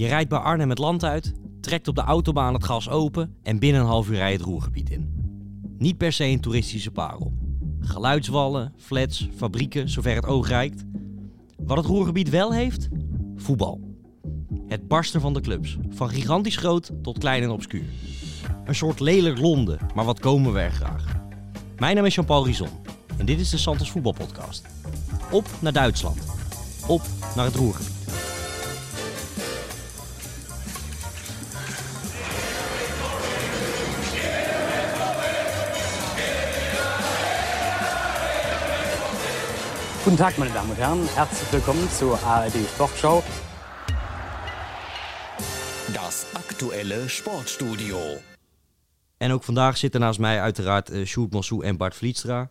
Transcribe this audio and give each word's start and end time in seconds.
Je 0.00 0.06
rijdt 0.06 0.28
bij 0.28 0.38
Arnhem 0.38 0.68
het 0.68 0.78
land 0.78 1.04
uit, 1.04 1.32
trekt 1.60 1.88
op 1.88 1.94
de 1.94 2.00
autobaan 2.00 2.54
het 2.54 2.64
gas 2.64 2.88
open 2.88 3.36
en 3.42 3.58
binnen 3.58 3.80
een 3.80 3.86
half 3.86 4.08
uur 4.08 4.16
rij 4.16 4.30
je 4.30 4.36
het 4.36 4.46
Roergebied 4.46 4.90
in. 4.90 5.12
Niet 5.78 5.96
per 5.96 6.12
se 6.12 6.24
een 6.24 6.40
toeristische 6.40 6.90
parel. 6.90 7.32
Geluidswallen, 7.80 8.72
flats, 8.76 9.28
fabrieken, 9.36 9.88
zover 9.88 10.14
het 10.14 10.26
oog 10.26 10.48
reikt. 10.48 10.84
Wat 11.56 11.76
het 11.76 11.86
Roergebied 11.86 12.28
wel 12.30 12.52
heeft? 12.52 12.88
Voetbal. 13.36 13.80
Het 14.66 14.88
barsten 14.88 15.20
van 15.20 15.34
de 15.34 15.40
clubs, 15.40 15.76
van 15.90 16.08
gigantisch 16.08 16.56
groot 16.56 16.90
tot 17.02 17.18
klein 17.18 17.42
en 17.42 17.50
obscuur. 17.50 17.88
Een 18.64 18.74
soort 18.74 19.00
lelijk 19.00 19.38
Londen, 19.38 19.78
maar 19.94 20.04
wat 20.04 20.20
komen 20.20 20.52
we 20.52 20.60
er 20.60 20.72
graag. 20.72 21.16
Mijn 21.76 21.96
naam 21.96 22.04
is 22.04 22.14
Jean-Paul 22.14 22.46
Rizon 22.46 22.68
en 23.16 23.26
dit 23.26 23.40
is 23.40 23.50
de 23.50 23.58
Santos 23.58 23.90
Voetbalpodcast. 23.90 24.66
Op 25.30 25.48
naar 25.60 25.72
Duitsland. 25.72 26.18
Op 26.86 27.02
naar 27.36 27.44
het 27.44 27.54
Roergebied. 27.54 27.99
Guten 40.10 40.22
Tag, 40.22 40.38
meine 40.38 40.52
Damen 40.52 40.70
und 40.70 40.76
Herren. 40.76 41.08
Herzlich 41.14 41.52
willkommen 41.52 41.88
zur 41.88 42.18
ARD 42.24 42.52
Sportschau. 42.74 43.22
Das 45.92 46.26
aktuelle 46.34 47.08
Sportstudio. 47.08 47.98
En 49.18 49.32
ook 49.32 49.42
vandaag 49.42 49.76
zitten 49.76 50.00
naast 50.00 50.18
mij 50.18 50.40
uiteraard 50.40 50.90
uh, 50.90 51.06
Sjoerd 51.06 51.32
Mossou 51.32 51.64
en 51.64 51.76
Bart 51.76 51.94
Vlietstra. 51.94 52.50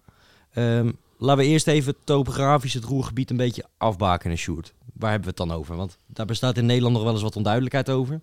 Um, 0.54 0.98
laten 1.18 1.44
we 1.44 1.50
eerst 1.50 1.68
even 1.68 1.96
topografisch 2.04 2.74
het 2.74 2.84
roergebied 2.84 3.30
een 3.30 3.38
beetje 3.38 3.66
afbakenen, 3.78 4.38
Sjoerd. 4.38 4.74
Waar 4.94 5.12
hebben 5.12 5.30
we 5.30 5.42
het 5.42 5.50
dan 5.50 5.58
over? 5.58 5.76
Want 5.76 5.98
daar 6.06 6.26
bestaat 6.26 6.58
in 6.58 6.66
Nederland 6.66 6.94
nog 6.94 7.04
wel 7.04 7.14
eens 7.14 7.22
wat 7.22 7.36
onduidelijkheid 7.36 7.90
over. 7.90 8.22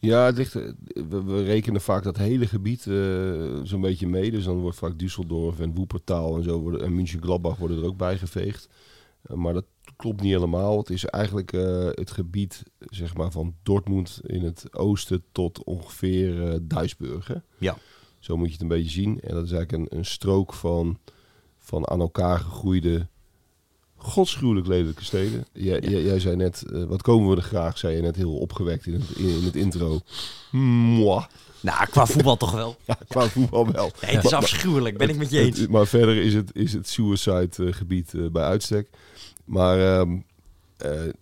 Ja, 0.00 0.24
het 0.24 0.36
ligt, 0.36 0.54
eh, 0.54 0.70
we, 1.08 1.24
we, 1.24 1.42
rekenen 1.42 1.80
vaak 1.80 2.02
dat 2.02 2.16
hele 2.16 2.46
gebied 2.46 2.86
uh, 2.86 3.60
zo'n 3.62 3.80
beetje 3.80 4.06
mee. 4.06 4.30
Dus 4.30 4.44
dan 4.44 4.58
wordt 4.58 4.78
vaak 4.78 4.92
Düsseldorf 4.92 5.60
en 5.60 5.74
Woepertaal 5.74 6.36
en 6.36 6.42
zo 6.42 6.60
worden, 6.60 6.82
en 6.82 6.94
München-Gladbach 6.94 7.56
worden 7.56 7.78
er 7.78 7.84
ook 7.84 7.96
bij 7.96 8.18
geveegd. 8.18 8.68
Uh, 9.30 9.36
maar 9.36 9.52
dat 9.52 9.64
klopt 9.96 10.20
niet 10.20 10.32
helemaal. 10.32 10.78
Het 10.78 10.90
is 10.90 11.04
eigenlijk 11.04 11.52
uh, 11.52 11.88
het 11.90 12.10
gebied 12.10 12.62
zeg 12.78 13.16
maar, 13.16 13.30
van 13.30 13.54
Dortmund 13.62 14.20
in 14.22 14.42
het 14.42 14.74
oosten 14.74 15.24
tot 15.32 15.64
ongeveer 15.64 16.58
Duisburg. 16.62 17.26
Hè? 17.26 17.36
Ja. 17.58 17.76
Zo 18.18 18.36
moet 18.36 18.46
je 18.46 18.52
het 18.52 18.62
een 18.62 18.68
beetje 18.68 18.90
zien. 18.90 19.20
En 19.20 19.34
dat 19.34 19.44
is 19.44 19.52
eigenlijk 19.52 19.90
een, 19.92 19.98
een 19.98 20.04
strook 20.04 20.54
van, 20.54 20.98
van 21.58 21.88
aan 21.88 22.00
elkaar 22.00 22.38
gegroeide 22.38 23.06
godschuwelijk 23.98 24.66
lelijke 24.66 25.04
steden. 25.04 25.46
Jij, 25.52 25.80
ja. 25.80 25.98
jij 25.98 26.20
zei 26.20 26.36
net, 26.36 26.64
uh, 26.72 26.84
wat 26.84 27.02
komen 27.02 27.30
we 27.30 27.36
er 27.36 27.42
graag, 27.42 27.78
zei 27.78 27.96
je 27.96 28.02
net 28.02 28.16
heel 28.16 28.36
opgewekt 28.36 28.86
in 28.86 28.92
het, 28.94 29.10
in, 29.16 29.28
in 29.28 29.44
het 29.44 29.56
intro. 29.56 30.00
Mwah. 30.50 31.24
Nou, 31.60 31.86
qua 31.86 32.06
voetbal 32.06 32.36
toch 32.36 32.52
wel. 32.52 32.76
Ja, 32.86 32.98
qua 33.08 33.28
voetbal 33.28 33.72
wel. 33.72 33.92
Nee, 34.00 34.14
het 34.14 34.24
is 34.24 34.30
maar, 34.30 34.40
afschuwelijk, 34.40 34.98
ben 34.98 35.08
ik 35.08 35.16
met 35.16 35.30
je 35.30 35.38
eens. 35.38 35.58
Het, 35.58 35.70
maar 35.70 35.86
verder 35.86 36.16
is 36.16 36.34
het, 36.34 36.50
is 36.54 36.72
het 36.72 36.88
suicide 36.88 37.50
uh, 37.58 37.72
gebied 37.72 38.12
uh, 38.12 38.30
bij 38.30 38.44
uitstek. 38.44 38.88
Maar 39.44 39.98
um, 39.98 40.24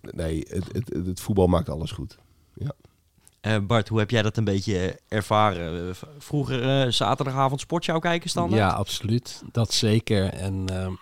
nee, 0.01 0.45
het, 0.49 0.63
het, 0.71 1.05
het, 1.05 1.19
voetbal 1.19 1.47
maakt 1.47 1.69
alles 1.69 1.91
goed. 1.91 2.17
Ja. 2.53 3.59
Bart, 3.59 3.87
hoe 3.87 3.99
heb 3.99 4.09
jij 4.09 4.21
dat 4.21 4.37
een 4.37 4.43
beetje 4.43 4.99
ervaren? 5.07 5.95
Vroeger 6.17 6.93
zaterdagavond 6.93 7.59
sportshow 7.59 8.01
kijken 8.01 8.29
standaard? 8.29 8.61
Ja, 8.61 8.69
absoluut. 8.69 9.43
Dat 9.51 9.73
zeker. 9.73 10.33
En 10.33 10.63
ehm, 10.65 10.93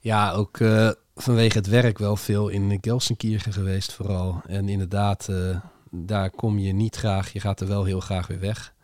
ja, 0.00 0.32
ook 0.32 0.58
uh, 0.58 0.90
vanwege 1.22 1.58
het 1.58 1.66
werk 1.66 1.98
wel 1.98 2.16
veel 2.16 2.48
in 2.48 2.78
Gelsenkirchen 2.80 3.52
geweest 3.52 3.92
vooral. 3.92 4.42
En 4.46 4.68
inderdaad, 4.68 5.26
uh, 5.30 5.56
daar 5.90 6.30
kom 6.30 6.58
je 6.58 6.72
niet 6.72 6.96
graag. 6.96 7.32
Je 7.32 7.40
gaat 7.40 7.60
er 7.60 7.66
wel 7.68 7.84
heel 7.84 8.00
graag 8.00 8.26
weer 8.26 8.40
weg. 8.40 8.74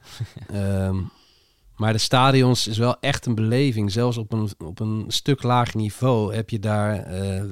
um, 0.53 1.11
maar 1.77 1.93
de 1.93 1.99
stadions 1.99 2.67
is 2.67 2.79
wel 2.79 3.01
echt 3.01 3.27
een 3.27 3.35
beleving. 3.35 3.93
Zelfs 3.93 4.17
op 4.17 4.33
een, 4.33 4.51
op 4.59 4.81
een 4.81 5.05
stuk 5.09 5.43
lager 5.43 5.77
niveau 5.77 6.35
heb 6.35 6.51
je 6.51 6.59
daar 6.59 7.23
uh, 7.23 7.43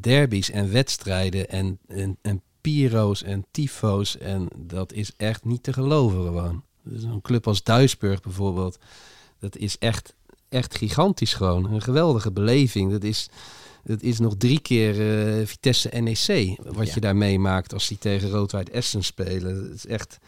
derbies 0.00 0.50
en 0.50 0.72
wedstrijden 0.72 1.48
en, 1.48 1.78
en, 1.86 2.18
en 2.22 2.42
piro's 2.60 3.22
en 3.22 3.46
tifo's. 3.50 4.18
En 4.18 4.48
dat 4.56 4.92
is 4.92 5.12
echt 5.16 5.44
niet 5.44 5.62
te 5.62 5.72
geloven 5.72 6.22
gewoon. 6.22 6.62
Dus 6.82 7.02
een 7.02 7.20
club 7.20 7.46
als 7.46 7.62
Duisburg 7.62 8.20
bijvoorbeeld, 8.20 8.78
dat 9.38 9.56
is 9.56 9.78
echt 9.78 10.14
echt 10.54 10.76
gigantisch 10.76 11.34
gewoon. 11.34 11.72
Een 11.72 11.82
geweldige 11.82 12.32
beleving. 12.32 12.90
Dat 12.90 13.04
is, 13.04 13.28
dat 13.84 14.02
is 14.02 14.18
nog 14.18 14.34
drie 14.38 14.60
keer 14.60 15.00
uh, 15.38 15.46
Vitesse 15.46 15.88
NEC. 15.88 16.56
Wat 16.62 16.86
ja. 16.86 16.94
je 16.94 17.00
daar 17.00 17.16
meemaakt 17.16 17.72
als 17.72 17.88
die 17.88 17.98
tegen 17.98 18.30
Roodwijd 18.30 18.70
Essen 18.70 19.04
spelen. 19.04 19.64
Dat 19.64 19.74
is 19.74 19.86
echt 19.86 20.18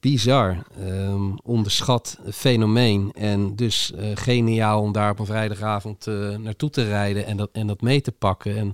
bizar. 0.00 0.64
Um, 0.80 1.38
onderschat 1.42 2.18
fenomeen. 2.32 3.12
En 3.14 3.56
dus 3.56 3.92
uh, 3.94 4.06
geniaal 4.14 4.82
om 4.82 4.92
daar 4.92 5.10
op 5.10 5.18
een 5.18 5.26
vrijdagavond 5.26 6.06
uh, 6.06 6.36
naartoe 6.36 6.70
te 6.70 6.84
rijden 6.84 7.26
en 7.26 7.36
dat, 7.36 7.48
en 7.52 7.66
dat 7.66 7.80
mee 7.80 8.00
te 8.00 8.12
pakken. 8.12 8.56
En 8.56 8.72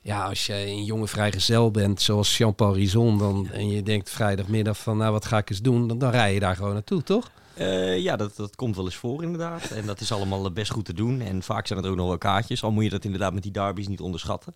ja, 0.00 0.24
als 0.24 0.46
jij 0.46 0.68
een 0.68 0.84
jonge 0.84 1.08
vrijgezel 1.08 1.70
bent, 1.70 2.00
zoals 2.00 2.36
Jean-Paul 2.36 2.74
Rison, 2.74 3.18
dan, 3.18 3.48
en 3.52 3.68
je 3.68 3.82
denkt 3.82 4.10
vrijdagmiddag 4.10 4.78
van, 4.78 4.96
nou 4.96 5.12
wat 5.12 5.24
ga 5.24 5.38
ik 5.38 5.50
eens 5.50 5.62
doen, 5.62 5.88
dan, 5.88 5.98
dan 5.98 6.10
rij 6.10 6.34
je 6.34 6.40
daar 6.40 6.56
gewoon 6.56 6.72
naartoe, 6.72 7.02
toch? 7.02 7.30
Uh, 7.58 7.98
ja, 7.98 8.16
dat, 8.16 8.36
dat 8.36 8.56
komt 8.56 8.76
wel 8.76 8.84
eens 8.84 8.96
voor 8.96 9.22
inderdaad. 9.22 9.70
En 9.70 9.86
dat 9.86 10.00
is 10.00 10.12
allemaal 10.12 10.52
best 10.52 10.70
goed 10.70 10.84
te 10.84 10.94
doen. 10.94 11.20
En 11.20 11.42
vaak 11.42 11.66
zijn 11.66 11.84
er 11.84 11.90
ook 11.90 11.96
nog 11.96 12.06
wel 12.08 12.18
kaartjes. 12.18 12.62
Al 12.62 12.72
moet 12.72 12.84
je 12.84 12.90
dat 12.90 13.04
inderdaad 13.04 13.34
met 13.34 13.42
die 13.42 13.52
derbies 13.52 13.88
niet 13.88 14.00
onderschatten. 14.00 14.54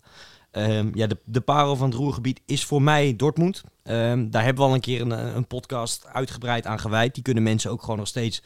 Um, 0.51 0.91
ja, 0.93 1.07
de, 1.07 1.17
de 1.23 1.41
parel 1.41 1.75
van 1.75 1.89
het 1.89 1.97
Roergebied 1.97 2.41
is 2.45 2.65
voor 2.65 2.81
mij 2.81 3.15
Dortmund. 3.15 3.63
Um, 3.83 4.31
daar 4.31 4.43
hebben 4.43 4.63
we 4.63 4.69
al 4.69 4.75
een 4.75 4.81
keer 4.81 5.01
een, 5.01 5.35
een, 5.35 5.47
podcast 5.47 6.07
uitgebreid 6.07 6.65
aan 6.65 6.79
gewijd. 6.79 7.13
Die 7.13 7.23
kunnen 7.23 7.43
mensen 7.43 7.71
ook 7.71 7.81
gewoon 7.81 7.97
nog 7.97 8.07
steeds 8.07 8.41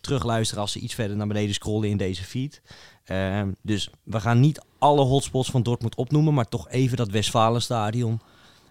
terugluisteren 0.00 0.62
als 0.62 0.72
ze 0.72 0.78
iets 0.78 0.94
verder 0.94 1.16
naar 1.16 1.26
beneden 1.26 1.54
scrollen 1.54 1.88
in 1.88 1.96
deze 1.96 2.24
feed. 2.24 2.62
Um, 3.06 3.56
dus 3.62 3.90
we 4.02 4.20
gaan 4.20 4.40
niet 4.40 4.62
alle 4.78 5.04
hotspots 5.04 5.50
van 5.50 5.62
Dortmund 5.62 5.94
opnoemen, 5.94 6.34
maar 6.34 6.48
toch 6.48 6.68
even 6.68 6.96
dat 6.96 7.10
Westfalenstadion 7.10 8.20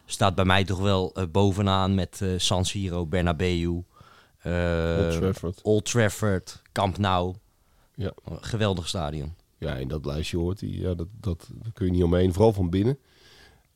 staat 0.05 0.35
bij 0.35 0.45
mij 0.45 0.63
toch 0.63 0.79
wel 0.79 1.15
bovenaan 1.31 1.95
met 1.95 2.21
San 2.37 2.65
Siro, 2.65 3.05
Bernabeu. 3.05 3.83
Uh, 4.43 4.97
Old 4.99 5.11
Trafford. 5.11 5.61
Old 5.61 5.85
Trafford, 5.85 6.61
Camp 6.71 6.97
Nou. 6.97 7.35
Ja. 7.95 8.13
Geweldig 8.25 8.87
stadion. 8.87 9.33
Ja, 9.57 9.75
in 9.75 9.87
dat 9.87 10.05
lijstje 10.05 10.37
hoort 10.37 10.59
hij. 10.59 10.69
Ja, 10.69 10.93
dat, 10.93 11.07
dat, 11.19 11.49
dat 11.53 11.73
kun 11.73 11.85
je 11.85 11.91
niet 11.91 12.03
omheen, 12.03 12.33
vooral 12.33 12.53
van 12.53 12.69
binnen. 12.69 12.97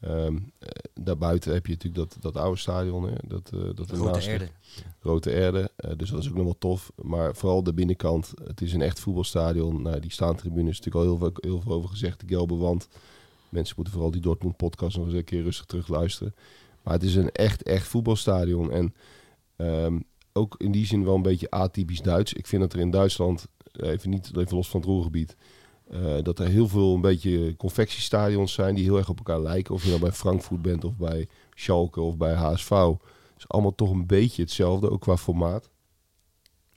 Um, 0.02 0.52
daarbuiten 0.94 1.54
heb 1.54 1.66
je 1.66 1.74
natuurlijk 1.74 2.10
dat, 2.12 2.22
dat 2.22 2.44
oude 2.44 2.60
stadion. 2.60 3.04
Hè, 3.04 3.16
dat, 3.28 3.52
uh, 3.54 3.70
dat 3.76 3.92
Grote 3.92 4.30
Erde. 4.30 4.50
Grote 5.00 5.32
Erde. 5.32 5.72
Uh, 5.80 5.92
dus 5.98 6.10
dat 6.10 6.22
is 6.22 6.30
ook 6.30 6.36
nog 6.36 6.44
wel 6.44 6.58
tof. 6.58 6.92
Maar 6.96 7.36
vooral 7.36 7.64
de 7.64 7.74
binnenkant. 7.74 8.34
Het 8.44 8.62
is 8.62 8.74
een 8.74 8.82
echt 8.82 9.00
voetbalstadion. 9.00 9.82
Nou, 9.82 10.00
die 10.00 10.12
staantribune 10.12 10.70
is 10.70 10.78
natuurlijk 10.78 11.06
al 11.06 11.12
heel 11.12 11.18
veel, 11.18 11.50
heel 11.50 11.62
veel 11.62 11.72
over 11.72 11.90
gezegd. 11.90 12.20
De 12.20 12.28
gelbe 12.28 12.56
wand. 12.56 12.88
Mensen 13.50 13.74
moeten 13.76 13.94
vooral 13.94 14.12
die 14.12 14.22
Dortmund 14.22 14.58
podcast 14.58 14.98
nog 14.98 15.06
eens 15.06 15.16
een 15.16 15.24
keer 15.24 15.44
rustig 15.44 15.66
terug 15.66 15.88
luisteren. 15.88 16.36
Maar 16.84 16.94
het 16.94 17.04
is 17.04 17.16
een 17.16 17.32
echt, 17.32 17.64
echt 17.64 17.88
voetbalstadion. 17.88 18.72
En 18.72 18.94
um, 19.58 20.04
ook 20.38 20.56
in 20.58 20.72
die 20.72 20.86
zin 20.86 21.04
wel 21.04 21.16
een 21.16 21.22
beetje 21.22 21.50
atypisch 21.50 22.02
Duits. 22.02 22.34
Ik 22.34 22.48
vind 22.48 22.62
dat 22.62 22.74
er 22.74 22.80
in 22.80 22.92
Duitsland, 22.92 23.48
even 23.72 24.10
niet 24.10 24.32
even 24.38 24.56
los 24.56 24.70
van 24.70 24.80
het 24.80 24.90
roergebied, 24.90 25.36
uh, 25.92 26.18
dat 26.22 26.40
er 26.40 26.48
heel 26.48 26.68
veel 26.68 26.94
een 26.94 27.02
beetje 27.02 27.56
confectiestadions 27.56 28.54
zijn 28.54 28.76
die 28.76 28.84
heel 28.84 28.98
erg 28.98 29.10
op 29.10 29.18
elkaar 29.18 29.42
lijken. 29.42 29.74
Of 29.74 29.84
je 29.84 29.90
nou 29.90 30.02
bij 30.02 30.12
Frankfurt 30.12 30.62
bent 30.62 30.84
of 30.84 30.96
bij 30.96 31.28
Schalke 31.54 32.02
of 32.02 32.18
bij 32.18 32.34
HSV. 32.34 32.70
Het 32.70 32.98
is 33.38 33.48
allemaal 33.48 33.76
toch 33.76 33.90
een 33.90 34.06
beetje 34.06 34.42
hetzelfde, 34.42 34.90
ook 34.90 35.02
qua 35.02 35.18
formaat. 35.18 35.70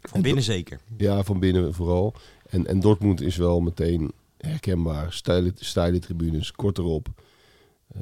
Van 0.00 0.22
binnen 0.22 0.42
zeker. 0.42 0.80
Ja, 0.96 1.22
van 1.22 1.40
binnen 1.40 1.74
vooral. 1.74 2.14
En, 2.46 2.66
en 2.66 2.80
Dortmund 2.80 3.20
is 3.20 3.36
wel 3.36 3.60
meteen 3.60 4.12
herkenbaar. 4.36 5.12
Stijle, 5.12 5.52
stijle 5.54 5.98
tribunes, 5.98 6.52
kort 6.52 6.78
erop. 6.78 7.08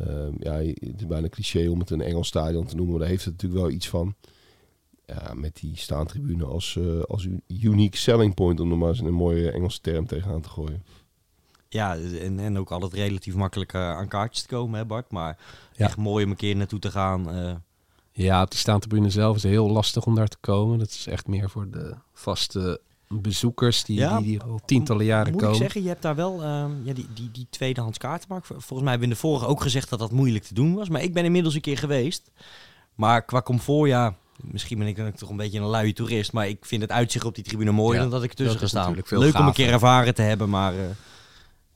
Uh, 0.01 0.27
ja, 0.39 0.53
het 0.53 0.95
is 0.97 1.07
bijna 1.07 1.29
cliché 1.29 1.69
om 1.69 1.79
het 1.79 1.91
een 1.91 2.01
Engels 2.01 2.29
stadion 2.29 2.67
te 2.67 2.75
noemen, 2.75 2.91
maar 2.93 3.01
daar 3.01 3.11
heeft 3.11 3.25
het 3.25 3.33
natuurlijk 3.33 3.63
wel 3.63 3.71
iets 3.71 3.89
van 3.89 4.15
ja, 5.07 5.35
met 5.35 5.57
die 5.57 5.77
staantribune 5.77 6.45
als, 6.45 6.75
uh, 6.79 7.03
als 7.03 7.29
unique 7.49 7.97
selling 7.97 8.35
point, 8.35 8.61
om 8.61 8.71
er 8.71 8.79
maar 8.79 8.89
eens 8.89 9.01
een 9.01 9.13
mooie 9.13 9.51
Engelse 9.51 9.81
term 9.81 10.07
tegenaan 10.07 10.41
te 10.41 10.49
gooien. 10.49 10.85
Ja, 11.69 11.97
en, 11.97 12.39
en 12.39 12.59
ook 12.59 12.71
altijd 12.71 12.93
relatief 12.93 13.35
makkelijk 13.35 13.73
uh, 13.73 13.91
aan 13.91 14.09
kaartjes 14.09 14.43
te 14.43 14.49
komen, 14.49 14.79
hè 14.79 14.85
Bart? 14.85 15.11
Maar 15.11 15.39
ja. 15.73 15.85
echt 15.85 15.97
mooi 15.97 16.25
om 16.25 16.31
een 16.31 16.37
keer 16.37 16.57
naartoe 16.57 16.79
te 16.79 16.91
gaan. 16.91 17.35
Uh... 17.35 17.55
Ja, 18.13 18.43
op 18.43 18.51
die 18.51 18.59
staantribune 18.59 19.11
zelf 19.11 19.37
is 19.37 19.43
het 19.43 19.53
heel 19.53 19.71
lastig 19.71 20.07
om 20.07 20.15
daar 20.15 20.29
te 20.29 20.39
komen. 20.41 20.79
Dat 20.79 20.89
is 20.89 21.07
echt 21.07 21.27
meer 21.27 21.51
voor 21.51 21.71
de 21.71 21.95
vaste 22.13 22.81
bezoekers 23.09 23.85
die, 23.85 23.99
ja, 23.99 24.19
die, 24.19 24.27
die 24.27 24.43
al 24.43 24.61
tientallen 24.65 25.05
jaren 25.05 25.33
moet 25.33 25.43
komen. 25.43 25.57
Moet 25.57 25.57
ik 25.57 25.63
zeggen, 25.63 25.83
je 25.83 25.89
hebt 25.89 26.03
daar 26.03 26.15
wel 26.15 26.45
um, 26.45 26.85
ja, 26.85 26.93
die, 26.93 27.07
die, 27.15 27.31
die 27.31 27.47
tweedehands 27.51 27.99
kaartenmarkt. 27.99 28.47
Volgens 28.47 28.69
mij 28.69 28.91
hebben 28.91 28.99
we 28.99 29.05
in 29.05 29.11
de 29.11 29.17
vorige 29.17 29.47
ook 29.47 29.63
gezegd 29.63 29.91
dat 29.91 29.99
dat 29.99 30.11
moeilijk 30.11 30.45
te 30.45 30.55
doen 30.55 30.75
was. 30.75 30.89
Maar 30.89 31.03
ik 31.03 31.13
ben 31.13 31.25
inmiddels 31.25 31.55
een 31.55 31.61
keer 31.61 31.79
geweest. 31.79 32.31
Maar 32.95 33.25
qua 33.25 33.43
comfort, 33.43 33.89
ja, 33.89 34.17
Misschien 34.43 34.79
ben 34.79 34.87
ik 34.87 34.97
dan 34.97 35.13
toch 35.13 35.31
een 35.31 35.37
beetje 35.37 35.59
een 35.59 35.67
luie 35.67 35.93
toerist, 35.93 36.33
maar 36.33 36.49
ik 36.49 36.65
vind 36.65 36.83
het 36.83 36.91
uitzicht 36.91 37.25
op 37.25 37.35
die 37.35 37.45
tribune 37.45 37.71
mooier 37.71 37.95
ja, 37.95 38.01
dan 38.01 38.11
dat 38.11 38.23
ik 38.23 38.33
tussen 38.33 38.59
ga 38.59 38.67
staan. 38.67 38.95
Leuk 38.95 39.07
gaaf, 39.09 39.41
om 39.41 39.47
een 39.47 39.53
keer 39.53 39.73
ervaren 39.73 40.15
te 40.15 40.23
hebben, 40.23 40.49
maar 40.49 40.75
uh, 40.75 40.81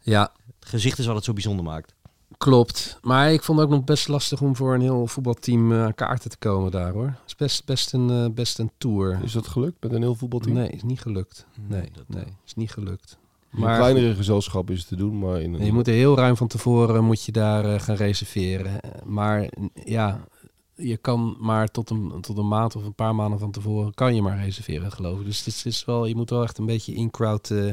ja. 0.00 0.32
het 0.60 0.68
gezicht 0.68 0.98
is 0.98 1.06
wat 1.06 1.14
het 1.14 1.24
zo 1.24 1.32
bijzonder 1.32 1.64
maakt. 1.64 1.94
Klopt. 2.38 2.98
Maar 3.02 3.32
ik 3.32 3.42
vond 3.42 3.58
het 3.58 3.68
ook 3.68 3.74
nog 3.74 3.84
best 3.84 4.08
lastig 4.08 4.40
om 4.40 4.56
voor 4.56 4.74
een 4.74 4.80
heel 4.80 5.06
voetbalteam 5.06 5.72
eh, 5.72 5.82
aan 5.84 5.94
kaarten 5.94 6.30
te 6.30 6.36
komen 6.38 6.70
daar 6.70 6.92
hoor. 6.92 7.06
Het 7.06 7.16
is 7.26 7.36
best, 7.36 7.64
best, 7.64 7.92
een, 7.92 8.10
eh, 8.10 8.26
best 8.34 8.58
een 8.58 8.70
tour. 8.78 9.20
Is 9.22 9.32
dat 9.32 9.46
gelukt 9.46 9.82
met 9.82 9.92
een 9.92 10.00
heel 10.02 10.14
voetbalteam? 10.14 10.54
Nee, 10.54 10.68
is 10.68 10.82
niet 10.82 11.00
gelukt. 11.00 11.46
Nee, 11.68 11.90
dat- 11.92 12.04
nee, 12.08 12.24
is 12.46 12.54
niet 12.54 12.70
gelukt. 12.70 13.18
In 13.52 13.58
een 13.58 13.64
Maar 13.64 13.78
kleinere 13.78 14.14
gezelschap 14.14 14.70
is 14.70 14.78
het 14.78 14.88
te 14.88 14.96
doen, 14.96 15.18
maar 15.18 15.40
in 15.40 15.54
een... 15.54 15.64
je 15.64 15.72
moet 15.72 15.88
er 15.88 15.94
heel 15.94 16.16
ruim 16.16 16.36
van 16.36 16.46
tevoren 16.46 17.04
moet 17.04 17.24
je 17.24 17.32
daar 17.32 17.64
eh, 17.64 17.80
gaan 17.80 17.96
reserveren. 17.96 18.80
Eh, 18.80 18.90
Maar 19.04 19.48
ja, 19.84 20.20
je 20.80 20.96
kan 20.96 21.36
maar 21.40 21.68
tot 21.70 21.90
een, 21.90 22.12
tot 22.20 22.38
een 22.38 22.48
maand 22.48 22.76
of 22.76 22.84
een 22.84 22.94
paar 22.94 23.14
maanden 23.14 23.38
van 23.38 23.50
tevoren 23.50 23.94
kan 23.94 24.14
je 24.14 24.22
maar 24.22 24.44
reserveren, 24.44 24.92
geloof 24.92 25.18
ik. 25.18 25.24
Dus 25.24 25.38
het 25.38 25.46
is, 25.46 25.64
is 25.64 25.84
wel, 25.84 26.06
je 26.06 26.14
moet 26.16 26.30
wel 26.30 26.42
echt 26.42 26.58
een 26.58 26.66
beetje 26.66 26.94
in-crowd 26.94 27.50
eh, 27.50 27.72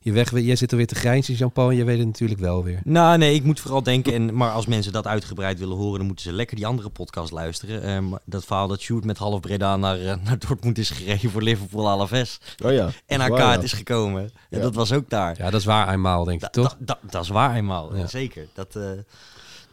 je 0.00 0.12
weg. 0.12 0.30
Jij 0.40 0.56
zit 0.56 0.70
er 0.70 0.76
weer 0.76 0.86
te 0.86 0.94
grijnzen, 0.94 1.34
Jean-Paul. 1.34 1.70
Je 1.70 1.84
weet 1.84 1.98
het 1.98 2.06
natuurlijk 2.06 2.40
wel 2.40 2.64
weer. 2.64 2.80
Nou, 2.84 3.18
nee, 3.18 3.34
ik 3.34 3.44
moet 3.44 3.60
vooral 3.60 3.82
denken. 3.82 4.12
En, 4.14 4.34
maar 4.36 4.50
als 4.50 4.66
mensen 4.66 4.92
dat 4.92 5.06
uitgebreid 5.06 5.58
willen 5.58 5.76
horen, 5.76 5.98
dan 5.98 6.06
moeten 6.06 6.24
ze 6.24 6.32
lekker 6.32 6.56
die 6.56 6.66
andere 6.66 6.88
podcast 6.88 7.32
luisteren. 7.32 7.82
Ehm, 7.82 8.04
dat 8.24 8.44
verhaal 8.44 8.68
dat 8.68 8.80
Sjoerd 8.80 9.04
met 9.04 9.18
half 9.18 9.40
Breda 9.40 9.76
naar, 9.76 10.00
eh, 10.00 10.16
naar 10.24 10.38
Dortmund 10.48 10.78
is 10.78 10.90
gereden 10.90 11.30
voor 11.30 11.42
Liverpool 11.42 11.88
Alaves. 11.88 12.40
Oh 12.64 12.72
ja. 12.72 12.90
En 13.06 13.20
haar 13.20 13.30
waar, 13.30 13.38
kaart 13.38 13.58
ja. 13.58 13.62
is 13.64 13.72
gekomen. 13.72 14.22
En 14.22 14.58
Ja. 14.58 14.60
dat 14.60 14.74
was 14.74 14.92
ook 14.92 15.10
daar. 15.10 15.34
Ja, 15.38 15.50
dat 15.50 15.60
is 15.60 15.66
waar 15.66 15.92
eenmaal, 15.92 16.24
denk 16.24 16.36
ik, 16.36 16.52
Da- 16.52 16.62
toch? 16.62 16.76
da- 16.78 16.84
da- 16.84 17.08
dat 17.10 17.22
is 17.22 17.28
waar 17.28 17.54
eenmaal, 17.54 17.96
Ja. 17.96 18.06
zeker. 18.06 18.46
Dat, 18.54 18.76
eh, 18.76 18.82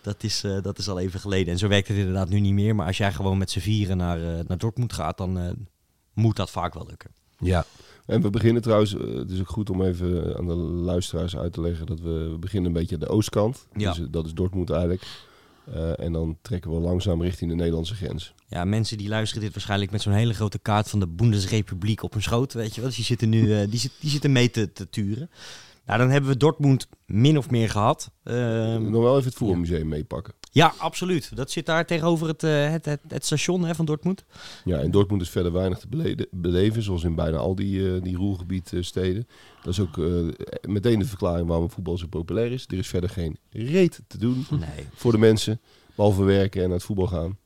dat, 0.01 0.23
is, 0.23 0.43
eh, 0.43 0.61
dat 0.61 0.77
is 0.77 0.89
al 0.89 0.99
even 0.99 1.19
geleden. 1.19 1.53
En 1.53 1.59
zo 1.59 1.67
werkt 1.67 1.87
het 1.87 1.97
inderdaad 1.97 2.29
nu 2.29 2.39
niet 2.39 2.53
meer. 2.53 2.75
Maar 2.75 2.87
als 2.87 2.97
jij 2.97 3.13
gewoon 3.13 3.37
met 3.37 3.51
z'n 3.51 3.59
vieren 3.59 3.97
naar, 3.97 4.17
eh, 4.17 4.45
naar 4.47 4.57
Dortmund 4.57 4.93
gaat, 4.93 5.17
dan 5.17 5.39
eh, 5.39 5.51
moet 6.13 6.35
dat 6.35 6.49
vaak 6.49 6.73
wel 6.73 6.85
lukken. 6.87 7.11
Ja. 7.39 7.65
En 8.05 8.21
we 8.21 8.29
beginnen 8.29 8.61
trouwens, 8.61 8.91
het 8.91 9.29
is 9.29 9.39
ook 9.39 9.49
goed 9.49 9.69
om 9.69 9.81
even 9.81 10.37
aan 10.37 10.47
de 10.47 10.53
luisteraars 10.53 11.37
uit 11.37 11.53
te 11.53 11.61
leggen 11.61 11.85
dat 11.85 11.99
we, 11.99 12.29
we 12.31 12.37
beginnen 12.39 12.71
een 12.71 12.77
beetje 12.79 12.95
aan 12.95 13.01
de 13.01 13.09
oostkant. 13.09 13.67
Ja. 13.75 13.93
Dus 13.93 14.07
dat 14.09 14.25
is 14.25 14.33
Dortmund 14.33 14.69
eigenlijk. 14.69 15.03
En 15.97 16.13
dan 16.13 16.37
trekken 16.41 16.71
we 16.71 16.77
langzaam 16.77 17.21
richting 17.21 17.49
de 17.49 17.55
Nederlandse 17.55 17.95
grens. 17.95 18.33
Ja, 18.47 18.65
mensen 18.65 18.97
die 18.97 19.07
luisteren 19.07 19.43
dit 19.43 19.53
waarschijnlijk 19.53 19.91
met 19.91 20.01
zo'n 20.01 20.13
hele 20.13 20.33
grote 20.33 20.59
kaart 20.59 20.89
van 20.89 20.99
de 20.99 21.07
Bundesrepubliek 21.07 22.03
op 22.03 22.13
hun 22.13 22.21
schoot, 22.21 22.53
weet 22.53 22.75
je 22.75 22.81
wel. 22.81 22.89
Dus 22.89 22.95
die 22.95 23.05
zitten 23.05 23.29
nu 23.29 23.67
die 23.67 23.79
zit, 23.79 23.91
die 23.99 24.09
zitten 24.09 24.31
mee 24.31 24.49
te, 24.49 24.71
te 24.71 24.89
turen. 24.89 25.29
Nou, 25.85 25.99
dan 25.99 26.09
hebben 26.09 26.29
we 26.29 26.37
Dortmund 26.37 26.87
min 27.05 27.37
of 27.37 27.49
meer 27.49 27.69
gehad. 27.69 28.11
Ehm, 28.23 28.89
nog 28.89 29.01
wel 29.01 29.13
even 29.17 29.27
het 29.29 29.37
voetbalmuseum 29.37 29.87
meepakken. 29.87 30.33
ja, 30.51 30.73
absoluut. 30.77 31.35
Dat 31.35 31.51
zit 31.51 31.65
daar 31.65 31.85
tegenover 31.85 32.27
het, 32.27 32.43
eh, 32.43 32.69
het, 32.69 32.85
het, 32.85 32.99
het 33.07 33.25
station 33.25 33.63
hè, 33.65 33.75
van 33.75 33.85
Dortmund. 33.85 34.25
Ja, 34.65 34.79
in 34.79 34.91
Dortmund 34.91 35.21
is 35.21 35.29
verder 35.29 35.51
weinig 35.51 35.79
te 35.79 36.27
beleven, 36.31 36.83
zoals 36.83 37.03
in 37.03 37.15
bijna 37.15 37.37
al 37.37 37.55
die, 37.55 37.93
eh 37.95 38.01
die 38.01 38.15
roergebiedsteden. 38.15 39.27
Dat 39.63 39.73
is 39.73 39.79
ook 39.79 39.97
eh, 39.97 40.05
meteen 40.61 40.99
de 40.99 41.05
verklaring 41.05 41.47
waarom 41.47 41.69
voetbal 41.71 41.97
zo 41.97 42.07
populair 42.07 42.51
is. 42.51 42.65
Er 42.67 42.77
is 42.77 42.87
verder 42.87 43.09
geen 43.09 43.37
reet 43.51 44.01
te 44.07 44.17
doen 44.17 44.45
Nee. 44.49 44.85
voor 44.93 45.11
de 45.11 45.17
mensen, 45.17 45.61
behalve 45.95 46.23
werken 46.23 46.61
en 46.61 46.67
naar 46.67 46.77
het 46.77 46.85
voetbal 46.85 47.07
gaan. 47.07 47.37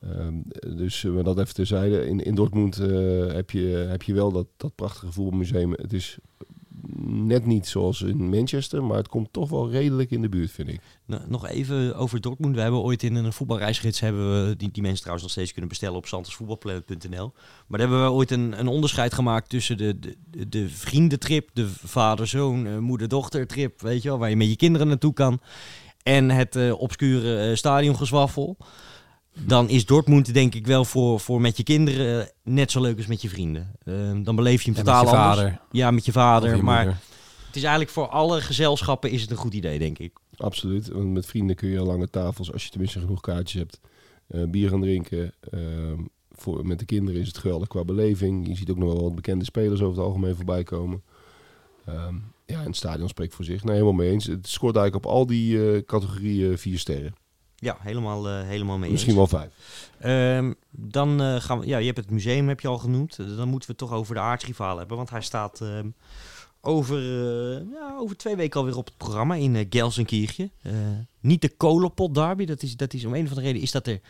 Ehm, 0.00 0.34
dus 0.76 1.04
eh, 1.04 1.10
maar 1.10 1.24
dat 1.24 1.38
even 1.38 1.54
terzijde. 1.54 2.06
In, 2.06 2.20
in 2.20 2.34
Dortmund 2.34 2.78
eh, 2.78 2.88
heb, 3.32 3.50
je, 3.50 3.66
heb 3.88 4.02
je 4.02 4.14
wel 4.14 4.32
dat, 4.32 4.46
dat 4.56 4.74
prachtige 4.74 5.12
voetbalmuseum. 5.12 5.72
Het 5.72 5.92
is 5.92 6.18
net 6.96 7.46
niet 7.46 7.66
zoals 7.66 8.02
in 8.02 8.28
Manchester, 8.28 8.84
maar 8.84 8.96
het 8.96 9.08
komt 9.08 9.32
toch 9.32 9.50
wel 9.50 9.70
redelijk 9.70 10.10
in 10.10 10.20
de 10.20 10.28
buurt, 10.28 10.50
vind 10.50 10.68
ik. 10.68 10.80
Nou, 11.06 11.22
nog 11.28 11.48
even 11.48 11.96
over 11.96 12.20
Dortmund. 12.20 12.54
We 12.54 12.60
hebben 12.60 12.80
ooit 12.80 13.02
in 13.02 13.14
een 13.14 13.32
voetbalreisgids, 13.32 14.00
hebben 14.00 14.48
we, 14.48 14.56
die, 14.56 14.82
mensen 14.82 14.98
trouwens 14.98 15.22
nog 15.22 15.32
steeds 15.32 15.52
kunnen 15.52 15.68
bestellen 15.68 15.96
op 15.96 16.06
santersvoetbalplanet.nl. 16.06 17.32
Maar 17.66 17.78
daar 17.78 17.88
hebben 17.88 18.04
we 18.04 18.12
ooit 18.12 18.30
een, 18.30 18.58
een 18.58 18.68
onderscheid 18.68 19.14
gemaakt 19.14 19.48
tussen 19.48 19.76
de, 19.76 19.98
de, 19.98 20.16
de, 20.30 20.48
de 20.48 20.68
vriendentrip, 20.68 21.50
de 21.52 21.68
vader-zoon, 21.68 22.66
eh, 22.66 22.78
moeder-dochter 22.78 23.46
trip, 23.46 23.80
weet 23.80 24.02
je 24.02 24.08
wel, 24.08 24.18
waar 24.18 24.30
je 24.30 24.36
met 24.36 24.48
je 24.48 24.56
kinderen 24.56 24.88
naartoe 24.88 25.12
kan. 25.12 25.40
En 26.02 26.30
het 26.30 26.56
eh, 26.56 26.80
obscure 26.80 27.48
eh, 27.48 27.56
stadiongezwaffel. 27.56 28.56
Dan 29.46 29.68
is 29.68 29.86
Dortmund 29.86 30.34
denk 30.34 30.54
ik 30.54 30.66
wel 30.66 30.84
voor, 30.84 31.20
voor 31.20 31.40
met 31.40 31.56
je 31.56 31.62
kinderen 31.62 32.20
eh, 32.20 32.28
net 32.42 32.70
zo 32.70 32.80
leuk 32.80 32.96
als 32.96 33.06
met 33.06 33.22
je 33.22 33.28
vrienden. 33.28 33.74
Eh, 33.84 33.94
dan 34.22 34.36
beleef 34.36 34.62
je 34.62 34.70
hem 34.70 34.84
totaal 34.84 35.02
met 35.02 35.10
je 35.10 35.16
anders. 35.16 35.38
vader. 35.38 35.60
Ja, 35.70 35.90
met 35.90 36.04
je 36.04 36.12
vader. 36.12 36.56
je 36.56 36.62
maar 36.62 36.84
moeder. 36.84 37.02
het 37.46 37.56
is 37.56 37.62
eigenlijk 37.62 37.92
voor 37.92 38.08
alle 38.08 38.40
gezelschappen 38.40 39.10
is 39.10 39.20
het 39.20 39.30
een 39.30 39.36
goed 39.36 39.54
idee, 39.54 39.78
denk 39.78 39.98
ik. 39.98 40.12
Absoluut. 40.36 40.88
Want 40.88 41.12
met 41.12 41.26
vrienden 41.26 41.56
kun 41.56 41.68
je 41.68 41.78
aan 41.78 41.86
lange 41.86 42.10
tafels, 42.10 42.52
als 42.52 42.64
je 42.64 42.70
tenminste 42.70 43.00
genoeg 43.00 43.20
kaartjes 43.20 43.60
hebt, 43.60 43.80
eh, 44.26 44.42
bier 44.44 44.68
gaan 44.68 44.80
drinken. 44.80 45.32
Ehm, 45.40 46.00
voor, 46.32 46.66
met 46.66 46.78
de 46.78 46.84
kinderen 46.84 47.20
is 47.20 47.26
het 47.26 47.38
geweldig 47.38 47.68
qua 47.68 47.84
beleving. 47.84 48.48
Je 48.48 48.56
ziet 48.56 48.70
ook 48.70 48.78
nog 48.78 48.92
wel 48.92 49.02
wat 49.02 49.14
bekende 49.14 49.44
spelers 49.44 49.80
over 49.80 49.96
het 49.96 50.06
algemeen 50.06 50.36
voorbij 50.36 50.62
komen. 50.62 51.02
Ehm, 51.84 52.14
ja, 52.46 52.58
en 52.58 52.66
het 52.66 52.76
stadion 52.76 53.08
spreekt 53.08 53.34
voor 53.34 53.44
zich. 53.44 53.64
Nee, 53.64 53.72
helemaal 53.72 53.94
mee 53.94 54.10
eens. 54.10 54.26
Het 54.26 54.48
scoort 54.48 54.76
eigenlijk 54.76 55.06
op 55.06 55.12
al 55.12 55.26
die 55.26 55.72
eh, 55.72 55.82
categorieën 55.84 56.58
vier 56.58 56.78
sterren. 56.78 57.14
Ja, 57.60 57.76
helemaal, 57.80 58.28
eh, 58.28 58.42
helemaal 58.42 58.78
mee 58.78 58.90
Misschien 58.90 59.16
eens. 59.16 59.30
wel 59.30 59.40
vijf. 59.40 59.52
Ehm, 59.98 60.52
dan 60.70 61.20
eh, 61.22 61.40
gaan 61.40 61.58
we, 61.60 61.66
ja, 61.66 61.78
je 61.78 61.86
hebt 61.86 61.96
het 61.98 62.10
museum 62.10 62.48
heb 62.48 62.60
je 62.60 62.68
al 62.68 62.78
genoemd. 62.78 63.16
Dan 63.16 63.48
moeten 63.48 63.68
we 63.68 63.74
het 63.76 63.78
toch 63.78 63.92
over 63.92 64.14
de 64.14 64.20
aartsrivaal 64.20 64.78
hebben, 64.78 64.96
want 64.96 65.10
hij 65.10 65.22
staat 65.22 65.60
ehm, 65.60 65.88
over, 66.60 66.96
eh, 66.98 67.62
ja, 67.72 67.96
over 67.98 68.16
twee 68.16 68.36
weken 68.36 68.60
alweer 68.60 68.76
op 68.76 68.86
het 68.86 68.96
programma 68.96 69.34
in 69.34 69.56
eh, 69.56 69.66
Gelsenkirchen. 69.70 70.52
Niet 71.20 71.40
de 71.42 71.56
kolenpot 71.56 72.14
derby, 72.14 72.44
dat 72.44 72.62
is, 72.62 72.76
dat 72.76 72.92
is 72.94 73.04
om 73.04 73.14
een 73.14 73.22
of 73.22 73.28
andere 73.28 73.46
reden 73.46 73.62
is 73.62 73.70
dat 73.70 73.86
er 73.86 74.00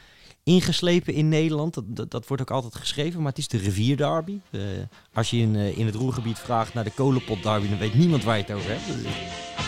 ingeslepen 0.43 1.15
in 1.15 1.29
Nederland. 1.29 1.75
Dat, 1.75 1.85
dat, 1.89 2.11
dat 2.11 2.27
wordt 2.27 2.43
ook 2.43 2.51
altijd 2.51 2.75
geschreven, 2.75 3.19
maar 3.19 3.29
het 3.29 3.39
is 3.39 3.49
de 3.49 3.59
rivierderby. 3.59 4.41
Als 5.13 5.31
je 5.31 5.37
in, 5.37 5.55
in 5.55 5.87
het 5.87 5.95
Roergebied 5.95 6.39
vraagt 6.39 6.75
naar 6.75 6.85
de 6.85 6.91
kolenpot 6.91 7.43
derby, 7.43 7.69
dan 7.69 7.79
weet 7.79 7.95
niemand 7.95 8.25
waar 8.25 8.37
je 8.37 8.43
het 8.43 8.53
over 8.53 8.71
hebt. 8.71 9.68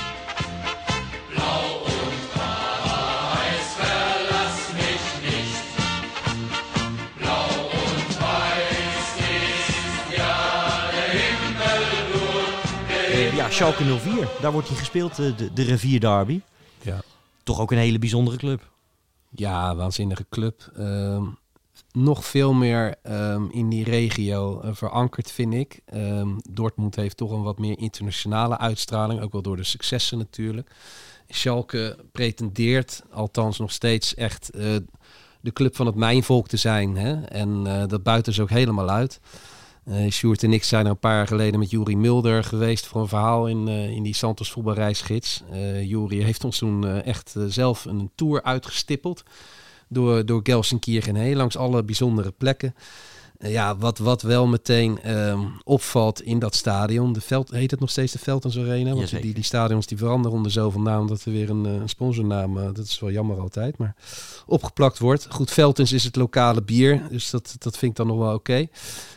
Schalke 13.60 13.98
04. 13.98 14.28
Daar 14.40 14.52
wordt 14.52 14.68
hij 14.68 14.76
gespeeld, 14.76 15.18
eh, 15.18 15.36
de, 15.36 15.52
de 15.52 15.62
rivierderby. 15.62 16.40
Ja. 16.82 17.00
Toch 17.42 17.60
ook 17.60 17.70
een 17.70 17.78
hele 17.78 17.98
bijzondere 17.98 18.36
club. 18.36 18.70
Ja, 19.30 19.76
waanzinnige 19.76 20.26
club. 20.30 20.70
Ehm, 20.76 21.24
nog 21.92 22.24
veel 22.24 22.52
meer 22.52 22.94
ehm, 23.02 23.44
in 23.50 23.68
die 23.68 23.84
regio 23.84 24.60
eh, 24.60 24.70
verankerd, 24.72 25.30
vind 25.30 25.54
ik. 25.54 25.80
Ehm, 25.84 26.28
Dortmund 26.50 26.96
heeft 26.96 27.16
toch 27.16 27.30
een 27.30 27.42
wat 27.42 27.58
meer 27.58 27.78
internationale 27.78 28.58
uitstraling, 28.58 29.20
ook 29.20 29.32
wel 29.32 29.42
door 29.42 29.56
de 29.56 29.64
successen 29.64 30.18
natuurlijk. 30.18 30.70
Schalke 31.28 31.98
pretendeert 32.12 33.02
althans 33.10 33.58
nog 33.58 33.72
steeds 33.72 34.14
echt 34.14 34.50
eh, 34.50 34.76
de 35.40 35.52
club 35.52 35.76
van 35.76 35.86
het 35.86 35.94
mijnvolk 35.94 36.48
te 36.48 36.56
zijn. 36.56 36.96
Hè? 36.96 37.24
En 37.24 37.62
dat 37.88 38.02
buiten 38.02 38.32
ze 38.32 38.42
ook 38.42 38.50
helemaal 38.50 38.90
uit. 38.90 39.20
Eh 39.90 40.10
Sjoerd 40.10 40.42
en 40.42 40.52
ik 40.52 40.64
zijn 40.64 40.86
een 40.86 40.98
paar 40.98 41.14
jaar 41.14 41.26
geleden 41.26 41.58
met 41.58 41.70
Juri 41.70 41.96
Mulder 41.96 42.44
geweest 42.44 42.86
voor 42.86 43.00
een 43.00 43.08
verhaal 43.08 43.48
in, 43.48 43.68
eh, 43.68 43.90
in 43.90 44.02
die 44.02 44.14
Santos 44.14 44.50
voetbalreisgids. 44.50 45.42
Juri 45.82 46.22
heeft 46.22 46.44
ons 46.44 46.58
toen 46.58 46.86
echt 46.86 47.34
zelf 47.48 47.84
een 47.84 48.10
tour 48.14 48.42
uitgestippeld 48.42 49.22
door, 49.88 50.26
door 50.26 50.40
Gelsenkirchen 50.42 51.14
heen, 51.14 51.36
langs 51.36 51.56
alle 51.56 51.82
bijzondere 51.82 52.32
plekken. 52.38 52.74
Eh, 53.40 53.52
ja, 53.52 53.76
wat, 53.76 53.98
wat 53.98 54.22
wel 54.22 54.46
meteen 54.46 55.02
ehm, 55.02 55.40
opvalt 55.64 56.22
in 56.22 56.38
dat 56.38 56.54
stadion, 56.54 57.12
de 57.12 57.20
veld, 57.20 57.50
heet 57.50 57.70
het 57.70 57.80
nog 57.80 57.90
steeds 57.90 58.12
de 58.12 58.18
Veltens 58.18 58.58
Arena? 58.58 58.94
Want 58.94 59.22
die, 59.22 59.34
die 59.34 59.44
stadions 59.44 59.86
die 59.86 59.98
veranderen 59.98 60.36
onder 60.36 60.52
zoveel 60.52 60.80
naam, 60.80 61.06
dat 61.06 61.24
er 61.24 61.32
weer 61.32 61.50
een, 61.50 61.66
eh, 61.66 61.72
een 61.72 61.88
sponsornaam, 61.88 62.58
eh, 62.58 62.64
dat 62.64 62.84
is 62.86 63.00
wel 63.00 63.10
jammer 63.10 63.40
altijd, 63.40 63.78
maar 63.78 63.94
opgeplakt 64.46 64.98
wordt. 64.98 65.26
Goed, 65.30 65.50
Veltens 65.50 65.92
is 65.92 66.04
het 66.04 66.16
lokale 66.16 66.62
bier, 66.62 67.02
dus 67.10 67.30
dat, 67.30 67.56
dat 67.58 67.78
vind 67.78 67.90
ik 67.90 67.96
dan 67.96 68.06
nog 68.06 68.18
wel 68.18 68.34
oké. 68.34 68.66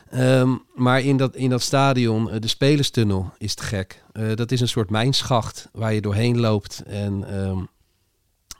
Ehm, 0.09 0.55
maar 0.75 1.01
in 1.01 1.17
dat, 1.17 1.35
in 1.35 1.49
dat 1.49 1.61
stadion, 1.61 2.29
eh, 2.29 2.39
de 2.39 2.47
spelerstunnel 2.47 3.31
is 3.37 3.55
te 3.55 3.63
gek. 3.63 4.03
Dat 4.35 4.51
is 4.51 4.61
een 4.61 4.67
soort 4.67 4.89
mijnschacht 4.89 5.69
waar 5.71 5.93
je 5.93 6.01
doorheen 6.01 6.39
loopt. 6.39 6.83
En, 6.85 7.27
ehm, 7.27 7.59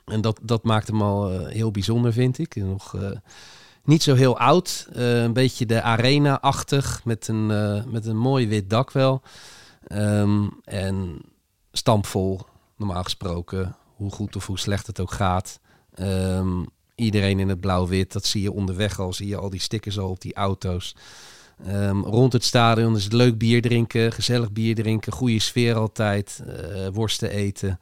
en 0.04 0.20
dat, 0.20 0.38
dat 0.42 0.64
maakt 0.64 0.86
hem 0.86 1.02
al 1.02 1.30
heel 1.30 1.70
bijzonder, 1.70 2.12
vind 2.12 2.38
ik. 2.38 2.56
En 2.56 2.68
nog 2.68 2.94
niet 3.84 4.02
zo 4.02 4.14
heel 4.14 4.38
oud. 4.38 4.88
eh, 4.92 5.22
een 5.22 5.32
beetje 5.32 5.66
de 5.66 5.82
arena-achtig, 5.82 7.04
met 7.04 7.28
een, 7.28 7.50
eh, 7.50 7.84
met 7.84 8.06
een 8.06 8.16
mooi 8.16 8.48
wit 8.48 8.70
dak 8.70 8.90
wel. 8.90 9.22
Ehm, 9.86 10.46
en 10.64 11.20
stampvol, 11.72 12.40
normaal 12.76 13.02
gesproken. 13.02 13.76
Hoe 13.96 14.10
goed 14.10 14.36
of 14.36 14.46
hoe 14.46 14.58
slecht 14.58 14.86
het 14.86 15.00
ook 15.00 15.12
gaat. 15.12 15.60
Ehm, 15.94 16.64
iedereen 16.94 17.38
in 17.38 17.48
het 17.48 17.60
blauw-wit, 17.60 18.12
dat 18.12 18.26
zie 18.26 18.42
je 18.42 18.52
onderweg 18.52 19.00
al. 19.00 19.12
Zie 19.12 19.26
je 19.28 19.36
al 19.36 19.50
die 19.50 19.60
stickers 19.60 19.98
al 19.98 20.10
op 20.10 20.20
die 20.20 20.34
auto's. 20.34 20.96
Ehm, 21.66 22.00
rond 22.00 22.32
het 22.32 22.44
stadion 22.44 22.96
is 22.96 23.04
het 23.04 23.12
leuk 23.12 23.38
bier 23.38 23.62
drinken, 23.62 24.12
gezellig 24.12 24.52
bier 24.52 24.74
drinken, 24.74 25.12
goede 25.12 25.38
sfeer 25.38 25.74
altijd, 25.74 26.42
eh, 26.46 26.88
worsten 26.92 27.30
eten. 27.30 27.80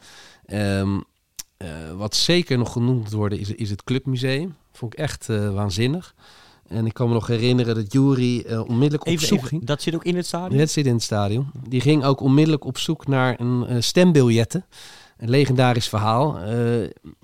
Wat 1.96 2.16
zeker 2.16 2.58
nog 2.58 2.72
genoemd 2.72 3.12
worden 3.12 3.38
is, 3.38 3.50
is 3.50 3.70
het 3.70 3.84
clubmuseum. 3.84 4.56
Vond 4.82 4.94
ik 4.94 5.00
echt 5.00 5.28
eh, 5.28 5.54
waanzinnig. 5.54 6.14
En 6.68 6.86
ik 6.86 6.94
kan 6.94 7.08
me 7.08 7.14
nog 7.14 7.26
herinneren 7.26 7.74
dat 7.74 7.92
Jury 7.92 8.40
eh, 8.40 8.60
onmiddellijk 8.60 9.06
op 9.06 9.18
zoek 9.18 9.38
even, 9.38 9.48
ging. 9.48 9.64
dat 9.64 9.82
zit 9.82 9.94
ook 9.94 10.04
in 10.04 10.16
het 10.16 10.26
stadion? 10.26 10.58
Dat 10.58 10.70
zit 10.70 10.86
in 10.86 10.92
het 10.92 11.02
stadion. 11.02 11.50
Die 11.68 11.80
ging 11.80 12.04
ook 12.04 12.20
onmiddellijk 12.20 12.64
op 12.64 12.78
zoek 12.78 13.06
naar 13.06 13.40
een 13.40 13.66
eh, 13.66 13.76
stembiljetten. 13.80 14.64
Een 15.16 15.30
legendarisch 15.30 15.88
verhaal. 15.88 16.38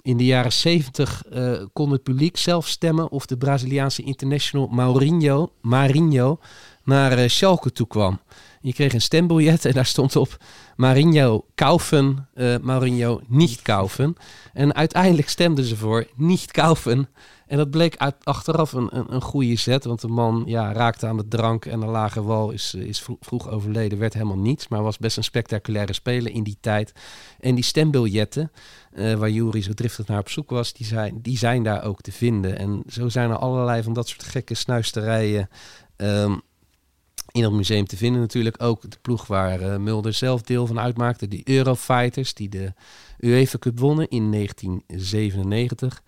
In 0.03 0.17
de 0.17 0.25
jaren 0.25 0.53
70 0.53 1.25
eh, 1.25 1.53
kon 1.73 1.91
het 1.91 2.03
publiek 2.03 2.37
zelf 2.37 2.67
stemmen 2.67 3.11
of 3.11 3.27
de 3.27 3.37
Braziliaanse 3.37 4.03
international 4.03 4.67
Maurinho, 4.67 5.53
Marinho 5.61 6.39
naar 6.85 7.19
uh, 7.19 7.29
Schalke 7.29 7.73
toe 7.73 7.87
kwam. 7.87 8.21
Je 8.61 8.73
kreeg 8.73 8.93
een 8.93 9.01
stembiljet 9.01 9.65
en 9.65 9.73
daar 9.73 9.87
stond 9.87 10.17
op 10.17 10.37
Marinho 10.77 11.45
kaufen, 11.55 12.29
uh, 12.35 12.57
Maurinho 12.63 13.21
niet 13.27 13.63
kaufen. 13.63 14.17
En 14.53 14.75
uiteindelijk 14.75 15.29
stemden 15.29 15.65
ze 15.65 15.77
voor 15.77 16.07
niet 16.17 16.51
kaufen. 16.51 17.09
En 17.49 17.57
dat 17.57 17.71
bleek 17.71 17.97
achteraf 18.23 18.73
een, 18.73 18.89
een, 18.91 19.15
een 19.15 19.21
goede 19.21 19.57
zet, 19.57 19.85
want 19.85 20.01
de 20.01 20.09
man 20.09 20.43
ja, 20.47 20.73
raakte 20.73 21.07
aan 21.07 21.17
de 21.17 21.29
drank 21.29 21.67
en 21.67 21.83
een 21.83 21.89
lage 21.89 22.23
wal, 22.23 22.51
is, 22.51 22.75
is 22.75 23.07
vroeg 23.21 23.51
overleden, 23.51 23.99
werd 23.99 24.15
helemaal 24.15 24.39
niets, 24.39 24.69
maar 24.69 24.83
was 24.83 24.99
best 24.99 25.17
een 25.17 25.25
spectaculaire 25.25 25.93
speler 25.93 26.33
in 26.33 26.43
die 26.43 26.57
tijd. 26.61 26.93
En 27.41 27.55
die 27.55 27.65
stembiljetten, 27.65 28.53
uh, 28.95 29.15
waar 29.15 29.31
Jury 29.31 29.63
zo 29.63 29.73
driftig 29.73 30.07
naar 30.07 30.19
op 30.19 30.29
zoek 30.29 30.51
was, 30.51 30.73
die 30.73 30.87
zijn, 30.87 31.19
die 31.23 31.39
zijn 31.39 31.63
daar 31.63 31.85
ook 31.85 32.01
te 32.01 32.13
vinden. 32.13 32.59
En 32.59 32.83
zo 32.89 33.09
zijn 33.09 33.31
er 33.31 33.37
allerlei 33.37 33.83
van 33.83 33.93
dat 33.93 34.09
soort 34.09 34.25
gekke 34.25 34.55
snuisterijen 34.55 35.49
um, 35.97 36.41
in 37.33 37.43
het 37.43 37.53
museum 37.53 37.87
te 37.87 37.97
vinden 37.97 38.21
natuurlijk. 38.21 38.63
Ook 38.63 38.91
de 38.91 38.99
ploeg 39.03 39.27
waar 39.27 39.61
uh, 39.61 39.77
Mulder 39.77 40.13
zelf 40.13 40.43
deel 40.43 40.67
van 40.67 40.81
uitmaakte, 40.81 41.29
de 41.29 41.41
Eurofighters, 41.45 42.35
die 42.35 42.49
de 42.49 42.73
UEFA 43.19 43.59
Cup 43.59 43.79
wonnen 43.79 44.09
in 44.09 44.33
1997. 44.33 46.03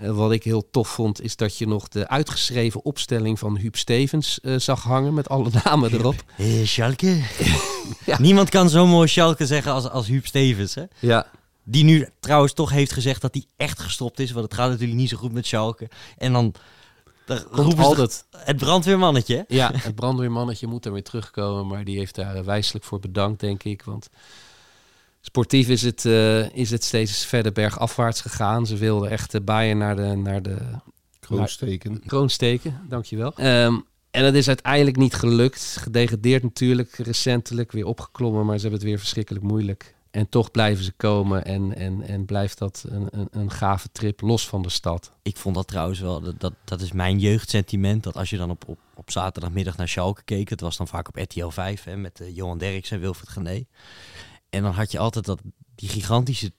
Uh, 0.00 0.10
wat 0.10 0.32
ik 0.32 0.44
heel 0.44 0.70
tof 0.70 0.88
vond, 0.88 1.20
is 1.20 1.36
dat 1.36 1.58
je 1.58 1.66
nog 1.66 1.88
de 1.88 2.08
uitgeschreven 2.08 2.84
opstelling 2.84 3.38
van 3.38 3.56
Huub 3.56 3.76
Stevens 3.76 4.38
uh, 4.42 4.58
zag 4.58 4.82
hangen 4.82 5.14
met 5.14 5.28
alle 5.28 5.50
namen 5.64 5.92
erop. 5.92 6.24
Hey, 6.32 6.66
Schalke. 6.66 7.22
ja. 8.06 8.20
Niemand 8.20 8.48
kan 8.48 8.70
zo 8.70 8.86
mooi 8.86 9.08
Schalke 9.08 9.46
zeggen 9.46 9.72
als, 9.72 9.90
als 9.90 10.06
Huub 10.06 10.26
Stevens. 10.26 10.74
Hè? 10.74 10.84
Ja. 10.98 11.26
Die 11.62 11.84
nu 11.84 12.08
trouwens 12.20 12.52
toch 12.52 12.70
heeft 12.70 12.92
gezegd 12.92 13.20
dat 13.20 13.34
hij 13.34 13.44
echt 13.56 13.80
gestopt 13.80 14.20
is. 14.20 14.30
Want 14.30 14.44
het 14.44 14.54
gaat 14.54 14.70
natuurlijk 14.70 14.98
niet 14.98 15.08
zo 15.08 15.16
goed 15.16 15.32
met 15.32 15.46
Schalke. 15.46 15.88
En 16.18 16.32
dan 16.32 16.54
daar 17.24 17.42
roepen 17.50 17.84
altijd 17.84 18.24
het 18.36 18.56
brandweermannetje. 18.56 19.44
Ja, 19.48 19.70
het 19.74 19.94
brandweermannetje 19.94 20.66
moet 20.66 20.84
er 20.84 20.92
weer 20.92 21.02
terugkomen. 21.02 21.66
Maar 21.66 21.84
die 21.84 21.98
heeft 21.98 22.14
daar 22.14 22.44
wijselijk 22.44 22.84
voor 22.84 23.00
bedankt, 23.00 23.40
denk 23.40 23.62
ik. 23.62 23.82
Want 23.82 24.08
sportief 25.24 25.68
is 25.68 25.82
het, 25.82 26.04
uh, 26.04 26.56
is 26.56 26.70
het 26.70 26.84
steeds 26.84 27.26
verder 27.26 27.52
bergafwaarts 27.52 28.20
gegaan. 28.20 28.66
Ze 28.66 28.76
wilden 28.76 29.10
echt 29.10 29.30
de 29.30 29.40
Bayern 29.40 29.78
naar 29.78 29.96
de... 29.96 30.16
Naar 30.16 30.42
de 30.42 30.58
kroon 31.20 31.48
steken. 31.48 32.02
Kroon 32.06 32.30
steken, 32.30 32.80
dankjewel. 32.88 33.32
Um, 33.40 33.84
en 34.10 34.22
dat 34.22 34.34
is 34.34 34.48
uiteindelijk 34.48 34.96
niet 34.96 35.14
gelukt. 35.14 35.76
Gedegradeerd 35.80 36.42
natuurlijk, 36.42 36.96
recentelijk 36.96 37.72
weer 37.72 37.86
opgeklommen. 37.86 38.46
Maar 38.46 38.56
ze 38.56 38.60
hebben 38.60 38.80
het 38.80 38.88
weer 38.88 38.98
verschrikkelijk 38.98 39.44
moeilijk. 39.44 39.94
En 40.10 40.28
toch 40.28 40.50
blijven 40.50 40.84
ze 40.84 40.92
komen 40.92 41.44
en, 41.44 41.76
en, 41.76 42.02
en 42.02 42.24
blijft 42.24 42.58
dat 42.58 42.84
een, 42.88 43.08
een, 43.10 43.28
een 43.30 43.50
gave 43.50 43.88
trip 43.92 44.20
los 44.20 44.48
van 44.48 44.62
de 44.62 44.68
stad. 44.68 45.12
Ik 45.22 45.36
vond 45.36 45.54
dat 45.54 45.66
trouwens 45.66 46.00
wel, 46.00 46.20
dat, 46.20 46.40
dat, 46.40 46.52
dat 46.64 46.80
is 46.80 46.92
mijn 46.92 47.18
jeugdsentiment. 47.18 48.02
Dat 48.02 48.16
als 48.16 48.30
je 48.30 48.36
dan 48.36 48.50
op, 48.50 48.64
op, 48.66 48.78
op 48.94 49.10
zaterdagmiddag 49.10 49.76
naar 49.76 49.88
Schalke 49.88 50.22
keek, 50.24 50.48
het 50.48 50.60
was 50.60 50.76
dan 50.76 50.88
vaak 50.88 51.08
op 51.08 51.16
RTL 51.16 51.48
5 51.48 51.84
hè, 51.84 51.96
met 51.96 52.20
uh, 52.20 52.36
Johan 52.36 52.58
Derks 52.58 52.90
en 52.90 53.00
Wilfried 53.00 53.28
Gené. 53.28 53.64
En 54.54 54.62
dan 54.62 54.72
had 54.72 54.92
je 54.92 54.98
altijd 54.98 55.24
dat, 55.24 55.40
die 55.74 55.88
gigantische 55.88 56.52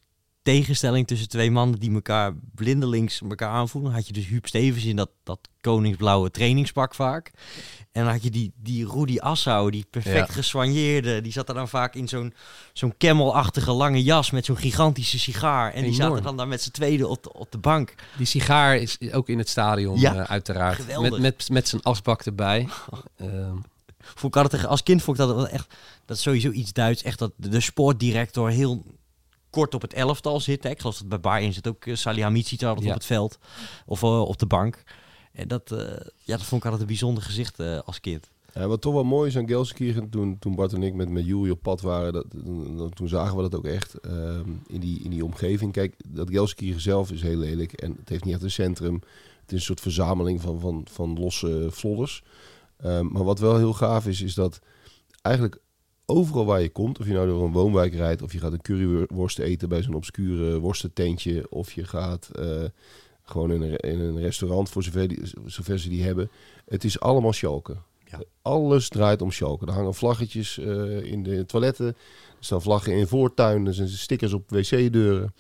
tegenstelling 0.46 1.08
tussen 1.08 1.30
twee 1.30 1.52
mannen 1.52 1.80
die 1.80 1.94
elkaar 1.94 2.34
blindelings 2.56 3.22
elkaar 3.22 3.50
aanvoelen. 3.50 3.92
had 3.92 4.08
je 4.08 4.14
dus 4.14 4.28
Huub 4.28 4.48
Stevens 4.48 4.86
in 4.86 4.96
dat, 4.96 5.10
dat 5.24 5.40
koningsblauwe 5.62 6.32
trainingspak 6.32 6.96
vaak. 6.96 7.32
En 7.92 8.04
dan 8.04 8.12
had 8.12 8.24
je 8.24 8.30
die, 8.30 8.52
die 8.56 8.88
Rudy 8.88 9.18
Assau, 9.20 9.72
die 9.72 9.86
perfect 9.90 10.28
ja. 10.28 10.34
geswanjeerde. 10.34 11.22
Die 11.22 11.32
zat 11.32 11.50
er 11.50 11.56
dan 11.56 11.70
vaak 11.70 11.96
in 11.96 12.08
zo'n 12.08 12.34
zo'n 12.74 12.98
camelachtige 12.98 13.72
lange 13.72 14.04
jas 14.04 14.32
met 14.32 14.46
zo'n 14.46 14.58
gigantische 14.58 15.20
sigaar. 15.20 15.74
En 15.74 15.84
die 15.84 15.94
zaten 15.94 16.24
dan 16.24 16.38
daar 16.38 16.48
met 16.48 16.62
z'n 16.62 16.72
tweede 16.72 17.08
op 17.08 17.24
de, 17.24 17.34
op 17.34 17.52
de 17.52 17.58
bank. 17.58 17.94
Die 18.18 18.26
sigaar 18.26 18.78
is 18.78 18.98
ook 19.12 19.30
in 19.30 19.38
het 19.38 19.50
stadion 19.50 20.00
Ja, 20.00 20.16
uh, 20.16 20.22
uiteraard. 20.22 20.76
geweldig. 20.76 21.12
Met, 21.12 21.20
met, 21.22 21.50
met 21.50 21.68
zijn 21.68 21.82
asbak 21.82 22.22
erbij. 22.22 22.68
Vond 24.14 24.36
ik 24.36 24.42
altijd, 24.42 24.66
als 24.66 24.84
kind 24.84 25.04
vond 25.04 25.20
ik 25.20 25.26
dat 25.26 25.36
wel 25.36 25.48
echt, 25.48 25.76
dat 26.06 26.18
is 26.18 26.24
sowieso 26.24 26.52
iets 26.52 26.74
Duits. 26.74 27.04
Echt 27.04 27.20
dat 27.20 27.32
de 27.36 27.60
sportdirector 27.60 28.50
heel 28.50 28.86
kort 29.50 29.74
op 29.74 29.82
het 29.82 29.94
elftal 29.94 30.40
zit. 30.40 30.64
Hè. 30.64 30.70
Ik 30.70 30.80
geloof 30.80 30.98
dat 30.98 31.10
bij 31.10 31.20
Bayern 31.20 31.54
zit 31.54 31.68
ook 31.68 31.86
uh, 31.86 31.96
Salihamidzic 31.96 32.64
altijd 32.64 32.86
Ja. 32.86 32.92
op 32.92 32.98
het 32.98 33.06
veld. 33.06 33.38
Of 33.86 34.02
uh, 34.02 34.22
op 34.22 34.40
de 34.40 34.46
bank. 34.46 34.84
En 35.32 35.48
dat, 35.48 35.72
uh, 35.72 35.80
ja, 36.24 36.38
dat 36.38 36.44
vond 36.44 36.62
ik 36.62 36.64
altijd 36.64 36.82
een 36.82 36.88
bijzonder 36.88 37.24
gezicht 37.24 37.60
uh, 37.60 37.80
als 37.86 38.00
kind. 38.00 38.30
Ja, 38.54 38.68
wat 38.68 38.82
toch 38.82 38.94
wel 38.94 39.04
mooi 39.04 39.30
is 39.30 39.38
aan 39.38 39.48
Gelsenkirchen, 39.48 40.10
toen, 40.10 40.40
toen 40.40 40.56
Bart 40.56 40.74
en 40.74 40.84
ik 40.84 40.94
met, 40.94 41.10
met 41.10 41.26
Jury 41.26 41.50
op 41.50 41.62
pad 41.62 41.82
waren, 41.82 42.14
dat, 42.14 42.26
dat, 42.78 42.96
toen 42.96 43.08
zagen 43.08 43.36
we 43.36 43.42
dat 43.42 43.56
ook 43.56 43.66
echt 43.66 43.96
um, 44.06 44.62
in, 44.68 44.80
die, 44.80 45.00
in 45.04 45.10
die 45.10 45.24
omgeving. 45.24 45.72
Kijk, 45.72 45.96
dat 46.08 46.30
Gelsenkirchen 46.30 46.82
zelf 46.82 47.12
is 47.12 47.22
heel 47.22 47.38
lelijk 47.38 47.74
en 47.74 47.96
het 48.00 48.10
heeft 48.10 48.24
niet 48.24 48.34
echt 48.34 48.44
een 48.44 48.52
centrum. 48.52 48.94
Het 48.94 49.52
is 49.54 49.60
een 49.60 49.66
soort 49.66 49.82
verzameling 49.82 50.42
van, 50.42 50.60
van, 50.60 50.88
van 50.92 51.20
losse 51.20 51.70
flodders. 51.72 52.24
Um, 52.84 53.12
maar 53.12 53.24
wat 53.24 53.40
wel 53.40 53.58
heel 53.58 53.74
gaaf 53.74 54.08
is, 54.08 54.22
is 54.22 54.34
dat 54.34 54.60
eigenlijk 55.22 55.58
overal 56.06 56.46
waar 56.46 56.62
je 56.62 56.70
komt, 56.70 57.00
of 57.00 57.06
je 57.06 57.14
nou 57.14 57.28
door 57.28 57.44
een 57.44 57.52
woonwijk 57.52 57.94
rijdt, 57.94 58.22
of 58.22 58.34
je 58.34 58.40
gaat 58.40 58.52
een 58.52 58.62
curryworst 58.62 59.40
eten 59.40 59.70
bij 59.70 59.82
zo'n 59.82 59.94
obscure 59.94 60.60
worstententje, 60.60 61.46
of 61.50 61.72
je 61.72 61.84
gaat 61.84 62.30
uh, 62.40 62.64
gewoon 63.24 63.52
in 63.52 63.62
een, 63.62 63.76
in 63.76 64.00
een 64.00 64.20
restaurant, 64.20 64.70
voor 64.70 64.84
zover, 64.84 65.08
die, 65.08 65.22
zover 65.46 65.80
ze 65.80 65.90
die 65.90 66.04
hebben. 66.04 66.30
Het 66.66 66.84
is 66.84 67.00
allemaal 67.00 67.34
Schalke. 67.34 67.76
Ja. 68.06 68.22
Alles 68.42 68.90
draait 68.90 69.22
om 69.22 69.32
Schalke. 69.32 69.66
Er 69.66 69.74
hangen 69.74 69.94
vlaggetjes 69.94 70.58
uh, 70.58 71.04
in 71.04 71.24
de 71.24 71.46
toiletten, 71.46 71.88
er 71.88 71.96
staan 72.40 72.62
vlaggen 72.62 72.94
in 72.94 73.08
voortuinen, 73.08 73.68
er 73.68 73.74
zijn 73.74 73.90
stickers 73.90 74.34
op 74.34 74.50
wc-deuren. 74.50 75.34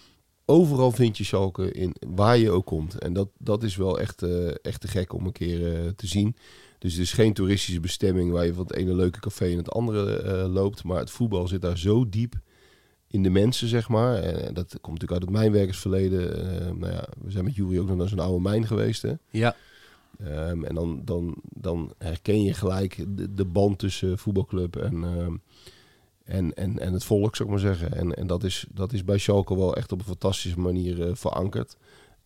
Overal 0.45 0.91
vind 0.91 1.17
je 1.17 1.23
Schalke 1.23 1.71
in 1.71 1.95
waar 2.07 2.37
je 2.37 2.51
ook 2.51 2.65
komt. 2.65 2.99
En 2.99 3.13
dat, 3.13 3.29
dat 3.37 3.63
is 3.63 3.75
wel 3.75 3.99
echt, 3.99 4.23
uh, 4.23 4.47
echt 4.61 4.81
te 4.81 4.87
gek 4.87 5.13
om 5.13 5.25
een 5.25 5.31
keer 5.31 5.93
te 5.95 6.07
zien. 6.07 6.35
Dus 6.79 6.93
het 6.93 7.01
is 7.01 7.13
geen 7.13 7.33
toeristische 7.33 7.79
bestemming 7.79 8.31
waar 8.31 8.45
je 8.45 8.53
van 8.53 8.63
het 8.63 8.75
ene 8.75 8.95
leuke 8.95 9.19
café 9.19 9.45
in 9.45 9.57
het 9.57 9.71
andere 9.71 10.23
uh, 10.23 10.53
loopt. 10.53 10.83
Maar 10.83 10.99
het 10.99 11.11
voetbal 11.11 11.47
zit 11.47 11.61
daar 11.61 11.77
zo 11.77 12.09
diep 12.09 12.33
in 13.07 13.23
de 13.23 13.29
mensen, 13.29 13.67
zeg 13.67 13.89
maar. 13.89 14.15
En 14.15 14.53
dat 14.53 14.77
komt 14.81 14.99
natuurlijk 14.99 15.11
uit 15.11 15.21
het 15.21 15.31
mijnwerkersverleden. 15.31 16.37
Uh, 16.37 16.71
nou 16.79 16.91
ja, 16.91 17.07
we 17.23 17.31
zijn 17.31 17.43
met 17.43 17.55
Jury 17.55 17.79
ook 17.79 17.87
nog 17.87 17.97
naar 17.97 18.07
zo'n 18.07 18.19
oude 18.19 18.41
mijn 18.41 18.67
geweest, 18.67 19.01
hè? 19.01 19.13
ja, 19.29 19.55
Um, 20.21 20.63
en 20.63 20.75
dan, 20.75 21.01
dan, 21.03 21.35
dan 21.43 21.93
herken 21.97 22.43
je 22.43 22.53
gelijk 22.53 23.05
de, 23.07 23.33
de 23.33 23.45
band 23.45 23.79
tussen 23.79 24.17
voetbalclub 24.17 24.75
en, 24.75 25.03
um, 25.03 25.41
en, 26.23 26.53
en, 26.53 26.79
en 26.79 26.93
het 26.93 27.03
volk, 27.03 27.35
zou 27.35 27.49
ik 27.49 27.55
maar 27.55 27.73
zeggen. 27.73 27.93
En, 27.93 28.13
en 28.13 28.27
dat, 28.27 28.43
is, 28.43 28.65
dat 28.73 28.93
is 28.93 29.03
bij 29.03 29.17
Schalke 29.17 29.55
wel 29.55 29.75
echt 29.75 29.91
op 29.91 29.99
een 29.99 30.05
fantastische 30.05 30.59
manier 30.59 31.07
uh, 31.07 31.15
verankerd. 31.15 31.77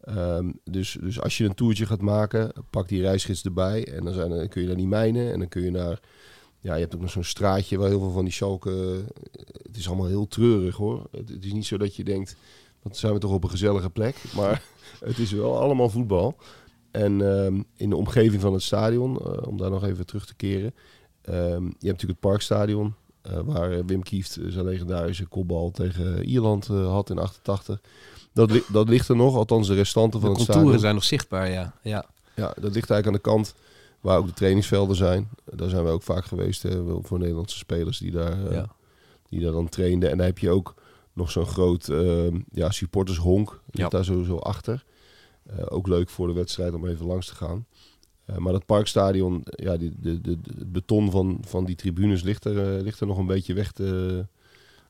Um, 0.07 0.59
dus, 0.63 0.97
dus 1.01 1.21
als 1.21 1.37
je 1.37 1.45
een 1.45 1.53
toertje 1.53 1.85
gaat 1.85 2.01
maken, 2.01 2.51
pak 2.69 2.87
die 2.87 3.01
reisgids 3.01 3.43
erbij. 3.43 3.87
En 3.87 4.03
dan, 4.03 4.13
zijn, 4.13 4.49
kun 4.49 4.61
je 4.61 4.67
naar 4.67 4.77
die 4.77 4.87
mijnen 4.87 5.31
en 5.31 5.39
dan 5.39 5.47
kun 5.47 5.63
je 5.63 5.71
naar... 5.71 5.99
Ja, 6.59 6.73
je 6.73 6.81
hebt 6.81 6.95
ook 6.95 7.01
nog 7.01 7.11
zo'n 7.11 7.23
straatje 7.23 7.77
waar 7.77 7.89
heel 7.89 7.99
veel 7.99 8.11
van 8.11 8.23
die 8.23 8.33
Schalke... 8.33 9.03
Het 9.61 9.77
is 9.77 9.87
allemaal 9.87 10.07
heel 10.07 10.27
treurig 10.27 10.75
hoor. 10.75 11.07
Het, 11.11 11.45
is 11.45 11.53
niet 11.53 11.65
zo 11.65 11.77
dat 11.77 11.95
je 11.95 12.03
denkt, 12.03 12.35
wat 12.81 12.97
zijn 12.97 13.13
we 13.13 13.19
toch 13.19 13.31
op 13.31 13.43
een 13.43 13.49
gezellige 13.49 13.89
plek. 13.89 14.15
Maar 14.35 14.63
het 14.99 15.17
is 15.17 15.31
wel 15.31 15.59
allemaal 15.59 15.89
voetbal. 15.89 16.35
En 16.91 17.21
um, 17.21 17.65
in 17.75 17.89
de 17.89 17.95
omgeving 17.95 18.41
van 18.41 18.53
het 18.53 18.61
stadion, 18.61 19.19
uh, 19.21 19.47
om 19.47 19.57
daar 19.57 19.69
nog 19.69 19.83
even 19.83 20.05
terug 20.05 20.25
te 20.25 20.35
keren. 20.35 20.73
Um, 21.29 21.35
je 21.35 21.37
hebt 21.59 21.81
natuurlijk 21.81 22.01
het 22.01 22.19
Parkstadion, 22.19 22.93
uh, 23.27 23.39
waar 23.43 23.85
Wim 23.85 24.03
Kieft 24.03 24.37
zijn 24.47 24.65
legendarische 24.65 25.25
kopbal 25.25 25.71
tegen 25.71 26.23
Ierland 26.23 26.67
had 26.67 27.09
in 27.09 27.17
88. 27.17 27.81
Dat, 28.33 28.51
li 28.51 28.63
dat 28.71 28.89
ligt 28.89 29.07
er 29.09 29.15
nog, 29.15 29.35
althans 29.35 29.67
de 29.67 29.73
restanten 29.73 30.19
van 30.19 30.29
de 30.29 30.35
het 30.35 30.45
contouren 30.45 30.61
stadion. 30.63 30.79
zijn 30.81 30.93
nog 30.95 31.03
zichtbaar, 31.03 31.49
ja. 31.51 31.73
ja. 31.81 32.05
Ja, 32.35 32.45
dat 32.59 32.73
ligt 32.73 32.89
eigenlijk 32.89 33.07
aan 33.07 33.13
de 33.13 33.19
kant 33.19 33.53
waar 34.01 34.17
ook 34.17 34.27
de 34.27 34.33
trainingsvelden 34.33 34.95
zijn. 34.95 35.29
Daar 35.45 35.69
zijn 35.69 35.83
we 35.83 35.89
ook 35.89 36.03
vaak 36.03 36.25
geweest 36.25 36.63
hè, 36.63 36.83
voor 37.01 37.19
Nederlandse 37.19 37.57
spelers 37.57 37.97
die 37.97 38.11
daar, 38.11 38.53
Ja. 38.53 38.65
die 39.29 39.41
daar 39.41 39.51
dan 39.51 39.69
trainden. 39.69 40.09
En 40.11 40.17
dan 40.17 40.25
heb 40.25 40.37
je 40.39 40.49
ook 40.49 40.73
nog 41.13 41.31
zo'n 41.31 41.45
groot 41.45 41.87
uh, 41.89 42.27
ja, 42.51 42.71
supportershonk, 42.71 43.61
Ja. 43.71 43.87
daar 43.89 44.05
sowieso 44.05 44.37
achter. 44.37 44.83
Uh, 45.51 45.65
ook 45.69 45.87
leuk 45.87 46.09
voor 46.09 46.27
de 46.27 46.33
wedstrijd 46.33 46.73
om 46.73 46.87
even 46.87 47.05
langs 47.05 47.27
te 47.27 47.35
gaan. 47.35 47.65
Maar 48.37 48.53
dat 48.53 48.65
parkstadion, 48.65 49.43
ja, 49.45 49.77
die, 49.77 49.93
de, 49.99 50.21
de, 50.21 50.41
de, 50.41 50.51
het 50.57 50.71
beton 50.71 51.11
van, 51.11 51.37
van 51.47 51.65
die 51.65 51.75
tribunes 51.75 52.21
ligt 52.21 52.45
er, 52.45 52.81
ligt 52.81 52.99
er 52.99 53.07
nog 53.07 53.17
een 53.17 53.25
beetje 53.25 53.53
weg 53.53 53.71
te 53.71 54.25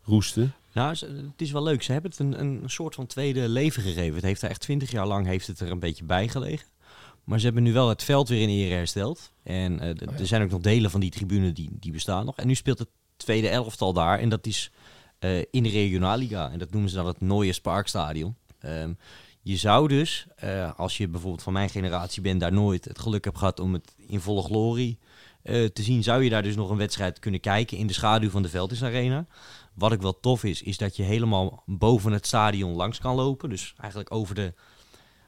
roesten. 0.04 0.54
Nou, 0.74 0.90
het 0.90 1.42
is 1.42 1.52
wel 1.52 1.64
leuk. 1.64 1.84
Ze 1.84 1.92
hebben 1.92 2.12
het 2.12 2.20
een, 2.20 2.40
een 2.40 2.62
soort 2.66 2.96
van 2.96 3.06
tweede 3.06 3.50
leven 3.50 3.82
gegeven. 3.82 4.16
Het 4.16 4.24
heeft 4.24 4.42
er 4.42 4.50
echt 4.50 4.62
twintig 4.62 4.92
jaar 4.92 5.08
lang 5.08 5.26
heeft 5.26 5.48
het 5.48 5.60
er 5.60 5.72
een 5.72 5.80
beetje 5.80 6.04
bij 6.04 6.28
gelegen. 6.28 6.68
Maar 7.24 7.40
ze 7.40 7.46
hebben 7.46 7.64
nu 7.64 7.74
wel 7.74 7.90
het 7.90 8.04
veld 8.04 8.30
weer 8.30 8.42
in 8.42 8.50
ere 8.50 8.74
hersteld. 8.74 9.32
En 9.44 9.74
uh, 9.74 9.90
oh, 9.90 9.96
ja. 9.96 10.20
er 10.20 10.28
zijn 10.28 10.42
ook 10.42 10.50
nog 10.50 10.62
delen 10.62 10.92
van 10.92 11.00
die 11.00 11.12
tribune 11.12 11.52
die, 11.52 11.70
die 11.80 11.92
bestaan 11.92 12.26
nog. 12.26 12.36
En 12.36 12.48
nu 12.48 12.56
speelt 12.56 12.80
het 12.80 12.90
tweede 13.18 13.50
elftal 13.50 13.94
daar. 13.94 14.20
En 14.20 14.30
dat 14.30 14.46
is 14.46 14.72
uh, 15.20 15.38
in 15.52 15.64
de 15.64 15.70
Regionalliga. 15.70 16.52
En 16.52 16.60
dat 16.60 16.72
noemen 16.72 16.90
ze 16.90 16.96
dan 16.96 17.08
het 17.08 17.22
Nooiers 17.22 17.62
Parkstadion. 17.62 18.36
Um, 18.66 18.98
je 19.42 19.58
zou 19.58 19.88
dus, 19.88 20.28
uh, 20.44 20.72
als 20.78 20.98
je 20.98 21.08
bijvoorbeeld 21.08 21.44
van 21.44 21.54
mijn 21.54 21.70
generatie 21.70 22.22
bent, 22.22 22.40
daar 22.40 22.54
nooit 22.54 22.86
het 22.86 23.00
geluk 23.00 23.24
hebt 23.24 23.38
gehad 23.38 23.60
om 23.60 23.74
het 23.74 23.96
in 24.08 24.20
volle 24.20 24.44
glorie 24.44 24.98
eh, 25.42 25.66
te 25.66 25.84
zien, 25.84 26.04
zou 26.04 26.24
je 26.24 26.30
daar 26.30 26.44
dus 26.44 26.56
nog 26.56 26.70
een 26.70 26.78
wedstrijd 26.78 27.20
kunnen 27.20 27.40
kijken 27.40 27.78
in 27.78 27.88
de 27.88 27.94
schaduw 27.94 28.30
van 28.30 28.42
de 28.42 28.50
Veldis 28.50 28.84
Arena. 28.84 29.26
Wat 29.80 29.92
ik 29.92 30.02
wel 30.02 30.20
tof 30.20 30.44
is, 30.44 30.62
is 30.62 30.78
dat 30.78 30.96
je 30.96 31.04
helemaal 31.04 31.64
boven 31.66 32.12
het 32.12 32.28
stadion 32.28 32.72
langs 32.76 33.00
kan 33.00 33.16
lopen. 33.16 33.50
Dus 33.50 33.74
eigenlijk 33.80 34.14
over 34.14 34.36
de, 34.36 34.54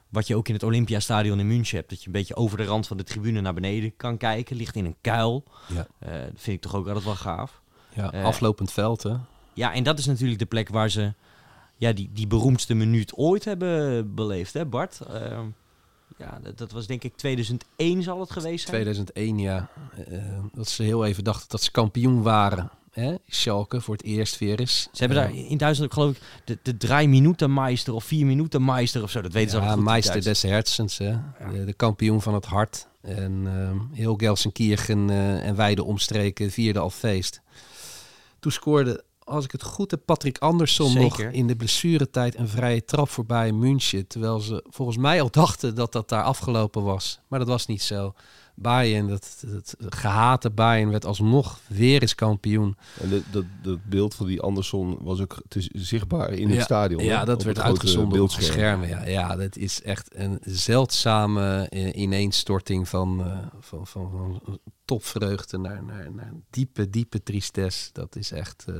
wat 0.10 0.28
je 0.28 0.36
ook 0.36 0.48
in 0.48 0.54
het 0.54 0.64
Olympiastadion 0.64 1.40
in 1.40 1.48
München 1.48 1.78
hebt. 1.78 1.90
Dat 1.90 2.00
je 2.00 2.06
een 2.06 2.12
beetje 2.12 2.36
over 2.36 2.58
de 2.58 2.64
rand 2.66 2.88
van 2.88 2.98
de 2.98 3.04
tribune 3.04 3.42
naar 3.42 3.54
beneden 3.54 3.96
kan 3.96 4.18
kijken. 4.18 4.56
Ligt 4.56 4.76
in 4.76 4.86
een 4.86 4.96
kuil. 5.02 5.44
Ja. 5.74 5.88
Eh, 6.00 6.12
dat 6.12 6.32
vind 6.36 6.56
ik 6.56 6.62
toch 6.62 6.76
ook 6.76 6.88
altijd 6.88 7.06
wel 7.06 7.16
gaaf. 7.16 7.62
Ja, 7.94 8.12
Eh, 8.12 8.24
aflopend 8.24 8.72
veld, 8.72 9.04
hè? 9.04 9.16
Ja, 9.54 9.74
en 9.74 9.84
dat 9.84 10.00
is 10.00 10.06
natuurlijk 10.06 10.40
de 10.40 10.46
plek 10.46 10.70
waar 10.70 10.90
ze 10.90 11.14
ja, 11.76 11.92
die, 11.94 12.10
die 12.14 12.28
beroemdste 12.28 12.74
minuut 12.74 13.14
ooit 13.16 13.46
hebben 13.46 14.16
beleefd, 14.16 14.54
hè 14.54 14.66
Bart? 14.66 15.00
Ehm, 15.00 15.46
ja, 16.18 16.40
dat, 16.42 16.58
dat 16.58 16.72
was 16.72 16.88
denk 16.88 17.04
ik 17.04 17.16
2001 17.16 18.04
zal 18.04 18.20
het 18.20 18.32
geweest 18.32 18.68
zijn. 18.68 18.82
2001, 18.84 19.40
ja. 19.40 19.70
Eh, 20.08 20.40
dat 20.54 20.68
ze 20.68 20.84
heel 20.84 21.06
even 21.06 21.24
dachten 21.24 21.50
dat 21.50 21.62
ze 21.62 21.72
kampioen 21.72 22.22
waren. 22.22 22.70
Hè? 22.92 23.16
Schalke 23.28 23.82
voor 23.82 23.96
het 23.96 24.04
eerst 24.04 24.38
weer 24.38 24.60
eens. 24.60 24.82
Ze 24.82 25.06
hebben 25.06 25.18
daar 25.18 25.36
in 25.36 25.58
Duitsland 25.58 25.94
geloof 25.94 26.12
ik 26.12 26.22
de, 26.46 26.58
de 26.64 26.78
drie 26.78 27.08
minuten 27.08 27.54
meister 27.54 27.94
of 27.94 28.04
vier 28.04 28.26
minuten 28.26 28.66
meister 28.66 29.04
of 29.04 29.12
zo. 29.12 29.22
Dat 29.22 29.34
weten 29.34 29.50
ze 29.50 29.56
ja, 29.56 29.62
allemaal 29.62 29.84
goed. 29.84 29.92
Meister 29.92 30.24
des 30.24 30.42
Herzens, 30.42 30.98
hè? 30.98 31.18
De, 31.52 31.66
de 31.66 31.74
kampioen 31.74 32.22
van 32.22 32.34
het 32.34 32.46
hart. 32.46 32.88
En 33.02 33.42
ehm, 33.46 33.80
heel 33.92 34.16
Gelsenkirchen 34.16 35.10
eh, 35.10 35.48
en 35.48 35.56
wijde 35.56 35.84
omstreken 35.84 36.52
vierde 36.52 36.80
al 36.80 36.90
feest. 36.90 37.42
Toen 38.40 38.52
scoorde, 38.52 39.04
als 39.24 39.46
ik 39.46 39.52
het 39.52 39.64
goed 39.64 39.92
heb, 39.92 40.02
Patrick 40.06 40.38
Andersson 40.38 40.94
nog 40.94 41.20
in 41.20 41.48
de 41.48 41.56
blessuretijd 41.56 42.38
een 42.38 42.48
vrije 42.48 42.86
trap 42.86 43.10
voorbij 43.10 43.52
München. 43.52 44.08
Terwijl 44.08 44.40
ze 44.40 44.64
volgens 44.70 44.98
mij 44.98 45.22
al 45.22 45.32
dachten 45.32 45.76
dat 45.76 45.92
dat 45.92 46.10
daar 46.10 46.24
afgelopen 46.24 46.84
was. 46.84 47.20
Maar 47.28 47.40
dat 47.40 47.48
was 47.48 47.66
niet 47.66 47.82
zo. 47.82 48.14
Bayern, 48.62 49.08
dat, 49.08 49.44
dat 49.48 49.76
gehate 49.90 50.50
Bayern, 50.50 50.90
werd 50.90 51.06
alsnog 51.06 51.60
weer 51.68 52.02
eens 52.02 52.16
kampioen. 52.16 52.78
En 53.00 53.10
de, 53.10 53.22
dat, 53.32 53.46
dat 53.62 53.80
beeld 53.84 54.16
van 54.16 54.26
die 54.26 54.42
Andersson 54.42 54.98
was 55.02 55.22
ook 55.22 55.42
te 55.48 55.70
zichtbaar 55.72 56.30
in 56.34 56.48
het 56.48 56.58
ja, 56.58 56.64
stadion. 56.64 57.04
Ja, 57.04 57.20
hè? 57.20 57.26
dat 57.26 57.40
Op 57.40 57.46
werd 57.46 57.60
uitgezonden 57.60 58.22
op 58.22 58.32
schermen. 58.32 58.90
Ja, 58.90 59.06
ja, 59.06 59.36
dat 59.36 59.56
is 59.56 59.82
echt 59.82 60.16
een 60.16 60.38
zeldzame 60.42 61.68
eh, 61.70 62.02
ineenstorting 62.02 62.90
van, 62.90 63.26
eh, 63.26 63.38
van, 63.60 63.88
van, 63.88 64.10
van 64.12 64.60
topvreugde 64.86 65.58
naar, 65.58 65.84
naar, 65.84 66.12
naar 66.12 66.34
diepe, 66.50 66.90
diepe 66.90 67.24
tristesse. 67.24 67.90
Dat 67.94 68.16
is 68.16 68.32
echt 68.32 68.66
eh, 68.68 68.76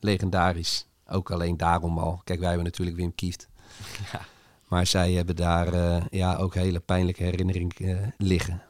legendarisch. 0.00 0.86
Ook 1.06 1.30
alleen 1.30 1.56
daarom 1.56 1.98
al. 1.98 2.20
Kijk, 2.24 2.38
wij 2.38 2.48
hebben 2.48 2.66
natuurlijk 2.66 2.96
Wim 2.96 3.14
Kieft. 3.14 3.48
Ja. 4.12 4.20
Maar 4.68 4.86
zij 4.86 5.12
hebben 5.12 5.36
daar 5.36 6.02
ja, 6.10 6.36
ook 6.36 6.54
hele 6.54 6.80
pijnlijke 6.80 7.22
herinneringen 7.22 8.14
liggen. 8.18 8.62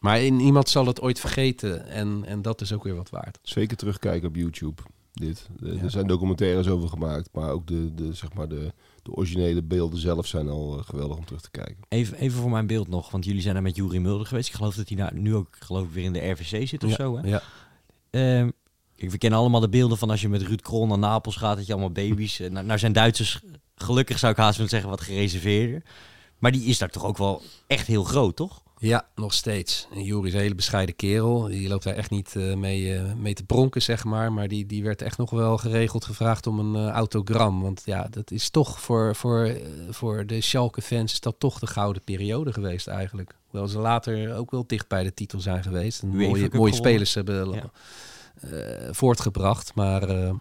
Maar 0.00 0.20
in, 0.22 0.40
iemand 0.40 0.68
zal 0.68 0.86
het 0.86 1.00
ooit 1.00 1.20
vergeten 1.20 1.86
en, 1.86 2.22
en 2.26 2.42
dat 2.42 2.60
is 2.60 2.72
ook 2.72 2.84
weer 2.84 2.94
wat 2.94 3.10
waard. 3.10 3.38
Zeker 3.42 3.76
terugkijken 3.76 4.28
op 4.28 4.36
YouTube. 4.36 4.82
Dit. 5.12 5.48
De- 5.56 5.74
Ja. 5.74 5.82
Er 5.82 5.90
zijn 5.90 6.06
documentaires 6.06 6.68
over 6.68 6.88
gemaakt, 6.88 7.28
maar 7.32 7.50
ook 7.50 7.66
de, 7.66 7.94
de, 7.94 8.12
zeg 8.12 8.32
maar 8.32 8.48
de, 8.48 8.72
de 9.02 9.12
originele 9.12 9.62
beelden 9.62 9.98
zelf 9.98 10.26
zijn 10.26 10.48
al 10.48 10.78
eh, 10.78 10.84
geweldig 10.84 11.16
om 11.16 11.24
terug 11.24 11.40
te 11.40 11.50
kijken. 11.50 11.76
Even, 11.88 12.16
even 12.18 12.40
voor 12.40 12.50
mijn 12.50 12.66
beeld 12.66 12.88
nog, 12.88 13.10
want 13.10 13.24
jullie 13.24 13.40
zijn 13.40 13.54
daar 13.54 13.62
met 13.62 13.76
Juri 13.76 14.00
Mulder 14.00 14.26
geweest. 14.26 14.48
Ik 14.48 14.54
geloof 14.54 14.74
dat 14.74 14.88
hij 14.88 14.96
daar 14.96 15.14
nu 15.14 15.34
ook 15.34 15.56
geloof 15.58 15.84
ik, 15.86 15.92
weer 15.92 16.04
in 16.04 16.12
de 16.12 16.30
RVC 16.30 16.68
zit 16.68 16.84
of 16.84 16.90
ja, 16.90 16.96
zo. 16.96 17.16
Hè? 17.16 17.28
Ja. 17.28 17.42
Ehm, 18.10 18.50
kijk, 18.96 19.10
we 19.10 19.18
kennen 19.18 19.38
allemaal 19.38 19.60
de 19.60 19.68
beelden 19.68 19.98
van 19.98 20.10
als 20.10 20.20
je 20.20 20.28
met 20.28 20.42
Ruud 20.42 20.60
Krol 20.60 20.86
naar 20.86 20.98
Napels 20.98 21.36
gaat, 21.36 21.56
dat 21.56 21.66
je 21.66 21.72
allemaal 21.72 21.90
baby's... 21.92 22.38
nou, 22.38 22.66
nou 22.66 22.78
zijn 22.78 22.92
Duitsers 22.92 23.40
gelukkig, 23.74 24.18
zou 24.18 24.32
ik 24.32 24.38
haast 24.38 24.54
willen 24.56 24.70
zeggen, 24.70 24.90
wat 24.90 25.00
gereserveerder. 25.00 25.82
Maar 26.38 26.52
die 26.52 26.64
is 26.64 26.78
daar 26.78 26.90
toch 26.90 27.04
ook 27.04 27.18
wel 27.18 27.42
echt 27.66 27.86
heel 27.86 28.04
groot, 28.04 28.36
toch? 28.36 28.62
Ja, 28.82 29.06
nog 29.14 29.32
steeds. 29.32 29.86
En 29.94 30.02
Juri 30.02 30.28
is 30.28 30.34
een 30.34 30.40
hele 30.40 30.54
bescheiden 30.54 30.96
kerel. 30.96 31.42
Die 31.42 31.68
loopt 31.68 31.84
daar 31.84 31.94
echt 31.94 32.10
niet 32.10 32.36
eh, 32.36 32.54
mee, 32.54 32.96
eh, 32.96 33.14
mee 33.14 33.34
te 33.34 33.44
pronken, 33.44 33.82
zeg 33.82 34.04
maar. 34.04 34.32
Maar 34.32 34.48
die, 34.48 34.66
die 34.66 34.82
werd 34.82 35.02
echt 35.02 35.18
nog 35.18 35.30
wel 35.30 35.58
geregeld 35.58 36.04
gevraagd 36.04 36.46
om 36.46 36.58
een 36.58 36.88
eh, 36.88 36.92
autogram. 36.92 37.62
Want 37.62 37.82
ja, 37.84 38.06
dat 38.10 38.30
is 38.30 38.50
toch 38.50 38.80
voor, 38.80 39.16
voor, 39.16 39.56
voor 39.90 40.26
de 40.26 40.40
Schalke-fans 40.40 41.12
is 41.12 41.20
dat 41.20 41.34
toch 41.38 41.58
de 41.58 41.66
gouden 41.66 42.02
periode 42.04 42.52
geweest 42.52 42.86
eigenlijk. 42.86 43.34
Hoewel 43.46 43.68
ze 43.68 43.78
later 43.78 44.34
ook 44.34 44.50
wel 44.50 44.64
dicht 44.66 44.88
bij 44.88 45.02
de 45.02 45.14
titel 45.14 45.40
zijn 45.40 45.62
geweest. 45.62 46.02
En 46.02 46.08
mooie, 46.08 46.48
mooie 46.52 46.74
spelers 46.74 47.14
hebben 47.14 47.52
Ja. 47.52 48.92
voortgebracht. 48.92 49.74
Maar 49.74 50.32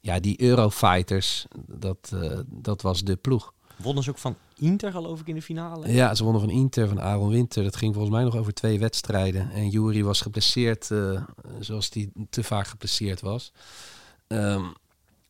ja, 0.00 0.20
die 0.20 0.42
Eurofighters, 0.42 1.46
dat, 1.66 2.12
dat 2.46 2.82
was 2.82 3.02
de 3.02 3.16
ploeg. 3.16 3.52
Wonnen 3.76 4.02
ze 4.04 4.10
ook 4.10 4.18
van 4.18 4.36
Inter, 4.58 4.90
geloof 4.92 5.20
ik, 5.20 5.26
in 5.26 5.34
de 5.34 5.42
finale. 5.42 5.92
Ja, 5.92 6.14
ze 6.14 6.22
wonnen 6.24 6.40
van 6.42 6.50
Inter, 6.50 6.88
van 6.88 7.00
Aaron 7.00 7.28
Winter. 7.28 7.62
Dat 7.62 7.76
ging 7.76 7.94
volgens 7.94 8.14
mij 8.14 8.24
nog 8.24 8.36
over 8.36 8.54
twee 8.54 8.78
wedstrijden. 8.78 9.50
En 9.50 9.68
Jury 9.68 10.02
was 10.02 10.20
geblesseerd, 10.20 10.90
eh, 10.90 11.20
zoals 11.60 11.90
hij 11.92 12.08
te 12.30 12.42
vaak 12.42 12.66
geblesseerd 12.66 13.20
was. 13.20 13.52
Ehm, 14.26 14.62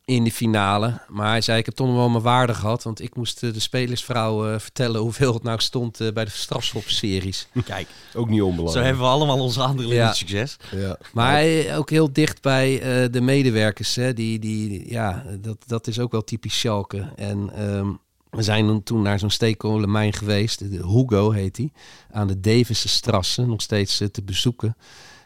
in 0.05 0.23
die 0.23 0.31
finale. 0.31 1.01
Maar 1.07 1.29
hij 1.29 1.41
zei, 1.41 1.59
ik 1.59 1.65
heb 1.65 1.75
toch 1.75 1.87
nog 1.87 1.95
wel 1.95 2.09
mijn 2.09 2.23
waarde 2.23 2.53
gehad. 2.53 2.83
Want 2.83 3.01
ik 3.01 3.15
moest 3.15 3.43
eh, 3.43 3.53
de 3.53 3.59
spelersvrouw 3.59 4.47
eh, 4.53 4.59
vertellen 4.59 5.01
hoeveel 5.01 5.33
het 5.33 5.43
nou 5.43 5.59
stond 5.61 5.97
bij 6.13 6.25
de 6.25 6.31
strafschopseries. 6.31 7.47
Kijk, 7.65 7.87
Ook 8.13 8.29
niet 8.29 8.39
zo 8.39 8.45
onbelangrijk. 8.45 8.85
hebben 8.85 9.03
we 9.03 9.09
allemaal 9.11 9.39
onze 9.39 9.61
andere 9.61 9.87
Ja. 9.93 10.13
succes. 10.13 10.57
Ja. 10.71 10.97
Maar 11.13 11.31
hij, 11.31 11.77
ook 11.77 11.89
heel 11.89 12.13
dicht 12.13 12.41
bij 12.41 12.81
eh, 12.81 13.11
de 13.11 13.21
medewerkers. 13.21 13.95
Hè, 13.95 14.13
die, 14.13 14.39
die, 14.39 14.89
ja, 14.91 15.23
dat, 15.41 15.57
dat 15.67 15.87
is 15.87 15.99
ook 15.99 16.11
wel 16.11 16.23
typisch 16.23 16.59
Schalke. 16.59 17.11
En 17.15 17.49
ehm, 17.55 17.89
we 18.37 18.43
zijn 18.43 18.83
toen 18.83 19.01
naar 19.01 19.19
zo'n 19.19 19.29
steekkolenmijn 19.29 20.13
geweest. 20.13 20.59
Hugo 20.59 21.31
heet 21.31 21.55
die. 21.55 21.71
Aan 22.11 22.27
de 22.27 22.39
Davidse 22.39 22.87
Strasse. 22.87 23.45
Nog 23.45 23.61
steeds 23.61 24.01
eh, 24.01 24.07
te 24.07 24.23
bezoeken. 24.23 24.77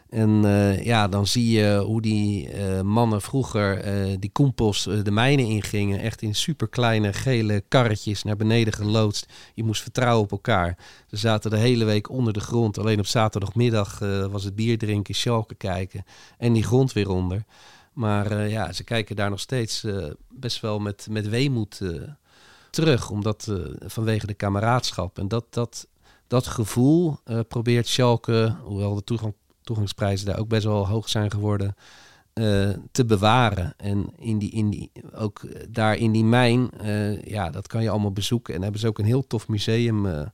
En 0.08 0.44
eh, 0.44 0.84
ja, 0.84 1.08
dan 1.08 1.26
zie 1.26 1.50
je 1.50 1.82
hoe 1.86 2.00
die 2.00 2.48
eh, 2.48 2.80
mannen 2.80 3.22
vroeger 3.22 3.84
die 4.20 4.32
compost 4.32 5.04
de 5.04 5.10
mijnen 5.10 5.46
ingingen. 5.46 6.00
Echt 6.00 6.22
in 6.22 6.34
superkleine 6.34 7.12
gele 7.12 7.64
karretjes 7.68 8.22
naar 8.22 8.36
beneden 8.36 8.72
geloodst. 8.72 9.26
Je 9.54 9.64
moest 9.64 9.82
vertrouwen 9.82 10.22
op 10.22 10.32
elkaar. 10.32 10.78
Ze 11.06 11.16
zaten 11.16 11.50
de 11.50 11.58
hele 11.58 11.84
week 11.84 12.10
onder 12.10 12.32
de 12.32 12.40
grond. 12.40 12.78
Alleen 12.78 12.98
op 12.98 13.06
zaterdagmiddag 13.06 13.98
was 14.30 14.44
het 14.44 14.54
bier 14.54 14.78
drinken, 14.78 15.14
Schalke 15.14 15.54
kijken. 15.54 16.04
En 16.38 16.52
die 16.52 16.62
grond 16.62 16.92
weer 16.92 17.08
onder. 17.08 17.44
Maar 17.92 18.48
ja, 18.48 18.72
ze 18.72 18.84
kijken 18.84 19.16
daar 19.16 19.30
nog 19.30 19.40
steeds 19.40 19.86
best 20.30 20.60
wel 20.60 20.78
met, 20.78 21.06
met 21.10 21.28
weemoed 21.28 21.80
terug. 22.72 23.10
Omdat 23.10 23.48
eh, 23.48 23.88
vanwege 23.88 24.26
de 24.26 24.34
kameraadschap. 24.34 25.18
En 25.18 25.28
dat, 25.28 25.44
dat, 25.50 25.86
dat 26.26 26.46
gevoel 26.46 27.16
eh, 27.24 27.38
probeert 27.48 27.86
Schalke, 27.86 28.56
hoewel 28.62 28.94
de 28.94 29.04
toegang, 29.04 29.34
toegangsprijzen 29.62 30.26
daar 30.26 30.38
ook 30.38 30.48
best 30.48 30.64
wel 30.64 30.88
hoog 30.88 31.08
zijn 31.08 31.30
geworden, 31.30 31.76
eh, 32.32 32.70
te 32.92 33.04
bewaren. 33.04 33.74
En 33.76 34.12
in 34.18 34.38
die, 34.38 34.50
in 34.50 34.70
die, 34.70 34.90
ook 35.14 35.40
daar 35.68 35.96
in 35.96 36.12
die 36.12 36.24
mijn, 36.24 36.70
ja, 37.24 37.50
dat 37.50 37.66
kan 37.66 37.82
je 37.82 37.90
allemaal 37.90 38.12
bezoeken. 38.12 38.54
En 38.54 38.62
hebben 38.62 38.80
ze 38.80 38.86
ook 38.86 38.98
een 38.98 39.04
heel 39.04 39.26
tof 39.26 39.48
museum 39.48 40.30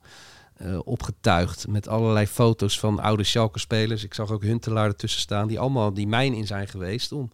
opgetuigd 0.85 1.69
met 1.69 1.89
allerlei 1.89 2.27
foto's 2.27 2.79
van 2.79 3.01
oude 3.01 3.25
Schalke-spelers. 3.25 4.05
Ik 4.05 4.15
zag 4.15 4.31
ook 4.31 4.43
Huntelaar 4.43 4.87
ertussen 4.87 5.21
staan, 5.21 5.49
die 5.49 5.59
allemaal 5.59 5.95
die 5.95 6.07
mijn 6.07 6.35
in 6.35 6.47
zijn 6.47 6.69
geweest 6.69 7.13
om, 7.13 7.31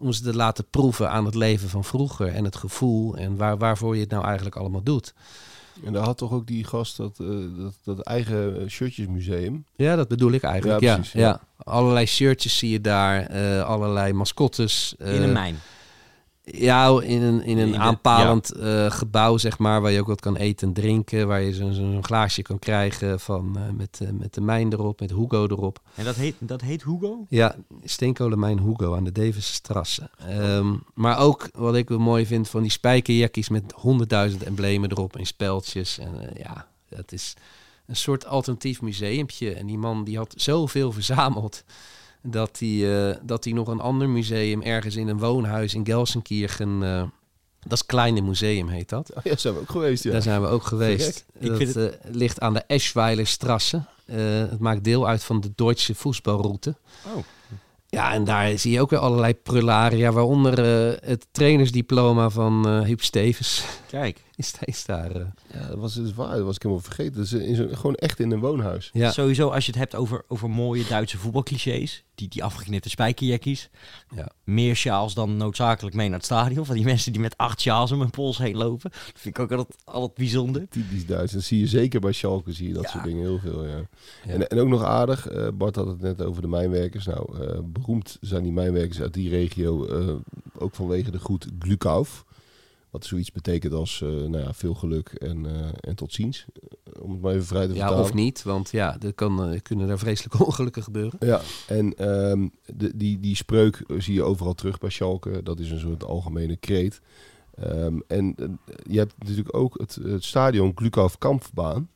om 0.00 0.12
ze 0.12 0.22
te 0.22 0.34
laten 0.36 0.64
proeven 0.70 1.10
aan 1.10 1.24
het 1.24 1.34
leven 1.34 1.68
van 1.68 1.84
vroeger 1.84 2.28
en 2.34 2.44
het 2.44 2.56
gevoel 2.56 3.16
en 3.16 3.36
waar, 3.36 3.58
waarvoor 3.58 3.94
je 3.94 4.00
het 4.00 4.10
nou 4.10 4.24
eigenlijk 4.24 4.56
allemaal 4.56 4.82
doet. 4.82 5.14
En 5.84 5.92
daar 5.92 6.04
had 6.04 6.18
toch 6.18 6.32
ook 6.32 6.46
die 6.46 6.64
gast 6.64 6.96
dat, 6.96 7.18
eh, 7.20 7.26
dat, 7.56 7.74
dat 7.84 8.00
eigen 8.00 8.60
eh, 8.60 8.68
shirtjesmuseum. 8.68 9.64
Ja, 9.76 9.96
dat 9.96 10.08
bedoel 10.08 10.32
ik 10.32 10.42
eigenlijk. 10.42 10.80
Ja, 10.80 10.88
Ja, 10.88 10.94
precies, 10.94 11.12
ja, 11.12 11.20
ja. 11.20 11.40
Allerlei 11.56 12.06
shirtjes 12.06 12.58
zie 12.58 12.70
je 12.70 12.80
daar, 12.80 13.26
eh, 13.26 13.62
allerlei 13.62 14.12
mascottes. 14.12 14.94
eh, 14.98 15.14
In 15.14 15.22
een 15.22 15.32
mijn. 15.32 15.58
Ja, 16.52 17.00
in 17.02 17.22
een, 17.22 17.42
in 17.42 17.58
een 17.58 17.66
In 17.66 17.72
de- 17.72 17.78
aanpalend 17.78 18.50
eh, 18.50 18.90
gebouw, 18.90 19.36
zeg 19.36 19.58
maar, 19.58 19.80
waar 19.80 19.90
je 19.92 20.00
ook 20.00 20.06
wat 20.06 20.20
kan 20.20 20.36
eten 20.36 20.68
en 20.68 20.74
drinken. 20.74 21.26
Waar 21.26 21.40
je 21.42 21.54
zo'n 21.54 22.04
glaasje 22.04 22.42
kan 22.42 22.58
krijgen 22.58 23.20
van, 23.20 23.56
eh, 23.56 23.62
met, 23.76 23.98
eh, 24.02 24.08
met 24.12 24.34
de 24.34 24.40
mijn 24.40 24.72
erop, 24.72 25.00
met 25.00 25.10
Hugo 25.10 25.44
erop. 25.46 25.80
En 25.94 26.04
dat 26.04 26.14
heet, 26.14 26.34
dat 26.38 26.60
heet 26.60 26.84
Hugo? 26.84 27.26
Ja, 27.28 27.56
steenkolenmijn 27.84 28.58
Hugo 28.60 28.94
aan 28.94 29.04
de 29.04 29.12
Davisstrasse. 29.12 30.10
Ehm 30.18 30.74
maar 30.94 31.18
ook 31.18 31.48
wat 31.52 31.74
ik 31.76 31.88
wel 31.88 31.98
mooi 31.98 32.26
vind 32.26 32.48
van 32.48 32.62
die 32.62 32.70
spijkerjackies 32.70 33.48
met 33.48 33.72
honderdduizend 33.76 34.42
emblemen 34.42 34.90
erop 34.90 35.16
en 35.16 35.26
speltjes. 35.26 35.98
En 35.98 36.12
ja, 36.36 36.66
dat 36.88 37.12
is 37.12 37.34
een 37.86 37.96
soort 37.96 38.26
alternatief 38.26 38.80
museumpje. 38.82 39.54
En 39.54 39.66
die 39.66 39.78
man 39.78 40.04
die 40.04 40.16
had 40.16 40.34
zoveel 40.36 40.92
verzameld 40.92 41.64
dat 42.22 42.58
hij, 42.58 43.08
eh, 43.08 43.16
dat 43.22 43.44
hij 43.44 43.52
nog 43.52 43.68
een 43.68 43.80
ander 43.80 44.08
museum 44.08 44.62
ergens 44.62 44.96
in 44.96 45.08
een 45.08 45.18
woonhuis 45.18 45.74
in 45.74 45.86
Gelsenkirchen... 45.86 46.82
eh, 46.82 47.02
dat 47.60 47.78
is 47.78 47.86
Kleine 47.86 48.20
Museum 48.20 48.68
heet 48.68 48.88
dat. 48.88 49.10
Oh 49.14 49.22
ja, 49.22 49.36
zijn 49.36 49.54
we 49.54 49.60
ook 49.60 49.70
geweest, 49.70 50.04
ja. 50.04 50.12
Daar 50.12 50.22
zijn 50.22 50.40
we 50.42 50.46
ook 50.48 50.62
geweest. 50.62 51.24
Ik 51.38 51.48
dat 51.48 51.56
vind 51.56 51.76
eh, 51.76 51.84
ligt 52.10 52.40
aan 52.40 52.54
de 52.54 52.64
Eschweilerstrasse. 52.66 53.82
Eh 54.04 54.16
het 54.38 54.58
maakt 54.58 54.84
deel 54.84 55.08
uit 55.08 55.24
van 55.24 55.40
de 55.40 55.52
Deutsche 55.54 55.94
voetbalroute. 55.94 56.76
Oh. 57.06 57.24
Ja, 57.86 58.12
en 58.12 58.24
daar 58.24 58.58
zie 58.58 58.72
je 58.72 58.80
ook 58.80 58.90
weer 58.90 58.98
allerlei 58.98 59.34
prularia, 59.34 60.12
waaronder 60.12 60.58
het 61.04 61.26
trainersdiploma 61.30 62.30
van 62.30 62.82
Huub 62.84 63.02
Stevens. 63.02 63.64
Kijk. 63.86 64.24
Is, 64.42 64.54
is 64.60 64.84
daar... 64.84 65.10
eh, 65.10 65.26
Ja, 65.52 65.68
dat 65.68 65.78
was 65.78 65.94
dus 65.94 66.14
waar. 66.14 66.36
Dat 66.36 66.44
was 66.44 66.56
ik 66.56 66.62
helemaal 66.62 66.84
vergeten. 66.84 67.14
Dat 67.14 67.24
is 67.24 67.32
in 67.32 67.54
zo'n- 67.56 67.76
gewoon 67.76 67.94
echt 67.94 68.20
in 68.20 68.30
een 68.30 68.40
woonhuis. 68.40 68.90
ja. 68.92 69.10
Sowieso, 69.10 69.48
als 69.48 69.64
je 69.66 69.70
het 69.70 69.80
hebt 69.80 69.94
over, 69.94 70.24
over 70.28 70.50
mooie 70.50 70.84
Duitse 70.88 71.18
voetbalclichés, 71.18 72.04
die, 72.14 72.28
die 72.28 72.44
afgeknipte 72.44 72.88
spijkerjackies. 72.88 73.70
Ja. 74.16 74.28
Meer 74.44 74.74
sjaals 74.76 75.14
dan 75.14 75.36
noodzakelijk 75.36 75.96
mee 75.96 76.08
naar 76.08 76.16
het 76.16 76.24
stadion. 76.26 76.66
Van 76.66 76.74
die 76.74 76.84
mensen 76.84 77.12
die 77.12 77.20
met 77.20 77.36
acht 77.36 77.60
sjaals 77.60 77.92
om 77.92 78.00
hun 78.00 78.10
pols 78.10 78.38
heen 78.38 78.56
lopen. 78.56 78.90
Dat 78.90 79.00
vind 79.14 79.36
ik 79.36 79.42
ook 79.42 79.52
altijd, 79.52 79.78
altijd 79.84 80.14
bijzonder. 80.14 80.68
Typisch 80.68 81.06
Duits. 81.06 81.32
Dat 81.32 81.42
zie 81.42 81.58
je 81.58 81.66
zeker 81.66 82.00
bij 82.00 82.12
Schalke, 82.12 82.52
zie 82.52 82.68
je 82.68 82.74
dat 82.74 82.82
Ja. 82.82 82.88
soort 82.90 83.04
dingen 83.04 83.20
heel 83.22 83.38
veel, 83.38 83.66
ja. 83.66 83.76
Ja. 84.26 84.32
En, 84.32 84.48
en 84.48 84.58
ook 84.58 84.68
nog 84.68 84.82
aardig, 84.82 85.26
eh, 85.28 85.48
Bart 85.54 85.76
had 85.76 85.86
het 85.86 86.00
net 86.00 86.22
over 86.22 86.42
de 86.42 86.48
mijnwerkers. 86.48 87.06
Nou, 87.06 87.46
eh, 87.46 87.58
beroemd 87.64 88.16
zijn 88.20 88.42
die 88.42 88.52
mijnwerkers 88.52 89.00
uit 89.00 89.14
die 89.14 89.28
regio, 89.28 89.86
eh, 89.86 90.14
ook 90.58 90.74
vanwege 90.74 91.10
de 91.10 91.18
goed 91.18 91.46
Glückauf. 91.58 92.24
Wat 92.98 93.06
zoiets 93.06 93.32
betekent 93.32 93.72
als 93.72 94.02
eh, 94.02 94.08
nou 94.08 94.38
ja, 94.38 94.54
veel 94.54 94.74
geluk 94.74 95.08
en, 95.08 95.46
eh, 95.46 95.68
en 95.80 95.94
tot 95.94 96.12
ziens. 96.12 96.46
Eh, 96.54 97.02
om 97.02 97.10
het 97.10 97.20
maar 97.20 97.32
even 97.32 97.46
vrij 97.46 97.66
te 97.66 97.72
ja, 97.72 97.78
vertalen. 97.78 98.04
of 98.04 98.14
niet, 98.14 98.42
want 98.42 98.70
ja, 98.70 99.00
er 99.00 99.12
kan, 99.12 99.52
eh, 99.52 99.60
kunnen 99.62 99.88
daar 99.88 99.98
vreselijke 99.98 100.44
ongelukken 100.46 100.82
gebeuren. 100.82 101.18
Ja, 101.20 101.40
en 101.66 101.94
ehm, 101.94 102.48
de, 102.66 102.96
die, 102.96 103.20
die 103.20 103.36
spreuk 103.36 103.84
zie 103.98 104.14
je 104.14 104.22
overal 104.22 104.54
terug 104.54 104.78
bij 104.78 104.90
Schalke. 104.90 105.42
Dat 105.42 105.60
is 105.60 105.70
een 105.70 105.78
soort 105.78 106.04
algemene 106.04 106.56
kreet. 106.56 107.00
Ehm, 107.54 107.98
en 108.06 108.34
je 108.82 108.98
hebt 108.98 109.14
natuurlijk 109.18 109.56
ook 109.56 109.78
het, 109.78 109.98
het 110.02 110.24
stadion 110.24 110.72
Glukov 110.74 111.14
Kampfbaan. 111.18 111.88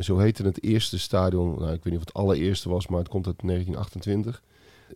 Zo 0.00 0.18
heette 0.18 0.42
het 0.42 0.62
eerste 0.62 0.98
stadion. 0.98 1.48
Nou, 1.48 1.72
ik 1.72 1.84
weet 1.84 1.92
niet 1.92 2.02
of 2.02 2.06
het 2.06 2.14
allereerste 2.14 2.68
was, 2.68 2.86
maar 2.86 2.98
het 2.98 3.08
komt 3.08 3.26
uit 3.26 3.40
1928. 3.42 4.42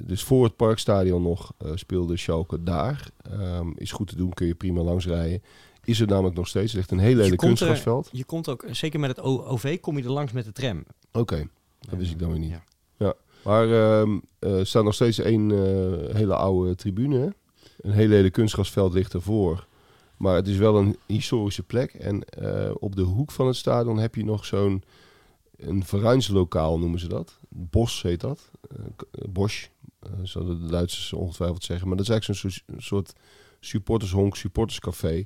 Dus 0.05 0.23
voor 0.25 0.45
het 0.45 0.57
Parkstadion 0.57 1.23
nog 1.23 1.53
eh, 1.59 1.71
speelde 1.75 2.17
Schalke 2.17 2.63
daar. 2.63 3.09
Ehm, 3.23 3.71
is 3.77 3.93
goed 3.93 4.09
te 4.09 4.17
doen, 4.17 4.33
kun 4.33 4.47
je 4.47 4.55
prima 4.55 4.83
langs 4.83 5.07
rijden. 5.07 5.43
Is 5.85 6.01
er 6.01 6.07
namelijk 6.07 6.37
nog 6.37 6.49
steeds. 6.49 6.71
Er 6.73 6.77
ligt 6.79 6.91
een 6.91 6.99
heel 6.99 7.15
lelijk 7.15 7.37
komt 7.37 7.41
er- 7.43 7.47
kunstgrasveld. 7.67 8.09
Je 8.13 8.25
komt 8.25 8.49
ook, 8.49 8.65
zeker 8.71 9.01
met 9.01 9.11
het 9.17 9.21
OV, 9.21 9.81
kom 9.81 9.97
je 9.97 10.05
er 10.05 10.11
langs 10.11 10.33
met 10.33 10.45
de 10.45 10.53
tram. 10.53 10.85
Oké, 11.13 11.49
dat 11.81 11.99
wist 11.99 12.11
ik 12.11 12.19
dan 12.19 12.31
weer 12.31 12.39
niet. 12.39 12.51
Ja. 12.51 12.63
Ja. 12.97 13.15
Maar 13.45 13.65
ehm, 13.73 14.19
eh, 14.39 14.59
er 14.59 14.67
staat 14.67 14.85
nog 14.85 14.95
steeds 14.95 15.19
een 15.25 15.51
eh, 15.51 16.15
hele 16.17 16.35
oude 16.35 16.75
tribune. 16.75 17.19
hè. 17.19 17.29
Een 17.81 17.93
hele 17.93 18.15
hele 18.15 18.31
kunstgrasveld 18.31 18.93
ligt 18.95 19.15
ervoor. 19.15 19.67
Maar 20.17 20.35
het 20.35 20.49
is 20.49 20.57
wel 20.57 20.77
een 20.77 20.97
historische 21.07 21.63
plek. 21.63 21.95
En 21.95 22.25
eh, 22.25 22.71
op 22.79 22.97
de 22.97 23.03
hoek 23.03 23.31
van 23.31 23.47
het 23.47 23.57
stadion 23.57 23.99
heb 23.99 24.15
je 24.15 24.25
nog 24.25 24.45
zo'n 24.45 24.83
een 25.57 25.85
verruinslokaal 25.85 26.79
noemen 26.79 27.01
ze 27.01 27.09
dat. 27.09 27.39
Bos 27.49 28.03
heet 28.03 28.21
dat. 28.21 28.51
Eh, 28.71 28.79
eh, 29.13 29.25
Bosch, 29.31 29.65
eh, 29.65 29.71
zouden 30.23 30.61
de 30.63 30.71
Duitsers 30.71 31.13
ongetwijfeld 31.13 31.65
zeggen. 31.65 31.89
Maar 31.89 31.97
dat 31.97 32.07
is 32.09 32.13
eigenlijk 32.13 32.41
zo'n 32.41 32.79
soort- 32.79 33.13
supportershonk, 33.61 34.37
supporterscafé. 34.37 35.25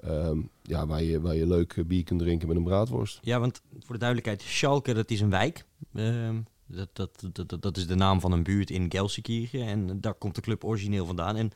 Ehm, 0.00 0.38
ja, 0.62 0.86
waar, 0.86 1.02
je, 1.02 1.20
waar 1.20 1.34
je 1.36 1.46
leuk 1.46 1.72
eh, 1.72 1.84
bier 1.84 2.04
kunt 2.04 2.20
drinken 2.20 2.48
met 2.48 2.56
een 2.56 2.64
braadworst. 2.64 3.18
Ja, 3.22 3.40
want 3.40 3.62
voor 3.78 3.94
de 3.94 3.98
duidelijkheid, 4.00 4.42
Schalke, 4.42 4.94
dat 4.94 5.10
is 5.10 5.20
een 5.20 5.30
wijk. 5.30 5.64
Ehm, 5.94 6.40
dat, 6.66 6.88
dat, 6.92 7.24
dat, 7.32 7.62
dat, 7.62 7.76
is 7.76 7.86
de 7.86 7.94
naam 7.94 8.20
van 8.20 8.32
een 8.32 8.42
buurt 8.42 8.70
in 8.70 8.90
Gelsenkirchen. 8.90 9.66
En 9.66 10.00
daar 10.00 10.14
komt 10.14 10.34
de 10.34 10.40
club 10.40 10.64
origineel 10.64 11.06
vandaan. 11.06 11.36
En 11.36 11.50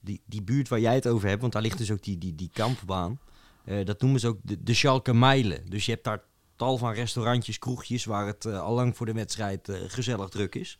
die, 0.00 0.20
die 0.26 0.42
buurt 0.42 0.68
waar 0.68 0.80
jij 0.80 0.94
het 0.94 1.06
over 1.08 1.28
hebt, 1.28 1.40
want 1.40 1.52
daar 1.52 1.62
ligt 1.62 1.78
dus 1.78 1.90
ook 1.90 2.02
die, 2.02 2.18
die, 2.18 2.34
die 2.34 2.50
kampbaan. 2.52 3.18
eh, 3.64 3.84
dat 3.84 4.00
noemen 4.00 4.20
ze 4.20 4.28
ook 4.28 4.38
de, 4.42 4.62
de 4.62 4.74
Schalke 4.74 5.14
Mijlen. 5.14 5.70
Dus 5.70 5.84
je 5.86 5.92
hebt 5.92 6.04
daar 6.04 6.22
tal 6.56 6.76
van 6.78 6.92
restaurantjes, 6.92 7.58
kroegjes, 7.58 8.04
waar 8.04 8.26
het 8.26 8.44
eh, 8.44 8.60
al 8.60 8.74
lang 8.74 8.96
voor 8.96 9.06
de 9.06 9.12
wedstrijd 9.12 9.68
eh, 9.68 9.76
gezellig 9.86 10.28
druk 10.28 10.54
is. 10.54 10.78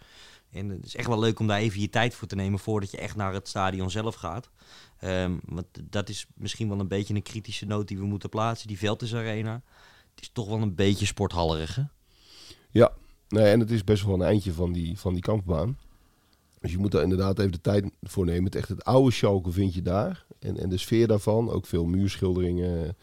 En 0.53 0.69
het 0.69 0.85
is 0.85 0.97
echt 0.97 1.09
wel 1.09 1.19
leuk 1.19 1.39
om 1.39 1.47
daar 1.47 1.59
even 1.59 1.81
je 1.81 1.89
tijd 1.89 2.15
voor 2.15 2.29
te 2.29 2.35
nemen 2.35 2.59
voordat 2.59 2.91
je 2.91 2.97
echt 2.97 3.17
naar 3.17 3.33
het 3.33 3.49
stadion 3.49 3.91
zelf 3.91 4.15
gaat. 4.15 4.51
Ehm, 4.99 5.37
want 5.45 5.67
dat 5.83 6.09
is 6.09 6.27
misschien 6.35 6.69
wel 6.69 6.81
een 6.81 6.89
beetje 6.89 7.15
een 7.15 7.23
kritische 7.23 7.67
noot 7.67 7.89
die 7.89 7.99
we 7.99 8.05
moeten 8.05 8.29
plaatsen. 8.29 8.69
Die 8.69 8.79
Veltes 8.79 9.15
Arena. 9.15 9.63
Het 10.15 10.21
is 10.21 10.31
toch 10.33 10.49
wel 10.49 10.63
een 10.63 10.75
beetje 10.75 11.07
sporthallerig? 11.07 11.79
Ja, 12.71 12.93
nee, 13.29 13.45
en 13.45 13.61
het 13.61 13.71
is 13.71 13.85
best 13.85 14.05
wel 14.05 14.15
een 14.15 14.23
eindje 14.23 14.53
van 14.53 14.73
die, 14.73 14.99
van 14.99 15.13
die 15.13 15.23
kampbaan. 15.23 15.79
Dus 16.61 16.71
je 16.71 16.79
moet 16.79 16.93
daar 16.93 17.03
inderdaad 17.03 17.39
even 17.39 17.53
de 17.53 17.61
tijd 17.61 17.91
voor 18.03 18.25
nemen. 18.25 18.45
Het 18.45 18.55
echt 18.55 18.69
het 18.69 18.85
oude 18.85 19.11
Schalke 19.11 19.51
vind 19.51 19.75
je 19.75 19.83
daar. 19.83 20.25
En, 20.39 20.59
en 20.59 20.69
de 20.69 20.79
sfeer 20.79 21.07
daarvan, 21.07 21.51
ook 21.51 21.67
veel 21.67 21.85
muurschilderingen. 21.85 22.97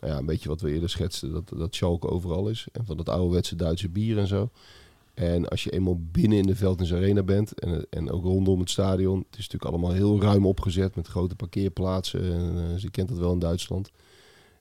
Nou 0.00 0.12
ja, 0.12 0.18
een 0.18 0.26
beetje 0.26 0.48
wat 0.48 0.60
we 0.60 0.72
eerder 0.72 0.90
schetsten, 0.90 1.32
dat, 1.32 1.48
dat 1.48 1.74
Schalke 1.74 2.08
overal 2.08 2.48
is. 2.48 2.66
En 2.72 2.86
van 2.86 2.96
dat 2.96 3.08
ouderwetse 3.08 3.56
Duitse 3.56 3.88
bier 3.88 4.18
en 4.18 4.26
zo. 4.26 4.50
En 5.16 5.48
als 5.48 5.64
je 5.64 5.70
eenmaal 5.70 5.98
binnen 6.00 6.38
in 6.38 6.46
de 6.46 6.56
Veldens 6.56 6.92
Arena 6.92 7.22
bent 7.22 7.60
en, 7.60 7.86
en 7.90 8.10
ook 8.10 8.24
rondom 8.24 8.60
het 8.60 8.70
stadion. 8.70 9.18
Het 9.18 9.38
is 9.38 9.48
natuurlijk 9.48 9.64
allemaal 9.64 9.92
heel 9.92 10.20
ruim 10.20 10.46
opgezet 10.46 10.96
met 10.96 11.06
grote 11.06 11.34
parkeerplaatsen. 11.36 12.32
En, 12.32 12.70
eh, 12.74 12.78
je 12.78 12.90
kent 12.90 13.08
dat 13.08 13.18
wel 13.18 13.32
in 13.32 13.38
Duitsland. 13.38 13.90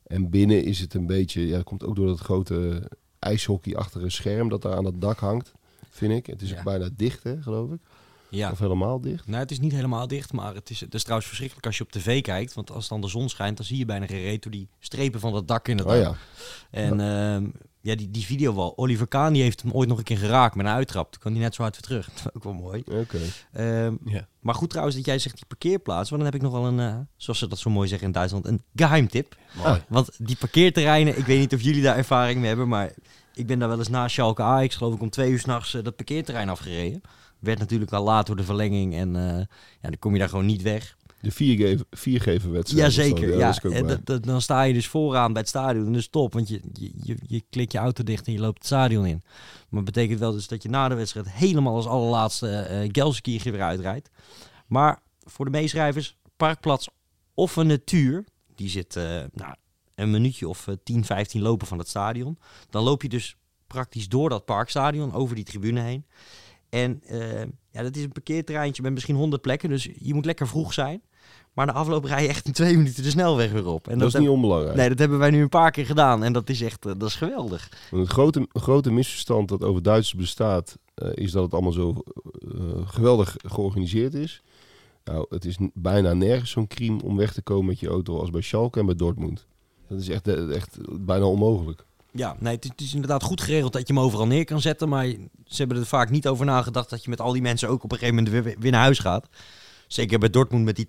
En 0.08 0.30
binnen 0.30 0.64
is 0.64 0.80
het 0.80 0.94
een 0.94 1.06
beetje, 1.06 1.48
ja, 1.48 1.56
dat 1.56 1.64
komt 1.66 1.84
ook 1.84 1.96
door 1.96 2.08
dat 2.08 2.20
grote 2.20 2.90
ijshockeyachtige 3.20 4.10
scherm 4.10 4.50
dat 4.50 4.62
daar 4.62 4.76
aan 4.76 4.86
het 4.86 5.02
dak 5.02 5.20
hangt, 5.20 5.52
vind 5.90 6.14
ik. 6.14 6.26
Het 6.26 6.42
is 6.42 6.50
Ja. 6.50 6.58
ook 6.58 6.64
bijna 6.64 6.90
dicht, 6.96 7.24
hè, 7.24 7.42
geloof 7.42 7.72
ik. 7.72 7.80
Ja. 8.30 8.52
Of 8.52 8.60
helemaal 8.60 9.02
dicht. 9.02 9.28
Nou, 9.28 9.40
het 9.40 9.52
is 9.52 9.60
niet 9.60 9.72
helemaal 9.72 10.08
dicht, 10.08 10.34
maar 10.34 10.56
het 10.56 10.70
is, 10.70 10.80
het 10.80 10.94
is 10.94 11.02
trouwens 11.02 11.28
verschrikkelijk 11.28 11.68
als 11.68 11.78
je 11.78 11.84
op 11.84 11.92
tv 11.92 12.22
kijkt. 12.22 12.54
Want 12.54 12.72
als 12.72 12.88
dan 12.88 13.02
de 13.02 13.08
zon 13.08 13.30
schijnt, 13.30 13.58
dan 13.58 13.66
zie 13.66 13.78
je 13.78 13.86
bijna 13.86 14.06
geen 14.06 14.22
reet 14.22 14.44
door 14.44 14.52
die 14.52 14.68
strepen 14.80 15.20
van 15.20 15.32
dat 15.34 15.48
dak 15.48 15.68
in 15.68 15.78
het 15.78 15.88
Oh 15.88 15.96
ja, 15.96 16.16
En 16.72 17.00
ehm, 17.00 17.50
ja, 17.86 17.96
die, 17.96 18.12
die 18.12 18.26
video 18.26 18.56
wel. 18.56 18.78
Oliver 18.78 19.08
Kahn 19.08 19.34
die 19.34 19.42
heeft 19.42 19.62
hem 19.62 19.72
ooit 19.72 19.90
nog 19.90 19.98
een 19.98 20.04
keer 20.04 20.18
geraakt 20.18 20.56
met 20.56 20.66
een 20.66 20.72
uittrap. 20.72 21.12
Toen 21.12 21.22
kwam 21.22 21.34
hij 21.34 21.42
net 21.42 21.56
zo 21.56 21.62
hard 21.62 21.74
weer 21.74 21.82
terug. 21.84 22.06
Dat 22.14 22.26
is 22.26 22.36
ook 22.36 22.44
wel 22.44 22.54
mooi. 22.54 22.84
oké. 22.92 23.20
Ehm, 23.52 23.94
Ja. 24.06 24.28
maar 24.40 24.56
goed 24.56 24.70
trouwens 24.70 24.96
dat 24.98 25.06
jij 25.06 25.20
zegt 25.20 25.36
die 25.36 25.46
parkeerplaats. 25.48 26.10
Want 26.10 26.22
dan 26.22 26.32
heb 26.32 26.42
ik 26.42 26.48
nog 26.50 26.60
wel 26.62 26.66
een, 26.66 26.80
eh, 26.80 27.00
zoals 27.18 27.40
ze 27.40 27.48
dat 27.48 27.60
zo 27.60 27.70
mooi 27.70 27.88
zeggen 27.88 28.08
in 28.08 28.14
Duitsland, 28.14 28.46
een 28.48 28.62
geheimtip. 28.76 29.36
Mooi. 29.64 29.82
Want 29.88 30.10
die 30.18 30.36
parkeerterreinen, 30.36 31.18
ik 31.18 31.26
weet 31.26 31.40
niet 31.40 31.54
of 31.54 31.62
jullie 31.62 31.82
daar 31.82 31.98
ervaring 31.98 32.38
mee 32.40 32.48
hebben, 32.48 32.68
maar 32.68 32.92
ik 33.34 33.48
ben 33.48 33.60
daar 33.60 33.70
wel 33.70 33.78
eens 33.78 33.90
na 33.90 34.08
Schalke 34.08 34.42
Ajax, 34.42 34.76
geloof 34.76 34.94
ik, 34.94 35.02
om 35.02 35.10
twee 35.10 35.32
uur 35.32 35.40
s'nachts 35.40 35.74
uh, 35.74 35.84
dat 35.84 35.96
parkeerterrein 35.96 36.50
afgereden. 36.50 37.02
Werd 37.40 37.60
natuurlijk 37.60 37.92
al 37.94 38.04
laat 38.04 38.28
door 38.28 38.36
de 38.36 38.44
verlenging 38.44 38.96
en 38.96 39.16
eh, 39.16 39.38
ja, 39.82 39.90
dan 39.90 40.00
kom 40.00 40.14
je 40.14 40.20
daar 40.20 40.30
gewoon 40.30 40.46
niet 40.46 40.62
weg. 40.62 40.96
De 41.26 41.32
viergever, 41.32 41.86
viergeverwedstrijd. 41.92 42.94
Jazeker, 42.96 43.30
Ja, 43.30 43.38
ja. 43.38 43.52
dat 43.54 43.64
is 43.72 43.72
En 43.80 43.88
dat- 43.88 44.06
dat- 44.06 44.24
dan 44.24 44.42
sta 44.42 44.62
je 44.64 44.74
dus 44.74 44.88
vooraan 44.88 45.32
bij 45.34 45.42
het 45.42 45.50
stadion 45.50 45.86
en 45.86 45.94
dus 45.94 46.08
top, 46.08 46.34
want 46.34 46.48
je, 46.48 46.62
je, 46.74 46.92
je, 47.04 47.16
je 47.28 47.44
klikt 47.50 47.72
je 47.72 47.78
auto 47.78 48.04
dicht 48.04 48.28
en 48.28 48.34
je 48.34 48.40
loopt 48.40 48.58
het 48.58 48.66
stadion 48.66 49.06
in. 49.06 49.22
Maar 49.70 49.84
het 49.84 49.94
betekent 49.94 50.20
wel 50.20 50.32
dus 50.32 50.48
dat 50.48 50.64
je 50.64 50.70
na 50.70 50.88
de 50.88 50.96
wedstrijd 50.96 51.30
helemaal 51.32 51.76
als 51.76 51.86
allerlaatste 51.88 52.50
eh 52.50 52.90
Gelsenkirchen 52.92 53.52
weer 53.52 53.62
uitrijdt. 53.62 54.10
Maar 54.68 55.02
voor 55.24 55.46
de 55.46 55.52
meeschrijvers, 55.52 56.18
Parkplaats 56.38 56.88
of 57.34 57.56
een 57.56 57.68
natuur, 57.68 58.26
die 58.56 58.70
zit 58.70 58.96
eh, 58.96 59.04
nou, 59.34 59.56
een 59.96 60.12
minuutje 60.12 60.48
of 60.48 60.68
eh, 60.68 60.76
10, 60.84 61.06
15 61.06 61.42
lopen 61.42 61.68
van 61.68 61.78
het 61.78 61.88
stadion. 61.88 62.38
Dan 62.70 62.84
loop 62.84 63.02
je 63.02 63.10
dus 63.10 63.36
praktisch 63.68 64.08
door 64.10 64.30
dat 64.30 64.46
parkstadion, 64.46 65.14
over 65.14 65.36
die 65.36 65.44
tribune 65.44 65.80
heen. 65.82 66.06
En 66.70 67.02
eh, 67.04 67.40
ja, 67.72 67.82
dat 67.82 67.96
is 67.96 68.04
een 68.04 68.12
parkeerterreintje 68.12 68.82
met 68.82 68.94
misschien 68.94 69.16
100 69.16 69.42
plekken, 69.42 69.70
dus 69.70 69.90
je 70.00 70.14
moet 70.14 70.26
lekker 70.26 70.48
vroeg 70.48 70.74
zijn. 70.74 71.02
Maar 71.56 71.66
na 71.66 71.72
afloop 71.74 72.04
rij 72.04 72.22
je 72.22 72.28
echt 72.28 72.46
in 72.46 72.52
twee 72.54 72.78
minuten 72.78 73.04
de 73.04 73.10
snelweg 73.10 73.52
weer 73.52 73.68
op. 73.68 73.88
En 73.88 73.98
dat 73.98 74.08
is 74.08 74.14
heb- 74.14 74.22
niet 74.22 74.32
onbelangrijk. 74.32 74.76
Nee, 74.76 74.90
dat 74.90 75.00
hebben 75.00 75.18
wij 75.20 75.30
nu 75.30 75.42
een 75.42 75.50
paar 75.50 75.72
keer 75.72 75.86
gedaan 75.86 76.24
en 76.24 76.34
dat 76.34 76.50
is 76.50 76.62
echt, 76.62 76.86
eh, 76.86 76.92
dat 76.98 77.08
is 77.10 77.16
geweldig. 77.16 77.70
Want 77.92 78.04
het 78.04 78.12
grote, 78.12 78.48
grote 78.54 78.92
misverstand 78.92 79.50
dat 79.50 79.64
over 79.64 79.82
Duitsers 79.82 80.20
bestaat, 80.20 80.78
eh, 80.94 81.10
is 81.14 81.32
dat 81.32 81.44
het 81.44 81.54
allemaal 81.54 81.72
zo 81.72 81.94
eh, 82.54 82.60
geweldig 82.86 83.36
georganiseerd 83.46 84.14
is. 84.14 84.42
Nou, 85.04 85.26
het 85.30 85.46
is 85.46 85.58
bijna 85.74 86.14
nergens 86.14 86.52
zo'n 86.52 86.68
crime 86.68 87.04
om 87.04 87.18
weg 87.18 87.34
te 87.34 87.42
komen 87.42 87.66
met 87.66 87.80
je 87.80 87.88
auto 87.88 88.20
als 88.20 88.30
bij 88.30 88.42
Schalke 88.42 88.80
en 88.80 88.86
bij 88.86 88.96
Dortmund. 88.96 89.46
Dat 89.88 90.00
is 90.00 90.10
echt, 90.10 90.28
echt 90.50 90.78
bijna 91.06 91.26
onmogelijk. 91.26 91.86
Ja, 92.12 92.36
nee, 92.40 92.56
het 92.56 92.64
is, 92.64 92.70
het 92.70 92.82
is 92.82 92.94
inderdaad 92.94 93.24
goed 93.24 93.42
geregeld 93.42 93.74
dat 93.74 93.88
je 93.88 93.94
hem 93.94 94.04
overal 94.04 94.28
neer 94.28 94.46
kan 94.46 94.62
zetten. 94.62 94.90
Maar 94.90 95.06
ze 95.46 95.56
hebben 95.56 95.78
er 95.78 95.86
vaak 95.86 96.10
niet 96.10 96.28
over 96.28 96.46
nagedacht 96.46 96.90
dat 96.90 97.04
je 97.04 97.10
met 97.10 97.22
al 97.22 97.32
die 97.32 97.42
mensen 97.42 97.70
ook 97.70 97.84
op 97.84 97.92
een 97.92 97.98
gegeven 97.98 98.24
moment 98.24 98.44
weer, 98.44 98.56
weer 98.60 98.72
naar 98.72 98.82
huis 98.82 99.00
gaat. 99.00 99.28
Zeker 99.88 100.20
bij 100.20 100.30
Dortmund 100.30 100.66
met 100.66 100.76
die 100.76 100.86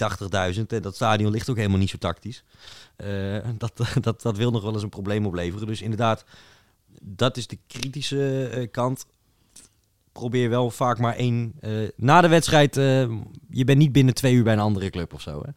80.000. 0.54 0.66
En 0.66 0.82
dat 0.82 0.94
stadion 0.94 1.30
ligt 1.30 1.50
ook 1.50 1.56
helemaal 1.56 1.78
niet 1.78 1.90
zo 1.90 1.98
tactisch. 1.98 2.44
Eh, 2.96 3.38
dat, 3.58 3.80
dat, 4.00 4.22
dat 4.22 4.36
wil 4.36 4.50
nog 4.50 4.62
wel 4.62 4.72
eens 4.72 4.82
een 4.82 4.88
probleem 4.88 5.26
opleveren. 5.26 5.66
Dus 5.66 5.82
inderdaad, 5.82 6.24
dat 7.00 7.36
is 7.36 7.46
de 7.46 7.58
kritische 7.66 8.48
eh, 8.48 8.70
kant. 8.70 9.06
Probeer 10.12 10.48
wel 10.48 10.70
vaak 10.70 10.98
maar 10.98 11.16
één... 11.16 11.52
eh, 11.60 11.72
na 11.96 12.20
de 12.20 12.28
wedstrijd, 12.28 12.74
je 13.50 13.64
bent 13.64 13.78
niet 13.78 13.92
binnen 13.92 14.14
twee 14.14 14.34
uur 14.34 14.44
bij 14.44 14.52
een 14.52 14.58
andere 14.58 14.90
club 14.90 15.14
of 15.14 15.20
zo. 15.20 15.42
Hè? 15.44 15.50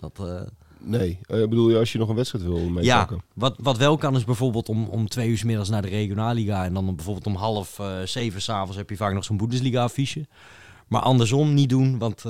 Dat, 0.00 0.46
Nee, 0.86 1.18
eh, 1.22 1.40
bedoel 1.40 1.70
je 1.70 1.78
als 1.78 1.92
je 1.92 1.98
nog 1.98 2.08
een 2.08 2.14
wedstrijd 2.14 2.44
wil 2.44 2.58
ja, 2.58 2.68
meepakken? 2.70 3.22
wat, 3.34 3.54
wat 3.58 3.76
wel 3.76 3.96
kan 3.96 4.16
is 4.16 4.24
bijvoorbeeld 4.24 4.68
om, 4.68 4.88
om 4.88 5.08
twee 5.08 5.28
uur 5.28 5.38
's 5.38 5.44
middags 5.44 5.68
naar 5.68 5.82
de 5.82 5.88
Regionalliga. 5.88 6.64
En 6.64 6.74
dan 6.74 6.94
bijvoorbeeld 6.96 7.26
om 7.26 7.34
half 7.34 7.80
zeven 8.04 8.42
s'avonds 8.42 8.76
heb 8.76 8.90
je 8.90 8.96
vaak 8.96 9.14
nog 9.14 9.24
zo'n 9.24 9.36
Bundesliga-affiche. 9.36 10.26
Maar 10.88 11.00
andersom 11.00 11.54
niet 11.54 11.68
doen, 11.68 11.98
want 11.98 12.24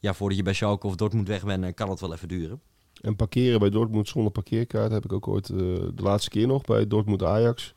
ja, 0.00 0.14
voordat 0.14 0.36
je 0.38 0.44
bij 0.44 0.52
Schalke 0.54 0.86
of 0.86 0.96
Dortmund 0.96 1.28
weg 1.28 1.44
bent, 1.44 1.64
eh, 1.64 1.74
kan 1.74 1.90
het 1.90 2.00
wel 2.00 2.12
even 2.12 2.28
duren. 2.28 2.60
En 3.00 3.16
parkeren 3.16 3.60
bij 3.60 3.70
Dortmund 3.70 4.08
zonder 4.08 4.32
parkeerkaart 4.32 4.92
heb 4.92 5.04
ik 5.04 5.12
ook 5.12 5.28
ooit 5.28 5.48
eh, 5.48 5.56
de 5.56 6.02
laatste 6.02 6.30
keer 6.30 6.46
nog 6.46 6.62
bij 6.62 6.86
Dortmund 6.86 7.22
Ajax. 7.22 7.74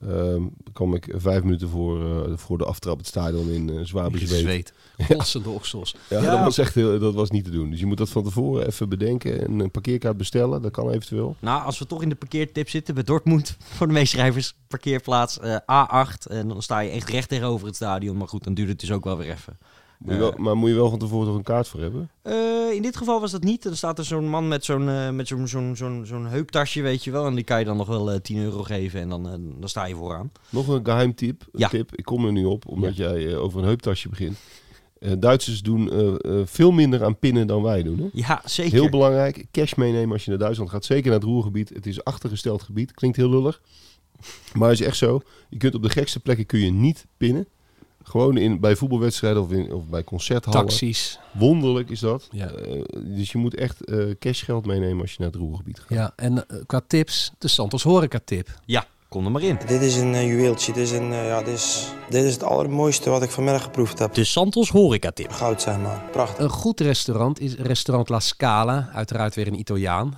Ehm 0.00 0.42
kwam 0.72 0.94
ik 0.94 1.14
vijf 1.16 1.42
minuten 1.42 1.68
voor, 1.68 2.26
eh, 2.26 2.36
voor 2.36 2.58
de 2.58 2.64
aftrap 2.64 2.98
het 2.98 3.06
stadion 3.06 3.50
in 3.50 3.68
eh, 3.70 3.84
zwaar 3.84 4.10
bezweet. 4.10 4.40
Zweet. 4.40 4.72
Gossende 5.16 5.48
oksels. 5.48 5.96
Ja, 6.10 6.22
Ja. 6.22 6.30
dat 6.30 6.44
was 6.44 6.58
echt 6.58 6.74
heel, 6.74 6.98
dat 6.98 7.14
was 7.14 7.30
niet 7.30 7.44
te 7.44 7.50
doen. 7.50 7.70
Dus 7.70 7.80
je 7.80 7.86
moet 7.86 7.96
dat 7.98 8.08
van 8.08 8.22
tevoren 8.24 8.66
even 8.66 8.88
bedenken 8.88 9.46
en 9.46 9.58
een 9.58 9.70
parkeerkaart 9.70 10.16
bestellen. 10.16 10.62
Dat 10.62 10.72
kan 10.72 10.90
eventueel. 10.90 11.36
Nou, 11.38 11.64
als 11.64 11.78
we 11.78 11.86
toch 11.86 12.02
in 12.02 12.08
de 12.08 12.14
parkeertip 12.14 12.68
zitten 12.68 12.94
bij 12.94 13.02
Dortmund, 13.04 13.56
voor 13.76 13.86
de 13.86 13.92
meeschrijvers, 13.92 14.54
parkeerplaats 14.68 15.38
eh, 15.38 15.56
A8. 15.56 16.26
En 16.30 16.48
dan 16.48 16.62
sta 16.62 16.78
je 16.80 16.90
echt 16.90 17.08
recht 17.08 17.28
tegenover 17.28 17.66
het 17.66 17.76
stadion. 17.76 18.16
Maar 18.16 18.28
goed, 18.28 18.44
dan 18.44 18.54
duurt 18.54 18.68
het 18.68 18.80
dus 18.80 18.92
ook 18.92 19.04
wel 19.04 19.16
weer 19.16 19.30
even. 19.30 19.58
Moet 20.04 20.14
je 20.14 20.18
wel, 20.20 20.34
maar 20.36 20.56
moet 20.56 20.68
je 20.68 20.74
wel 20.74 20.90
van 20.90 20.98
tevoren 20.98 21.26
toch 21.26 21.36
een 21.36 21.42
kaart 21.42 21.68
voor 21.68 21.80
hebben? 21.80 22.10
Eh, 22.22 22.72
in 22.72 22.82
dit 22.82 22.96
geval 22.96 23.20
was 23.20 23.30
dat 23.30 23.42
niet. 23.42 23.64
Er 23.64 23.76
staat 23.76 23.98
er 23.98 24.04
zo'n 24.04 24.28
man 24.28 24.48
met 24.48 24.64
zo'n 24.64 24.88
eh, 24.88 25.10
met 25.10 25.28
zo'n 25.28 25.48
zo'n 25.48 25.76
zo'n 25.76 26.06
zo'n 26.06 26.26
heuptasje, 26.26 26.82
weet 26.82 27.04
je 27.04 27.10
wel. 27.10 27.26
En 27.26 27.34
die 27.34 27.44
kan 27.44 27.58
je 27.58 27.64
dan 27.64 27.76
nog 27.76 27.86
wel 27.86 28.10
eh 28.12 28.20
10 28.20 28.38
euro 28.38 28.62
geven 28.62 29.00
en 29.00 29.08
dan, 29.08 29.26
eh, 29.28 29.32
dan 29.58 29.68
sta 29.68 29.84
je 29.84 29.94
vooraan. 29.94 30.32
Nog 30.48 30.68
een 30.68 30.84
geheim 30.84 31.14
tip. 31.14 31.42
Ja. 31.52 31.68
tip. 31.68 31.94
Ik 31.94 32.04
kom 32.04 32.26
er 32.26 32.32
nu 32.32 32.44
op, 32.44 32.68
omdat 32.68 32.96
jij 32.96 33.26
eh, 33.32 33.42
over 33.42 33.58
een 33.58 33.64
heuptasje 33.66 34.08
begint. 34.08 34.36
Eh, 35.04 35.12
Duitsers 35.18 35.62
doen 35.62 35.90
eh, 35.90 36.14
eh, 36.38 36.46
veel 36.46 36.70
minder 36.70 37.04
aan 37.04 37.18
pinnen 37.18 37.46
dan 37.46 37.62
wij 37.62 37.82
doen. 37.82 37.98
Hè? 37.98 38.08
Ja, 38.12 38.42
zeker. 38.44 38.72
Heel 38.72 38.88
belangrijk, 38.88 39.46
cash 39.50 39.74
meenemen 39.74 40.12
als 40.12 40.24
je 40.24 40.30
naar 40.30 40.38
Duitsland 40.38 40.70
gaat. 40.70 40.84
Zeker 40.84 41.04
naar 41.10 41.18
het 41.20 41.28
Roergebied. 41.28 41.68
Het 41.68 41.86
is 41.86 42.04
achtergesteld 42.04 42.62
gebied. 42.62 42.92
Klinkt 42.94 43.16
heel 43.16 43.30
lullig. 43.30 43.60
Maar 44.52 44.68
het 44.68 44.80
is 44.80 44.86
echt 44.86 44.96
zo. 44.96 45.20
Je 45.48 45.56
kunt 45.56 45.74
op 45.74 45.82
de 45.82 45.88
gekste 45.88 46.20
plekken 46.20 46.46
kun 46.46 46.58
je 46.60 46.70
niet 46.70 47.06
pinnen. 47.16 47.46
Gewoon 48.06 48.36
in, 48.36 48.60
bij 48.60 48.76
voetbalwedstrijden 48.76 49.42
of, 49.42 49.50
in, 49.50 49.72
of 49.72 49.86
bij 49.86 50.04
concerthallen. 50.04 50.60
Taxis. 50.60 51.18
Wonderlijk 51.32 51.90
is 51.90 52.00
dat. 52.00 52.28
Ja. 52.30 52.46
Eh, 52.46 52.82
dus 52.94 53.32
je 53.32 53.38
moet 53.38 53.54
echt 53.54 53.84
eh 53.84 54.10
cashgeld 54.18 54.66
meenemen 54.66 55.00
als 55.00 55.10
je 55.10 55.16
naar 55.18 55.30
het 55.30 55.36
Roergebied 55.36 55.78
gaat. 55.78 55.88
Ja, 55.88 56.12
en 56.16 56.48
eh, 56.48 56.56
qua 56.66 56.80
tips, 56.86 57.32
de 57.38 57.48
Santos 57.48 57.82
horeca 57.82 58.20
tip. 58.24 58.48
Ja, 58.64 58.86
kom 59.08 59.24
er 59.24 59.30
maar 59.30 59.42
in. 59.42 59.58
Dit 59.66 59.80
is 59.80 59.96
een 59.96 60.26
juweeltje. 60.26 60.72
Dit 60.72 60.82
is, 60.82 60.92
een, 60.92 61.12
eh, 61.12 61.26
ja, 61.26 61.42
dit, 61.42 61.54
is, 61.54 61.86
dit 62.08 62.24
is 62.24 62.32
het 62.32 62.42
allermooiste 62.42 63.10
wat 63.10 63.22
ik 63.22 63.30
vanmiddag 63.30 63.62
geproefd 63.62 63.98
heb. 63.98 64.14
De 64.14 64.24
Santos 64.24 64.68
horeca 64.70 65.10
tip. 65.10 65.30
Goud 65.30 65.62
zijn, 65.62 65.82
man. 65.82 66.10
Prachtig. 66.12 66.44
Een 66.44 66.50
goed 66.50 66.80
restaurant 66.80 67.40
is 67.40 67.54
restaurant 67.54 68.08
La 68.08 68.20
Scala. 68.20 68.90
Uiteraard 68.92 69.34
weer 69.34 69.46
een 69.46 69.58
Italiaan. 69.58 70.14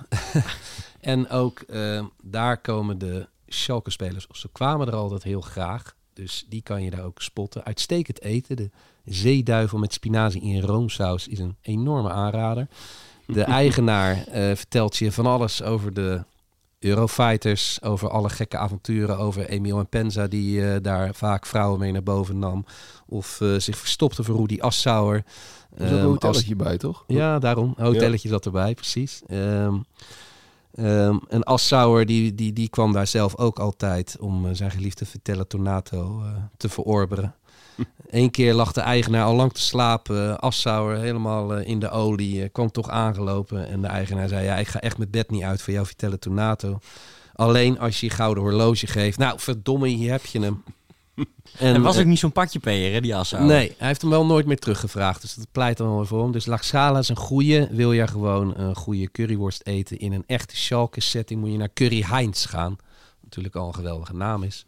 en 0.99 1.29
ook 1.29 1.59
eh, 1.59 2.05
daar 2.23 2.57
komen 2.57 2.97
de 2.97 3.27
Schalke-spelers, 3.47 4.27
of 4.27 4.35
ze 4.35 4.49
kwamen 4.51 4.87
er 4.87 4.95
altijd 4.95 5.23
heel 5.23 5.41
graag. 5.41 5.95
Dus 6.17 6.45
die 6.49 6.61
kan 6.61 6.83
je 6.83 6.89
daar 6.89 7.03
ook 7.05 7.21
spotten. 7.21 7.63
Uitstekend 7.65 8.21
eten. 8.21 8.55
De 8.55 8.69
zeeduivel 9.05 9.77
met 9.77 9.93
spinazie 9.93 10.41
in 10.41 10.61
roomsaus 10.61 11.27
is 11.27 11.39
een 11.39 11.55
enorme 11.61 12.09
aanrader. 12.09 12.67
De 13.25 13.41
eigenaar 13.61 14.23
eh, 14.27 14.55
vertelt 14.55 14.97
je 14.97 15.11
van 15.11 15.25
alles 15.25 15.61
over 15.63 15.93
de 15.93 16.23
Eurofighters, 16.79 17.81
over 17.81 18.09
alle 18.09 18.29
gekke 18.29 18.57
avonturen, 18.57 19.17
over 19.17 19.49
Emil 19.49 19.79
en 19.79 19.87
Penza 19.87 20.27
die 20.27 20.71
eh, 20.71 20.81
daar 20.81 21.13
vaak 21.15 21.45
vrouwen 21.45 21.79
mee 21.79 21.91
naar 21.91 22.03
boven 22.03 22.39
nam. 22.39 22.65
Of 23.05 23.41
eh, 23.41 23.55
zich 23.57 23.77
verstopte 23.77 24.23
voor 24.23 24.35
Rudy 24.37 24.57
Assauer. 24.59 25.23
Er 25.75 25.85
is 25.85 25.91
ook 25.91 25.91
een 25.91 25.97
Ehm, 25.97 26.05
als- 26.05 26.13
hotelletje 26.13 26.55
bij, 26.55 26.77
toch? 26.77 27.03
ja, 27.07 27.39
daarom. 27.39 27.73
Een 27.77 27.85
hotelletje 27.85 28.29
zat 28.29 28.45
erbij, 28.45 28.73
precies. 28.73 29.21
Ehm 29.27 29.75
ehm, 30.75 31.17
en 31.29 31.43
Assauer, 31.43 32.05
die, 32.05 32.35
die, 32.35 32.53
die 32.53 32.69
kwam 32.69 32.93
daar 32.93 33.07
zelf 33.07 33.37
ook 33.37 33.59
altijd 33.59 34.17
om 34.19 34.45
eh, 34.45 34.51
zijn 34.53 34.71
geliefde 34.71 35.05
Vitella 35.05 35.43
Tornato 35.43 36.21
eh, 36.23 36.29
te 36.57 36.69
verorberen. 36.69 37.35
Eén 38.09 38.31
keer 38.31 38.53
lag 38.53 38.71
de 38.71 38.81
eigenaar 38.81 39.25
al 39.25 39.35
lang 39.35 39.53
te 39.53 39.61
slapen. 39.61 40.39
Assauer 40.39 40.97
helemaal 40.97 41.55
eh, 41.55 41.67
in 41.67 41.79
de 41.79 41.89
olie. 41.89 42.49
kwam 42.49 42.71
toch 42.71 42.89
aangelopen. 42.89 43.67
En 43.67 43.81
de 43.81 43.87
eigenaar 43.87 44.27
zei, 44.27 44.45
ja, 44.45 44.55
ik 44.55 44.67
ga 44.67 44.79
echt 44.79 44.97
mijn 44.97 45.09
bed 45.09 45.29
niet 45.29 45.43
uit 45.43 45.61
voor 45.61 45.73
jou 45.73 45.85
Vitella 45.85 46.17
Tornato. 46.17 46.79
Alleen 47.33 47.79
als 47.79 47.99
je 47.99 48.09
gouden 48.09 48.43
horloge 48.43 48.87
geeft. 48.87 49.17
Nou, 49.17 49.39
verdomme, 49.39 49.87
hier 49.87 50.11
heb 50.11 50.25
je 50.25 50.39
hem. 50.39 50.63
En 51.57 51.81
was 51.81 51.95
eh, 51.95 52.01
ook 52.01 52.07
niet 52.07 52.19
zo'n 52.19 52.31
pakje 52.31 52.59
peer, 52.59 52.93
hè, 52.93 53.01
die 53.01 53.15
Assau. 53.15 53.45
Nee, 53.45 53.73
hij 53.77 53.87
heeft 53.87 54.01
hem 54.01 54.09
wel 54.09 54.25
nooit 54.25 54.45
meer 54.45 54.59
teruggevraagd. 54.59 55.21
Dus 55.21 55.33
dat 55.33 55.47
pleit 55.51 55.77
dan 55.77 55.95
wel 55.95 56.05
voor 56.05 56.23
hem. 56.23 56.31
Dus 56.31 56.45
Laxala 56.45 56.99
is 56.99 57.09
een 57.09 57.15
goeie. 57.15 57.67
Wil 57.71 57.91
je 57.91 58.07
gewoon 58.07 58.57
een 58.57 58.75
goede 58.75 59.11
curryworst 59.11 59.61
eten 59.63 59.97
in 59.99 60.13
een 60.13 60.23
echte 60.27 60.57
Schalke 60.57 61.01
setting, 61.01 61.39
moet 61.39 61.51
je 61.51 61.57
naar 61.57 61.73
Curry 61.73 62.03
Heinz 62.07 62.49
gaan. 62.49 62.77
Natuurlijk 63.21 63.55
al 63.55 63.67
een 63.67 63.75
geweldige 63.75 64.13
naam 64.13 64.43
is. 64.43 64.65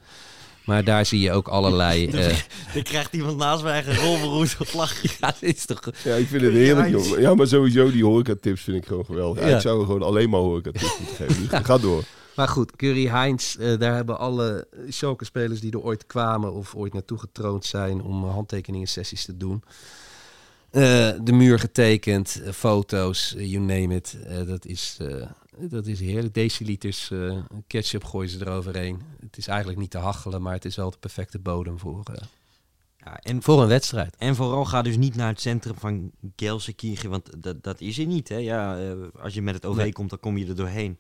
Maar 0.65 0.83
daar 0.83 1.05
zie 1.05 1.19
je 1.19 1.31
ook 1.31 1.47
allerlei... 1.47 2.07
eh, 2.09 2.37
Dan 2.73 2.83
krijgt 2.83 3.13
iemand 3.13 3.37
naast 3.37 3.63
mij 3.63 3.87
een 3.87 3.95
rolverroes 3.95 4.57
op 4.57 4.73
lachen. 4.73 5.09
ja, 5.19 5.27
dat 5.27 5.41
is 5.41 5.65
toch... 5.65 5.81
Ja, 6.03 6.15
ik 6.15 6.27
vind 6.27 6.41
het 6.41 6.53
heerlijk, 6.53 6.89
jongen. 6.89 7.21
Ja, 7.21 7.35
maar 7.35 7.47
sowieso 7.47 7.91
die 7.91 8.03
horeca-tips 8.03 8.61
vind 8.61 8.77
ik 8.77 8.85
gewoon 8.85 9.05
geweldig. 9.05 9.43
Ja. 9.43 9.49
Ja. 9.49 9.55
Ik 9.55 9.61
zou 9.61 9.85
gewoon 9.85 10.03
alleen 10.03 10.29
maar 10.29 10.39
horeca-tips 10.39 10.97
moeten 10.99 11.15
geven. 11.15 11.49
Dus 11.49 11.59
ga 11.63 11.77
door. 11.77 12.03
Maar 12.39 12.47
goed, 12.47 12.75
Curry 12.75 13.07
Heinz, 13.07 13.55
eh, 13.55 13.79
daar 13.79 13.95
hebben 13.95 14.19
alle 14.19 14.67
Schalke-spelers 14.89 15.59
die 15.59 15.71
er 15.71 15.81
ooit 15.81 16.05
kwamen 16.05 16.53
of 16.53 16.75
ooit 16.75 16.93
naartoe 16.93 17.17
getroond 17.17 17.65
zijn 17.65 18.01
om 18.01 18.23
handtekeningen 18.23 18.87
sessies 18.87 19.25
te 19.25 19.37
doen. 19.37 19.63
Eh, 20.69 20.81
de 21.23 21.31
muur 21.31 21.59
getekend, 21.59 22.41
eh, 22.41 22.51
foto's, 22.51 23.33
you 23.37 23.59
name 23.59 23.95
it. 23.95 24.17
Dat, 24.47 24.65
is, 24.65 24.97
dat 25.57 25.87
is 25.87 25.99
heerlijk. 25.99 26.33
Deciliters 26.33 27.11
ketchup 27.67 28.03
gooien 28.03 28.29
ze 28.29 28.39
eroverheen. 28.39 29.01
Het 29.19 29.37
is 29.37 29.47
eigenlijk 29.47 29.79
niet 29.79 29.91
te 29.91 29.97
hachelen, 29.97 30.41
maar 30.41 30.53
het 30.53 30.65
is 30.65 30.75
wel 30.75 30.91
de 30.91 30.97
perfecte 30.99 31.39
bodem 31.39 31.79
voor, 31.79 32.03
Ja, 32.97 33.19
en, 33.19 33.41
voor 33.41 33.61
een 33.61 33.67
wedstrijd. 33.67 34.15
en 34.17 34.35
vooral 34.35 34.65
ga 34.65 34.81
dus 34.81 34.97
niet 34.97 35.15
naar 35.15 35.29
het 35.29 35.41
centrum 35.41 35.75
van 35.77 36.11
Gelsenkirchen, 36.35 37.09
want 37.09 37.43
dat, 37.43 37.63
dat 37.63 37.81
is 37.81 37.97
er 37.97 38.05
niet. 38.05 38.29
Hè? 38.29 38.37
Ja, 38.37 38.77
als 39.21 39.33
je 39.33 39.41
met 39.41 39.53
het 39.53 39.65
OV 39.65 39.77
Nee. 39.77 39.93
komt, 39.93 40.09
dan 40.09 40.19
kom 40.19 40.37
je 40.37 40.47
er 40.47 40.55
doorheen. 40.55 40.97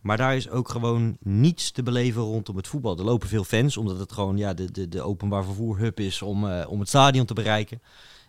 Maar 0.00 0.16
daar 0.16 0.36
is 0.36 0.48
ook 0.50 0.68
gewoon 0.68 1.16
niets 1.20 1.70
te 1.70 1.82
beleven 1.82 2.22
rondom 2.22 2.56
het 2.56 2.68
voetbal. 2.68 2.98
Er 2.98 3.04
lopen 3.04 3.28
veel 3.28 3.44
fans, 3.44 3.76
omdat 3.76 3.98
het 3.98 4.12
gewoon 4.12 4.36
ja, 4.36 4.54
de, 4.54 4.70
de, 4.72 4.88
de 4.88 5.02
openbaar 5.02 5.44
vervoer 5.44 5.78
hub 5.78 6.00
is 6.00 6.22
om, 6.22 6.48
eh, 6.48 6.66
om 6.70 6.78
het 6.80 6.88
stadion 6.88 7.26
te 7.26 7.34
bereiken. 7.34 7.82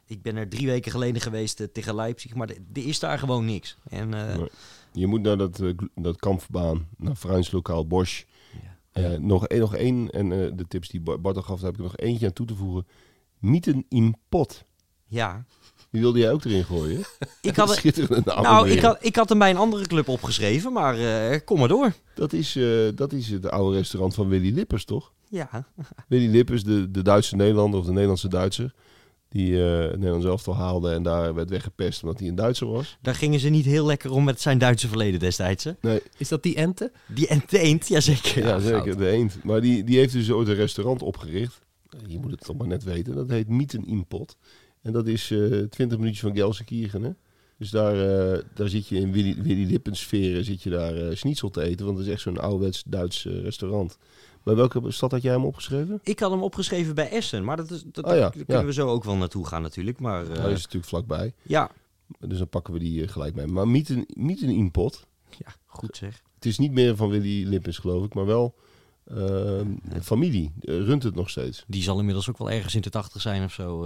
Ik 0.06 0.22
ben 0.22 0.36
er 0.36 0.50
drie 0.50 0.68
weken 0.68 0.92
geleden 0.92 1.22
geweest 1.22 1.60
eh, 1.60 1.68
tegen 1.68 1.96
Leipzig, 1.96 2.36
maar 2.36 2.50
er 2.50 2.58
is 2.88 3.00
daar 3.00 3.20
gewoon 3.20 3.46
niks. 3.46 3.78
En, 3.90 4.14
eh, 4.14 4.38
Nee. 4.38 4.50
Je 4.92 5.08
moet 5.08 5.22
naar 5.22 5.38
dat, 5.38 5.60
eh, 5.60 5.74
dat 5.96 6.18
kampverbaan, 6.20 6.88
naar 6.98 7.16
Frans 7.16 7.52
Lokaal 7.52 7.88
Bosch. 7.88 8.24
Ja. 8.94 9.02
Eh, 9.12 9.20
nog, 9.20 9.48
één- 9.48 9.60
nog 9.60 9.76
één, 9.76 10.10
en 10.10 10.32
eh, 10.32 10.52
de 10.56 10.68
tips 10.68 10.88
die 10.90 11.00
Bart 11.02 11.36
al 11.36 11.42
gaf, 11.42 11.60
daar 11.60 11.66
heb 11.72 11.80
ik 11.80 11.86
er 11.86 11.92
nog 11.92 11.98
eentje 11.98 12.26
aan 12.26 12.34
toe 12.34 12.46
te 12.46 12.56
voegen. 12.56 12.88
Mieten 13.40 13.86
in 13.90 14.16
pot. 14.30 14.64
ja, 15.08 15.46
Die 15.92 16.02
wilde 16.02 16.20
jij 16.20 16.32
ook 16.32 16.44
erin 16.44 16.64
gooien. 16.66 17.00
ik 17.42 17.56
had, 17.56 17.70
er- 17.70 17.76
Schitterende 17.82 18.22
naam. 18.26 18.44
nou, 18.44 18.70
ik, 18.70 18.80
had, 18.82 18.98
ik 19.02 19.16
had 19.16 19.30
hem 19.30 19.40
bij 19.40 19.50
een 19.50 19.58
andere 19.58 19.88
club 19.88 20.08
opgeschreven, 20.08 20.74
maar 20.74 20.98
eh, 21.32 21.40
kom 21.46 21.60
maar 21.60 21.68
door. 21.68 21.94
dat, 22.16 22.34
is, 22.34 22.56
eh, 22.56 22.66
dat 22.96 23.14
is 23.14 23.30
het 23.30 23.50
oude 23.50 23.78
restaurant 23.78 24.14
van 24.14 24.28
Willy 24.28 24.54
Lippers, 24.54 24.86
toch? 24.86 25.12
Ja, 25.30 25.50
Willy 26.08 26.32
Lippers, 26.32 26.64
de, 26.64 26.92
de 26.92 27.02
Duitse 27.02 27.36
Nederlander 27.36 27.80
of 27.80 27.86
de 27.86 27.92
Nederlandse 27.92 28.28
Duitser. 28.28 28.74
Die 29.30 29.64
eh 29.64 29.80
het 29.80 29.96
Nederlands 29.96 30.26
elftal 30.26 30.56
haalde 30.56 30.92
en 30.94 31.04
daar 31.04 31.34
werd 31.34 31.50
weggepest 31.50 32.04
omdat 32.04 32.20
hij 32.20 32.28
een 32.28 32.36
Duitser 32.36 32.68
was. 32.68 32.98
daar 33.02 33.16
gingen 33.16 33.40
ze 33.40 33.50
niet 33.50 33.66
heel 33.66 33.86
lekker 33.86 34.12
om 34.12 34.24
met 34.24 34.42
zijn 34.42 34.58
Duitse 34.58 34.88
verleden 34.88 35.20
destijds. 35.20 35.64
Hè? 35.64 35.72
Nee, 35.82 36.02
Is 36.18 36.28
dat 36.28 36.44
die 36.44 36.56
ente? 36.56 36.92
Die 37.08 37.28
enteent, 37.28 37.88
jazeker. 37.88 38.44
ja, 38.48 38.60
zeker, 38.60 38.82
goud. 38.84 38.98
de 38.98 39.10
eend. 39.10 39.44
Maar 39.44 39.62
die, 39.62 39.84
die 39.84 39.98
heeft 39.98 40.14
dus 40.14 40.32
ooit 40.32 40.48
een 40.48 40.56
restaurant 40.56 41.02
opgericht. 41.02 41.60
Je 42.08 42.20
moet 42.20 42.32
het 42.32 42.44
toch 42.44 42.58
maar 42.58 42.68
net 42.68 42.84
weten. 42.84 43.16
Dat 43.16 43.30
heet 43.30 43.48
Mieten 43.48 43.86
in 43.88 44.06
Pot. 44.08 44.38
En 44.82 44.92
dat 44.92 45.08
is 45.08 45.32
eh 45.32 45.40
20 45.70 45.98
minuutjes 45.98 46.20
van 46.20 46.36
Gelsenkirchen. 46.36 47.04
Hè? 47.04 47.12
Dus 47.58 47.70
daar, 47.70 47.94
eh, 48.34 48.44
daar 48.54 48.70
zit 48.70 48.88
je 48.88 48.96
in 48.96 49.12
Willy, 49.12 49.42
Willy 49.42 49.70
Lippens 49.70 50.00
sferen, 50.00 50.44
zit 50.46 50.64
je 50.64 50.70
daar 50.70 50.96
eh 50.96 51.16
schnitzel 51.16 51.50
te 51.50 51.62
eten. 51.62 51.86
Want 51.86 51.98
het 51.98 52.08
is 52.08 52.14
echt 52.14 52.22
zo'n 52.22 52.38
ouderwets 52.38 52.84
Duits 52.86 53.26
eh, 53.26 53.42
restaurant. 53.42 53.98
Bij 54.44 54.56
welke 54.56 54.92
stad 54.92 55.12
had 55.12 55.22
jij 55.22 55.32
hem 55.34 55.46
opgeschreven? 55.46 56.00
Ik 56.04 56.20
had 56.20 56.32
hem 56.32 56.44
opgeschreven 56.44 56.96
bij 56.96 57.10
Essen, 57.10 57.44
maar 57.44 57.58
dat 57.58 57.72
is, 57.72 57.84
dat, 57.86 58.06
Oh 58.06 58.12
ja, 58.14 58.20
daar 58.20 58.32
kunnen 58.32 58.58
ja. 58.60 58.66
we 58.66 58.74
zo 58.74 58.88
ook 58.88 59.04
wel 59.04 59.16
naartoe 59.16 59.46
gaan 59.46 59.62
natuurlijk. 59.62 60.00
Maar 60.00 60.22
eh, 60.32 60.38
Hij 60.38 60.52
is 60.52 60.62
natuurlijk 60.62 60.86
vlakbij. 60.86 61.34
ja. 61.42 61.72
Dus 62.20 62.38
dan 62.38 62.50
pakken 62.50 62.74
we 62.74 62.80
die 62.80 63.04
eh, 63.04 63.10
gelijk 63.10 63.36
mee. 63.36 63.48
Maar 63.48 63.68
Mieten, 63.68 64.06
Mieten 64.14 64.50
in 64.50 64.72
Pot. 64.72 65.08
ja, 65.38 65.54
goed 65.66 65.98
zeg. 65.98 66.22
Het 66.36 66.46
is 66.46 66.58
niet 66.58 66.72
meer 66.72 66.96
van 66.96 67.10
Willy 67.10 67.48
Lippens, 67.48 67.78
geloof 67.78 68.06
ik, 68.06 68.14
maar 68.14 68.26
wel 68.26 68.56
eh, 69.04 69.62
familie. 70.02 70.52
Eh, 70.62 70.78
runt 70.78 71.04
het 71.04 71.16
nog 71.16 71.30
steeds. 71.30 71.64
Die 71.68 71.84
zal 71.84 72.00
inmiddels 72.00 72.30
ook 72.30 72.38
wel 72.38 72.52
ergens 72.52 72.76
in 72.76 72.82
de 72.82 72.90
tachtig 72.90 73.22
zijn 73.22 73.44
of 73.44 73.54
zo. 73.54 73.86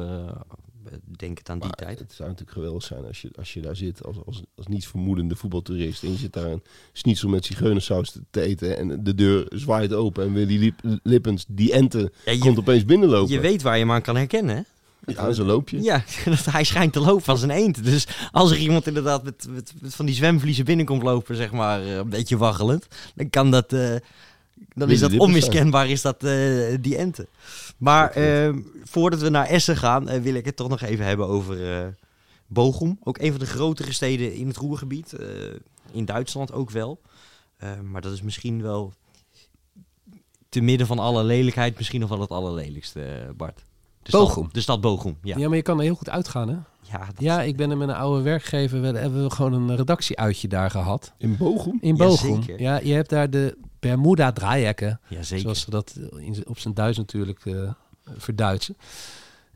Denk 1.17 1.37
het 1.37 1.49
aan 1.49 1.57
die 1.59 1.67
Maar 1.67 1.77
tijd. 1.77 1.99
Het 1.99 2.13
zou 2.13 2.29
natuurlijk 2.29 2.57
geweldig 2.57 2.83
zijn 2.83 3.05
als 3.05 3.21
je, 3.21 3.29
als 3.37 3.53
je 3.53 3.61
daar 3.61 3.75
zit 3.75 4.03
als, 4.05 4.17
als, 4.25 4.41
als 4.55 4.67
niet 4.67 4.87
vermoedende 4.87 5.35
voetbaltoerist. 5.35 6.03
En 6.03 6.11
je 6.11 6.17
zit 6.17 6.33
daar 6.33 6.51
een 6.51 6.63
schnitzel 6.93 7.29
met 7.29 7.45
zigeunersaus 7.45 8.11
te, 8.11 8.21
te 8.29 8.41
eten. 8.41 8.77
En 8.77 9.03
de 9.03 9.15
deur 9.15 9.45
zwaait 9.49 9.93
open. 9.93 10.23
En 10.25 10.33
Willy 10.33 10.57
Lip- 10.59 10.99
Lippens, 11.03 11.45
die 11.47 11.71
ente, 11.73 12.11
Ja, 12.25 12.37
komt 12.37 12.57
opeens 12.57 12.85
binnenlopen. 12.85 13.33
je 13.33 13.39
weet 13.39 13.61
waar 13.61 13.73
je 13.77 13.79
hem 13.83 13.91
aan 13.91 14.01
kan 14.01 14.15
herkennen, 14.15 14.55
hè? 14.55 14.61
Ja, 15.13 15.31
zo 15.31 15.43
loop 15.45 15.69
je. 15.69 15.81
Ja, 15.81 16.03
dat 16.25 16.45
hij 16.45 16.63
schijnt 16.63 16.93
te 16.93 16.99
lopen 16.99 17.25
als 17.27 17.41
een 17.41 17.49
eend. 17.49 17.83
Dus 17.83 18.07
als 18.31 18.51
er 18.51 18.57
iemand 18.57 18.87
inderdaad 18.87 19.23
met, 19.23 19.47
met, 19.49 19.73
met 19.81 19.95
van 19.95 20.05
die 20.05 20.15
zwemvliezen 20.15 20.65
binnenkomt 20.65 21.03
lopen, 21.03 21.35
zeg 21.35 21.51
maar, 21.51 21.81
eh, 21.81 21.95
een 21.95 22.09
beetje 22.09 22.37
waggelend, 22.37 22.87
dan 23.15 23.29
kan 23.29 23.51
dat, 23.51 23.73
eh, 23.73 23.95
dan 24.75 24.89
is 24.89 24.99
dat 24.99 25.17
onmiskenbaar, 25.17 25.89
is 25.89 26.01
dat 26.01 26.23
eh, 26.23 26.75
die 26.81 26.97
ente. 26.97 27.27
Maar 27.83 28.09
eh, 28.11 28.53
voordat 28.83 29.21
we 29.21 29.29
naar 29.29 29.45
Essen 29.47 29.77
gaan, 29.77 30.09
eh, 30.09 30.21
wil 30.21 30.33
ik 30.33 30.45
het 30.45 30.55
toch 30.55 30.69
nog 30.69 30.81
even 30.81 31.05
hebben 31.05 31.27
over 31.27 31.77
eh 31.79 31.87
Bochum. 32.47 32.99
Ook 33.03 33.17
een 33.17 33.29
van 33.31 33.39
de 33.39 33.45
grotere 33.45 33.91
steden 33.93 34.33
in 34.33 34.47
het 34.47 34.57
Roergebied. 34.57 35.13
eh, 35.13 35.27
in 35.91 36.05
Duitsland 36.05 36.51
ook 36.51 36.69
wel. 36.69 37.01
Maar 37.83 38.01
dat 38.01 38.13
is 38.13 38.21
misschien 38.21 38.61
wel 38.61 38.93
te 40.49 40.61
midden 40.61 40.87
van 40.87 40.99
alle 40.99 41.23
lelijkheid 41.23 41.77
misschien 41.77 41.99
nog 41.99 42.09
wel 42.09 42.19
het 42.19 42.29
allerlelijkste, 42.29 43.33
Bart. 43.37 43.63
De 44.03 44.11
Bochum. 44.11 44.43
Stad, 44.43 44.53
de 44.53 44.61
stad 44.61 44.81
Bochum, 44.81 45.17
ja. 45.21 45.37
Ja, 45.37 45.47
maar 45.47 45.57
je 45.57 45.63
kan 45.63 45.77
er 45.77 45.83
heel 45.83 45.95
goed 45.95 46.09
uitgaan, 46.09 46.47
hè? 46.49 46.55
Ja, 46.91 46.97
dat- 47.05 47.15
Ja, 47.19 47.41
ik 47.41 47.55
ben 47.57 47.71
er 47.71 47.77
met 47.77 47.89
een 47.89 47.95
oude 47.95 48.21
werkgever. 48.21 48.81
We 48.81 48.87
hebben 48.87 49.23
we 49.23 49.29
gewoon 49.31 49.53
een 49.53 49.75
redactieuitje 49.75 50.47
daar 50.47 50.71
gehad. 50.71 51.13
In 51.17 51.37
Bochum? 51.37 51.77
In 51.81 51.95
Ja, 51.95 52.05
Bochum. 52.05 52.41
zeker. 52.43 52.61
Ja, 52.61 52.79
je 52.83 52.93
hebt 52.93 53.09
daar 53.09 53.29
de 53.29 53.57
Bermuda 53.89 54.31
draaihekken. 54.31 54.99
ja, 55.07 55.23
zeker. 55.23 55.43
Zoals 55.43 55.61
ze 55.61 55.69
dat 55.69 55.99
op 56.45 56.59
zijn 56.59 56.73
Duits 56.73 56.97
natuurlijk 56.97 57.45
eh 57.45 57.71
verduidsen. 58.17 58.77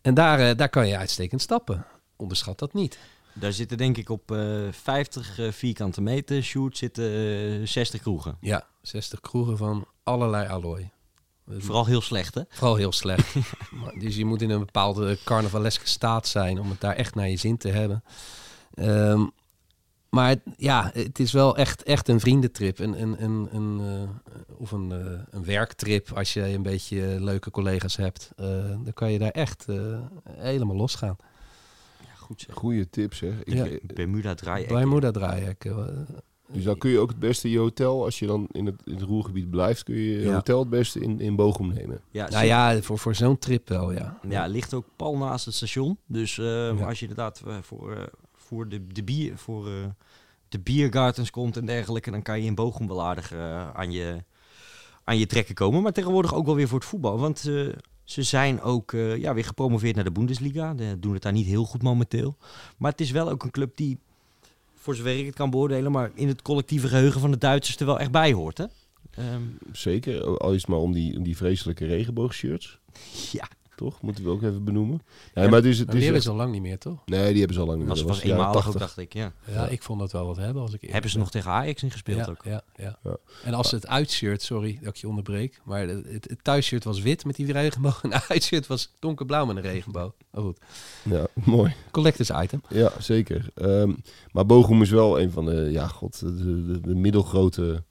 En 0.01 0.13
daar, 0.13 0.39
eh, 0.39 0.55
daar 0.55 0.69
kan 0.69 0.87
je 0.87 0.97
uitstekend 0.97 1.41
stappen. 1.41 1.85
Onderschat 2.15 2.59
dat 2.59 2.73
niet. 2.73 2.99
Daar 3.33 3.53
zitten 3.53 3.77
denk 3.77 3.97
ik 3.97 4.09
op 4.09 4.31
eh 4.31 4.67
50 4.71 5.39
eh, 5.39 5.51
vierkante 5.51 6.01
meter 6.01 6.43
shoot 6.43 6.77
zitten 6.77 7.03
eh, 7.61 7.67
60 7.67 8.01
kroegen. 8.01 8.37
Ja, 8.39 8.67
60 8.81 9.19
kroegen 9.19 9.57
van 9.57 9.87
allerlei 10.03 10.47
allooi. 10.47 10.89
Vooral 11.49 11.85
heel 11.85 12.01
slecht, 12.01 12.35
hè? 12.35 12.41
Vooral 12.49 12.75
heel 12.75 12.91
slecht. 12.91 13.33
Dus 13.99 14.15
je 14.15 14.25
moet 14.25 14.41
in 14.41 14.49
een 14.49 14.59
bepaalde 14.59 15.17
carnavaleske 15.23 15.87
staat 15.87 16.27
zijn 16.27 16.59
om 16.59 16.69
het 16.69 16.81
daar 16.81 16.95
echt 16.95 17.15
naar 17.15 17.29
je 17.29 17.37
zin 17.37 17.57
te 17.57 17.69
hebben. 17.69 18.03
Ehm, 18.73 19.25
maar 20.17 20.35
ja, 20.55 20.91
het 20.93 21.19
is 21.19 21.31
wel 21.31 21.57
echt, 21.57 21.83
echt 21.83 22.07
een 22.07 22.19
vriendentrip. 22.19 22.79
Een, 22.79 23.01
een, 23.01 23.23
een, 23.23 23.47
een, 23.51 23.79
eh, 23.79 24.09
of 24.57 24.71
een, 24.71 24.91
eh, 24.91 25.19
een 25.29 25.45
werktrip 25.45 26.11
als 26.15 26.33
je 26.33 26.41
een 26.53 26.61
beetje 26.61 27.17
leuke 27.19 27.51
collega's 27.51 27.95
hebt. 27.95 28.31
Eh, 28.35 28.45
dan 28.83 28.93
kan 28.93 29.11
je 29.11 29.19
daar 29.19 29.31
echt 29.31 29.65
helemaal 30.29 30.75
losgaan. 30.75 31.15
Ja, 31.99 32.13
goed 32.15 32.41
zeg. 32.41 32.55
Goeie 32.55 32.89
tips, 32.89 33.19
hè. 33.19 33.31
Ik, 33.43 33.53
Ja. 33.53 33.67
Bermuda 33.93 34.35
eh, 35.57 35.75
Dus 36.51 36.63
dan 36.63 36.77
kun 36.77 36.89
je 36.89 36.99
ook 36.99 37.09
het 37.09 37.19
beste 37.19 37.47
in 37.47 37.53
je 37.53 37.59
hotel, 37.59 38.03
als 38.03 38.19
je 38.19 38.25
dan 38.27 38.47
in 38.51 38.65
het, 38.65 38.81
in 38.85 38.93
het 38.93 39.01
Roergebied 39.01 39.49
blijft, 39.49 39.83
kun 39.83 39.95
je 39.95 40.11
je 40.11 40.21
Ja. 40.25 40.33
hotel 40.33 40.59
het 40.59 40.69
beste 40.69 40.99
in, 40.99 41.19
in 41.19 41.35
Bochum 41.35 41.73
nemen. 41.73 42.01
Ja, 42.11 42.29
Nou 42.29 42.45
ja, 42.45 42.81
voor, 42.81 42.99
voor 42.99 43.15
zo'n 43.15 43.37
trip 43.37 43.69
wel, 43.69 43.91
ja. 43.91 44.19
Ja, 44.29 44.41
het 44.43 44.51
ligt 44.51 44.73
ook 44.73 44.85
pal 44.95 45.17
naast 45.17 45.45
het 45.45 45.53
station. 45.53 45.97
Dus 46.05 46.37
eh, 46.37 46.45
Ja. 46.45 46.85
als 46.85 46.99
je 46.99 47.07
inderdaad 47.07 47.41
voor, 47.61 48.09
voor, 48.35 48.69
de, 48.69 48.87
de, 48.87 49.03
bier, 49.03 49.37
voor 49.37 49.67
eh, 49.67 49.73
de 50.49 50.59
biergardens 50.59 51.29
komt 51.29 51.57
en 51.57 51.65
dergelijke, 51.65 52.11
dan 52.11 52.21
kan 52.21 52.39
je 52.39 52.45
in 52.45 52.55
Bochum 52.55 52.87
wel 52.87 53.03
aardig 53.03 53.31
eh, 53.31 53.69
aan, 53.73 53.91
je, 53.91 54.23
aan 55.03 55.17
je 55.17 55.25
trekken 55.25 55.55
komen. 55.55 55.81
Maar 55.81 55.91
tegenwoordig 55.93 56.33
ook 56.33 56.45
wel 56.45 56.55
weer 56.55 56.67
voor 56.67 56.79
het 56.79 56.87
voetbal. 56.87 57.19
Want 57.19 57.47
eh, 57.47 57.67
ze 58.03 58.23
zijn 58.23 58.61
ook 58.61 58.93
eh, 58.93 59.17
ja, 59.17 59.33
weer 59.33 59.45
gepromoveerd 59.45 59.95
naar 59.95 60.03
de 60.03 60.11
Bundesliga. 60.11 60.73
De, 60.73 60.99
doen 60.99 61.13
het 61.13 61.21
daar 61.21 61.31
niet 61.31 61.45
heel 61.45 61.65
goed 61.65 61.83
momenteel. 61.83 62.37
Maar 62.77 62.91
het 62.91 63.01
is 63.01 63.11
wel 63.11 63.29
ook 63.29 63.43
een 63.43 63.51
club 63.51 63.77
die, 63.77 63.97
voor 64.75 64.95
zover 64.95 65.17
ik 65.19 65.25
het 65.25 65.35
kan 65.35 65.49
beoordelen, 65.49 65.91
maar 65.91 66.11
in 66.13 66.27
het 66.27 66.41
collectieve 66.41 66.87
geheugen 66.87 67.21
van 67.21 67.31
de 67.31 67.37
Duitsers 67.37 67.77
er 67.77 67.85
wel 67.85 67.99
echt 67.99 68.11
bij 68.11 68.33
hoort. 68.33 68.57
Hè? 68.57 68.65
Ehm, 69.11 69.41
Zeker, 69.71 70.37
al 70.37 70.53
is 70.53 70.61
het 70.61 70.69
maar 70.69 70.79
om 70.79 70.93
die, 70.93 71.17
om 71.17 71.23
die 71.23 71.37
vreselijke 71.37 71.85
regenboogshirts, 71.85 72.79
ja, 73.31 73.47
toch? 73.77 74.01
Moeten 74.01 74.23
we 74.23 74.29
ook 74.29 74.41
even 74.43 74.63
benoemen. 74.63 75.01
Ja, 75.33 75.43
maar 75.43 75.51
het 75.51 75.65
is, 75.65 75.79
het 75.79 75.87
is 75.87 75.93
hebben 75.93 76.13
echt- 76.13 76.23
ze 76.23 76.29
al 76.29 76.35
lang 76.35 76.51
niet 76.51 76.61
meer, 76.61 76.77
toch? 76.77 77.01
Nee, 77.05 77.27
die 77.29 77.37
hebben 77.37 77.53
ze 77.55 77.59
al 77.61 77.67
lang 77.67 77.79
niet 77.79 77.87
was, 77.87 77.97
meer. 77.97 78.07
was 78.07 78.15
Dat 78.17 78.23
de 78.25 78.29
jaren 78.31 78.45
eenmalig 78.45 78.67
ook, 78.67 78.71
80. 78.77 78.95
dacht 78.95 79.07
ik. 79.07 79.13
Ja. 79.13 79.33
Ja, 79.51 79.67
ik 79.67 79.83
vond 79.83 79.99
dat 79.99 80.11
wel 80.11 80.25
wat 80.25 80.37
hebben 80.37 80.61
als 80.61 80.73
ik 80.73 80.81
Hebben 80.91 81.11
ze 81.11 81.17
nog 81.17 81.31
tegen 81.31 81.51
Ajax 81.51 81.83
in 81.83 81.91
gespeeld 81.91 82.25
ja, 82.25 82.31
ook? 82.31 82.43
Ja, 82.43 82.61
ja. 82.75 82.99
Ja. 83.03 83.17
En 83.43 83.53
als 83.53 83.71
het 83.71 83.87
uitshirt, 83.87 84.41
sorry 84.41 84.77
dat 84.81 84.89
ik 84.89 84.95
je 84.95 85.07
onderbreek, 85.07 85.61
maar 85.65 85.87
het, 85.87 86.05
het, 86.07 86.29
het 86.29 86.43
thuisshirt 86.43 86.83
was 86.83 87.01
wit 87.01 87.25
met 87.25 87.35
die 87.35 87.51
regenboog 87.51 88.03
en 88.03 88.11
het 88.13 88.25
uitshirt 88.29 88.67
was 88.67 88.93
donkerblauw 88.99 89.45
met 89.45 89.55
een 89.55 89.61
regenboog. 89.61 90.13
Oh 90.31 90.43
goed, 90.43 90.57
Ja, 91.03 91.27
mooi. 91.33 91.75
collectors 91.91 92.29
item. 92.29 92.61
Ja, 92.69 92.91
zeker. 92.99 93.49
Ehm, 93.55 93.93
maar 94.31 94.45
Bochum 94.45 94.81
is 94.81 94.89
wel 94.89 95.19
een 95.19 95.31
van 95.31 95.45
de, 95.45 95.67
ja, 95.71 95.87
god, 95.87 96.19
de, 96.19 96.35
de, 96.65 96.81
de 96.81 96.95
middelgrote 96.95 97.83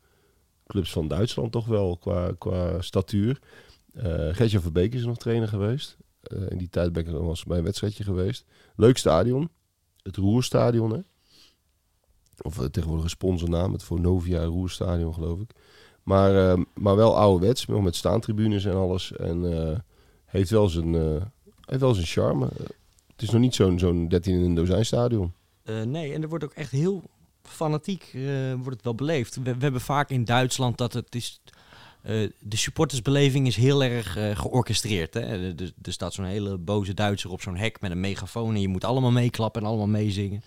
clubs 0.67 0.93
van 0.93 1.09
Duitsland 1.09 1.53
toch 1.53 1.67
wel, 1.67 1.97
qua, 1.97 2.33
qua 2.39 2.81
statuur. 2.81 3.39
Eh 3.97 4.35
Gertjan 4.35 4.63
Verbeek 4.63 4.95
is 4.95 5.01
er 5.01 5.07
nog 5.07 5.17
trainer 5.17 5.49
geweest. 5.49 5.97
Eh, 6.21 6.51
in 6.51 6.59
die 6.59 6.69
tijd 6.69 6.93
ben 6.93 7.07
ik 7.07 7.11
wel 7.11 7.29
eens 7.29 7.45
bij 7.45 7.59
een 7.59 7.65
wedstrijdje 7.65 8.05
geweest. 8.05 8.45
Leuk 8.77 8.97
stadion. 8.97 9.49
Het 10.03 10.17
Roerstadion, 10.17 10.91
hè. 10.91 11.01
Of 12.41 12.59
eh, 12.59 12.65
tegenwoordig 12.65 13.05
een 13.05 13.11
sponsornaam, 13.11 13.73
het 13.73 13.83
Vonovia 13.83 14.45
Roerstadion, 14.45 15.15
geloof 15.15 15.41
ik. 15.41 15.51
Maar, 16.03 16.49
ehm, 16.49 16.63
maar 16.75 16.97
wel 16.97 17.17
ouderwets, 17.17 17.67
nog 17.67 17.83
met 17.83 17.97
staantribunes 17.97 18.65
en 18.65 18.75
alles. 18.75 19.13
En 19.13 19.85
heeft, 20.25 20.51
wel 20.51 20.69
zijn, 20.69 20.95
heeft 21.61 21.81
wel 21.81 21.95
zijn 21.95 22.07
charme. 22.07 22.49
Het 23.07 23.23
is 23.23 23.31
nog 23.31 23.41
niet 23.41 23.55
zo'n 23.55 23.79
zo'n 23.79 24.09
13 24.09 24.35
in 24.35 24.41
een 24.41 24.55
dozijn 24.55 24.87
stadion. 24.87 25.33
Nee, 25.85 26.13
en 26.13 26.23
er 26.23 26.29
wordt 26.29 26.45
ook 26.45 26.53
echt 26.53 26.71
heel 26.71 27.03
fanatiek 27.43 28.17
wordt 28.55 28.77
het 28.77 28.83
wel 28.83 28.95
beleefd. 28.95 29.43
We 29.43 29.55
hebben 29.59 29.81
vaak 29.81 30.11
in 30.11 30.25
Duitsland 30.25 30.79
dat 30.79 30.93
het 30.93 31.15
is... 31.15 31.41
eh, 32.07 32.29
de 32.41 32.57
supportersbeleving 32.57 33.47
is 33.47 33.57
heel 33.57 33.83
erg 33.85 34.17
eh, 34.17 34.37
georchestreerd. 34.39 35.15
Hè? 35.15 35.21
Er, 35.21 35.55
er- 35.83 35.93
staat 35.93 36.15
zo'n 36.15 36.25
hele 36.25 36.57
boze 36.59 36.95
Duitser 36.95 37.31
op 37.31 37.41
zo'n 37.43 37.57
hek 37.57 37.81
met 37.81 37.91
een 37.91 38.01
megafoon... 38.01 38.55
en 38.55 38.61
je 38.61 38.69
moet 38.69 38.85
allemaal 38.85 39.11
meeklappen 39.11 39.63
en 39.63 39.69
allemaal 39.69 39.87
meezingen. 39.87 40.43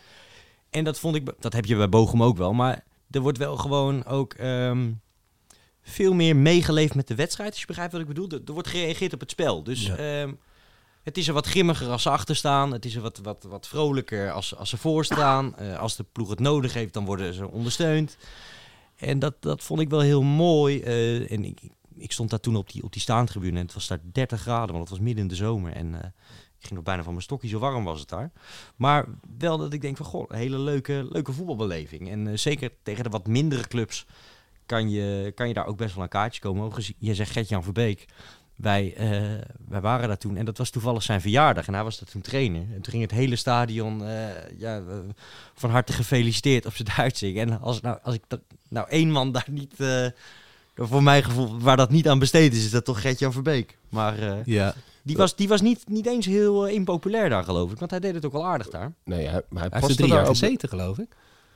En 0.69 0.83
dat 0.83 0.99
vond 0.99 1.15
ik... 1.15 1.31
Dat 1.39 1.53
heb 1.53 1.65
je 1.65 1.75
bij 1.75 1.89
Bochum 1.89 2.23
ook 2.23 2.37
wel. 2.37 2.53
Maar 2.53 2.83
er 3.11 3.21
wordt 3.21 3.37
wel 3.37 3.57
gewoon 3.57 4.05
ook... 4.05 4.33
ehm, 4.33 4.91
veel 5.81 6.13
meer 6.13 6.35
meegeleefd 6.35 6.95
met 6.95 7.07
de 7.07 7.15
wedstrijd, 7.15 7.49
als 7.51 7.59
je 7.59 7.65
begrijpt 7.65 7.91
wat 7.91 8.01
ik 8.01 8.07
bedoel. 8.07 8.29
Er, 8.29 8.41
er 8.45 8.53
wordt 8.53 8.67
gereageerd 8.67 9.13
op 9.13 9.19
het 9.19 9.31
spel. 9.31 9.63
Dus 9.63 9.85
Ja. 9.85 9.95
ehm, 9.95 10.31
het 11.03 11.17
is 11.17 11.27
er 11.27 11.33
wat 11.33 11.47
grimmiger 11.47 11.87
als 11.89 12.01
ze 12.01 12.09
achter 12.09 12.35
staan. 12.35 12.71
Het 12.73 12.85
is 12.85 12.95
er 12.95 13.01
wat, 13.01 13.19
wat, 13.23 13.45
wat 13.49 13.67
vrolijker 13.67 14.31
als, 14.31 14.55
als 14.55 14.69
ze 14.69 14.77
voor 14.77 15.05
staan. 15.05 15.57
Eh, 15.57 15.79
als 15.79 15.95
de 15.95 16.05
ploeg 16.11 16.29
het 16.29 16.39
nodig 16.39 16.73
heeft, 16.73 16.93
dan 16.93 17.05
worden 17.05 17.33
ze 17.33 17.47
ondersteund. 17.49 18.17
En 18.99 19.19
dat, 19.19 19.35
dat 19.39 19.63
vond 19.63 19.79
ik 19.81 19.89
wel 19.89 19.99
heel 19.99 20.21
mooi. 20.23 20.81
eh, 20.81 21.31
en 21.31 21.43
ik, 21.45 21.59
ik 21.95 22.11
stond 22.11 22.29
daar 22.29 22.39
toen 22.39 22.55
op 22.55 22.71
die, 22.71 22.83
op 22.83 22.91
die 22.93 23.01
staantribune 23.01 23.59
en 23.59 23.65
het 23.65 23.73
was 23.73 23.87
daar 23.87 23.99
30 24.11 24.41
graden, 24.41 24.69
want 24.75 24.79
het 24.79 24.89
was 24.89 24.99
midden 24.99 25.23
in 25.23 25.29
de 25.29 25.35
zomer. 25.35 25.73
En 25.73 26.01
eh, 26.01 26.09
ik 26.57 26.65
ging 26.65 26.73
nog 26.73 26.83
bijna 26.83 27.03
van 27.03 27.11
mijn 27.11 27.23
stokje, 27.23 27.47
zo 27.47 27.59
warm 27.59 27.83
was 27.83 27.99
het 27.99 28.09
daar. 28.09 28.31
Maar 28.75 29.05
wel 29.37 29.57
dat 29.57 29.73
ik 29.73 29.81
denk 29.81 29.97
van, 29.97 30.05
goh, 30.05 30.25
een 30.27 30.37
hele 30.37 30.59
leuke, 30.59 31.07
leuke 31.09 31.33
voetbalbeleving. 31.33 32.09
En 32.09 32.27
eh, 32.27 32.37
zeker 32.37 32.71
tegen 32.83 33.03
de 33.03 33.09
wat 33.09 33.27
mindere 33.27 33.67
clubs 33.67 34.05
kan 34.65 34.89
je, 34.89 35.31
kan 35.35 35.47
je 35.47 35.53
daar 35.53 35.65
ook 35.65 35.77
best 35.77 35.93
wel 35.95 36.03
een 36.03 36.09
kaartje 36.09 36.41
komen. 36.41 36.73
Gezien- 36.73 36.95
je 36.99 37.15
zegt 37.15 37.31
Gert-Jan 37.31 37.63
Verbeek. 37.63 38.05
Wij, 38.61 38.93
eh, 38.95 39.21
wij 39.67 39.81
waren 39.81 40.07
daar 40.07 40.17
toen 40.17 40.37
en 40.37 40.45
dat 40.45 40.57
was 40.57 40.69
toevallig 40.69 41.03
zijn 41.03 41.21
verjaardag 41.21 41.67
en 41.67 41.73
hij 41.73 41.83
was 41.83 41.99
daar 41.99 42.09
toen 42.09 42.21
trainer. 42.21 42.61
En 42.61 42.81
toen 42.81 42.91
ging 42.91 43.01
het 43.01 43.11
hele 43.11 43.35
stadion 43.35 44.05
eh, 44.05 44.27
ja, 44.57 44.77
eh, 44.77 44.83
van 45.53 45.69
harte 45.69 45.93
gefeliciteerd 45.93 46.65
op 46.65 46.75
zijn 46.75 46.87
Duits 46.95 47.19
zingen. 47.19 47.49
En 47.49 47.61
als, 47.61 47.81
nou, 47.81 47.97
als 48.03 48.15
ik 48.15 48.23
dat, 48.27 48.39
nou 48.69 48.89
één 48.89 49.11
man 49.11 49.31
daar 49.31 49.47
niet, 49.49 49.73
eh, 49.77 50.05
voor 50.75 51.03
mijn 51.03 51.23
gevoel, 51.23 51.59
waar 51.59 51.77
dat 51.77 51.89
niet 51.89 52.07
aan 52.07 52.19
besteed 52.19 52.53
is, 52.53 52.65
is 52.65 52.71
dat 52.71 52.85
toch 52.85 53.01
Gert-Jan 53.01 53.31
Verbeek. 53.31 53.77
Maar 53.89 54.19
eh, 54.19 54.45
Ja, 54.45 54.73
die 55.03 55.17
was, 55.17 55.35
die 55.35 55.47
was 55.47 55.61
niet, 55.61 55.89
niet 55.89 56.05
eens 56.05 56.25
heel 56.25 56.67
impopulair 56.67 57.29
daar 57.29 57.43
geloof 57.43 57.71
ik, 57.71 57.79
want 57.79 57.91
hij 57.91 57.99
deed 57.99 58.13
het 58.13 58.25
ook 58.25 58.31
wel 58.31 58.45
aardig 58.45 58.69
daar. 58.69 58.93
Nee, 59.03 59.27
hij, 59.27 59.41
maar 59.49 59.61
hij 59.61 59.61
hij 59.61 59.61
heeft 59.61 59.73
er 59.73 59.79
paste 59.79 59.95
drie 59.95 60.09
daar 60.09 60.17
jaar 60.17 60.27
gezeten, 60.27 60.69
geloof 60.69 60.97
ik. 60.97 61.15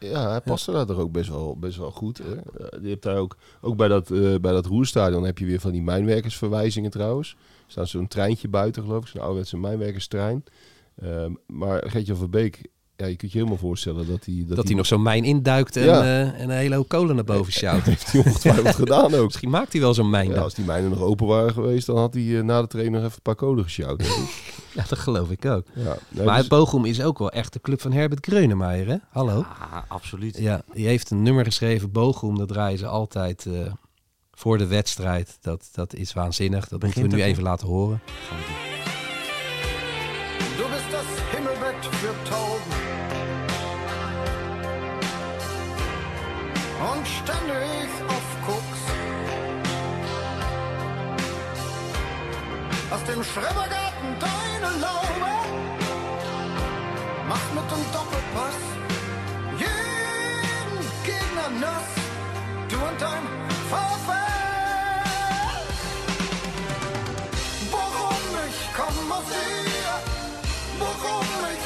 Ja, 0.10 0.30
hij 0.30 0.42
paste 0.42 0.72
daar 0.72 0.86
toch 0.86 0.98
ook 0.98 1.12
best 1.12 1.30
wel, 1.30 1.58
best 1.58 1.78
wel 1.78 1.92
goed. 1.92 2.18
Hè? 2.18 2.36
Eh, 2.36 2.84
je 2.84 2.90
hebt 2.90 3.04
daar 3.04 3.18
ook, 3.18 3.38
ook 3.62 3.78
bij 3.78 3.88
dat, 3.88 4.12
eh, 4.12 4.36
bij 4.36 4.52
dat 4.52 4.66
roerstadion 4.66 5.24
heb 5.24 5.38
je 5.38 5.46
weer 5.46 5.60
van 5.60 5.72
die 5.72 5.82
mijnwerkersverwijzingen 5.82 6.92
trouwens. 6.92 7.32
Er 7.66 7.72
staat 7.72 7.88
zo'n 7.88 8.08
treintje 8.08 8.48
buiten, 8.48 8.84
geloof 8.84 9.04
ik. 9.04 9.08
Zo'n 9.08 9.22
ouderwetse 9.22 9.58
mijnwerkerstrein. 9.58 10.44
Ehm, 10.96 11.34
maar 11.48 11.90
Gertjan 11.90 12.18
Verbeek, 12.18 12.68
ja, 12.96 13.06
je 13.06 13.16
kunt 13.16 13.32
je 13.32 13.38
helemaal 13.38 13.58
voorstellen 13.60 14.08
dat 14.08 14.26
hij... 14.26 14.46
Dat, 14.48 14.68
hij 14.68 14.76
nog 14.76 14.86
zo'n 14.86 15.02
mijn 15.02 15.24
induikt 15.24 15.76
en, 15.78 15.84
Ja. 15.86 16.02
eh, 16.02 16.20
en 16.22 16.42
een 16.50 16.50
hele 16.50 16.76
hoop 16.76 16.88
kolen 16.88 17.16
naar 17.16 17.24
boven 17.24 17.54
sjouwt. 17.54 17.84
heeft 17.94 18.12
hij 18.12 18.22
ongetwijfeld 18.26 18.76
gedaan 18.76 19.14
ook. 19.14 19.24
Misschien 19.26 19.50
maakt 19.50 19.72
hij 19.72 19.82
wel 19.82 19.94
zo'n 19.94 20.10
mijn 20.10 20.30
Ja, 20.30 20.42
als 20.42 20.54
die 20.54 20.66
mijnen 20.66 20.90
nog 20.90 21.00
open 21.02 21.28
waren 21.28 21.54
geweest, 21.54 21.86
dan 21.86 21.98
had 21.98 22.14
hij 22.14 22.38
eh, 22.38 22.44
na 22.44 22.62
de 22.62 22.68
training 22.68 22.96
nog 22.96 23.04
even 23.06 23.16
een 23.16 23.22
paar 23.24 23.36
coden 23.36 23.64
gesjouwd. 23.64 24.04
Ja, 24.74 24.86
dat 24.90 25.00
geloof 25.00 25.30
ik 25.32 25.46
ook. 25.46 25.66
ja, 25.76 25.98
nee, 26.10 26.26
maar 26.26 26.38
dus- 26.38 26.48
Bochum 26.48 26.86
is 26.86 27.02
ook 27.02 27.20
wel 27.20 27.32
echt 27.32 27.54
de 27.54 27.62
club 27.62 27.82
van 27.82 27.92
Herbert 27.92 28.26
Greunemeyer, 28.26 28.88
hè? 28.88 28.96
Hallo? 29.10 29.40
Ah, 29.40 29.78
absoluut. 29.88 30.38
Ja, 30.38 30.62
die 30.74 30.88
heeft 30.88 31.10
een 31.12 31.22
nummer 31.22 31.44
geschreven, 31.46 31.92
Bochum. 31.92 32.38
Dat 32.38 32.48
draaien 32.48 32.78
ze 32.78 32.88
altijd 32.88 33.46
eh, 33.46 33.54
voor 34.32 34.58
de 34.58 34.68
wedstrijd. 34.68 35.38
Dat, 35.42 35.70
dat 35.72 35.94
is 35.96 36.14
waanzinnig. 36.14 36.68
Dat 36.68 36.80
Begint 36.80 37.00
moeten 37.00 37.18
we 37.18 37.24
nu 37.24 37.30
even 37.30 37.44
laten 37.44 37.68
horen. 37.68 38.02
Du 40.58 40.64
bist 40.72 40.92
das 40.92 41.06
Himmelbett 41.32 41.86
für 41.86 42.14
Tauben. 47.04 47.08
Und 47.08 47.08
ständig 47.08 47.90
auf 48.08 48.28
Koks. 48.46 48.82
Aus 52.92 53.04
dem 53.06 53.24
Schrebergarten 53.24 54.10
deine 54.20 54.72
Laube. 54.80 55.32
Mach 57.28 57.46
mit 57.56 57.72
dem 57.72 57.84
Doppelpass. 57.92 58.64
Jeden 59.58 60.80
Gegner 61.04 61.50
nass. 61.60 61.92
Du 62.70 62.76
und 62.76 63.02
dein 63.02 63.26
VfL. 63.70 64.34
Warum 67.72 68.24
ich 68.48 68.60
komm 68.76 69.12
aus 69.12 69.26
dir? 69.26 69.94
Warum 70.80 71.28
ich 71.54 71.63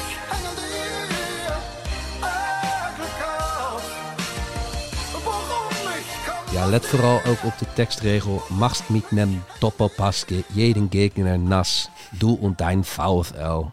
Ja, 6.58 6.66
let 6.66 6.86
vooral 6.86 7.20
ook 7.24 7.44
op 7.44 7.58
de 7.58 7.66
tekstregel. 7.74 8.42
Machst 8.48 8.88
mit 8.88 9.10
nem 9.10 9.42
Doppelpaske 9.60 10.44
jeden 10.52 10.86
Gegner 10.90 11.38
nas. 11.38 11.88
Du 12.18 12.26
und 12.40 12.58
dein 12.58 12.84
VfL. 12.84 13.64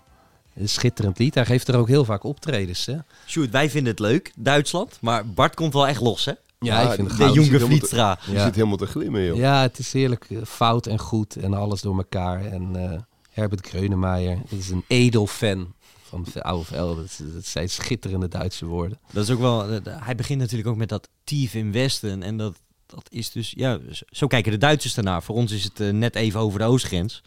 Een 0.56 0.70
schitterend 0.70 1.20
lied. 1.20 1.34
Hij 1.36 1.46
geeft 1.46 1.68
er 1.68 1.76
ook 1.78 1.88
heel 1.88 2.06
vaak 2.06 2.24
optredens. 2.24 2.86
Hè? 2.86 2.96
Sjoerd, 3.28 3.50
wij 3.52 3.70
vinden 3.70 3.92
het 3.92 4.00
leuk, 4.00 4.32
Duitsland. 4.36 4.98
Maar 5.02 5.28
Bart 5.28 5.56
komt 5.56 5.74
wel 5.74 5.88
echt 5.88 6.02
los, 6.02 6.26
hè? 6.26 6.32
Ja, 6.60 6.82
ik 6.82 6.92
vind 6.92 7.08
het 7.08 7.18
De 7.18 7.24
jonge 7.24 7.34
Die 7.34 7.44
zit 7.44 7.52
helemaal 7.52 7.70
te- 7.70 7.76
Vlietstra. 7.78 8.20
Je 8.32 8.40
zit 8.40 8.56
helemaal 8.56 8.78
te 8.78 8.86
glimmen, 8.86 9.24
joh. 9.26 9.38
Ja, 9.38 9.62
het 9.62 9.80
is 9.80 9.94
heerlijk 9.94 10.26
eh, 10.30 10.38
fout 10.46 10.88
en 10.88 11.00
goed 11.00 11.36
en 11.36 11.54
alles 11.54 11.82
door 11.82 11.98
elkaar. 11.98 12.46
En 12.46 12.92
eh, 12.92 13.00
Herbert 13.30 13.68
Greunemeyer 13.68 14.38
is 14.50 14.70
een 14.70 14.84
edel 14.88 15.28
fan 15.28 15.74
van 16.04 16.24
de 16.24 16.32
VfL. 16.32 16.96
Dat, 16.96 17.20
dat 17.34 17.46
zijn 17.46 17.70
schitterende 17.70 18.28
Duitse 18.28 18.66
woorden. 18.66 19.00
Dat 19.12 19.24
is 19.24 19.30
ook 19.30 19.40
wel. 19.40 19.70
eh, 19.70 19.80
Hij 19.86 20.16
begint 20.16 20.40
natuurlijk 20.40 20.70
ook 20.70 20.76
met 20.78 20.90
dat 20.90 21.10
Tief 21.24 21.54
in 21.54 21.72
Westen. 21.72 22.24
En 22.24 22.38
dat, 22.38 22.56
dat 22.96 23.08
is 23.12 23.32
dus. 23.32 23.54
Ja, 23.58 23.80
zo- 24.10 24.28
kijken 24.28 24.52
de 24.52 24.58
Duitsers 24.58 24.94
daarnaar. 24.94 25.24
Voor 25.24 25.36
ons 25.36 25.52
is 25.52 25.64
het 25.64 25.80
eh, 25.80 25.90
net 25.90 26.16
even 26.16 26.40
over 26.40 26.60
de 26.60 26.66
oostgrens. 26.66 27.24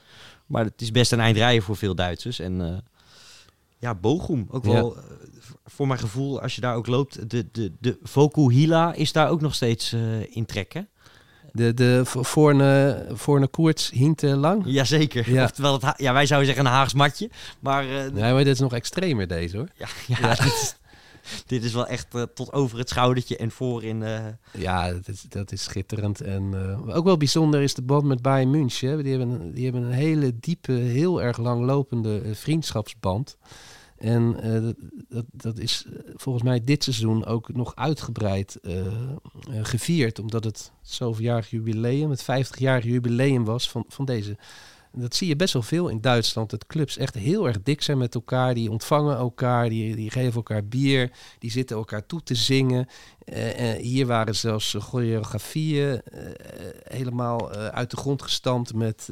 Maar 0.46 0.64
het 0.64 0.80
is 0.82 0.90
best 0.90 1.12
een 1.12 1.20
eind 1.20 1.36
rijden 1.36 1.62
voor 1.62 1.76
veel 1.76 1.94
Duitsers. 1.94 2.38
En 2.38 2.60
eh, 2.60 2.76
ja, 3.78 3.94
Bochum. 3.94 4.46
Ook 4.50 4.64
wel. 4.64 4.96
eh, 4.96 5.02
voor 5.64 5.86
mijn 5.86 5.98
gevoel, 6.00 6.40
als 6.42 6.54
je 6.54 6.60
daar 6.60 6.74
ook 6.74 6.86
loopt. 6.86 7.30
De, 7.30 7.46
de, 7.52 7.72
de 7.80 7.98
Vokuhila 8.02 8.92
is 8.94 9.12
daar 9.12 9.28
ook 9.30 9.40
nog 9.40 9.54
steeds 9.54 9.92
in 10.30 10.46
trekken. 10.46 10.88
De, 11.52 11.74
de 11.74 12.00
vo- 12.04 12.22
voorne, 12.22 13.06
voorne 13.12 13.46
koerts 13.46 13.90
hint 13.90 14.22
lang. 14.22 14.62
Jazeker. 14.66 15.30
Ja. 15.32 15.44
Oftewel, 15.48 15.72
het, 15.80 15.94
ja, 15.96 16.12
wij 16.12 16.26
zouden 16.26 16.48
zeggen 16.48 16.66
een 16.66 16.72
Haags 16.72 16.94
matje. 16.94 17.30
Maar 17.60 17.82
eh, 17.84 18.12
Nee, 18.12 18.32
maar 18.32 18.44
dit 18.44 18.54
is 18.54 18.60
nog 18.60 18.72
extremer 18.74 19.26
deze 19.28 19.56
hoor. 19.56 19.68
ja, 19.76 19.88
ja, 20.20 20.28
Dit, 20.34 20.44
is, 20.44 20.76
dit 21.46 21.64
is 21.64 21.72
wel 21.72 21.86
echt 21.86 22.14
eh, 22.14 22.22
tot 22.22 22.52
over 22.52 22.78
het 22.78 22.88
schoudertje 22.88 23.36
en 23.36 23.50
voor 23.50 23.84
in. 23.84 24.02
eh, 24.02 24.26
Ja, 24.52 24.92
dat 24.92 25.08
is, 25.08 25.22
dat 25.28 25.52
is 25.52 25.62
schitterend. 25.62 26.20
En 26.20 26.54
eh, 26.54 26.96
ook 26.96 27.04
wel 27.04 27.16
bijzonder 27.16 27.60
is 27.62 27.74
de 27.74 27.82
band 27.82 28.04
met 28.04 28.22
Bayern 28.22 28.50
München. 28.50 29.02
Die 29.02 29.16
hebben, 29.16 29.52
die 29.54 29.64
hebben 29.64 29.82
een 29.82 29.92
hele 29.92 30.38
diepe, 30.40 30.72
heel 30.72 31.22
erg 31.22 31.38
langlopende 31.38 32.34
vriendschapsband. 32.34 33.36
En 33.96 34.36
dat, 35.08 35.24
dat, 35.32 35.58
is 35.58 35.86
volgens 36.14 36.44
mij 36.44 36.64
dit 36.64 36.84
seizoen 36.84 37.24
ook 37.24 37.52
nog 37.52 37.76
uitgebreid 37.76 38.58
gevierd. 39.62 40.18
Omdat 40.18 40.44
het 40.44 40.72
zoveeljarig 40.82 41.50
jubileum, 41.50 42.10
het 42.10 42.22
50-jarig 42.22 42.84
jubileum 42.84 43.44
was 43.44 43.70
van, 43.70 43.84
van 43.88 44.04
deze. 44.04 44.36
Dat 44.92 45.14
zie 45.14 45.28
je 45.28 45.36
best 45.36 45.52
wel 45.52 45.62
veel 45.62 45.88
in 45.88 46.00
Duitsland. 46.00 46.50
Dat 46.50 46.66
clubs 46.66 46.96
echt 46.96 47.14
heel 47.14 47.46
erg 47.46 47.62
dik 47.62 47.82
zijn 47.82 47.98
met 47.98 48.14
elkaar. 48.14 48.54
Die 48.54 48.70
ontvangen 48.70 49.16
elkaar, 49.16 49.68
die, 49.68 49.96
die 49.96 50.10
geven 50.10 50.34
elkaar 50.34 50.64
bier. 50.64 51.10
Die 51.38 51.50
zitten 51.50 51.76
elkaar 51.76 52.06
toe 52.06 52.22
te 52.22 52.34
zingen. 52.34 52.86
Eh, 53.24 53.72
hier 53.72 54.06
waren 54.06 54.34
zelfs 54.34 54.76
choreografieën 54.78 56.02
eh, 56.02 56.20
helemaal 56.82 57.50
uit 57.52 57.90
de 57.90 57.96
grond 57.96 58.22
gestampt 58.22 58.74
met... 58.74 59.08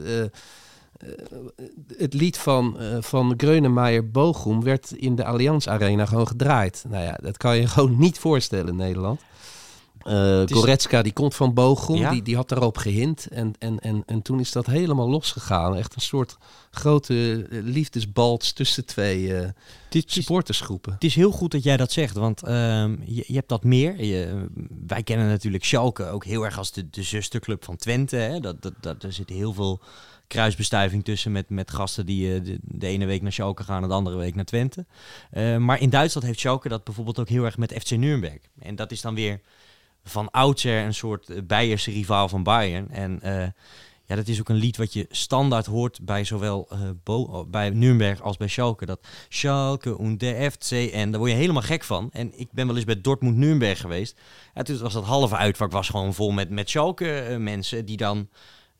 het 1.97 2.15
lied 2.15 2.39
van, 2.39 2.77
van 3.01 3.35
Greunemeyer 3.37 4.11
Bochum 4.11 4.63
werd 4.63 4.91
in 4.91 5.15
de 5.15 5.25
Allianz 5.25 5.67
Arena 5.67 6.07
gewoon 6.07 6.27
gedraaid. 6.27 6.85
Nou 6.89 7.05
ja, 7.05 7.19
dat 7.23 7.37
kan 7.37 7.57
je 7.57 7.67
gewoon 7.77 7.99
niet 7.99 8.19
voorstellen 8.19 8.69
in 8.69 8.77
Nederland. 8.77 9.21
Is- 10.07 10.53
Goretzka, 10.53 11.03
die 11.03 11.13
komt 11.13 11.35
van 11.35 11.55
Bochum, 11.55 11.97
Ja? 11.97 12.11
die, 12.11 12.23
die 12.23 12.37
had 12.37 12.49
daarop 12.49 12.77
gehint. 12.79 13.27
En, 13.31 13.55
en, 13.59 13.79
en, 13.79 14.03
en 14.07 14.23
toen 14.23 14.41
is 14.41 14.53
dat 14.53 14.67
helemaal 14.67 15.09
losgegaan. 15.11 15.77
Echt 15.77 15.95
een 15.95 16.01
soort 16.01 16.37
grote 16.71 17.47
eh, 17.51 17.59
liefdesbalts 17.63 18.53
tussen 18.53 18.87
twee 18.87 19.35
eh, 19.35 19.49
dit 19.89 20.13
supportersgroepen. 20.13 20.93
Het 20.93 21.05
is 21.05 21.15
heel 21.15 21.31
goed 21.31 21.51
dat 21.51 21.63
jij 21.63 21.77
dat 21.77 21.93
zegt, 21.93 22.15
want 22.17 22.43
ehm, 22.43 22.97
je, 23.05 23.25
je 23.27 23.35
hebt 23.35 23.49
dat 23.49 23.65
meer. 23.65 24.05
Je, 24.05 24.47
wij 24.87 25.03
kennen 25.03 25.29
natuurlijk 25.29 25.65
Schalke 25.65 26.05
ook 26.07 26.25
heel 26.25 26.45
erg 26.45 26.59
als 26.59 26.73
de, 26.73 26.91
de 26.91 27.03
zusterclub 27.03 27.65
van 27.65 27.77
Twente. 27.77 28.17
Hè? 28.17 28.41
Dat, 28.41 28.63
dat, 28.63 28.73
dat, 28.81 29.03
er 29.03 29.13
zit 29.13 29.29
heel 29.29 29.53
veel 29.53 29.81
kruisbestuiving 30.27 31.05
tussen 31.05 31.33
met, 31.33 31.49
met 31.51 31.71
gasten 31.71 32.07
die 32.07 32.43
de, 32.43 32.59
de 32.63 32.87
ene 32.87 33.05
week 33.07 33.23
naar 33.23 33.33
Schalke 33.33 33.65
gaan 33.65 33.83
en 33.83 33.89
de 33.89 33.95
andere 33.95 34.17
week 34.17 34.35
naar 34.35 34.45
Twente. 34.45 34.87
Maar 35.59 35.81
in 35.81 35.91
Duitsland 35.91 36.27
heeft 36.27 36.39
Schalke 36.39 36.69
dat 36.69 36.85
bijvoorbeeld 36.85 37.19
ook 37.19 37.29
heel 37.29 37.45
erg 37.45 37.57
met 37.59 37.73
FC 37.73 37.91
Nürnberg. 37.91 38.39
En 38.59 38.77
dat 38.77 38.93
is 38.93 39.01
dan 39.01 39.15
weer 39.15 39.41
van 40.09 40.31
oudsher 40.31 40.85
een 40.85 40.95
soort 40.95 41.31
eh, 41.31 41.39
Beierse 41.45 41.91
rivaal 41.91 42.29
van 42.29 42.43
Bayern. 42.43 42.91
En 42.91 43.23
eh, 43.23 43.47
ja, 44.05 44.17
dat 44.17 44.29
is 44.29 44.41
ook 44.41 44.49
een 44.49 44.57
lied 44.57 44.77
wat 44.77 44.93
je 44.93 45.07
standaard 45.11 45.67
hoort 45.67 45.99
bij 46.03 46.25
zowel 46.25 46.69
Bo- 47.05 47.47
bij 47.47 47.71
Nürnberg 47.71 48.23
als 48.23 48.37
bij 48.37 48.49
Schalke. 48.49 48.87
Dat 48.87 49.07
Schalke 49.29 49.99
en 49.99 50.19
de 50.19 50.51
FC. 50.53 50.71
En 50.71 51.11
daar 51.11 51.21
word 51.21 51.33
je 51.33 51.37
helemaal 51.37 51.63
gek 51.63 51.85
van. 51.85 52.09
En 52.13 52.39
ik 52.39 52.49
ben 52.53 52.67
wel 52.67 52.77
eens 52.77 52.85
bij 52.85 53.01
Dortmund 53.01 53.37
Nürnberg 53.37 53.81
geweest. 53.81 54.21
Ja, 54.55 54.63
toen 54.63 54.79
was 54.79 54.93
dat 54.93 55.05
halve 55.05 55.37
uitvak 55.37 55.73
was 55.73 55.89
gewoon 55.89 56.15
vol 56.15 56.31
met, 56.31 56.51
met 56.51 56.71
Schalke 56.71 57.37
mensen 57.39 57.85
die 57.85 57.97
dan 57.97 58.29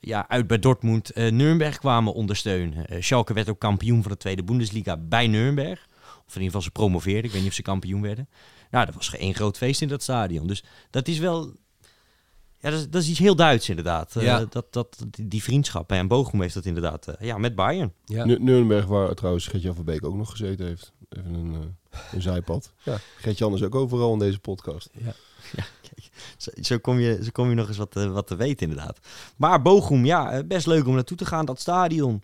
ja, 0.01 0.29
uit 0.29 0.47
bij 0.47 0.59
Dortmund 0.59 1.11
eh 1.11 1.31
Nürnberg 1.31 1.79
kwamen 1.79 2.15
ondersteunen. 2.15 3.05
Schalke 3.05 3.33
werd 3.33 3.49
ook 3.49 3.59
kampioen 3.59 4.03
van 4.03 4.11
de 4.11 4.19
tweede 4.19 4.45
Bundesliga 4.45 4.97
bij 4.97 5.27
Nürnberg. 5.27 5.87
Of 6.27 6.35
in 6.35 6.43
ieder 6.43 6.45
geval 6.45 6.63
ze 6.63 6.71
promoveerden. 6.71 7.25
Ik 7.25 7.31
weet 7.31 7.41
niet 7.41 7.51
of 7.51 7.57
ze 7.57 7.63
kampioen 7.63 8.03
werden. 8.03 8.29
Nou, 8.71 8.87
dat 8.87 8.95
was 8.95 9.15
één 9.15 9.35
groot 9.35 9.57
feest 9.57 9.83
in 9.83 9.89
dat 9.89 10.03
stadion. 10.03 10.47
Dus 10.47 10.65
dat 10.91 11.09
is 11.09 11.19
wel... 11.19 11.55
Ja, 12.61 12.71
dat 12.71 12.81
is, 12.81 12.89
dat 12.91 13.03
is 13.03 13.09
iets 13.09 13.19
heel 13.19 13.37
Duits 13.37 13.69
inderdaad. 13.69 14.17
Eh, 14.17 14.23
Ja. 14.23 14.45
dat, 14.49 14.73
dat, 14.73 15.05
die, 15.11 15.29
die 15.29 15.43
vriendschap. 15.43 15.93
En 15.93 16.09
Bochum 16.09 16.41
heeft 16.41 16.55
dat 16.55 16.65
inderdaad 16.65 17.09
eh, 17.09 17.27
ja, 17.27 17.39
met 17.39 17.55
Bayern. 17.55 17.93
Ja. 18.05 18.25
Nu- 18.25 18.39
Nuremberg, 18.39 18.87
waar 18.87 19.15
trouwens 19.15 19.47
Gertjan 19.47 19.75
van 19.75 19.85
Beek 19.85 20.05
ook 20.05 20.15
nog 20.15 20.31
gezeten 20.31 20.67
heeft. 20.67 20.93
Even 21.09 21.35
een, 21.35 21.55
eh, 21.55 21.99
een 22.13 22.23
zijpad. 22.23 22.73
Ja, 22.85 22.99
Gertjan 23.17 23.55
is 23.55 23.63
ook 23.63 23.75
overal 23.75 24.13
in 24.13 24.19
deze 24.19 24.39
podcast. 24.39 24.91
Zo, 26.37 26.51
zo, 26.61 26.79
kom, 26.79 26.99
je, 26.99 27.19
zo 27.25 27.29
kom 27.33 27.49
je 27.49 27.55
nog 27.55 27.69
eens 27.69 27.77
wat, 27.77 27.91
te- 27.91 28.09
wat 28.09 28.27
te 28.27 28.37
weten 28.37 28.69
inderdaad. 28.69 28.99
Maar 29.37 29.63
Bochum, 29.63 30.05
ja, 30.05 30.43
best 30.43 30.67
leuk 30.67 30.87
om 30.87 30.95
naartoe 30.95 31.17
te 31.17 31.25
gaan, 31.27 31.45
dat 31.45 31.61
stadion. 31.61 32.23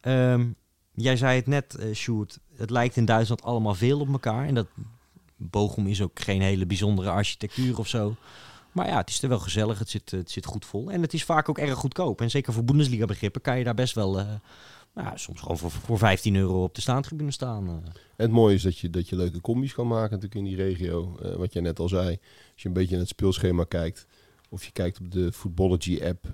Ehm, 0.00 0.46
jij 0.94 1.16
zei 1.16 1.36
het 1.36 1.46
net, 1.46 1.74
eh 1.74 1.94
Sjoerd. 1.94 2.38
Het 2.56 2.70
lijkt 2.70 2.96
in 2.96 3.04
Duitsland 3.04 3.42
allemaal 3.42 3.74
veel 3.74 4.00
op 4.00 4.08
elkaar. 4.08 4.46
En 4.46 4.54
dat 4.54 4.66
Bochum 5.38 5.86
is 5.86 6.02
ook 6.02 6.20
geen 6.20 6.42
hele 6.42 6.66
bijzondere 6.66 7.10
architectuur 7.10 7.78
of 7.78 7.88
zo. 7.88 8.16
Maar 8.72 8.86
ja, 8.88 8.96
het 8.96 9.08
is 9.08 9.22
er 9.22 9.28
wel 9.28 9.38
gezellig. 9.38 9.78
Het 9.78 9.88
zit, 9.90 10.12
eh, 10.12 10.18
het 10.18 10.30
zit 10.30 10.46
goed 10.46 10.64
vol. 10.66 10.90
En 10.90 11.02
het 11.02 11.12
is 11.12 11.24
vaak 11.24 11.48
ook 11.48 11.58
erg 11.58 11.74
goedkoop. 11.74 12.20
En 12.20 12.30
zeker 12.30 12.52
voor 12.52 12.64
Bundesliga 12.64 13.04
begrippen 13.04 13.40
kan 13.40 13.58
je 13.58 13.64
daar 13.64 13.74
best 13.74 13.94
wel... 13.94 14.18
eh, 14.18 14.26
nou, 14.94 15.18
soms 15.18 15.40
gewoon 15.40 15.58
voor, 15.58 15.70
voor 15.70 15.98
15 15.98 16.36
euro 16.36 16.62
op 16.62 16.74
de 16.74 16.80
staantribune 16.80 17.30
staan. 17.30 17.66
eh. 17.68 17.72
En 17.74 17.82
het 18.16 18.30
mooie 18.30 18.54
is 18.54 18.62
dat 18.62 18.78
je, 18.78 18.90
dat 18.90 19.08
je 19.08 19.16
leuke 19.16 19.40
combis 19.40 19.74
kan 19.74 19.86
maken 19.86 20.10
natuurlijk 20.10 20.34
in 20.34 20.44
die 20.44 20.56
regio. 20.56 21.18
Wat 21.36 21.52
jij 21.52 21.62
net 21.62 21.78
al 21.78 21.88
zei. 21.88 22.08
Als 22.52 22.62
je 22.62 22.68
een 22.68 22.74
beetje 22.74 22.90
naar 22.90 23.00
het 23.00 23.08
speelschema 23.08 23.64
kijkt. 23.64 24.06
Of 24.48 24.64
je 24.64 24.72
kijkt 24.72 25.00
op 25.00 25.10
de 25.10 25.32
Footballogy 25.32 26.00
app. 26.04 26.24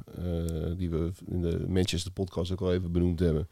die 0.76 0.90
we 0.90 1.10
in 1.26 1.40
de 1.42 1.64
Manchester 1.68 2.12
podcast 2.12 2.52
ook 2.52 2.60
al 2.60 2.72
even 2.72 2.92
benoemd 2.92 3.20
hebben. 3.20 3.48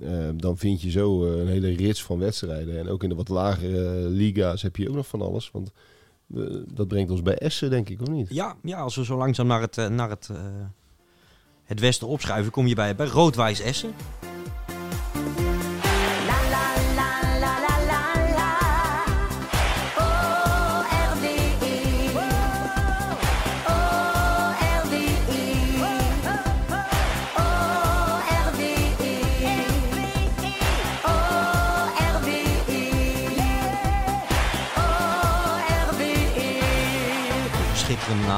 Eh, 0.00 0.28
dan 0.36 0.56
vind 0.58 0.82
je 0.82 0.90
zo 0.90 1.24
eh, 1.24 1.40
een 1.40 1.48
hele 1.48 1.68
rits 1.68 2.02
van 2.02 2.18
wedstrijden. 2.18 2.78
En 2.78 2.88
ook 2.88 3.02
in 3.02 3.08
de 3.08 3.14
wat 3.14 3.28
lagere 3.28 3.98
eh, 3.98 4.08
liga's 4.08 4.62
heb 4.62 4.76
je 4.76 4.88
ook 4.88 4.94
nog 4.94 5.06
van 5.06 5.22
alles. 5.22 5.50
Want 5.50 5.70
eh, 6.34 6.42
dat 6.72 6.88
brengt 6.88 7.10
ons 7.10 7.22
bij 7.22 7.38
Essen, 7.38 7.70
denk 7.70 7.88
ik, 7.88 8.00
of 8.00 8.08
niet? 8.08 8.26
Ja, 8.30 8.56
ja, 8.62 8.78
als 8.78 8.96
we 8.96 9.04
zo 9.04 9.16
langzaam 9.16 9.46
naar 9.46 9.60
het, 9.60 9.76
naar 9.76 10.10
het, 10.10 10.30
het 11.64 11.80
westen 11.80 12.06
opschuiven, 12.06 12.52
kom 12.52 12.66
je 12.66 12.74
bij, 12.74 12.94
bij 12.94 13.06
Roodwijs 13.06 13.60
Essen. 13.60 13.92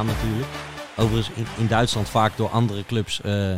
Naam 0.05 0.15
natuurlijk. 0.17 0.49
Overigens 0.97 1.37
in, 1.37 1.47
in 1.59 1.67
Duitsland 1.67 2.09
vaak 2.09 2.37
door 2.37 2.49
andere 2.49 2.85
clubs 2.85 3.21
eh, 3.21 3.57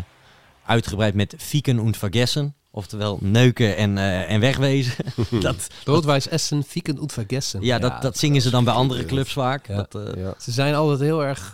uitgebreid 0.66 1.14
met 1.14 1.34
Fieken 1.38 1.78
und 1.78 1.97
Vergessen. 1.97 2.55
Oftewel 2.70 3.18
neuken 3.20 3.76
en, 3.76 3.99
eh, 3.99 4.30
en 4.30 4.40
wegwezen. 4.40 5.05
dat, 5.40 5.66
Roodwijs 5.84 6.28
Essen, 6.28 6.64
Fieken 6.64 6.99
und 6.99 7.12
Vergessen. 7.12 7.62
ja, 7.62 7.78
dat, 7.78 8.03
dat 8.03 8.18
zingen 8.18 8.43
ze 8.43 8.51
dan 8.51 8.64
bij 8.64 8.74
andere 8.74 9.05
clubs 9.05 9.32
vaak. 9.32 9.66
Ja. 9.68 9.76
Dat, 9.76 9.95
eh, 9.95 10.22
Ja. 10.22 10.34
Ze 10.38 10.53
zijn 10.53 10.74
altijd 10.74 11.01
heel 11.01 11.24
erg 11.24 11.51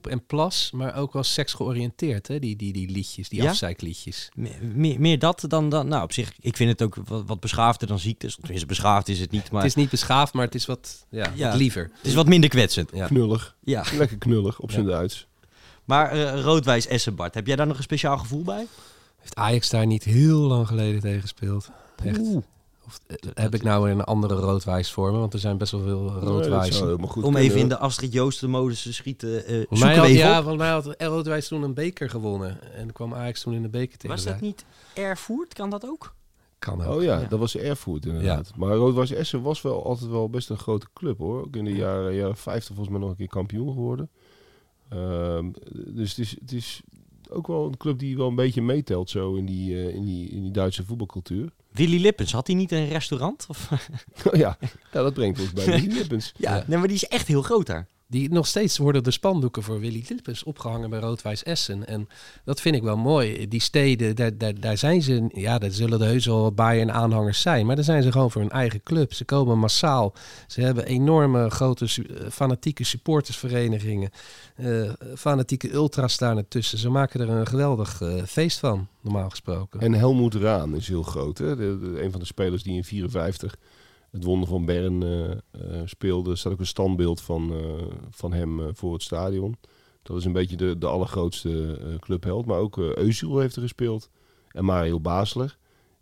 poep 0.00 0.06
en 0.12 0.26
plas, 0.26 0.70
maar 0.74 0.96
ook 0.96 1.12
wel 1.12 1.22
seksgeoriënteerd, 1.22 2.28
hè? 2.28 2.38
Die, 2.38 2.56
die, 2.56 2.72
die 2.72 2.90
liedjes, 2.90 3.28
die 3.28 3.42
Ja? 3.42 3.50
afzeikliedjes. 3.50 4.28
me- 4.34 4.50
meer, 4.74 5.00
meer 5.00 5.18
dat 5.18 5.44
dan, 5.48 5.68
dan... 5.68 5.88
Nou, 5.88 6.02
op 6.02 6.12
zich, 6.12 6.32
ik 6.40 6.56
vind 6.56 6.70
het 6.70 6.82
ook 6.82 6.94
wat, 7.08 7.22
wat 7.26 7.40
beschaafder 7.40 7.88
dan 7.88 7.98
ziektes. 7.98 8.34
Tenminste, 8.36 8.66
beschaafd 8.66 9.08
is 9.08 9.20
het 9.20 9.30
niet, 9.30 9.50
maar 9.50 9.60
Het 9.62 9.70
is 9.70 9.76
niet 9.76 9.90
beschaafd, 9.90 10.32
maar 10.32 10.44
het 10.44 10.54
is 10.54 10.66
wat, 10.66 11.06
ja, 11.10 11.32
Ja. 11.34 11.48
wat 11.48 11.58
liever. 11.58 11.82
het 11.96 12.06
is 12.06 12.14
wat 12.14 12.26
minder 12.26 12.50
kwetsend. 12.50 12.90
Ja. 12.94 13.06
Knullig. 13.06 13.56
Ja. 13.64 13.84
Lekker 13.98 14.18
knullig, 14.18 14.58
op 14.60 14.70
zijn 14.70 14.84
Ja. 14.84 14.90
Duits. 14.90 15.26
Maar 15.84 16.10
eh 16.10 16.40
Roodwijs 16.42 16.86
Essen, 16.86 17.14
Bart, 17.14 17.34
heb 17.34 17.46
jij 17.46 17.56
daar 17.56 17.66
nog 17.66 17.76
een 17.76 17.82
speciaal 17.82 18.18
gevoel 18.18 18.42
bij? 18.42 18.66
Heeft 19.18 19.34
Ajax 19.34 19.68
daar 19.70 19.86
niet 19.86 20.04
heel 20.04 20.38
lang 20.40 20.66
geleden 20.66 21.00
tegen 21.00 21.20
gespeeld? 21.20 21.70
Echt. 22.04 22.20
Of 22.86 23.00
eh, 23.06 23.16
heb 23.34 23.54
ik 23.54 23.62
nou 23.62 23.90
een 23.90 24.04
andere 24.04 24.34
roodwijs 24.34 24.92
voor 24.92 25.12
me? 25.12 25.18
Want 25.18 25.32
er 25.32 25.38
zijn 25.38 25.58
best 25.58 25.72
wel 25.72 25.80
veel 25.80 26.00
Nee, 26.02 26.10
goed 27.08 27.14
Om 27.16 27.22
kunnen, 27.22 27.40
even 27.40 27.60
in 27.60 27.68
de 27.68 27.78
Astrid 27.78 28.12
Joosten 28.12 28.50
modus 28.50 28.82
te 28.82 28.92
schieten. 28.92 29.46
eh 29.46 29.54
zoeken 29.54 29.78
mij 29.78 29.96
had, 29.96 30.08
ja, 30.08 30.36
volgens 30.36 30.56
mij 30.56 30.70
had 30.70 30.94
Roodwijs 30.98 31.48
toen 31.48 31.62
een 31.62 31.74
beker 31.74 32.10
gewonnen. 32.10 32.72
En 32.74 32.92
kwam 32.92 33.14
Ajax 33.14 33.40
toen 33.40 33.52
in 33.54 33.62
de 33.62 33.68
beker 33.68 33.98
tegen. 33.98 34.16
Was 34.16 34.24
dat 34.24 34.40
niet 34.40 34.64
Erfurt? 34.94 35.54
Kan 35.54 35.70
dat 35.70 35.86
ook? 35.86 36.14
Kan 36.58 36.84
ook. 36.84 36.94
Oh 36.96 37.02
ja, 37.02 37.20
Ja. 37.20 37.26
dat 37.28 37.38
was 37.38 37.56
Erfurt 37.56 38.06
inderdaad. 38.06 38.52
Maar 38.56 38.74
Rood-Weiß 38.74 39.10
Essen 39.12 39.42
was 39.42 39.62
wel 39.62 39.84
altijd 39.84 40.10
wel 40.10 40.30
best 40.30 40.50
een 40.50 40.58
grote 40.58 40.86
club 40.94 41.18
hoor. 41.18 41.40
Ook 41.44 41.56
in 41.56 41.64
de 41.64 41.74
jaren, 41.74 42.14
jaren 42.14 42.36
50 42.36 42.74
volgens 42.74 42.88
mij 42.88 42.98
nog 43.00 43.10
een 43.10 43.16
keer 43.16 43.28
kampioen 43.28 43.68
geworden. 43.72 44.10
Ehm, 44.88 45.50
dus 45.72 46.10
het 46.10 46.18
is, 46.18 46.36
het 46.40 46.52
is 46.52 46.82
ook 47.30 47.46
wel 47.46 47.66
een 47.66 47.76
club 47.76 47.98
die 47.98 48.16
wel 48.16 48.28
een 48.28 48.34
beetje 48.34 48.62
meetelt 48.62 49.10
zo 49.10 49.34
in 49.34 49.46
die, 49.46 49.74
eh, 49.74 49.94
in 49.94 50.04
die, 50.04 50.28
in 50.30 50.42
die 50.42 50.50
Duitse 50.50 50.84
voetbalcultuur. 50.84 51.52
Willy 51.72 52.00
Lippens, 52.00 52.32
had 52.32 52.46
hij 52.46 52.56
niet 52.56 52.72
een 52.72 52.88
restaurant? 52.88 53.46
Of? 53.48 53.70
Oh 54.26 54.34
ja. 54.34 54.58
ja, 54.92 55.02
dat 55.02 55.14
brengt 55.14 55.40
ons 55.40 55.52
bij 55.52 55.64
de 55.80 55.86
Lippens. 55.86 56.32
ja, 56.36 56.56
Ja. 56.56 56.64
Nee, 56.66 56.78
maar 56.78 56.88
die 56.88 56.96
is 56.96 57.04
echt 57.06 57.26
heel 57.26 57.42
groot 57.42 57.66
daar. 57.66 57.86
Die, 58.08 58.30
nog 58.30 58.46
steeds 58.46 58.78
worden 58.78 59.02
de 59.04 59.10
spandoeken 59.10 59.62
voor 59.62 59.80
Willy 59.80 60.04
Lippens 60.08 60.42
opgehangen 60.44 60.90
bij 60.90 60.98
Roodwijs 60.98 61.42
Essen. 61.42 61.86
En 61.86 62.08
dat 62.44 62.60
vind 62.60 62.74
ik 62.76 62.82
wel 62.82 62.96
mooi. 62.96 63.48
Die 63.48 63.60
steden, 63.60 64.16
daar, 64.16 64.38
daar, 64.38 64.60
daar 64.60 64.76
zijn 64.78 65.02
ze... 65.02 65.28
Ja, 65.32 65.58
daar 65.58 65.70
zullen 65.70 66.00
er 66.00 66.06
heus 66.06 66.26
wel 66.26 66.42
wat 66.42 66.54
Bayern-aanhangers 66.54 67.40
zijn. 67.40 67.66
Maar 67.66 67.74
daar 67.76 67.84
zijn 67.84 68.02
ze 68.02 68.12
gewoon 68.12 68.30
voor 68.30 68.40
hun 68.40 68.50
eigen 68.50 68.82
club. 68.82 69.12
Ze 69.14 69.24
komen 69.24 69.58
massaal. 69.58 70.14
Ze 70.46 70.60
hebben 70.60 70.86
enorme 70.86 71.50
grote 71.50 71.84
eh, 71.84 72.30
fanatieke 72.30 72.84
supportersverenigingen. 72.84 74.10
eh, 74.56 74.90
fanatieke 75.16 75.72
ultras 75.72 76.16
daar 76.16 76.36
ertussen. 76.36 76.78
Ze 76.78 76.88
maken 76.88 77.20
er 77.20 77.28
een 77.28 77.46
geweldig 77.46 78.00
eh, 78.00 78.22
feest 78.26 78.58
van, 78.58 78.88
normaal 79.00 79.30
gesproken. 79.30 79.80
En 79.80 79.92
Helmoet 79.92 80.34
Raan 80.34 80.74
is 80.76 80.88
heel 80.88 81.02
groot. 81.02 81.38
Hè? 81.38 81.56
De, 81.56 81.78
de- 81.78 82.02
een 82.02 82.10
van 82.10 82.20
de 82.20 82.26
spelers 82.26 82.62
die 82.62 82.74
in 82.76 82.84
54 82.84 83.56
het 84.16 84.24
wonder 84.24 84.48
van 84.48 84.64
Bern 84.64 85.02
eh, 85.02 85.80
speelde. 85.84 86.30
Er 86.30 86.38
staat 86.38 86.52
ook 86.52 86.60
een 86.60 86.66
standbeeld 86.66 87.20
van, 87.20 87.52
eh, 87.52 87.86
van 88.10 88.32
hem 88.32 88.76
voor 88.76 88.92
het 88.92 89.02
stadion. 89.02 89.56
Dat 90.02 90.16
is 90.16 90.24
een 90.24 90.32
beetje 90.32 90.56
de, 90.56 90.78
de 90.78 90.86
allergrootste 90.86 91.78
clubheld. 92.00 92.46
Maar 92.46 92.58
ook 92.58 92.76
Eusiel 92.78 93.38
heeft 93.38 93.56
er 93.56 93.62
gespeeld. 93.62 94.10
En 94.50 94.64
Mario 94.64 95.00
Basler. 95.00 95.56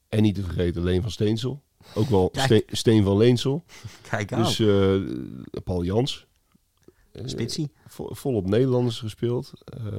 En 0.09 0.23
niet 0.23 0.35
te 0.35 0.43
vergeten 0.43 0.83
Leen 0.83 1.03
van 1.03 1.11
Steensel. 1.11 1.62
Ook 1.95 2.09
wel. 2.09 2.33
Steen, 2.69 3.03
van 3.05 3.17
Leensel. 3.17 3.65
Kijk 4.11 4.33
aan. 4.33 4.43
Dus 4.43 4.62
Paul 5.65 5.85
Jans. 5.85 6.27
Spitsie. 7.25 7.71
vo- 7.87 8.09
volop 8.15 8.47
Nederlanders 8.49 8.99
gespeeld. 8.99 9.53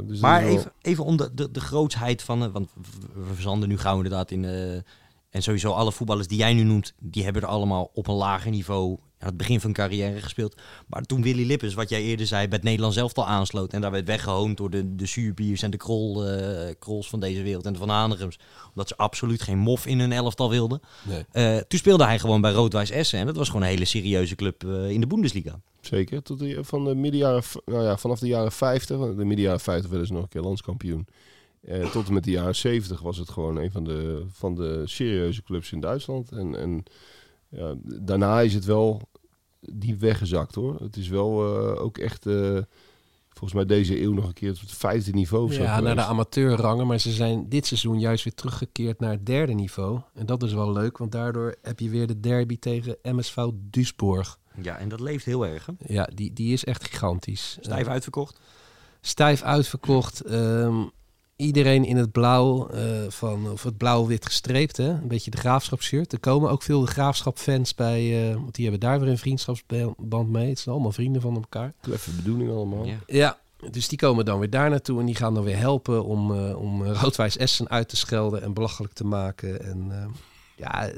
Dus 0.03 0.19
Maar 0.19 0.41
wel- 0.43 0.51
even, 0.51 0.71
even 0.81 1.03
om 1.03 1.17
de, 1.17 1.33
de, 1.33 1.51
de 1.51 1.59
grootsheid 1.59 2.21
van... 2.23 2.51
want 2.51 2.69
we- 3.13 3.23
verzanden 3.33 3.69
nu 3.69 3.77
gauw 3.77 3.95
inderdaad 3.95 4.31
in... 4.31 4.45
eh, 4.45 4.79
en 5.35 5.43
sowieso 5.43 5.71
alle 5.71 5.91
voetballers 5.91 6.27
die 6.27 6.37
jij 6.37 6.53
nu 6.53 6.63
noemt... 6.63 6.93
die 6.99 7.23
hebben 7.23 7.41
er 7.41 7.47
allemaal 7.47 7.91
op 7.93 8.07
een 8.07 8.15
lager 8.15 8.51
niveau... 8.51 8.97
aan 9.19 9.27
het 9.27 9.37
begin 9.37 9.59
van 9.59 9.65
hun 9.65 9.73
carrière 9.73 10.21
gespeeld. 10.21 10.61
Maar 10.87 11.01
toen 11.01 11.21
Willy 11.21 11.45
Lippens, 11.45 11.73
wat 11.73 11.89
jij 11.89 12.01
eerder 12.01 12.27
zei... 12.27 12.47
bij 12.47 12.57
het 12.57 12.65
Nederlands 12.65 12.97
elftal 12.97 13.25
aansloot... 13.25 13.73
en 13.73 13.81
daar 13.81 13.91
werd 13.91 14.07
weggehoond 14.07 14.57
door 14.57 14.69
de, 14.69 14.95
de 14.95 15.05
Suurbiers 15.05 15.61
en 15.61 15.71
de 15.71 15.77
krol, 15.77 16.27
eh, 16.27 16.73
Krols 16.79 17.09
van 17.09 17.19
deze 17.19 17.41
wereld... 17.41 17.65
en 17.65 17.73
de 17.73 17.79
Van 17.79 17.89
Hanigems... 17.89 18.39
omdat 18.69 18.87
ze 18.87 18.97
absoluut 18.97 19.41
geen 19.41 19.57
mof 19.57 19.85
in 19.85 19.99
hun 19.99 20.11
elftal 20.11 20.49
wilden. 20.49 20.81
Nee. 21.03 21.25
Eh, 21.31 21.57
toen 21.57 21.79
speelde 21.79 22.05
hij 22.05 22.19
gewoon 22.19 22.41
bij 22.41 22.51
Rood-Wijs 22.51 22.89
Essen... 22.89 23.19
en 23.19 23.25
dat 23.25 23.35
was 23.35 23.47
gewoon 23.47 23.61
een 23.61 23.69
hele 23.69 23.85
serieuze 23.85 24.35
club 24.35 24.63
eh, 24.63 24.89
in 24.89 24.99
de 24.99 25.07
Bundesliga. 25.07 25.59
Zeker, 25.81 26.21
tot 26.21 26.39
de, 26.39 26.63
van 26.63 26.85
de 26.85 26.95
middenjaren, 26.95 27.43
nou 27.65 27.83
ja, 27.83 27.97
vanaf 27.97 28.19
de 28.19 28.27
jaren 28.27 28.51
50, 28.51 28.97
want 28.97 29.17
de 29.17 29.25
middenjaren 29.25 29.59
50 29.59 29.89
werden 29.89 30.07
ze 30.07 30.13
nog 30.13 30.23
een 30.23 30.29
keer 30.29 30.41
landskampioen. 30.41 31.07
Eh, 31.65 31.91
tot 31.91 32.07
en 32.07 32.13
met 32.13 32.23
de 32.23 32.31
jaren 32.31 32.55
70 32.55 33.01
was 33.01 33.17
het 33.17 33.29
gewoon 33.29 33.57
een 33.57 33.71
van 33.71 33.83
de, 33.83 34.25
van 34.31 34.55
de 34.55 34.81
serieuze 34.85 35.43
clubs 35.43 35.71
in 35.71 35.79
Duitsland. 35.79 36.31
En, 36.31 36.55
en 36.55 36.83
ja, 37.49 37.75
daarna 37.83 38.41
is 38.41 38.53
het 38.53 38.65
wel 38.65 39.01
diep 39.59 39.99
weggezakt 39.99 40.55
hoor. 40.55 40.81
Het 40.81 40.97
is 40.97 41.07
wel 41.07 41.57
eh, 41.57 41.83
ook 41.83 41.97
echt, 41.97 42.25
eh, 42.25 42.57
volgens 43.29 43.53
mij 43.53 43.65
deze 43.65 44.01
eeuw 44.01 44.13
nog 44.13 44.25
een 44.25 44.33
keer 44.33 44.53
tot 44.53 44.61
het 44.61 44.71
vijfde 44.71 45.11
niveau 45.11 45.53
Ja, 45.53 45.79
naar 45.79 45.95
de 45.95 46.01
amateurrangen. 46.01 46.87
Maar 46.87 46.99
ze 46.99 47.11
zijn 47.11 47.49
dit 47.49 47.65
seizoen 47.65 47.99
juist 47.99 48.23
weer 48.23 48.33
teruggekeerd 48.33 48.99
naar 48.99 49.11
het 49.11 49.25
derde 49.25 49.53
niveau. 49.53 49.99
En 50.13 50.25
dat 50.25 50.43
is 50.43 50.53
wel 50.53 50.71
leuk, 50.71 50.97
want 50.97 51.11
daardoor 51.11 51.55
heb 51.61 51.79
je 51.79 51.89
weer 51.89 52.07
de 52.07 52.19
derby 52.19 52.59
tegen 52.59 52.97
MSV 53.03 53.45
Duisburg. 53.53 54.37
Ja, 54.61 54.77
en 54.77 54.89
dat 54.89 54.99
leeft 54.99 55.25
heel 55.25 55.45
erg. 55.45 55.65
Hè? 55.65 55.73
Ja, 55.93 56.09
die, 56.13 56.33
die 56.33 56.53
is 56.53 56.63
echt 56.63 56.83
gigantisch. 56.83 57.57
Stijf 57.61 57.87
uitverkocht. 57.87 58.39
stijf 59.01 59.41
uitverkocht. 59.41 60.21
Ehm, 60.21 60.83
iedereen 61.35 61.85
in 61.85 61.97
het 61.97 62.11
blauw, 62.11 62.67
eh, 62.67 62.81
van, 63.07 63.51
of 63.51 63.63
het 63.63 63.77
blauw-wit 63.77 64.25
gestreept. 64.25 64.77
Hè? 64.77 64.89
Een 64.89 65.07
beetje 65.07 65.31
de 65.31 65.37
graafschapshirt. 65.37 66.13
Er 66.13 66.19
komen 66.19 66.49
ook 66.49 66.63
veel 66.63 66.81
de 66.81 66.87
graafschap-fans 66.87 67.75
bij. 67.75 68.29
eh, 68.29 68.33
want 68.35 68.55
die 68.55 68.63
hebben 68.69 68.81
daar 68.89 68.99
weer 68.99 69.09
een 69.09 69.17
vriendschapsband 69.17 70.29
mee. 70.29 70.49
Het 70.49 70.59
zijn 70.59 70.75
allemaal 70.75 70.91
vrienden 70.91 71.21
van 71.21 71.35
elkaar. 71.35 71.73
Kleffe 71.81 72.11
bedoeling 72.11 72.51
allemaal. 72.51 72.85
Ja. 72.85 72.97
Ja, 73.07 73.37
dus 73.71 73.87
die 73.87 73.97
komen 73.97 74.25
dan 74.25 74.39
weer 74.39 74.49
daar 74.49 74.69
naartoe 74.69 74.99
en 74.99 75.05
die 75.05 75.15
gaan 75.15 75.33
dan 75.33 75.43
weer 75.43 75.57
helpen 75.57 76.03
om, 76.05 76.31
eh 76.35 76.61
om 76.61 76.83
Roodwijs 76.85 77.37
Essen 77.37 77.69
uit 77.69 77.89
te 77.89 77.95
schelden 77.95 78.41
en 78.41 78.53
belachelijk 78.53 78.93
te 78.93 79.05
maken. 79.05 79.63
En 79.63 79.87
eh, 79.91 80.05
ja, 80.55 80.89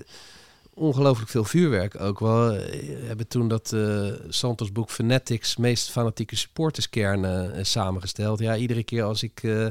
ongelooflijk 0.74 1.30
veel 1.30 1.44
vuurwerk 1.44 2.02
ook 2.02 2.20
wel. 2.20 2.50
We 2.50 3.04
hebben 3.06 3.28
toen 3.28 3.48
dat 3.48 3.74
eh 3.74 4.06
Santos 4.30 4.72
boek 4.72 4.90
Fanatics 4.90 5.58
meest 5.58 5.92
fanatieke 5.92 6.36
supporterskern 6.36 7.66
samengesteld. 7.66 8.40
Ja, 8.40 8.56
iedere 8.56 8.84
keer 8.84 9.04
als 9.04 9.24
ik 9.24 9.44
eh, 9.44 9.68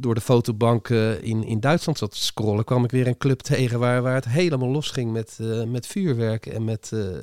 door 0.00 0.14
de 0.14 0.20
fotobank 0.20 0.88
eh, 0.88 1.22
in, 1.22 1.44
in 1.44 1.60
Duitsland 1.60 1.98
zat 1.98 2.10
te 2.10 2.24
scrollen, 2.24 2.64
kwam 2.64 2.84
ik 2.84 2.90
weer 2.90 3.06
een 3.06 3.18
club 3.18 3.40
tegen 3.40 3.78
waar, 3.78 4.02
waar 4.02 4.14
het 4.14 4.28
helemaal 4.28 4.68
los 4.68 4.90
ging 4.90 5.12
met, 5.12 5.38
eh, 5.40 5.64
met 5.64 5.86
vuurwerk 5.86 6.46
en 6.46 6.64
met... 6.64 6.90
eh, 6.92 7.18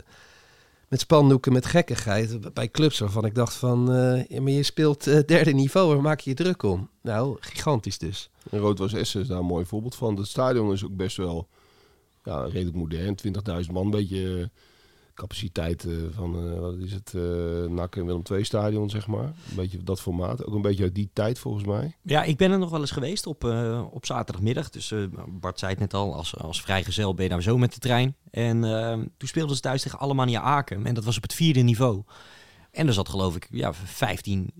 met 0.87 0.99
spandoeken, 0.99 1.53
met 1.53 1.65
gekkigheid. 1.65 2.53
Bij 2.53 2.69
clubs 2.69 2.99
waarvan 2.99 3.25
ik 3.25 3.35
dacht 3.35 3.53
van... 3.53 3.83
maar 3.83 4.51
je 4.51 4.63
speelt 4.63 5.03
derde 5.03 5.51
niveau, 5.51 5.93
waar 5.93 6.01
maak 6.01 6.19
je 6.19 6.29
je 6.29 6.35
druk 6.35 6.63
om? 6.63 6.89
Nou, 7.01 7.37
gigantisch 7.39 7.97
dus. 7.97 8.29
En 8.49 8.59
Rood-Was 8.59 8.93
Essen 8.93 9.21
is 9.21 9.27
daar 9.27 9.39
een 9.39 9.45
mooi 9.45 9.65
voorbeeld 9.65 9.95
van. 9.95 10.15
Het 10.15 10.27
stadion 10.27 10.71
is 10.71 10.85
ook 10.85 10.95
best 10.95 11.17
wel 11.17 11.47
ja, 12.23 12.43
redelijk 12.43 12.75
modern. 12.75 13.17
20.000 13.65 13.71
man, 13.71 13.85
een 13.85 13.91
beetje 13.91 14.49
capaciteit 15.17 15.85
eh, 15.85 15.93
van, 16.11 16.51
eh, 16.51 16.59
wat 16.59 16.77
is 16.77 16.93
het, 16.93 17.13
eh 17.15 17.69
NAC 17.69 17.95
en 17.95 18.05
Willem 18.05 18.21
II 18.31 18.43
stadion, 18.43 18.89
zeg 18.89 19.07
maar. 19.07 19.23
Een 19.23 19.55
beetje 19.55 19.83
dat 19.83 20.01
formaat. 20.01 20.45
Ook 20.45 20.53
een 20.53 20.61
beetje 20.61 20.83
uit 20.83 20.95
die 20.95 21.09
tijd, 21.13 21.39
volgens 21.39 21.65
mij. 21.65 21.95
Ja, 22.01 22.23
ik 22.23 22.37
ben 22.37 22.51
er 22.51 22.59
nog 22.59 22.69
wel 22.69 22.79
eens 22.79 22.91
geweest 22.91 23.25
op, 23.25 23.43
op 23.91 24.05
zaterdagmiddag. 24.05 24.69
Dus 24.69 24.93
Bart 25.27 25.59
zei 25.59 25.71
het 25.71 25.79
net 25.79 25.93
al, 25.93 26.15
als, 26.15 26.37
als 26.37 26.61
vrijgezel 26.61 27.13
ben 27.13 27.23
je 27.23 27.29
nou 27.29 27.41
zo 27.41 27.57
met 27.57 27.73
de 27.73 27.79
trein. 27.79 28.15
En 28.31 28.61
toen 29.17 29.27
speelden 29.27 29.55
ze 29.55 29.61
thuis 29.61 29.81
tegen 29.81 29.99
Alemannia 29.99 30.41
Aken. 30.41 30.85
En 30.85 30.93
dat 30.93 31.03
was 31.03 31.17
op 31.17 31.23
het 31.23 31.33
vierde 31.33 31.61
niveau. 31.61 32.03
En 32.77 32.87
er 32.87 32.93
zat 32.93 33.09
geloof 33.09 33.35
ik 33.35 33.47
ja, 33.51 33.73
15, 33.73 34.53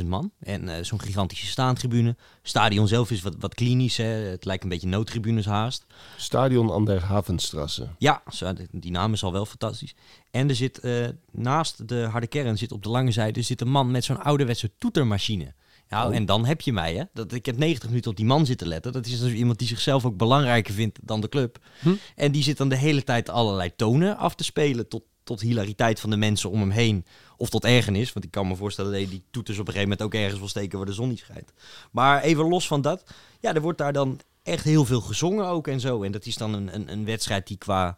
16.000 0.00 0.06
man. 0.06 0.32
En 0.40 0.68
eh, 0.68 0.84
zo'n 0.84 1.00
gigantische 1.00 1.46
staantribune. 1.46 2.16
Stadion 2.42 2.88
zelf 2.88 3.10
is 3.10 3.22
wat, 3.22 3.34
wat 3.38 3.54
klinisch. 3.54 3.96
Hè. 3.96 4.04
Het 4.04 4.44
lijkt 4.44 4.62
een 4.62 4.68
beetje 4.68 4.86
noodtribunes 4.88 5.46
haast. 5.46 5.86
Stadion 6.16 6.72
aan 6.72 6.84
der 6.84 7.04
Havenstrasse. 7.04 7.88
Ja, 7.98 8.22
zo, 8.32 8.52
die 8.70 8.90
naam 8.90 9.12
is 9.12 9.22
al 9.22 9.32
wel 9.32 9.46
fantastisch. 9.46 9.94
En 10.30 10.48
er 10.48 10.54
zit 10.54 10.78
eh, 10.78 11.08
naast 11.32 11.88
de 11.88 12.02
harde 12.10 12.26
kern, 12.26 12.58
zit 12.58 12.72
op 12.72 12.82
de 12.82 12.88
lange 12.88 13.10
zijde, 13.10 13.42
zit 13.42 13.60
een 13.60 13.70
man 13.70 13.90
met 13.90 14.04
zo'n 14.04 14.22
ouderwetse 14.22 14.70
toetermachine. 14.78 15.54
Ja, 15.88 16.06
Oh. 16.06 16.14
en 16.14 16.26
dan 16.26 16.46
heb 16.46 16.60
je 16.60 16.72
mij, 16.72 16.94
hè. 16.94 17.04
Dat, 17.12 17.32
ik 17.32 17.46
heb 17.46 17.56
90 17.56 17.88
minuten 17.88 18.10
op 18.10 18.16
die 18.16 18.26
man 18.26 18.46
zitten 18.46 18.66
letten. 18.66 18.92
Dat 18.92 19.06
is 19.06 19.20
dus 19.20 19.32
iemand 19.32 19.58
die 19.58 19.68
zichzelf 19.68 20.04
ook 20.04 20.16
belangrijker 20.16 20.74
vindt 20.74 20.98
dan 21.02 21.20
de 21.20 21.28
club. 21.28 21.58
Hm. 21.80 21.94
En 22.16 22.32
die 22.32 22.42
zit 22.42 22.56
dan 22.56 22.68
de 22.68 22.76
hele 22.76 23.04
tijd 23.04 23.28
allerlei 23.28 23.70
tonen 23.76 24.16
af 24.16 24.34
te 24.34 24.44
spelen 24.44 24.88
tot, 24.88 25.02
tot 25.30 25.40
hilariteit 25.40 26.00
van 26.00 26.10
de 26.10 26.16
mensen 26.16 26.50
om 26.50 26.60
hem 26.60 26.70
heen. 26.70 27.04
Of 27.36 27.50
tot 27.50 27.64
ergernis, 27.64 28.12
want 28.12 28.24
ik 28.24 28.30
kan 28.30 28.48
me 28.48 28.56
voorstellen 28.56 29.00
dat 29.00 29.10
die 29.10 29.22
toeters 29.30 29.58
op 29.58 29.66
een 29.66 29.72
gegeven 29.72 29.96
moment 29.96 30.06
ook 30.06 30.20
ergens 30.20 30.38
wil 30.38 30.48
steken 30.48 30.78
waar 30.78 30.86
de 30.86 30.92
zon 30.92 31.08
niet 31.08 31.18
schijnt. 31.18 31.52
Maar 31.90 32.22
even 32.22 32.48
los 32.48 32.66
van 32.66 32.80
dat, 32.80 33.04
ja, 33.40 33.54
er 33.54 33.60
wordt 33.60 33.78
daar 33.78 33.92
dan 33.92 34.20
echt 34.42 34.64
heel 34.64 34.84
veel 34.84 35.00
gezongen 35.00 35.46
ook 35.46 35.68
en 35.68 35.80
zo. 35.80 36.02
En 36.02 36.12
dat 36.12 36.26
is 36.26 36.36
dan 36.36 36.54
een, 36.54 36.74
een, 36.74 36.92
een 36.92 37.04
wedstrijd 37.04 37.46
die 37.46 37.56
qua 37.56 37.96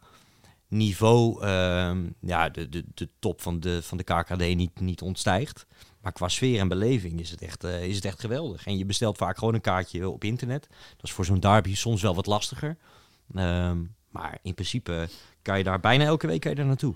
niveau 0.67 1.41
ehm, 1.41 2.09
ja, 2.19 2.49
de, 2.49 2.69
de, 2.69 2.83
de 2.93 3.09
top 3.19 3.41
van 3.41 3.59
de, 3.59 3.83
van 3.83 3.97
de 3.97 4.03
KKD 4.03 4.55
niet, 4.55 4.79
niet 4.79 5.01
ontstijgt. 5.01 5.65
Maar 6.01 6.11
qua 6.11 6.27
sfeer 6.27 6.59
en 6.59 6.67
beleving 6.67 7.19
is 7.19 7.31
het, 7.31 7.41
echt, 7.41 7.63
eh, 7.63 7.83
is 7.83 7.95
het 7.95 8.05
echt 8.05 8.19
geweldig. 8.19 8.65
En 8.65 8.77
je 8.77 8.85
bestelt 8.85 9.17
vaak 9.17 9.37
gewoon 9.37 9.53
een 9.53 9.61
kaartje 9.61 10.09
op 10.09 10.23
internet. 10.23 10.67
Dat 10.69 11.03
is 11.03 11.11
voor 11.11 11.25
zo'n 11.25 11.39
derby 11.39 11.75
soms 11.75 12.01
wel 12.01 12.15
wat 12.15 12.25
lastiger. 12.25 12.77
Ehm, 13.35 13.77
maar 14.09 14.39
in 14.41 14.53
principe 14.53 15.09
kan 15.41 15.57
je 15.57 15.63
daar 15.63 15.79
bijna 15.79 16.03
elke 16.03 16.27
week 16.27 16.41
kan 16.41 16.55
je 16.55 16.63
naartoe. 16.63 16.95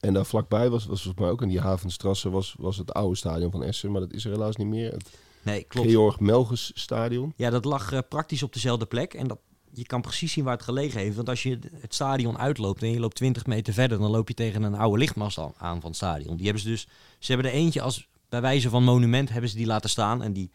En 0.00 0.12
daar 0.12 0.26
vlakbij 0.26 0.70
was, 0.70 0.86
was 0.86 1.02
volgens 1.02 1.22
mij 1.22 1.32
ook 1.32 1.42
in 1.42 1.48
die 1.48 1.60
Havenstrasse 1.60 2.30
was, 2.30 2.54
was 2.58 2.76
het 2.76 2.92
oude 2.92 3.16
stadion 3.16 3.50
van 3.50 3.62
Essen. 3.62 3.90
Maar 3.90 4.00
dat 4.00 4.12
is 4.12 4.24
er 4.24 4.30
helaas 4.30 4.56
niet 4.56 4.66
meer. 4.66 4.92
Het 4.92 5.10
Nee, 5.42 5.64
klopt. 5.64 5.90
Georg 5.90 6.20
Melges 6.20 6.70
stadion. 6.74 7.32
Ja, 7.36 7.50
dat 7.50 7.64
lag 7.64 7.92
eh, 7.92 7.98
praktisch 8.08 8.42
op 8.42 8.52
dezelfde 8.52 8.86
plek. 8.86 9.14
En 9.14 9.26
dat, 9.26 9.38
je 9.72 9.86
kan 9.86 10.00
precies 10.00 10.32
zien 10.32 10.44
waar 10.44 10.56
het 10.56 10.62
gelegen 10.62 11.00
heeft. 11.00 11.16
Want 11.16 11.28
als 11.28 11.42
je 11.42 11.58
het 11.80 11.94
stadion 11.94 12.38
uitloopt 12.38 12.82
en 12.82 12.90
je 12.90 13.00
loopt 13.00 13.16
20 13.16 13.46
meter 13.46 13.72
verder, 13.72 13.98
dan 13.98 14.10
loop 14.10 14.28
je 14.28 14.34
tegen 14.34 14.62
een 14.62 14.74
oude 14.74 14.98
lichtmast 14.98 15.38
aan, 15.38 15.52
aan 15.56 15.80
van 15.80 15.90
het 15.90 15.98
stadion. 15.98 16.36
Die 16.36 16.44
hebben 16.44 16.62
ze 16.62 16.68
dus. 16.68 16.88
Ze 17.18 17.32
hebben 17.32 17.50
er 17.50 17.56
eentje 17.56 17.82
als 17.82 18.08
bij 18.28 18.40
wijze 18.40 18.68
van 18.68 18.84
monument 18.84 19.30
hebben 19.30 19.50
ze 19.50 19.56
die 19.56 19.66
laten 19.66 19.90
staan. 19.90 20.22
En 20.22 20.32
die 20.32 20.50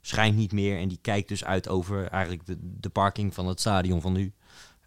schijnt 0.00 0.36
niet 0.36 0.52
meer. 0.52 0.78
En 0.78 0.88
die 0.88 0.98
kijkt 1.00 1.28
dus 1.28 1.44
uit 1.44 1.68
over 1.68 2.06
eigenlijk 2.06 2.46
de, 2.46 2.56
de 2.60 2.88
parking 2.88 3.34
van 3.34 3.46
het 3.46 3.60
stadion 3.60 4.00
van 4.00 4.12
nu. 4.12 4.32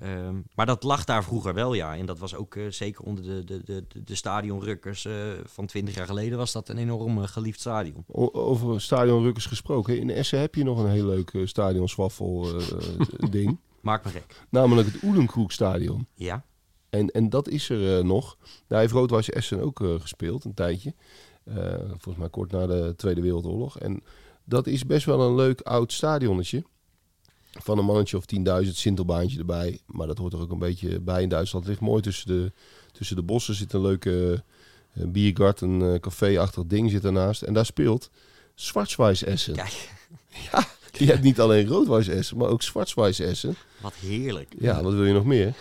Ehm, 0.02 0.36
maar 0.56 0.66
dat 0.66 0.84
lag 0.84 1.04
daar 1.04 1.24
vroeger 1.24 1.54
wel, 1.54 1.74
ja. 1.74 1.96
En 1.98 2.06
dat 2.06 2.20
was 2.20 2.36
ook 2.36 2.56
eh, 2.56 2.68
zeker 2.70 3.04
onder 3.04 3.24
de, 3.24 3.44
de, 3.44 3.62
de, 3.88 4.04
de- 4.04 4.16
stadionrukkers 4.16 5.06
eh, 5.06 5.14
van 5.44 5.66
20 5.66 5.96
jaar 5.96 6.06
geleden 6.06 6.38
was 6.38 6.52
dat 6.52 6.70
een 6.70 6.78
enorm 6.78 7.18
eh, 7.22 7.28
geliefd 7.28 7.60
stadion. 7.60 8.04
O- 8.08 8.30
over 8.34 8.82
stadionrukkers 8.82 9.46
gesproken. 9.46 10.00
In 10.00 10.10
Essen 10.10 10.40
heb 10.40 10.56
je 10.56 10.64
nog 10.64 10.80
een 10.80 10.90
heel 10.90 11.06
leuk 11.06 11.32
stadionswaffel 11.46 12.48
ding. 13.30 13.60
Maak 13.82 14.04
me 14.06 14.10
gek. 14.12 14.42
Namelijk 14.50 14.92
het 14.94 15.04
Oelenkroegstadion. 15.04 16.08
Ja, 16.14 16.46
En, 16.90 17.10
en 17.10 17.30
dat 17.30 17.48
is 17.48 17.70
er 17.70 18.06
nog. 18.06 18.38
Daar 18.68 18.80
heeft 18.80 18.94
Roodwijs 18.94 19.30
Essen 19.30 19.62
ook 19.62 19.80
gespeeld, 20.00 20.44
een 20.46 20.54
tijdje. 20.54 20.94
Volgens 21.88 22.16
mij 22.18 22.30
kort 22.30 22.52
na 22.52 22.66
de 22.68 22.94
Tweede 22.98 23.22
Wereldoorlog. 23.22 23.80
En 23.80 24.04
dat 24.44 24.68
is 24.68 24.86
best 24.86 25.06
wel 25.06 25.22
een 25.22 25.36
leuk 25.36 25.62
oud 25.62 25.94
stadionnetje. 25.94 26.64
Van 27.52 27.78
een 27.78 27.86
mannetje 27.86 28.18
of 28.18 28.26
10.000, 28.64 28.70
sintelbaantje 28.70 29.40
erbij. 29.40 29.80
Maar 29.86 30.08
dat 30.08 30.18
hoort 30.18 30.34
er 30.34 30.40
ook 30.40 30.52
een 30.52 30.60
beetje 30.60 31.00
bij 31.00 31.22
in 31.22 31.30
Duitsland. 31.30 31.66
Het 31.66 31.74
ligt 31.74 31.90
mooi 31.90 32.02
tussen 32.02 32.28
de, 32.28 32.52
tussen 32.92 33.16
de 33.16 33.22
bossen. 33.22 33.56
zit 33.56 33.74
een 33.74 33.82
leuke 33.82 34.44
uh, 34.98 35.06
biergarten, 35.08 35.94
eh, 35.94 36.00
café-achtig 36.00 36.64
ding 36.66 36.92
zit 36.92 37.06
ernaast. 37.06 37.42
En 37.42 37.54
daar 37.54 37.66
speelt 37.66 38.10
Zwartswijs 38.56 39.24
Essen. 39.24 39.56
kijk, 39.56 39.90
Je 40.98 41.06
hebt 41.06 41.24
niet 41.24 41.40
alleen 41.40 41.68
Roodwijs 41.68 42.08
Essen, 42.08 42.38
maar 42.38 42.50
ook 42.50 42.62
Zwartswijs 42.62 43.20
Essen. 43.20 43.56
wat 43.82 43.94
heerlijk. 43.94 44.54
Ja, 44.60 44.84
wat 44.84 44.94
wil 44.94 45.06
je 45.06 45.14
nog 45.14 45.26
meer? 45.26 45.54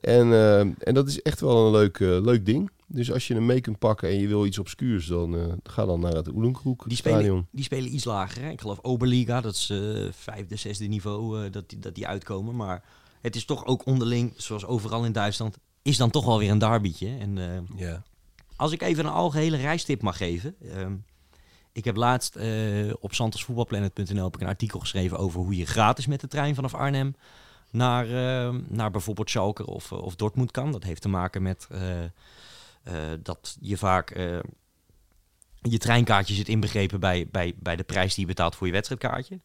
En, 0.00 0.32
eh, 0.32 0.60
en 0.60 0.94
dat 0.94 1.08
is 1.08 1.22
echt 1.22 1.40
wel 1.40 1.66
een 1.66 1.72
leuk, 1.72 1.98
leuk 1.98 2.46
ding. 2.46 2.70
Dus 2.90 3.12
als 3.12 3.26
je 3.26 3.34
hem 3.34 3.46
mee 3.46 3.60
kunt 3.60 3.78
pakken 3.78 4.08
en 4.08 4.18
je 4.20 4.28
wil 4.28 4.46
iets 4.46 4.58
obscuurs, 4.58 5.06
dan 5.06 5.36
eh, 5.36 5.52
ga 5.62 5.84
dan 5.86 6.00
naar 6.00 6.12
het 6.14 6.28
Oelenkroek 6.28 6.84
Die 6.88 6.96
stadion. 6.96 7.20
spelen, 7.22 7.46
die 7.50 7.64
spelen 7.64 7.94
iets 7.94 8.04
lager. 8.04 8.42
Hè? 8.42 8.50
Ik 8.50 8.60
geloof 8.60 8.78
Oberliga, 8.82 9.40
dat 9.40 9.54
is 9.54 9.70
eh 9.70 10.08
vijfde, 10.12 10.56
zesde 10.56 10.86
niveau 10.86 11.44
eh, 11.44 11.52
dat, 11.52 11.68
die, 11.68 11.78
dat 11.78 11.94
die 11.94 12.06
uitkomen. 12.06 12.56
Maar 12.56 12.82
het 13.20 13.36
is 13.36 13.44
toch 13.44 13.66
ook 13.66 13.86
onderling, 13.86 14.32
zoals 14.36 14.66
overal 14.66 15.04
in 15.04 15.12
Duitsland, 15.12 15.56
is 15.82 15.96
dan 15.96 16.10
toch 16.10 16.24
wel 16.24 16.38
weer 16.38 16.50
een 16.50 16.58
derbytje. 16.58 17.16
En 17.20 17.38
eh, 17.38 17.78
Ja. 17.80 18.02
als 18.56 18.72
ik 18.72 18.82
even 18.82 19.04
een 19.04 19.10
algehele 19.12 19.56
reistip 19.56 20.02
mag 20.02 20.16
geven. 20.16 20.54
ehm, 20.74 20.92
ik 21.72 21.84
heb 21.84 21.96
laatst 21.96 22.36
eh, 22.36 22.92
op 23.00 23.14
santosvoetbalplanet.nl 23.14 24.24
heb 24.24 24.34
ik 24.34 24.40
een 24.40 24.46
artikel 24.46 24.80
geschreven 24.80 25.18
over 25.18 25.40
hoe 25.40 25.56
je 25.56 25.66
gratis 25.66 26.06
met 26.06 26.20
de 26.20 26.28
trein 26.28 26.54
vanaf 26.54 26.74
Arnhem 26.74 27.14
naar, 27.70 28.04
eh, 28.04 28.54
naar 28.68 28.90
bijvoorbeeld 28.90 29.30
Schalke 29.30 29.66
of, 29.66 29.92
of 29.92 30.14
Dortmund 30.16 30.50
kan. 30.50 30.72
Dat 30.72 30.84
heeft 30.84 31.02
te 31.02 31.08
maken 31.08 31.42
met 31.42 31.68
dat 33.22 33.56
je 33.60 33.76
vaak 33.76 34.10
eh, 34.10 34.38
je 35.60 35.78
treinkaartje 35.78 36.34
zit 36.34 36.48
inbegrepen 36.48 37.00
bij, 37.00 37.28
bij, 37.30 37.54
bij 37.58 37.76
de 37.76 37.82
prijs 37.82 38.14
die 38.14 38.20
je 38.20 38.30
betaalt 38.30 38.56
voor 38.56 38.66
je 38.66 38.72
wedstrijdkaartje. 38.72 39.40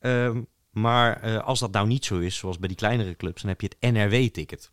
Ehm, 0.00 0.42
maar 0.70 1.20
eh, 1.22 1.38
als 1.38 1.60
dat 1.60 1.72
nou 1.72 1.86
niet 1.86 2.04
zo 2.04 2.18
is, 2.18 2.36
zoals 2.36 2.58
bij 2.58 2.68
die 2.68 2.76
kleinere 2.76 3.16
clubs, 3.16 3.42
dan 3.42 3.50
heb 3.50 3.60
je 3.60 3.70
het 3.78 3.92
NRW-ticket. 3.92 4.70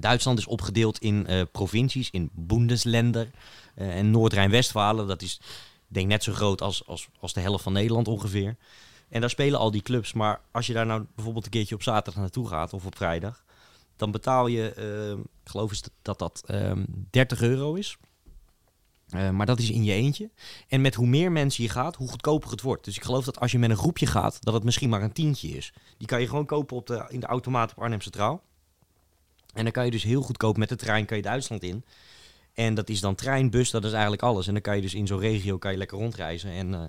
Duitsland 0.00 0.38
is 0.38 0.46
opgedeeld 0.46 0.98
in 0.98 1.26
eh, 1.26 1.42
provincies, 1.52 2.10
in 2.10 2.30
Bundesländer. 2.32 3.30
Eh, 3.74 3.96
en 3.96 4.10
Noord-Rijn-Westfalen, 4.10 5.06
dat 5.06 5.22
is 5.22 5.40
denk 5.88 6.08
net 6.08 6.22
zo 6.22 6.32
groot 6.32 6.62
als, 6.62 6.86
als, 6.86 7.08
als 7.20 7.32
de 7.32 7.40
helft 7.40 7.62
van 7.62 7.72
Nederland 7.72 8.08
ongeveer. 8.08 8.56
En 9.08 9.20
daar 9.20 9.30
spelen 9.30 9.58
al 9.58 9.70
die 9.70 9.82
clubs. 9.82 10.12
Maar 10.12 10.40
als 10.50 10.66
je 10.66 10.72
daar 10.72 10.86
nou 10.86 11.06
bijvoorbeeld 11.14 11.44
een 11.44 11.50
keertje 11.50 11.74
op 11.74 11.82
zaterdag 11.82 12.22
naartoe 12.22 12.48
gaat 12.48 12.72
of 12.72 12.86
op 12.86 12.96
vrijdag, 12.96 13.44
dan 13.96 14.10
betaal 14.10 14.46
je, 14.46 14.72
eh, 14.72 15.24
ik 15.44 15.50
geloof 15.50 15.80
dat 16.02 16.18
dat 16.18 16.42
ehm 16.46 16.84
30 17.10 17.42
euro 17.42 17.74
is. 17.74 17.98
Eh, 19.08 19.30
maar 19.30 19.46
dat 19.46 19.58
is 19.58 19.70
in 19.70 19.84
je 19.84 19.92
eentje. 19.92 20.30
En 20.68 20.80
met 20.80 20.94
hoe 20.94 21.06
meer 21.06 21.32
mensen 21.32 21.64
je 21.64 21.70
gaat, 21.70 21.96
hoe 21.96 22.08
goedkoper 22.08 22.50
het 22.50 22.60
wordt. 22.60 22.84
Dus 22.84 22.96
ik 22.96 23.02
geloof 23.02 23.24
dat 23.24 23.40
als 23.40 23.52
je 23.52 23.58
met 23.58 23.70
een 23.70 23.76
groepje 23.76 24.06
gaat, 24.06 24.44
dat 24.44 24.54
het 24.54 24.64
misschien 24.64 24.88
maar 24.88 25.02
een 25.02 25.12
tientje 25.12 25.48
is. 25.48 25.72
Die 25.98 26.06
kan 26.06 26.20
je 26.20 26.28
gewoon 26.28 26.46
kopen 26.46 26.76
op 26.76 26.86
de, 26.86 27.04
in 27.08 27.20
de 27.20 27.26
automaat 27.26 27.70
op 27.70 27.82
Arnhem 27.82 28.00
Centraal. 28.00 28.42
En 29.54 29.62
dan 29.62 29.72
kan 29.72 29.84
je 29.84 29.90
dus 29.90 30.02
heel 30.02 30.22
goedkoop 30.22 30.56
met 30.56 30.68
de 30.68 30.76
trein 30.76 31.04
kan 31.06 31.16
je 31.16 31.22
Duitsland 31.22 31.62
in. 31.62 31.84
En 32.54 32.74
dat 32.74 32.88
is 32.88 33.00
dan 33.00 33.14
trein, 33.14 33.50
bus, 33.50 33.70
dat 33.70 33.84
is 33.84 33.92
eigenlijk 33.92 34.22
alles. 34.22 34.46
En 34.46 34.52
dan 34.52 34.62
kan 34.62 34.76
je 34.76 34.82
dus 34.82 34.94
in 34.94 35.06
zo'n 35.06 35.18
regio 35.18 35.58
kan 35.58 35.72
je 35.72 35.78
lekker 35.78 35.98
rondreizen. 35.98 36.50
En 36.50 36.74
eh, 36.74 36.84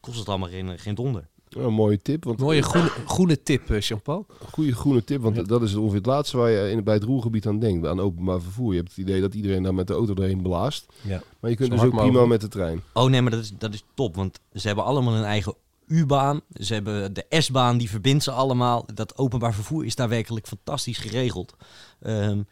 kost 0.00 0.18
het 0.18 0.28
allemaal 0.28 0.48
geen, 0.48 0.78
geen 0.78 0.94
donder. 0.94 1.28
Een 1.56 1.72
mooie 1.72 1.98
tip, 2.02 2.24
want 2.24 2.38
Mooie 2.38 2.62
groene, 2.62 2.88
groene 2.88 3.42
tip, 3.42 3.70
eh, 3.70 3.80
Jean-Paul. 3.80 4.26
goede 4.52 4.74
groene 4.74 5.04
tip, 5.04 5.22
want 5.22 5.48
dat 5.48 5.62
is 5.62 5.74
ongeveer 5.74 5.96
het 5.98 6.06
laatste 6.06 6.36
waar 6.36 6.50
je 6.50 6.70
in, 6.70 6.84
bij 6.84 6.94
het 6.94 7.02
roergebied 7.02 7.46
aan 7.46 7.58
denkt, 7.58 7.86
aan 7.86 8.00
openbaar 8.00 8.40
vervoer. 8.40 8.70
Je 8.72 8.78
hebt 8.78 8.88
het 8.88 8.98
idee 8.98 9.20
dat 9.20 9.34
iedereen 9.34 9.62
daar 9.62 9.74
met 9.74 9.86
de 9.86 9.92
auto 9.94 10.14
erheen 10.14 10.42
blaast, 10.42 10.86
Ja. 11.02 11.22
maar 11.40 11.50
je 11.50 11.56
kunt 11.56 11.68
Zo 11.68 11.74
dus 11.74 11.84
ook 11.84 11.96
prima 11.96 12.26
met 12.26 12.40
de 12.40 12.48
trein. 12.48 12.82
Oh 12.92 13.10
nee, 13.10 13.22
maar 13.22 13.30
dat 13.30 13.40
is, 13.40 13.52
dat 13.58 13.74
is 13.74 13.84
top. 13.94 14.16
Want 14.16 14.40
ze 14.54 14.66
hebben 14.66 14.84
allemaal 14.84 15.14
een 15.14 15.24
eigen 15.24 15.54
U-baan. 15.86 16.40
Ze 16.52 16.74
hebben 16.74 17.14
de 17.14 17.24
S-baan, 17.28 17.78
die 17.78 17.90
verbindt 17.90 18.24
ze 18.24 18.30
allemaal. 18.30 18.86
Dat 18.94 19.18
openbaar 19.18 19.54
vervoer 19.54 19.84
is 19.84 19.94
daar 19.94 20.08
werkelijk 20.08 20.46
fantastisch 20.46 20.98
geregeld. 20.98 21.54
Ehm, 22.02 22.42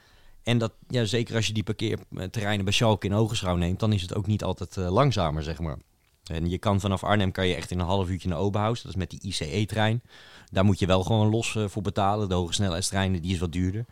en 0.43 0.59
dat, 0.59 0.73
ja, 0.89 1.05
zeker 1.05 1.35
als 1.37 1.47
je 1.47 1.53
die 1.53 1.63
parkeerterreinen 1.63 2.65
bij 2.65 2.75
Schalke 2.75 3.07
in 3.07 3.15
Ogenschouw 3.15 3.57
neemt, 3.57 3.81
dan 3.81 3.93
is 3.93 4.03
het 4.03 4.15
ook 4.15 4.27
niet 4.27 4.45
altijd 4.45 4.77
eh, 4.77 4.91
langzamer, 4.93 5.43
zeg 5.43 5.59
maar. 5.61 5.77
En 6.27 6.51
je 6.51 6.59
kan 6.59 6.81
vanaf 6.81 7.05
Arnhem 7.05 7.33
kan 7.33 7.47
je 7.47 7.55
echt 7.55 7.71
in 7.71 7.79
een 7.79 7.87
half 7.87 8.09
uurtje 8.09 8.29
naar 8.29 8.39
Oberhaus. 8.39 8.83
Dat 8.83 8.91
is 8.91 8.99
met 8.99 9.11
die 9.11 9.21
ICE-trein. 9.23 10.03
Daar 10.51 10.65
moet 10.65 10.79
je 10.79 10.87
wel 10.87 11.03
gewoon 11.03 11.31
los 11.31 11.57
eh, 11.57 11.65
voor 11.69 11.83
betalen. 11.83 12.29
De 12.29 12.35
hoge 12.35 12.53
snelheidstreinen, 12.53 13.23
die 13.23 13.33
is 13.33 13.39
wat 13.39 13.53
duurder. 13.53 13.87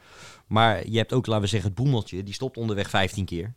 Maar 0.46 0.88
je 0.88 0.96
hebt 0.96 1.12
ook, 1.12 1.26
laten 1.26 1.42
we 1.42 1.48
zeggen, 1.48 1.70
het 1.70 1.78
boemeltje. 1.78 2.22
Die 2.22 2.34
stopt 2.34 2.56
onderweg 2.56 2.90
15 2.90 3.24
keer. 3.24 3.54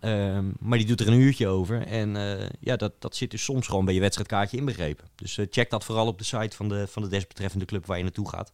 Ehm, 0.00 0.44
maar 0.58 0.78
die 0.78 0.86
doet 0.86 1.00
er 1.00 1.08
een 1.08 1.20
uurtje 1.20 1.46
over. 1.46 1.86
En 1.86 2.16
eh, 2.16 2.48
ja, 2.60 2.76
dat, 2.76 2.92
dat 2.98 3.16
zit 3.16 3.30
dus 3.30 3.44
soms 3.44 3.66
gewoon 3.66 3.84
bij 3.84 3.94
je 3.94 4.00
wedstrijdkaartje 4.00 4.56
inbegrepen. 4.56 5.08
Dus 5.14 5.38
eh, 5.38 5.46
check 5.50 5.70
dat 5.70 5.84
vooral 5.84 6.06
op 6.06 6.18
de 6.18 6.24
site 6.24 6.56
van 6.56 6.68
de, 6.68 6.86
van 6.86 7.02
de 7.02 7.08
desbetreffende 7.08 7.64
club 7.64 7.86
waar 7.86 7.96
je 7.96 8.02
naartoe 8.02 8.28
gaat. 8.28 8.52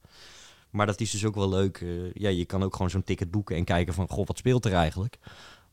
Maar 0.71 0.87
dat 0.87 1.01
is 1.01 1.11
dus 1.11 1.25
ook 1.25 1.35
wel 1.35 1.49
leuk. 1.49 1.85
ja, 2.15 2.29
je 2.29 2.45
kan 2.45 2.63
ook 2.63 2.73
gewoon 2.73 2.91
zo'n 2.91 3.05
ticket 3.05 3.31
boeken 3.31 3.57
en 3.57 3.65
kijken 3.65 3.95
van... 3.95 4.09
Goh, 4.09 4.27
wat 4.27 4.39
speelt 4.39 4.65
er 4.65 4.73
eigenlijk? 4.73 5.19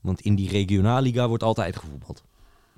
Want 0.01 0.21
in 0.21 0.35
die 0.35 0.49
regionalliga 0.49 1.27
wordt 1.27 1.43
altijd 1.43 1.77
gevoetbald. 1.77 2.23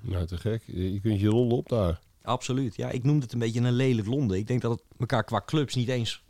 Nou, 0.02 0.26
te 0.26 0.36
gek. 0.38 0.62
Je 0.66 1.00
kunt 1.00 1.20
je 1.20 1.28
rollen 1.28 1.56
op 1.56 1.68
daar. 1.68 2.00
Absoluut. 2.22 2.76
Ja, 2.76 2.90
ik 2.90 3.04
noemde 3.04 3.22
het 3.22 3.32
een 3.32 3.38
beetje 3.38 3.60
een 3.60 3.72
lelijk 3.72 4.06
Londen. 4.08 4.36
Ik 4.36 4.46
denk 4.46 4.60
dat 4.60 4.70
het 4.70 4.82
elkaar 4.98 5.24
qua 5.24 5.42
clubs 5.46 5.74
niet 5.74 5.88
eens 5.88 6.22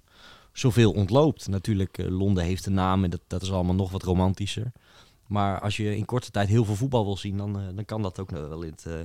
zoveel 0.52 0.92
ontloopt. 0.92 1.48
Natuurlijk, 1.48 1.98
eh, 1.98 2.08
Londen 2.08 2.44
heeft 2.44 2.66
een 2.66 2.74
naam 2.74 3.04
en 3.04 3.10
dat, 3.10 3.20
dat 3.26 3.42
is 3.42 3.52
allemaal 3.52 3.74
nog 3.74 3.90
wat 3.90 4.02
romantischer. 4.02 4.72
Maar 5.26 5.60
als 5.60 5.76
je 5.76 5.96
in 5.96 6.04
korte 6.04 6.30
tijd 6.30 6.48
heel 6.48 6.64
veel 6.64 6.74
voetbal 6.74 7.04
wil 7.04 7.16
zien, 7.16 7.36
dan, 7.36 7.58
eh, 7.58 7.66
dan 7.74 7.84
kan 7.84 8.02
dat 8.02 8.18
ook 8.20 8.30
wel 8.30 8.62
in 8.62 8.70
het, 8.70 8.86
eh, 8.86 8.98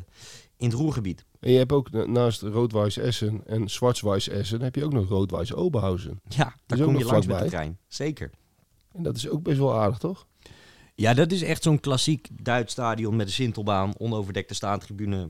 in 0.57 0.70
het 0.70 0.74
roergebied. 0.74 1.26
En 1.39 1.51
je 1.51 1.57
hebt 1.57 1.72
ook 1.72 1.91
na- 1.91 2.05
naast 2.05 2.41
Roodwijs 2.41 2.97
Essen 2.97 3.41
en 3.45 3.70
Zwartswijs 3.70 4.30
Essen, 4.30 4.61
heb 4.61 4.76
je 4.76 4.84
ook 4.86 4.93
nog 4.93 5.09
Roodwijs 5.09 5.53
Oberhausen. 5.53 6.22
Ja, 6.28 6.55
daar 6.65 6.80
kom 6.82 6.97
je 6.97 7.05
langs 7.05 7.26
met 7.28 7.39
de 7.39 7.45
trein. 7.45 7.78
Zeker. 7.88 8.32
En 8.93 9.03
dat 9.03 9.15
is 9.15 9.30
ook 9.30 9.43
best 9.43 9.57
wel 9.57 9.76
aardig, 9.76 9.97
toch? 9.97 10.28
Ja, 11.00 11.14
dat 11.14 11.32
is 11.32 11.41
echt 11.41 11.64
zo'n 11.64 11.80
klassiek 11.80 12.28
Duits 12.41 12.72
stadion 12.72 13.16
met 13.16 13.28
een 13.28 13.34
sintelbaan, 13.34 13.93
onoverdekte 13.98 14.54
staantribune 14.54 15.28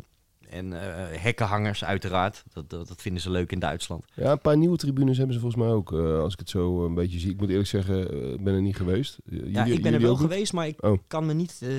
en 0.50 0.74
eh, 0.82 1.22
hekkenhangers 1.22 1.84
uiteraard. 1.84 2.44
Dat, 2.54 2.70
dat, 2.70 2.88
dat 2.88 3.02
vinden 3.02 3.22
ze 3.22 3.30
leuk 3.30 3.52
in 3.52 3.60
Duitsland. 3.60 4.04
Ja, 4.14 4.32
een 4.32 4.40
paar 4.42 4.58
nieuwe 4.58 4.78
tribunes 4.78 5.18
hebben 5.18 5.36
ze 5.36 5.42
volgens 5.42 5.62
mij 5.64 5.72
ook, 5.72 5.94
eh, 5.94 6.20
als 6.20 6.34
ik 6.34 6.40
het 6.40 6.50
zo 6.50 6.86
een 6.86 6.94
beetje 6.94 7.20
zie. 7.20 7.32
Ik 7.32 7.40
moet 7.40 7.50
eerlijk 7.50 7.68
zeggen, 7.68 8.12
eh, 8.12 8.32
ik 8.34 8.44
ben 8.44 8.54
er 8.54 8.62
niet 8.62 8.76
geweest. 8.76 9.18
Eh, 9.32 9.52
Ja, 9.54 9.66
ik 9.66 9.82
ben 9.82 9.94
er 9.94 10.02
wel 10.02 10.12
niet? 10.12 10.20
geweest, 10.20 10.54
maar 10.54 10.68
ik 10.68 10.84
Oh. 10.84 10.98
kan 11.08 11.26
me 11.26 11.34
niet... 11.34 11.58
eh, 11.62 11.70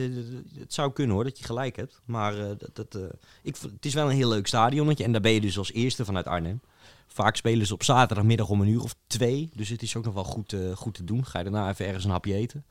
het 0.59 0.75
zou 0.75 0.93
kunnen 0.93 1.15
hoor, 1.15 1.25
dat 1.25 1.39
je 1.39 1.45
gelijk 1.45 1.77
hebt. 1.77 2.01
Maar 2.05 2.39
eh, 2.39 2.47
dat, 2.59 2.71
dat, 2.73 2.95
eh, 2.95 3.03
ik, 3.43 3.57
het 3.57 3.85
is 3.85 3.95
wel 3.95 4.11
een 4.11 4.17
heel 4.17 4.29
leuk 4.29 4.47
stadionnetje. 4.47 5.05
En 5.05 5.13
daar 5.13 5.21
ben 5.21 5.33
je 5.33 5.41
dus 5.41 5.59
als 5.59 5.73
eerste 5.73 6.05
vanuit 6.05 6.27
Arnhem. 6.27 6.61
Vaak 7.07 7.37
spelen 7.37 7.67
ze 7.67 7.75
op 7.75 7.83
zaterdagmiddag 7.83 8.49
om 8.49 8.61
een 8.61 8.69
uur 8.69 8.83
of 8.83 8.95
twee. 9.07 9.51
Dus 9.55 9.69
het 9.69 9.83
is 9.83 9.97
ook 9.97 10.05
nog 10.05 10.15
wel 10.15 10.25
goed, 10.25 10.53
eh, 10.53 10.61
goed 10.77 10.95
te 10.95 11.05
doen. 11.05 11.25
Ga 11.27 11.39
je 11.39 11.45
daarna 11.45 11.69
even 11.71 11.87
ergens 11.87 12.05
een 12.05 12.11
hapje 12.11 12.35
eten. 12.35 12.65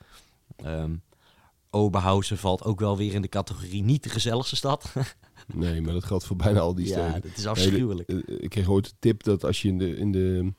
Ehm 0.56 0.94
Oberhausen 1.70 2.38
valt 2.38 2.64
ook 2.64 2.80
wel 2.80 2.98
weer 2.98 3.14
in 3.14 3.22
de 3.22 3.28
categorie 3.28 3.84
niet 3.84 4.04
de 4.04 4.10
gezelligste 4.10 4.56
stad. 4.56 4.94
Nee, 5.54 5.82
maar 5.82 5.94
dat 5.94 6.04
geldt 6.04 6.26
voor 6.26 6.36
bijna 6.36 6.60
al 6.60 6.76
die 6.76 6.88
ja, 6.88 6.92
steden. 6.92 7.22
dat 7.22 7.38
is 7.38 7.46
afschuwelijk. 7.46 8.08
Nee, 8.08 8.24
eh, 8.26 8.36
ik 8.40 8.50
kreeg 8.50 8.70
ooit 8.70 8.86
de 8.86 8.96
tip 9.00 9.24
dat 9.24 9.44
als 9.44 9.62
je 9.62 9.68
in, 9.68 9.78
de, 9.78 9.98
in, 9.98 10.12
de, 10.12 10.54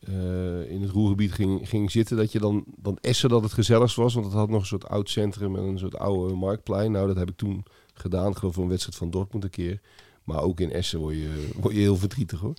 eh, 0.00 0.70
in 0.70 0.82
het 0.82 0.90
Roergebied 0.90 1.32
ging, 1.32 1.68
ging 1.68 1.90
zitten, 1.90 2.16
dat 2.16 2.32
je 2.32 2.38
dan, 2.38 2.64
dan 2.76 2.98
Essen 3.00 3.28
dat 3.28 3.42
het 3.42 3.52
gezelligst 3.52 3.96
was. 3.96 4.14
Want 4.14 4.26
het 4.26 4.34
had 4.34 4.48
nog 4.48 4.60
een 4.60 4.66
soort 4.66 4.88
oud 4.88 5.10
centrum 5.10 5.56
en 5.56 5.62
een 5.62 5.78
soort 5.78 5.98
oude 5.98 6.34
marktplein. 6.34 6.92
Nou, 6.92 7.06
dat 7.06 7.16
heb 7.16 7.28
ik 7.28 7.36
toen 7.36 7.64
gedaan. 7.94 8.30
Ik 8.30 8.36
geloof 8.36 8.54
voor 8.54 8.62
een 8.62 8.68
wedstrijd 8.68 8.98
van 8.98 9.10
Dortmund 9.10 9.44
een 9.44 9.50
keer. 9.50 9.80
Maar 10.24 10.42
ook 10.42 10.60
in 10.60 10.72
Essen 10.72 10.98
word 10.98 11.14
je, 11.14 11.50
word 11.60 11.74
je 11.74 11.80
heel 11.80 11.96
verdrietig 11.96 12.40
hoor. 12.40 12.54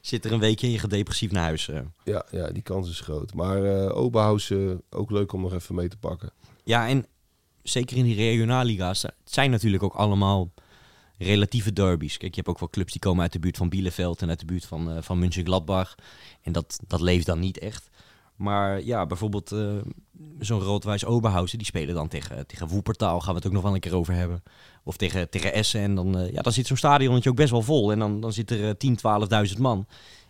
Zit 0.00 0.24
er 0.24 0.32
een 0.32 0.38
weekje 0.40 0.66
en 0.66 0.72
je 0.72 0.78
gaat 0.78 0.90
depressief 0.90 1.30
naar 1.30 1.42
huis. 1.42 1.68
eh. 1.68 1.80
Ja, 2.04 2.26
ja 2.30 2.50
die 2.50 2.62
kans 2.62 2.90
is 2.90 3.00
groot. 3.00 3.34
Maar 3.34 3.64
eh 3.64 3.96
Oberhausen, 3.96 4.82
ook 4.90 5.10
leuk 5.10 5.32
om 5.32 5.40
nog 5.40 5.52
even 5.52 5.74
mee 5.74 5.88
te 5.88 5.96
pakken. 5.98 6.30
Ja, 6.64 6.88
en 6.88 7.06
zeker 7.62 7.96
in 7.96 8.04
die 8.04 8.14
regionalliga's, 8.14 9.02
het 9.02 9.14
zijn 9.24 9.50
natuurlijk 9.50 9.82
ook 9.82 9.94
allemaal 9.94 10.50
relatieve 11.18 11.72
derbies. 11.72 12.16
Kijk, 12.16 12.30
je 12.34 12.36
hebt 12.36 12.48
ook 12.48 12.58
wel 12.58 12.68
clubs 12.70 12.92
die 12.92 13.00
komen 13.00 13.22
uit 13.22 13.32
de 13.32 13.38
buurt 13.38 13.56
van 13.56 13.68
Bielefeld 13.68 14.22
en 14.22 14.28
uit 14.28 14.40
de 14.40 14.46
buurt 14.46 14.64
van, 14.66 14.90
eh 14.90 15.02
van 15.02 15.18
München-Gladbach. 15.18 15.94
En 16.42 16.52
dat, 16.52 16.78
dat 16.86 17.00
leeft 17.00 17.26
dan 17.26 17.38
niet 17.38 17.58
echt. 17.58 17.88
Maar 18.38 18.82
ja, 18.82 19.06
bijvoorbeeld 19.06 19.52
eh, 19.52 19.76
zo'n 20.38 20.60
Roodwijs 20.60 21.04
Oberhausen, 21.04 21.58
die 21.58 21.66
spelen 21.66 21.94
dan 21.94 22.08
tegen, 22.08 22.46
tegen 22.46 22.68
Woepertaal, 22.68 23.20
gaan 23.20 23.30
we 23.30 23.36
het 23.36 23.46
ook 23.46 23.52
nog 23.52 23.62
wel 23.62 23.74
een 23.74 23.80
keer 23.80 23.96
over 23.96 24.14
hebben. 24.14 24.42
Of 24.84 24.96
tegen, 24.96 25.30
tegen 25.30 25.52
Essen. 25.52 25.80
En 25.80 25.94
dan, 25.94 26.18
eh, 26.18 26.32
ja, 26.32 26.42
dan 26.42 26.52
zit 26.52 26.66
zo'n 26.66 26.76
stadionnetje 26.76 27.30
ook 27.30 27.36
best 27.36 27.50
wel 27.50 27.62
vol. 27.62 27.92
En 27.92 27.98
dan, 27.98 28.20
dan 28.20 28.32
zit 28.32 28.50
er 28.50 28.68
eh, 28.68 28.74
10, 28.74 28.98
12.000 29.52 29.58
man. 29.58 29.86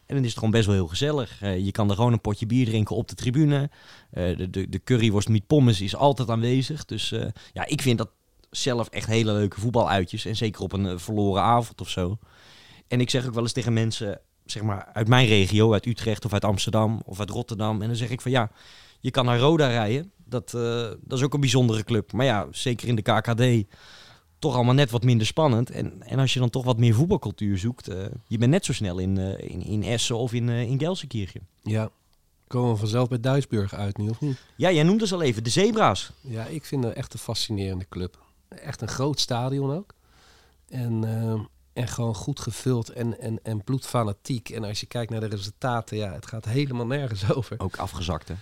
En 0.09 0.15
dan 0.15 0.25
is 0.25 0.31
het 0.31 0.39
gewoon 0.39 0.51
best 0.51 0.67
wel 0.67 0.75
heel 0.75 0.87
gezellig. 0.87 1.43
Eh, 1.43 1.65
je 1.65 1.71
kan 1.71 1.89
er 1.91 1.97
gewoon 1.97 2.13
een 2.13 2.21
potje 2.21 2.47
bier 2.47 2.67
drinken 2.67 2.97
op 2.97 3.09
de 3.09 3.15
tribune. 3.15 3.71
Eh, 4.11 4.37
de, 4.37 4.51
de, 4.51 4.69
de 4.69 4.83
curryworst 4.83 5.29
met 5.29 5.47
pommes 5.47 5.81
is 5.81 5.97
altijd 5.97 6.31
aanwezig. 6.31 6.85
Dus 6.85 7.13
eh, 7.13 7.27
ja, 7.53 7.67
ik 7.67 7.83
vind 7.83 7.99
dat 7.99 8.11
zelf 8.51 8.89
echt 8.89 9.07
hele 9.07 9.33
leuke 9.33 9.61
voetbaluitjes. 9.61 10.25
En 10.25 10.37
zeker 10.37 10.63
op 10.63 10.73
een 10.73 10.87
eh, 10.87 10.99
verloren 10.99 11.43
avond 11.43 11.81
of 11.81 11.89
zo. 11.89 12.19
En 12.87 13.01
ik 13.01 13.11
zeg 13.11 13.27
ook 13.27 13.35
wel 13.35 13.43
eens 13.43 13.53
tegen 13.53 13.73
mensen, 13.73 14.21
zeg 14.51 14.63
maar 14.63 14.91
uit 14.93 15.09
mijn 15.09 15.27
regio, 15.27 15.73
uit 15.73 15.87
Utrecht 15.87 16.25
of 16.25 16.33
uit 16.33 16.45
Amsterdam 16.45 17.03
of 17.05 17.21
uit 17.21 17.31
Rotterdam. 17.31 17.83
En 17.83 17.89
dan 17.89 17.97
zeg 17.97 18.11
ik 18.11 18.21
van 18.21 18.31
ja, 18.31 18.51
je 19.01 19.11
kan 19.11 19.25
naar 19.25 19.39
Roda 19.39 19.69
rijden. 19.69 20.13
Dat, 20.25 20.55
eh, 20.55 20.91
dat 21.01 21.19
is 21.19 21.23
ook 21.25 21.35
een 21.35 21.41
bijzondere 21.41 21.85
club. 21.85 22.13
Maar 22.13 22.27
ja, 22.27 22.47
zeker 22.51 22.89
in 22.89 22.95
de 22.95 23.03
KKD 23.03 23.75
toch 24.39 24.55
allemaal 24.55 24.75
net 24.75 24.91
wat 24.91 25.05
minder 25.05 25.27
spannend. 25.27 25.71
En, 25.71 26.03
en 26.03 26.19
als 26.19 26.33
je 26.33 26.41
dan 26.41 26.51
toch 26.51 26.65
wat 26.65 26.79
meer 26.79 26.95
voetbalcultuur 26.95 27.59
zoekt, 27.59 27.89
eh, 27.89 28.05
je 28.27 28.39
bent 28.39 28.51
net 28.51 28.65
zo 28.65 28.73
snel 28.73 28.99
in, 28.99 29.19
eh, 29.19 29.51
in, 29.51 29.63
in 29.63 29.83
Essen 29.83 30.17
of 30.17 30.33
in, 30.33 30.49
in 30.49 30.79
Gelsenkirchen. 30.79 31.47
Ja. 31.63 31.91
Komen 32.47 32.73
we 32.73 32.79
vanzelf 32.79 33.09
bij 33.09 33.21
Duisburg 33.21 33.75
uit 33.75 33.97
nu, 33.97 34.09
of 34.09 34.21
niet? 34.21 34.39
Ja, 34.57 34.71
jij 34.71 34.83
noemde 34.83 35.07
ze 35.07 35.15
al 35.15 35.23
even, 35.23 35.45
de 35.45 35.51
Zebra's. 35.51 36.13
Ja, 36.21 36.45
ik 36.45 36.65
vind 36.65 36.85
het 36.85 36.95
echt 36.95 37.13
een 37.13 37.19
fascinerende 37.19 37.87
club. 37.89 38.19
Echt 38.49 38.81
een 38.81 38.89
groot 38.89 39.21
stadion 39.21 39.71
ook. 39.71 39.95
En, 40.69 41.05
en 41.79 41.89
gewoon 41.89 42.15
goed 42.15 42.41
gevuld 42.41 42.89
en, 42.89 43.21
en, 43.21 43.41
en 43.43 43.65
bloedfanatiek. 43.65 44.49
En 44.49 44.65
als 44.65 44.81
je 44.81 44.87
kijkt 44.87 45.11
naar 45.11 45.21
de 45.21 45.27
resultaten, 45.27 45.97
ja, 45.97 46.13
het 46.13 46.27
gaat 46.27 46.45
helemaal 46.45 46.87
nergens 46.87 47.33
over. 47.37 47.55
Ook 47.59 47.77
afgezakt, 47.77 48.29
hè? 48.29 48.35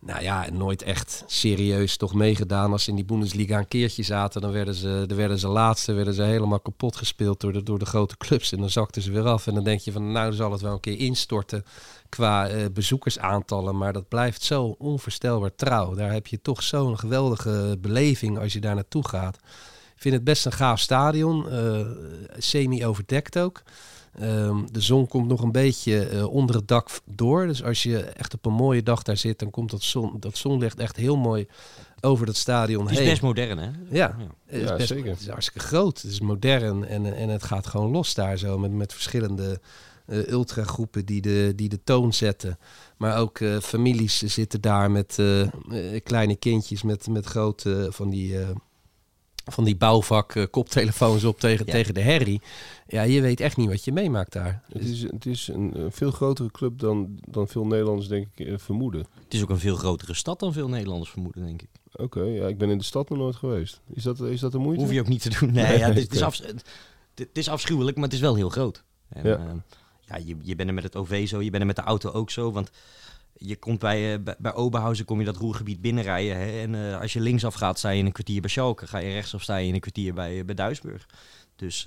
Nou 0.00 0.22
ja, 0.22 0.46
nooit 0.52 0.82
echt 0.82 1.24
serieus 1.26 1.96
toch 1.96 2.14
meegedaan. 2.14 2.72
Als 2.72 2.84
ze 2.84 2.90
in 2.90 2.96
die 2.96 3.04
Bundesliga 3.04 3.58
een 3.58 3.68
keertje 3.68 4.02
zaten, 4.02 4.40
dan 4.40 4.52
werden 4.52 4.74
ze, 4.74 5.04
dan 5.06 5.16
werden 5.16 5.38
ze 5.38 5.48
laatste, 5.48 5.92
werden 5.92 6.14
ze 6.14 6.22
helemaal 6.22 6.60
kapot 6.60 6.96
gespeeld 6.96 7.40
door 7.40 7.52
de, 7.52 7.62
door 7.62 7.78
de 7.78 7.84
grote 7.84 8.16
clubs. 8.16 8.52
En 8.52 8.58
dan 8.58 8.70
zakten 8.70 9.02
ze 9.02 9.12
weer 9.12 9.26
af. 9.26 9.46
En 9.46 9.54
dan 9.54 9.64
denk 9.64 9.80
je 9.80 9.92
van, 9.92 10.12
nou 10.12 10.32
zal 10.32 10.52
het 10.52 10.60
wel 10.60 10.72
een 10.72 10.80
keer 10.80 10.98
instorten 10.98 11.64
qua 12.08 12.48
eh, 12.48 12.64
bezoekersaantallen. 12.72 13.76
Maar 13.76 13.92
dat 13.92 14.08
blijft 14.08 14.42
zo 14.42 14.74
onvoorstelbaar 14.78 15.54
trouw. 15.54 15.94
Daar 15.94 16.12
heb 16.12 16.26
je 16.26 16.40
toch 16.40 16.62
zo'n 16.62 16.98
geweldige 16.98 17.76
beleving 17.80 18.38
als 18.38 18.52
je 18.52 18.60
daar 18.60 18.74
naartoe 18.74 19.08
gaat. 19.08 19.38
Ik 20.04 20.10
vind 20.10 20.22
het 20.22 20.32
best 20.34 20.46
een 20.46 20.52
gaaf 20.52 20.80
stadion. 20.80 21.48
eh, 21.50 21.80
Semi-overdekt 22.38 23.38
ook. 23.38 23.62
Ehm, 24.18 24.56
de 24.72 24.80
zon 24.80 25.06
komt 25.06 25.28
nog 25.28 25.42
een 25.42 25.52
beetje 25.52 26.06
eh, 26.08 26.26
onder 26.26 26.56
het 26.56 26.68
dak 26.68 26.88
door. 27.04 27.46
Dus 27.46 27.62
als 27.64 27.82
je 27.82 27.98
echt 27.98 28.34
op 28.34 28.46
een 28.46 28.52
mooie 28.52 28.82
dag 28.82 29.02
daar 29.02 29.16
zit, 29.16 29.38
dan 29.38 29.50
komt 29.50 29.70
dat, 29.70 29.82
zon, 29.82 30.16
dat 30.20 30.36
zonlicht 30.36 30.78
echt 30.78 30.96
heel 30.96 31.16
mooi 31.16 31.46
over 32.00 32.26
dat 32.26 32.36
stadion 32.36 32.82
Het 32.82 32.92
is 32.92 32.98
heen. 32.98 33.08
best 33.08 33.22
modern, 33.22 33.58
hè? 33.58 33.70
Ja, 33.90 34.16
het 34.46 34.60
is, 34.62 34.68
Ja, 34.68 34.76
best- 34.76 34.88
zeker. 34.88 35.10
het 35.10 35.20
is 35.20 35.28
hartstikke 35.28 35.60
groot. 35.66 36.02
Het 36.02 36.10
is 36.10 36.20
modern 36.20 36.84
en, 36.86 37.16
en 37.16 37.28
het 37.28 37.42
gaat 37.42 37.66
gewoon 37.66 37.90
los 37.90 38.14
daar 38.14 38.38
zo 38.38 38.58
met, 38.58 38.72
met 38.72 38.92
verschillende 38.92 39.60
eh 40.06 40.28
ultragroepen 40.28 41.06
die 41.06 41.20
de, 41.20 41.52
die 41.56 41.68
de 41.68 41.80
toon 41.84 42.12
zetten. 42.12 42.58
Maar 42.96 43.18
ook 43.18 43.38
eh, 43.40 43.58
families 43.60 44.18
zitten 44.22 44.60
daar 44.60 44.90
met 44.90 45.18
kleine 46.02 46.36
kindjes 46.36 46.82
met, 46.82 47.06
met 47.08 47.26
grote 47.26 47.86
van 47.90 48.10
die, 48.10 48.40
eh, 48.40 48.48
van 49.44 49.64
die 49.64 49.76
bouwvak 49.76 50.34
eh, 50.34 50.44
koptelefoons 50.50 51.24
op 51.24 51.40
tegen, 51.40 51.66
Ja. 51.66 51.72
tegen 51.72 51.94
de 51.94 52.00
herrie. 52.00 52.40
Ja, 52.86 53.02
je 53.02 53.20
weet 53.20 53.40
echt 53.40 53.56
niet 53.56 53.68
wat 53.68 53.84
je 53.84 53.92
meemaakt 53.92 54.32
daar. 54.32 54.62
Het 54.72 54.82
is, 54.82 55.02
het 55.02 55.26
is 55.26 55.48
een, 55.48 55.74
veel 55.90 56.10
grotere 56.10 56.50
club 56.50 56.78
dan, 56.78 57.18
dan 57.28 57.48
veel 57.48 57.66
Nederlanders 57.66 58.08
denk 58.08 58.26
ik 58.34 58.46
eh, 58.46 58.54
vermoeden. 58.58 59.00
Het 59.24 59.34
is 59.34 59.42
ook 59.42 59.50
een 59.50 59.58
veel 59.58 59.76
grotere 59.76 60.14
stad 60.14 60.40
dan 60.40 60.52
veel 60.52 60.68
Nederlanders 60.68 61.10
vermoeden, 61.10 61.44
denk 61.46 61.62
ik. 61.62 61.68
Oké, 61.96 62.20
ja, 62.22 62.46
ik 62.46 62.58
ben 62.58 62.70
in 62.70 62.78
de 62.78 62.84
stad 62.84 63.08
nog 63.08 63.18
nooit 63.18 63.36
geweest. 63.36 63.80
Is 63.92 64.02
dat, 64.02 64.20
is 64.20 64.40
dat 64.40 64.52
de 64.52 64.58
moeite? 64.58 64.82
Hoef 64.82 64.92
je 64.92 65.00
ook 65.00 65.08
niet 65.08 65.22
te 65.22 65.38
doen. 65.40 65.52
Nee, 65.52 65.78
ja, 65.78 65.86
het, 65.88 65.96
is, 65.96 66.02
het, 66.02 66.14
is 66.14 66.22
afs- 66.22 66.42
het, 66.46 66.64
het 67.14 67.28
is 67.38 67.48
afschuwelijk, 67.48 67.96
maar 67.96 68.04
het 68.04 68.14
is 68.14 68.20
wel 68.20 68.34
heel 68.34 68.48
groot. 68.48 68.82
En, 69.08 69.28
Ja. 69.28 69.38
ja. 69.38 69.62
ja, 70.00 70.16
je, 70.24 70.36
je 70.42 70.54
bent 70.56 70.68
er 70.68 70.74
met 70.74 70.84
het 70.84 70.96
OV 70.96 71.28
zo, 71.28 71.42
je 71.42 71.50
bent 71.50 71.60
er 71.62 71.66
met 71.68 71.76
de 71.76 71.82
auto 71.82 72.10
ook 72.10 72.30
zo. 72.30 72.52
Want 72.52 72.70
je 73.36 73.56
komt 73.56 73.78
bij, 73.78 74.14
eh, 74.14 74.22
bij, 74.22 74.34
bij 74.38 74.54
Oberhausen 74.54 75.04
kom 75.04 75.18
je 75.18 75.24
dat 75.24 75.36
roergebied 75.36 75.80
binnenrijden. 75.80 76.36
Hè, 76.36 76.60
en 76.60 76.74
eh, 76.74 77.00
als 77.00 77.12
je 77.12 77.20
linksaf 77.20 77.54
gaat, 77.54 77.78
sta 77.78 77.90
je 77.90 77.98
in 77.98 78.06
een 78.06 78.12
kwartier 78.12 78.40
bij 78.40 78.50
Schalke. 78.50 78.86
Ga 78.86 78.98
je 78.98 79.12
rechtsaf, 79.12 79.42
sta 79.42 79.56
je 79.56 79.68
in 79.68 79.74
een 79.74 79.80
kwartier 79.80 80.14
bij, 80.14 80.38
eh, 80.38 80.44
bij 80.44 80.54
Duisburg. 80.54 81.06
Dus 81.56 81.86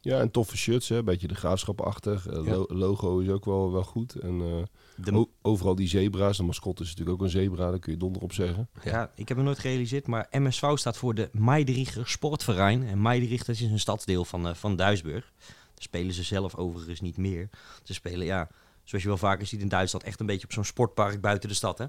Ja, 0.00 0.20
en 0.20 0.30
toffe 0.30 0.56
shirts, 0.56 0.88
hè? 0.88 1.02
beetje 1.02 1.28
de 1.28 1.34
graafschapachtig. 1.34 2.26
Ja. 2.44 2.64
logo 2.68 3.18
is 3.18 3.28
ook 3.28 3.44
wel, 3.44 3.72
wel 3.72 3.82
goed. 3.82 4.14
En 4.14 4.66
de, 4.96 5.28
overal 5.42 5.74
die 5.74 5.88
zebra's. 5.88 6.36
De 6.36 6.42
mascotte 6.42 6.82
is 6.82 6.88
natuurlijk 6.88 7.16
ook 7.16 7.24
een 7.24 7.30
zebra, 7.30 7.70
daar 7.70 7.78
kun 7.78 7.92
je 7.92 7.98
donder 7.98 8.22
op 8.22 8.32
zeggen. 8.32 8.68
Ja, 8.84 9.10
ik 9.14 9.28
heb 9.28 9.36
het 9.36 9.46
nooit 9.46 9.58
gerealiseerd, 9.58 10.06
maar 10.06 10.28
MSV 10.30 10.64
staat 10.74 10.96
voor 10.96 11.14
de 11.14 11.28
Meidericher 11.32 12.08
Sportverein. 12.08 12.86
En 12.86 13.02
Meidericher 13.02 13.46
dat 13.46 13.54
is 13.54 13.60
een 13.60 13.78
stadsdeel 13.78 14.24
van, 14.24 14.48
eh, 14.48 14.54
van 14.54 14.76
Duisburg. 14.76 15.32
Daar 15.46 15.84
spelen 15.84 16.14
ze 16.14 16.22
zelf 16.22 16.54
overigens 16.54 17.00
niet 17.00 17.16
meer. 17.16 17.48
Ze 17.82 17.94
spelen, 17.94 18.26
ja, 18.26 18.48
zoals 18.86 19.02
je 19.04 19.10
wel 19.10 19.18
vaker 19.18 19.46
ziet 19.46 19.60
in 19.60 19.68
Duitsland, 19.68 20.04
echt 20.04 20.20
een 20.20 20.26
beetje 20.26 20.44
op 20.46 20.52
zo'n 20.52 20.64
sportpark 20.64 21.20
buiten 21.20 21.48
de 21.48 21.54
stad, 21.54 21.78
hè? 21.78 21.86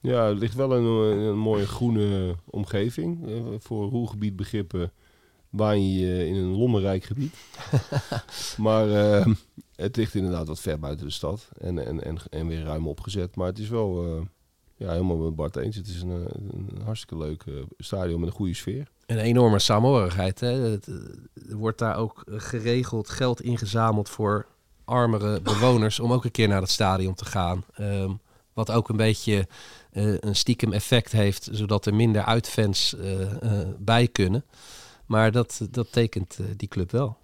Ja, 0.00 0.26
er 0.26 0.34
ligt 0.34 0.54
wel 0.54 0.72
een, 0.72 0.84
een 1.18 1.38
mooie 1.38 1.66
groene 1.66 2.34
omgeving. 2.44 3.26
Eh, 3.28 3.34
voor 3.58 3.88
roergebiedbegrippen 3.88 4.92
baan 5.50 5.92
je 5.92 6.06
je 6.06 6.26
in 6.26 6.34
een 6.34 6.56
lommerrijk 6.56 7.04
gebied. 7.04 7.34
maar 8.56 8.90
eh, 8.90 9.26
het 9.76 9.96
ligt 9.96 10.14
inderdaad 10.14 10.46
wat 10.46 10.60
ver 10.60 10.78
buiten 10.78 11.06
de 11.06 11.12
stad. 11.12 11.48
En, 11.58 11.86
en, 11.86 12.04
en, 12.04 12.18
en 12.30 12.46
weer 12.46 12.62
ruim 12.62 12.88
opgezet. 12.88 13.36
Maar 13.36 13.46
het 13.46 13.58
is 13.58 13.68
wel 13.68 14.04
eh, 14.04 14.22
ja, 14.76 14.92
helemaal 14.92 15.16
met 15.16 15.36
Bart 15.36 15.56
eens. 15.56 15.76
Het 15.76 15.86
is 15.86 16.02
een, 16.02 16.26
eh, 16.26 16.34
een 16.50 16.82
hartstikke 16.84 17.16
leuk 17.16 17.42
eh, 17.46 17.54
stadion 17.78 18.20
met 18.20 18.28
een 18.28 18.34
goede 18.34 18.54
sfeer. 18.54 18.88
Een 19.06 19.18
enorme. 19.18 19.58
Hè? 19.60 20.46
Het, 20.46 20.88
eh, 20.88 21.50
Er 21.50 21.56
wordt 21.56 21.78
daar 21.78 21.96
ook 21.96 22.22
eh, 22.26 22.34
geregeld 22.38 23.08
geld 23.08 23.42
ingezameld 23.42 24.08
voor 24.08 24.46
armere 24.90 25.40
bewoners 25.40 26.00
om 26.00 26.12
ook 26.12 26.24
een 26.24 26.30
keer 26.30 26.48
naar 26.48 26.60
het 26.60 26.70
stadion 26.70 27.14
te 27.14 27.24
gaan. 27.24 27.64
Ehm, 27.74 28.10
wat 28.52 28.70
ook 28.70 28.88
een 28.88 28.96
beetje 28.96 29.48
eh, 29.92 30.14
een 30.18 30.36
stiekem 30.36 30.72
effect 30.72 31.12
heeft, 31.12 31.48
zodat 31.52 31.86
er 31.86 31.94
minder 31.94 32.24
uitfans 32.24 32.96
eh, 32.96 33.26
bij 33.78 34.08
kunnen. 34.08 34.44
Maar 35.06 35.32
dat, 35.32 35.60
dat 35.70 35.92
tekent 35.92 36.38
die 36.56 36.68
club 36.68 36.90
wel. 36.90 37.16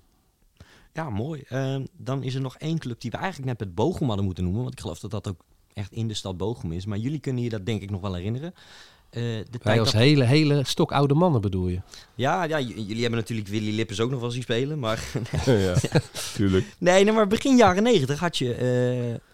Ja, 0.92 1.10
mooi. 1.10 1.42
Ehm, 1.48 1.84
dan 1.96 2.22
is 2.22 2.34
er 2.34 2.40
nog 2.40 2.56
één 2.56 2.78
club 2.78 3.00
die 3.00 3.10
we 3.10 3.16
eigenlijk 3.16 3.46
net 3.48 3.58
met 3.58 3.74
Bochum 3.74 4.06
hadden 4.06 4.24
moeten 4.24 4.44
noemen. 4.44 4.62
Want 4.62 4.74
ik 4.74 4.80
geloof 4.80 4.98
dat 4.98 5.10
dat 5.10 5.28
ook 5.28 5.40
echt 5.72 5.92
in 5.92 6.08
de 6.08 6.14
stad 6.14 6.36
Bochum 6.36 6.72
is. 6.72 6.86
Maar 6.86 6.98
jullie 6.98 7.20
kunnen 7.20 7.42
je 7.42 7.48
dat 7.48 7.66
denk 7.66 7.82
ik 7.82 7.90
nog 7.90 8.00
wel 8.00 8.14
herinneren. 8.14 8.54
Eh, 9.10 9.22
de 9.22 9.44
Wij 9.50 9.60
tijd 9.62 9.78
als 9.78 9.92
dat- 9.92 10.00
hele, 10.00 10.24
hele 10.24 10.62
stokoude 10.64 11.14
mannen 11.14 11.40
bedoel 11.40 11.68
je? 11.68 11.80
Ja, 12.14 12.44
ja, 12.44 12.60
jullie 12.60 13.00
hebben 13.00 13.18
natuurlijk 13.20 13.48
Willy 13.48 13.74
Lippens 13.74 14.00
ook 14.00 14.10
nog 14.10 14.20
wel 14.20 14.30
zien 14.30 14.42
spelen. 14.42 14.78
Maar 14.78 15.04
ja, 15.46 15.74
tuurlijk. 16.34 16.66
Nee, 16.78 17.04
nee, 17.04 17.12
maar 17.12 17.26
begin 17.26 17.56
jaren 17.56 17.82
negentig 17.82 18.18
had 18.18 18.38
je 18.38 18.54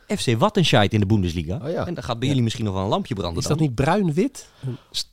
eh, 0.09 0.17
FC 0.19 0.39
Wattenscheid 0.39 0.93
in 0.93 1.01
de 1.01 1.07
Bundesliga. 1.07 1.61
Oh 1.63 1.71
ja. 1.71 1.87
En 1.87 1.95
daar 1.95 2.05
gaat 2.05 2.19
bij 2.19 2.29
jullie 2.29 2.43
misschien 2.43 2.65
nog 2.65 2.75
wel 2.75 2.83
een 2.83 2.89
lampje 2.89 3.15
branden 3.15 3.43
Is 3.43 3.49
dan. 3.49 3.57
dat 3.57 3.67
niet 3.67 3.75
bruin-wit? 3.75 4.49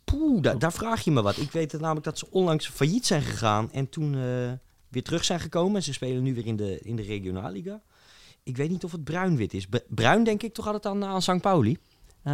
Poeh, 0.03 0.41
daar, 0.41 0.59
daar 0.59 0.73
vraag 0.73 1.01
je 1.03 1.11
me 1.11 1.21
wat. 1.21 1.37
Ik 1.37 1.51
weet 1.51 1.71
het 1.71 1.81
namelijk 1.81 2.05
dat 2.05 2.17
ze 2.19 2.27
onlangs 2.31 2.67
failliet 2.69 3.05
zijn 3.05 3.21
gegaan 3.21 3.71
en 3.71 3.89
toen 3.89 4.13
eh, 4.15 4.21
weer 4.87 5.03
terug 5.03 5.25
zijn 5.25 5.39
gekomen. 5.39 5.75
En 5.75 5.83
ze 5.83 5.93
spelen 5.93 6.23
nu 6.23 6.33
weer 6.33 6.45
in 6.45 6.55
de, 6.55 6.79
in 6.83 6.95
de 6.95 7.01
Regionalliga. 7.03 7.81
Ik 8.43 8.57
weet 8.57 8.69
niet 8.69 8.83
of 8.83 8.91
het 8.91 9.03
bruin-wit 9.03 9.53
is. 9.53 9.65
B- 9.67 9.83
bruin 9.89 10.23
denk 10.23 10.43
ik 10.43 10.53
toch 10.53 10.65
altijd 10.65 10.85
aan, 10.85 11.05
aan 11.05 11.21
St. 11.21 11.41
Pauli. 11.41 11.77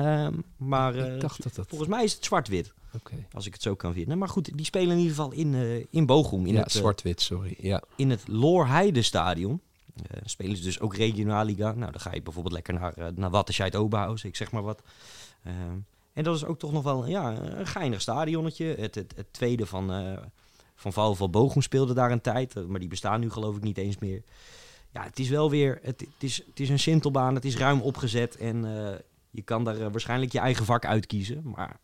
Ehm, 0.04 0.34
maar 0.58 0.96
eh, 0.96 1.20
dat 1.20 1.38
dat... 1.54 1.68
volgens 1.68 1.90
mij 1.90 2.04
is 2.04 2.14
het 2.14 2.26
zwart-wit, 2.26 2.74
als 3.32 3.46
ik 3.46 3.54
het 3.54 3.62
zo 3.62 3.76
kan 3.76 3.94
vinden. 3.94 4.18
Maar 4.18 4.30
goed, 4.30 4.58
die 4.58 4.66
spelen 4.66 4.92
in 4.92 4.98
ieder 4.98 5.16
geval 5.16 5.32
in, 5.32 5.54
eh, 5.54 5.86
in 5.90 6.06
Bochum. 6.06 6.46
In 6.46 6.54
Ja, 6.54 6.60
het, 6.60 6.74
eh, 6.74 6.80
zwart-wit, 6.80 7.22
sorry. 7.22 7.56
Ja. 7.60 7.82
in 7.96 8.10
het 8.10 8.28
Loorheide 8.28 9.02
Stadion. 9.02 9.62
Eh, 9.96 10.22
spelen 10.26 10.58
ze 10.58 10.64
dus 10.64 10.80
ook 10.80 10.96
regionalliga. 10.96 11.72
Nou, 11.72 11.92
dan 11.92 12.02
ga 12.02 12.14
je 12.14 12.22
bijvoorbeeld 12.22 12.54
lekker 12.54 12.74
naar, 12.74 12.94
naar 13.16 13.30
Wattenscheid 13.30 13.76
Oberhausen, 13.76 14.30
ik 14.30 14.36
zeg 14.36 14.52
maar 14.52 14.64
wat. 14.64 14.82
Ehm, 15.44 15.78
en 16.14 16.24
dat 16.24 16.36
is 16.36 16.46
ook 16.46 16.60
toch 16.60 16.72
nog 16.72 16.84
wel 16.84 17.08
ja, 17.08 17.38
een 17.38 17.68
geinig 17.68 18.02
stadionnetje. 18.02 18.66
Het, 18.66 18.96
het, 18.96 19.14
het 19.16 19.34
tweede 19.34 19.66
van, 19.66 19.92
eh 19.92 20.18
van 20.76 21.32
Bochum 21.32 21.62
speelde 21.62 21.94
daar 21.94 22.12
een 22.12 22.22
tijd. 22.22 22.68
Maar 22.68 22.80
die 22.80 22.90
bestaan 22.90 23.20
nu 23.20 23.30
geloof 23.30 23.56
ik 23.56 23.64
niet 23.64 23.78
eens 23.78 23.98
meer. 23.98 24.24
Ja, 24.94 25.04
het 25.04 25.20
is 25.20 25.30
wel 25.30 25.50
weer... 25.50 25.80
Het, 25.82 26.00
het, 26.00 26.24
is, 26.24 26.38
het 26.48 26.60
is 26.60 26.70
een 26.70 26.80
sintelbaan, 26.80 27.36
het 27.36 27.46
is 27.46 27.58
ruim 27.58 27.82
opgezet. 27.82 28.38
En 28.38 28.66
je 29.36 29.42
kan 29.42 29.64
daar 29.64 29.82
eh, 29.82 29.92
waarschijnlijk 29.92 30.32
je 30.32 30.40
eigen 30.40 30.66
vak 30.66 30.86
uitkiezen. 30.86 31.42
Maar 31.44 31.80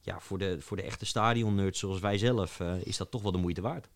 ja, 0.00 0.20
voor 0.20 0.38
de, 0.38 0.60
voor 0.60 0.76
de 0.76 0.82
echte 0.82 1.04
stadionnerds 1.06 1.78
zoals 1.78 2.00
wij 2.00 2.18
zelf... 2.18 2.60
eh, 2.60 2.74
is 2.84 2.96
dat 2.96 3.10
toch 3.10 3.22
wel 3.22 3.32
de 3.32 3.38
moeite 3.38 3.60
waard. 3.60 3.88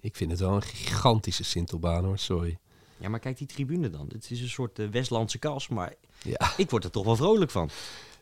Ik 0.00 0.16
vind 0.16 0.30
het 0.30 0.40
wel 0.40 0.54
een 0.54 0.62
gigantische 0.62 1.44
Sintelbaan 1.44 2.04
hoor, 2.04 2.18
sorry. 2.18 2.58
Ja, 2.96 3.08
maar 3.08 3.20
kijk 3.20 3.38
die 3.38 3.46
tribune 3.46 3.90
dan. 3.90 4.08
Het 4.12 4.30
is 4.30 4.40
een 4.40 4.48
soort 4.48 4.78
eh, 4.78 4.88
Westlandse 4.88 5.38
kas, 5.38 5.68
maar 5.68 5.94
Ja, 6.22 6.52
ik 6.56 6.70
word 6.70 6.84
er 6.84 6.90
toch 6.90 7.04
wel 7.04 7.16
vrolijk 7.16 7.50
van. 7.50 7.70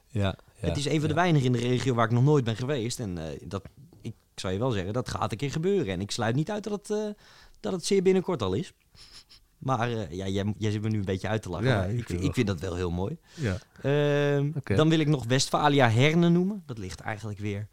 ja, 0.09 0.39
ja 0.61 0.69
het 0.69 0.77
is 0.77 0.85
een 0.85 1.01
van 1.01 1.09
de 1.09 1.15
ja. 1.15 1.21
weinigen 1.21 1.47
in 1.47 1.53
de 1.53 1.69
regio 1.69 1.95
waar 1.95 2.07
ik 2.07 2.13
nog 2.13 2.25
nooit 2.25 2.45
ben 2.45 2.57
geweest. 2.57 3.01
En 3.01 3.39
dat, 3.45 3.63
ik 4.01 4.15
zou 4.35 4.53
je 4.53 4.59
wel 4.59 4.71
zeggen, 4.71 4.93
dat 4.93 5.09
gaat 5.09 5.33
een 5.33 5.39
keer 5.39 5.51
gebeuren. 5.51 5.93
En 5.93 6.01
ik 6.01 6.11
sluit 6.11 6.35
niet 6.35 6.51
uit 6.51 6.65
dat 6.65 6.89
het, 6.89 7.17
dat 7.61 7.73
het 7.73 7.85
zeer 7.85 8.03
binnenkort 8.03 8.43
al 8.43 8.53
is. 8.53 8.73
Maar 9.59 9.91
eh, 9.91 10.11
ja, 10.11 10.29
jij, 10.29 10.55
jij 10.59 10.71
zit 10.71 10.83
me 10.83 10.89
nu 10.89 10.99
een 10.99 11.05
beetje 11.05 11.29
uit 11.29 11.43
te 11.43 11.49
lachen. 11.49 11.67
Ja, 11.67 11.85
ik 11.85 11.99
ik, 11.99 12.07
vind 12.07 12.21
ik, 12.21 12.27
het 12.27 12.35
vind 12.35 12.47
dat 12.47 12.61
wel 12.61 12.75
heel 12.75 12.91
mooi. 12.91 13.19
Ja. 13.35 13.59
Ehm. 13.83 14.51
Dan 14.77 14.89
wil 14.89 14.99
ik 14.99 15.07
nog 15.07 15.25
Westfalia 15.25 15.91
Herne 15.91 16.29
noemen. 16.29 16.63
Dat 16.67 16.79
ligt 16.79 17.01
eigenlijk 17.01 17.39
weer 17.39 17.69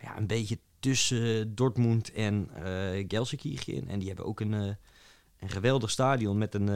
ja, 0.00 0.16
een 0.16 0.26
beetje 0.26 0.58
tussen 0.80 1.54
Dortmund 1.54 2.12
en 2.12 2.50
eh 2.54 3.04
Gelsenkirchen. 3.08 3.88
En 3.88 3.98
die 3.98 4.08
hebben 4.08 4.26
ook 4.26 4.40
een, 4.40 4.54
eh, 4.54 4.74
een 5.38 5.48
geweldig 5.48 5.90
stadion 5.90 6.38
met 6.38 6.54
een, 6.54 6.68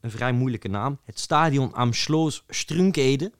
een 0.00 0.10
vrij 0.10 0.32
moeilijke 0.32 0.68
naam. 0.68 0.98
Het 1.04 1.18
stadion 1.18 1.72
am 1.72 1.92
Schloss 1.92 2.44
Strunkede. 2.48 3.32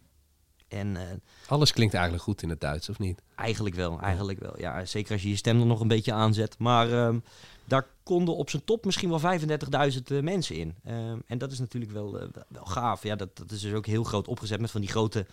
En 0.71 0.97
eh, 0.97 1.03
Alles 1.47 1.73
klinkt 1.73 1.95
eigenlijk 1.95 2.25
goed 2.25 2.43
in 2.43 2.49
het 2.49 2.61
Duits, 2.61 2.89
of 2.89 2.99
niet? 2.99 3.23
Eigenlijk 3.35 3.75
wel, 3.75 4.01
eigenlijk 4.01 4.41
wel. 4.41 4.59
Ja, 4.59 4.85
zeker 4.85 5.13
als 5.13 5.23
je 5.23 5.29
je 5.29 5.37
stem 5.37 5.61
er 5.61 5.67
nog 5.67 5.81
een 5.81 5.89
beetje 5.89 6.13
aanzet. 6.13 6.59
Maar 6.59 6.93
ehm, 6.93 7.19
daar 7.65 7.87
konden 8.03 8.37
op 8.37 8.51
zijn 8.51 8.65
top 8.65 8.85
misschien 8.85 9.09
wel 9.09 9.21
35.000 9.21 10.03
eh, 10.05 10.21
mensen 10.21 10.57
in. 10.57 10.75
Ehm, 10.85 11.19
en 11.27 11.39
dat 11.39 11.53
is 11.53 11.59
natuurlijk 11.59 11.93
wel, 11.93 12.21
eh, 12.21 12.29
wel 12.49 12.65
gaaf. 12.65 13.03
Ja, 13.03 13.17
dat, 13.17 13.37
dat 13.37 13.51
is 13.51 13.61
dus 13.61 13.73
ook 13.73 13.87
heel 13.87 14.05
groot 14.05 14.29
opgezet 14.29 14.61
met 14.61 14.71
van 14.71 14.81
die 14.81 14.91
grote 14.91 15.27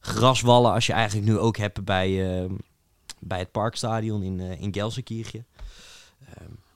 graswallen. 0.00 0.72
Als 0.72 0.86
je 0.86 0.92
eigenlijk 0.92 1.28
nu 1.28 1.38
ook 1.38 1.56
hebt 1.56 1.84
bij, 1.84 2.36
ehm, 2.36 2.52
bij 3.18 3.38
het 3.38 3.50
Parkstadion 3.50 4.22
in, 4.22 4.40
in 4.40 4.74
Gelsenkirchen. 4.74 5.46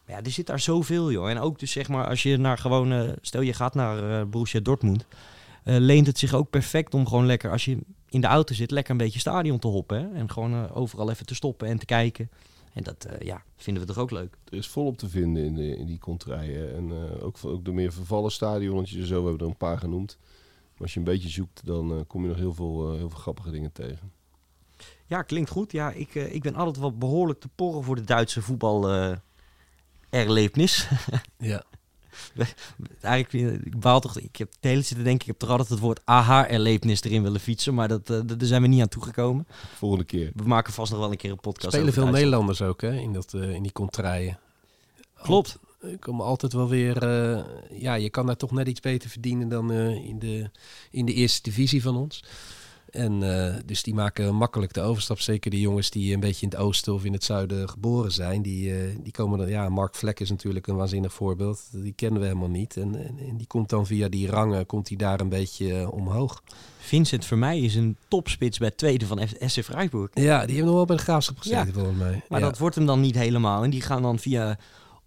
Maar 0.04 0.16
ja, 0.16 0.22
er 0.22 0.30
zit 0.30 0.46
daar 0.46 0.60
zoveel, 0.60 1.12
joh. 1.12 1.30
En 1.30 1.38
ook 1.38 1.58
dus 1.58 1.70
zeg 1.70 1.88
maar, 1.88 2.06
als 2.06 2.22
je 2.22 2.36
naar 2.36 2.58
gewoon... 2.58 3.16
stel 3.20 3.40
je 3.40 3.52
gaat 3.52 3.74
naar 3.74 4.28
Borussia 4.28 4.60
Dortmund... 4.60 5.06
leent 5.64 6.06
het 6.06 6.18
zich 6.18 6.34
ook 6.34 6.50
perfect 6.50 6.94
om 6.94 7.06
gewoon 7.06 7.26
lekker... 7.26 7.50
als 7.50 7.64
je 7.64 7.78
in 8.08 8.20
de 8.20 8.26
auto 8.26 8.54
zit, 8.54 8.70
lekker 8.70 8.92
een 8.92 8.98
beetje 8.98 9.18
stadion 9.18 9.58
te 9.58 9.66
hoppen. 9.66 10.00
Hè? 10.00 10.18
En 10.18 10.30
gewoon 10.30 10.52
eh, 10.52 10.76
overal 10.76 11.10
even 11.10 11.26
te 11.26 11.34
stoppen 11.34 11.68
en 11.68 11.78
te 11.78 11.86
kijken. 11.86 12.30
En 12.72 12.82
dat 12.82 13.04
eh, 13.04 13.26
ja, 13.26 13.42
vinden 13.56 13.82
we 13.82 13.88
toch 13.88 14.02
ook 14.02 14.10
leuk. 14.10 14.36
Er 14.44 14.58
is 14.58 14.68
volop 14.68 14.98
te 14.98 15.08
vinden 15.08 15.44
in, 15.44 15.54
de, 15.54 15.76
in 15.76 15.86
die 15.86 15.98
contraien. 15.98 16.74
En 16.74 16.90
eh, 16.90 17.24
ook, 17.24 17.36
ook 17.42 17.64
de 17.64 17.72
meer 17.72 17.92
vervallen 17.92 18.30
stadionnetjes 18.30 19.00
en 19.00 19.06
zo, 19.06 19.22
we 19.22 19.28
hebben 19.28 19.46
er 19.46 19.52
een 19.52 19.56
paar 19.56 19.78
genoemd. 19.78 20.18
Maar 20.72 20.86
als 20.86 20.92
je 20.92 20.98
een 20.98 21.04
beetje 21.04 21.28
zoekt, 21.28 21.66
dan 21.66 21.92
eh, 21.92 22.00
kom 22.06 22.22
je 22.22 22.28
nog 22.28 22.36
heel 22.36 22.54
veel, 22.54 22.90
eh, 22.90 22.96
heel 22.96 23.10
veel 23.10 23.18
grappige 23.18 23.50
dingen 23.50 23.72
tegen. 23.72 24.12
Ja, 25.06 25.22
klinkt 25.22 25.50
goed. 25.50 25.72
Ja, 25.72 25.90
ik, 25.90 26.14
ik 26.14 26.42
ben 26.42 26.54
altijd 26.54 26.78
wel 26.78 26.96
behoorlijk 26.96 27.40
te 27.40 27.48
porren 27.48 27.84
voor 27.84 27.96
de 27.96 28.04
Duitse 28.04 28.42
voetbal 28.42 28.90
eh 28.90 29.16
erlevenis. 30.10 30.88
Ja. 31.38 31.62
Eigenlijk, 33.00 33.64
ik 33.64 33.80
baal 33.80 34.00
toch, 34.00 34.18
ik 34.18 34.36
heb 34.36 34.52
de 34.60 34.68
hele 34.68 34.82
te 34.84 34.94
denken, 34.94 35.20
ik 35.20 35.26
heb 35.26 35.38
toch 35.38 35.50
altijd 35.50 35.68
het 35.68 35.78
woord 35.78 36.00
aha-erlevenis 36.04 37.02
erin 37.02 37.22
willen 37.22 37.40
fietsen, 37.40 37.74
maar 37.74 37.88
dat, 37.88 38.10
eh, 38.10 38.20
daar 38.24 38.36
zijn 38.40 38.62
we 38.62 38.68
niet 38.68 38.80
aan 38.80 38.88
toegekomen. 38.88 39.46
Volgende 39.74 40.04
keer. 40.04 40.30
We 40.34 40.44
maken 40.44 40.72
vast 40.72 40.90
nog 40.90 41.00
wel 41.00 41.10
een 41.10 41.16
keer 41.16 41.30
een 41.30 41.40
podcast. 41.40 41.72
Spelen 41.74 41.92
veel 41.92 42.02
Duitsland. 42.02 42.24
Nederlanders 42.24 42.62
ook, 42.62 42.80
hè, 42.80 42.92
in, 42.92 43.12
dat, 43.12 43.34
eh, 43.34 43.54
in 43.54 43.62
die 43.62 43.72
contraien. 43.72 44.38
Klopt. 45.22 45.58
Er 45.80 45.98
komen 45.98 46.24
altijd 46.24 46.52
wel 46.52 46.68
weer... 46.68 46.96
eh, 47.02 47.44
ja, 47.80 47.94
je 47.94 48.10
kan 48.10 48.26
daar 48.26 48.36
toch 48.36 48.50
net 48.50 48.68
iets 48.68 48.80
beter 48.80 49.10
verdienen 49.10 49.48
dan 49.48 49.72
eh, 49.72 49.88
in, 49.88 50.18
de, 50.18 50.50
in 50.90 51.06
de 51.06 51.12
eerste 51.12 51.42
divisie 51.42 51.82
van 51.82 51.96
ons. 51.96 52.24
En 52.90 53.22
eh, 53.22 53.54
dus 53.64 53.82
die 53.82 53.94
maken 53.94 54.34
makkelijk 54.34 54.72
de 54.72 54.80
overstap. 54.80 55.20
Zeker 55.20 55.50
de 55.50 55.60
jongens 55.60 55.90
die 55.90 56.14
een 56.14 56.20
beetje 56.20 56.46
in 56.46 56.52
het 56.52 56.58
oosten 56.58 56.94
of 56.94 57.04
in 57.04 57.12
het 57.12 57.24
zuiden 57.24 57.68
geboren 57.68 58.12
zijn. 58.12 58.42
Die, 58.42 58.74
eh, 58.74 58.96
die 59.02 59.12
komen 59.12 59.38
dan... 59.38 59.48
Ja, 59.48 59.68
Mark 59.68 59.94
Vlek 59.94 60.20
is 60.20 60.30
natuurlijk 60.30 60.66
een 60.66 60.76
waanzinnig 60.76 61.12
voorbeeld. 61.12 61.62
Die 61.72 61.92
kennen 61.92 62.20
we 62.20 62.26
helemaal 62.26 62.48
niet. 62.48 62.76
En, 62.76 62.94
en, 62.94 63.18
en 63.28 63.36
die 63.36 63.46
komt 63.46 63.68
dan 63.68 63.86
via 63.86 64.08
die 64.08 64.30
rangen, 64.30 64.66
komt 64.66 64.88
hij 64.88 64.96
daar 64.96 65.20
een 65.20 65.28
beetje 65.28 65.78
eh, 65.78 65.92
omhoog. 65.92 66.42
Vincent 66.78 67.24
Vermeij 67.24 67.60
is 67.60 67.74
een 67.74 67.96
topspits 68.08 68.58
bij 68.58 68.68
het 68.68 68.76
tweede 68.76 69.06
van 69.06 69.20
SC 69.46 69.62
Freiburg. 69.62 70.10
Ja, 70.14 70.38
die 70.38 70.54
hebben 70.54 70.64
nog 70.64 70.74
wel 70.74 70.84
bij 70.84 70.96
de 70.96 71.02
graafschap 71.02 71.38
gezeten 71.38 71.66
Ja, 71.66 71.72
volgens 71.72 71.98
mij. 71.98 72.22
Maar 72.28 72.40
ja. 72.40 72.46
dat 72.46 72.58
wordt 72.58 72.74
hem 72.74 72.86
dan 72.86 73.00
niet 73.00 73.14
helemaal. 73.14 73.64
En 73.64 73.70
die 73.70 73.80
gaan 73.80 74.02
dan 74.02 74.18
via 74.18 74.58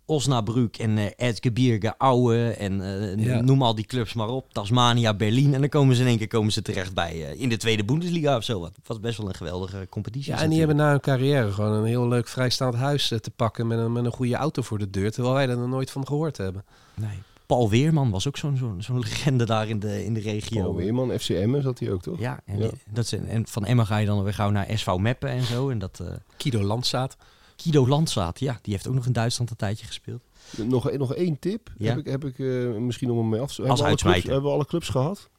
Osnabrück 0.05 0.77
en 0.77 0.97
eh 0.97 1.05
Erzgebirge, 1.27 1.93
Aue 1.97 2.49
en 2.51 2.81
eh, 2.81 3.25
Ja. 3.25 3.41
noem 3.41 3.61
al 3.63 3.75
die 3.75 3.85
clubs 3.85 4.13
maar 4.13 4.27
op. 4.27 4.53
Tasmania, 4.53 5.13
Berlin. 5.13 5.53
En 5.53 5.59
dan 5.59 5.69
komen 5.69 5.95
ze 5.95 6.01
in 6.01 6.07
één 6.07 6.17
keer 6.17 6.27
komen 6.27 6.51
ze 6.51 6.61
terecht 6.61 6.93
bij 6.93 7.11
eh, 7.31 7.41
in 7.41 7.49
de 7.49 7.57
tweede 7.57 7.85
Bundesliga 7.85 8.37
of 8.37 8.43
zo. 8.43 8.59
Wat 8.59 8.71
was 8.85 8.99
best 8.99 9.17
wel 9.17 9.27
een 9.27 9.35
geweldige 9.35 9.87
competitie. 9.89 10.31
Ja, 10.31 10.39
en 10.41 10.49
die 10.49 10.59
natuurlijk. 10.59 10.79
hebben 10.79 10.85
na 10.85 11.15
hun 11.15 11.19
carrière 11.31 11.51
gewoon 11.53 11.71
een 11.73 11.85
heel 11.85 12.07
leuk 12.07 12.27
vrijstaand 12.27 12.75
huis 12.75 13.07
te 13.07 13.31
pakken 13.35 13.67
met 13.67 13.77
een, 13.79 13.91
met 13.91 14.05
een 14.05 14.11
goede 14.11 14.35
auto 14.35 14.61
voor 14.61 14.77
de 14.77 14.89
deur, 14.89 15.11
terwijl 15.11 15.33
wij 15.35 15.49
er 15.49 15.57
nog 15.57 15.69
nooit 15.69 15.91
van 15.91 16.07
gehoord 16.07 16.37
hebben. 16.37 16.63
Nee. 16.93 17.19
Paul 17.45 17.69
Weerman 17.69 18.09
was 18.09 18.27
ook 18.27 18.37
zo'n 18.37 18.75
zo'n 18.79 18.99
legende 18.99 19.45
daar 19.45 19.67
in 19.69 19.79
de, 19.79 20.05
in 20.05 20.13
de 20.13 20.19
regio. 20.19 20.61
Paul 20.61 20.75
Weerman, 20.75 21.19
FCM 21.19 21.61
zat 21.61 21.79
hij 21.79 21.91
ook 21.91 22.01
toch? 22.01 22.19
Ja, 22.19 22.39
en, 22.45 22.57
Ja. 22.59 22.67
die- 22.67 22.79
dat 22.89 23.03
is, 23.03 23.11
en 23.13 23.47
van 23.47 23.65
Emma 23.65 23.83
ga 23.83 23.97
je 23.97 24.05
dan 24.05 24.23
weer 24.23 24.33
gauw 24.33 24.49
naar 24.49 24.67
SV 24.75 24.87
Meppen 24.97 25.29
en 25.29 25.43
zo. 25.43 25.69
En 25.69 25.79
dat 25.79 25.99
eh 25.99 26.07
Kido 26.37 26.61
Landzaat. 26.63 27.17
Kido 27.61 27.87
Landzaat, 27.87 28.39
ja, 28.39 28.59
die 28.61 28.73
heeft 28.73 28.87
ook 28.87 28.93
nog 28.93 29.05
in 29.05 29.13
Duitsland 29.13 29.49
een 29.49 29.55
tijdje 29.55 29.85
gespeeld. 29.85 30.21
Nog, 30.57 30.91
nog 30.91 31.15
één 31.15 31.39
tip. 31.39 31.73
Ja. 31.77 31.89
Heb 31.89 31.97
ik, 31.97 32.05
heb 32.05 32.25
ik 32.25 32.39
eh, 32.39 32.71
misschien 32.71 33.11
om 33.11 33.17
hem 33.17 33.29
mee 33.29 33.39
af 33.39 33.55
te 33.55 33.63
hebben 33.63 33.85
we 33.85 33.95
clubs. 33.95 34.23
Hebben 34.23 34.43
we 34.43 34.49
alle 34.49 34.65
clubs 34.65 34.89
gehad? 34.89 35.29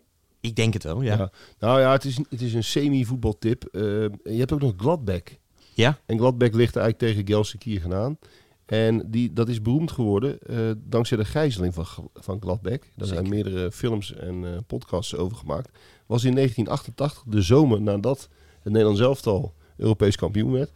Ik 0.40 0.56
denk 0.56 0.72
het 0.72 0.82
wel, 0.82 1.02
ja. 1.02 1.16
Ja. 1.16 1.30
Nou 1.58 1.80
ja, 1.80 1.92
het 1.92 2.04
is, 2.04 2.16
het 2.28 2.40
is 2.40 2.54
een 2.54 2.64
semi-voetbaltip. 2.64 3.64
Eh, 3.64 3.82
je 3.82 4.38
hebt 4.38 4.52
ook 4.52 4.60
nog 4.60 4.72
Gladbeck. 4.76 5.38
Ja? 5.74 5.98
En 6.06 6.18
Gladbeck 6.18 6.54
ligt 6.54 6.76
eigenlijk 6.76 7.12
tegen 7.12 7.26
Gelsenkirchen 7.26 7.94
aan. 7.94 8.18
En 8.66 9.10
die, 9.10 9.32
dat 9.32 9.48
is 9.48 9.62
beroemd 9.62 9.90
geworden 9.90 10.38
eh, 10.38 10.70
dankzij 10.76 11.16
de 11.16 11.24
gijzeling 11.24 11.74
van, 11.74 11.86
van 12.14 12.40
Gladbeck. 12.40 12.92
Daar 12.96 13.08
zijn 13.08 13.28
meerdere 13.28 13.72
films 13.72 14.14
en 14.14 14.64
podcasts 14.66 15.16
over 15.16 15.36
gemaakt. 15.36 15.68
Was 16.06 16.24
in 16.24 16.34
1988, 16.34 17.24
de 17.26 17.42
zomer 17.42 17.80
nadat 17.80 18.28
het 18.62 18.72
Nederlands 18.72 19.00
elftal 19.00 19.54
Europees 19.76 20.16
kampioen 20.16 20.52
werd. 20.52 20.72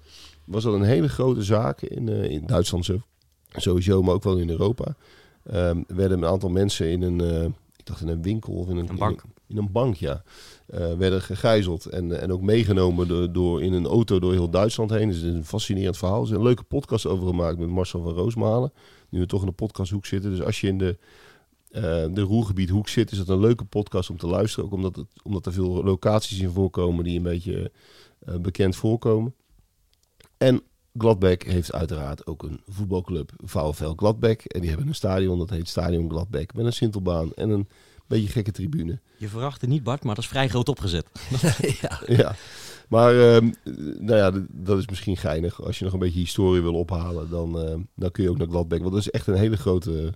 Was 0.47 0.63
dat 0.63 0.75
een 0.75 0.83
hele 0.83 1.09
grote 1.09 1.43
zaak 1.43 1.83
in, 1.83 2.09
eh, 2.09 2.31
in 2.31 2.47
Duitsland 2.47 2.91
sowieso, 3.57 4.03
maar 4.03 4.15
ook 4.15 4.23
wel 4.23 4.37
in 4.37 4.51
Europa. 4.51 4.97
Ehm, 5.43 5.83
werden 5.87 6.19
een 6.19 6.29
aantal 6.29 6.49
mensen 6.49 6.91
in 6.91 7.03
een, 7.03 7.21
eh, 7.21 7.45
ik 7.77 7.87
dacht 7.87 8.01
in 8.01 8.09
een 8.09 8.23
winkel 8.23 8.53
of 8.53 8.69
in 8.69 8.77
een, 8.77 8.89
Een 8.89 8.97
bank. 8.97 9.23
In, 9.23 9.31
in 9.47 9.57
een 9.57 9.73
bank, 9.73 9.95
ja. 9.95 10.23
eh, 10.67 10.93
werden 10.93 11.23
gegijzeld 11.23 11.87
en, 11.87 12.21
en 12.21 12.33
ook 12.33 12.43
meegenomen 12.43 13.09
door, 13.09 13.33
door, 13.33 13.63
in 13.63 13.73
een 13.73 13.87
auto 13.87 14.19
door 14.19 14.33
heel 14.33 14.51
Duitsland 14.51 14.91
heen. 14.91 15.09
Dus 15.09 15.17
het 15.17 15.27
is 15.27 15.35
een 15.35 15.45
fascinerend 15.45 15.97
verhaal. 15.97 16.21
Er 16.21 16.25
is 16.25 16.31
een 16.31 16.43
leuke 16.43 16.63
podcast 16.63 17.07
over 17.07 17.27
gemaakt 17.27 17.59
met 17.59 17.69
Marcel 17.69 18.03
van 18.03 18.13
Roosmalen. 18.13 18.73
Nu 19.09 19.21
we 19.21 19.27
toch 19.27 19.41
in 19.41 19.47
de 19.47 19.53
podcasthoek 19.53 20.07
zitten. 20.07 20.31
Dus 20.31 20.43
als 20.43 20.61
je 20.61 20.67
in 20.67 20.79
de, 20.79 20.97
de 22.13 22.21
Roergebiedhoek 22.21 22.89
zit, 22.89 23.11
is 23.11 23.19
dat 23.19 23.29
een 23.29 23.41
leuke 23.41 23.65
podcast 23.65 24.11
om 24.11 24.17
te 24.17 24.27
luisteren. 24.27 24.65
Ook 24.65 24.73
omdat, 24.73 24.97
het, 24.97 25.07
omdat 25.23 25.47
er 25.47 25.53
veel 25.53 25.85
locaties 25.85 26.39
in 26.39 26.51
voorkomen 26.51 27.05
die 27.05 27.17
een 27.17 27.23
beetje 27.23 27.71
bekend 28.41 28.77
voorkomen. 28.77 29.35
En 30.39 30.62
Gladbeck 30.99 31.43
heeft 31.47 31.72
uiteraard 31.72 32.26
ook 32.26 32.43
een 32.43 32.61
voetbalclub, 32.68 33.32
VfL 33.45 33.93
Gladbeck. 33.97 34.45
En 34.45 34.61
die 34.61 34.68
hebben 34.68 34.89
een 34.89 34.95
stadion, 34.95 35.39
dat 35.39 35.51
heet 35.51 35.68
Stadion 35.68 36.11
Gladbeck. 36.11 36.55
Met 36.55 36.64
een 36.66 36.72
sintelbaan 36.72 37.32
en 37.34 37.51
een 37.51 37.68
beetje 38.07 38.28
gekke 38.28 38.51
tribune. 38.53 38.99
Je 39.18 39.28
verwacht 39.28 39.61
het 39.61 39.70
niet, 39.70 39.82
Bart, 39.82 40.05
maar 40.05 40.14
dat 40.14 40.24
is 40.24 40.30
vrij 40.30 40.49
groot 40.49 40.68
opgezet. 40.68 41.07
ja. 41.80 42.01
Ja, 42.07 42.34
maar 42.89 43.20
ehm, 43.34 43.51
nou 43.99 44.16
ja, 44.16 44.45
dat 44.51 44.78
is 44.78 44.87
misschien 44.89 45.16
geinig. 45.16 45.62
Als 45.62 45.78
je 45.78 45.84
nog 45.84 45.93
een 45.93 45.99
beetje 45.99 46.18
historie 46.18 46.62
wil 46.62 46.74
ophalen, 46.74 47.30
dan, 47.30 47.59
ehm, 47.61 47.80
dan 47.95 48.11
kun 48.11 48.22
je 48.24 48.30
ook 48.30 48.39
naar 48.39 48.47
Gladbeck. 48.49 48.80
Want 48.80 48.93
dat 48.93 49.01
is 49.01 49.11
echt 49.11 49.26
een 49.26 49.34
hele 49.37 49.57
grote 49.57 50.12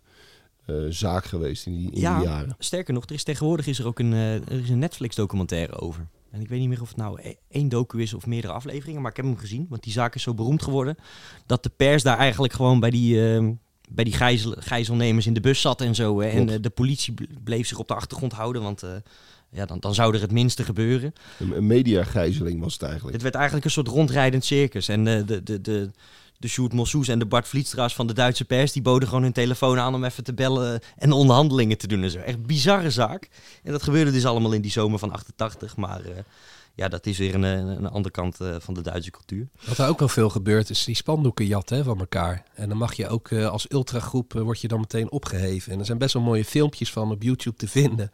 eh, 0.66 0.76
zaak 0.88 1.24
geweest 1.24 1.66
in 1.66 1.72
die, 1.72 1.90
in 1.90 2.00
Ja. 2.00 2.18
die 2.18 2.26
jaren. 2.28 2.54
Sterker 2.58 2.94
nog, 2.94 3.04
er 3.04 3.14
is 3.14 3.22
tegenwoordig 3.24 3.66
is 3.66 3.78
er 3.78 3.86
ook 3.86 3.98
een, 3.98 4.12
eh, 4.12 4.34
er 4.34 4.60
is 4.62 4.68
een 4.68 4.78
Netflix-documentaire 4.78 5.78
over. 5.80 6.06
En 6.31 6.41
ik 6.41 6.49
weet 6.49 6.61
niet 6.61 6.68
meer 6.68 6.81
of 6.81 6.89
het 6.89 6.97
nou 6.97 7.20
e- 7.22 7.35
één 7.49 7.68
docu 7.68 8.03
is 8.03 8.14
of 8.14 8.26
meerdere 8.26 8.53
afleveringen, 8.53 9.01
maar 9.01 9.11
ik 9.11 9.16
heb 9.16 9.26
hem 9.26 9.37
gezien. 9.37 9.66
Want 9.68 9.83
die 9.83 9.93
zaak 9.93 10.14
is 10.14 10.22
zo 10.22 10.35
beroemd 10.35 10.62
geworden 10.62 10.97
dat 11.47 11.62
de 11.62 11.70
pers 11.76 12.03
daar 12.03 12.18
eigenlijk 12.18 12.53
gewoon 12.53 12.81
bij 12.81 12.91
die, 12.91 13.33
ehm, 13.35 13.53
bij 13.89 14.05
die 14.05 14.12
gijzel, 14.12 14.55
gijzelnemers 14.59 15.26
in 15.26 15.33
de 15.35 15.41
bus 15.41 15.61
zat 15.61 15.81
en 15.81 15.95
zo. 15.95 16.20
Hè. 16.20 16.28
En 16.28 16.49
eh, 16.49 16.57
de 16.61 16.70
politie 16.70 17.12
ble- 17.14 17.26
bleef 17.45 17.66
zich 17.66 17.78
op 17.78 17.89
de 17.89 17.95
achtergrond 17.95 18.33
houden, 18.33 18.62
want 18.62 18.83
eh, 18.83 18.91
ja, 19.51 19.66
dan, 19.66 19.81
dan 19.81 19.95
zou 19.95 20.14
er 20.14 20.20
het 20.20 20.33
minste 20.33 20.64
gebeuren. 20.64 21.12
Een, 21.39 21.57
een 21.57 21.66
mediagijzeling 21.66 22.61
was 22.61 22.72
het 22.72 22.83
eigenlijk. 22.83 23.12
Het 23.12 23.22
werd 23.22 23.35
eigenlijk 23.35 23.64
een 23.64 23.70
soort 23.70 23.89
rondrijdend 23.89 24.45
circus. 24.45 24.89
En 24.89 25.07
eh, 25.07 25.26
de, 25.26 25.43
de, 25.43 25.61
de, 25.61 25.91
de 26.41 26.49
Sjoerd 26.49 26.72
Mossoes 26.72 27.09
en 27.09 27.18
de 27.18 27.26
Bart 27.26 27.49
Vlietstra's 27.49 27.95
van 27.95 28.07
de 28.07 28.12
Duitse 28.12 28.45
pers... 28.45 28.72
die 28.72 28.82
boden 28.82 29.09
gewoon 29.09 29.22
hun 29.22 29.32
telefoon 29.32 29.78
aan 29.78 29.95
om 29.95 30.05
even 30.05 30.24
te 30.24 30.34
bellen 30.34 30.80
en 30.97 31.12
onderhandelingen 31.12 31.78
te 31.78 31.86
doen 31.86 32.03
en 32.03 32.11
zo. 32.11 32.18
Echt 32.18 32.47
bizarre 32.47 32.91
zaak. 32.91 33.28
En 33.62 33.72
dat 33.72 33.82
gebeurde 33.82 34.11
dus 34.11 34.26
allemaal 34.26 34.53
in 34.53 34.61
die 34.61 34.70
zomer 34.70 34.99
van 34.99 35.12
88. 35.12 35.76
Maar 35.76 36.01
eh, 36.01 36.18
ja, 36.74 36.88
dat 36.88 37.06
is 37.06 37.18
weer 37.18 37.34
een, 37.34 37.42
een, 37.42 37.88
andere 37.88 38.10
kant 38.10 38.40
eh, 38.40 38.54
van 38.58 38.74
de 38.74 38.80
Duitse 38.80 39.10
cultuur. 39.10 39.48
Wat 39.66 39.78
er 39.78 39.88
ook 39.88 39.98
wel 39.98 40.08
veel 40.08 40.30
gebeurt, 40.30 40.70
is 40.70 40.84
die 40.84 40.94
spandoeken 40.94 41.46
jatten 41.46 41.84
van 41.84 41.98
elkaar. 41.98 42.44
En 42.54 42.68
dan 42.68 42.78
mag 42.78 42.94
je 42.94 43.08
ook 43.08 43.30
eh, 43.30 43.48
als 43.48 43.66
ultragroep, 43.68 44.34
eh, 44.34 44.42
word 44.42 44.60
je 44.60 44.68
dan 44.68 44.80
meteen 44.80 45.10
opgeheven. 45.10 45.72
En 45.72 45.78
er 45.78 45.84
zijn 45.84 45.98
best 45.98 46.14
wel 46.14 46.22
mooie 46.22 46.44
filmpjes 46.44 46.92
van 46.92 47.10
op 47.10 47.22
YouTube 47.22 47.56
te 47.56 47.68
vinden. 47.68 48.10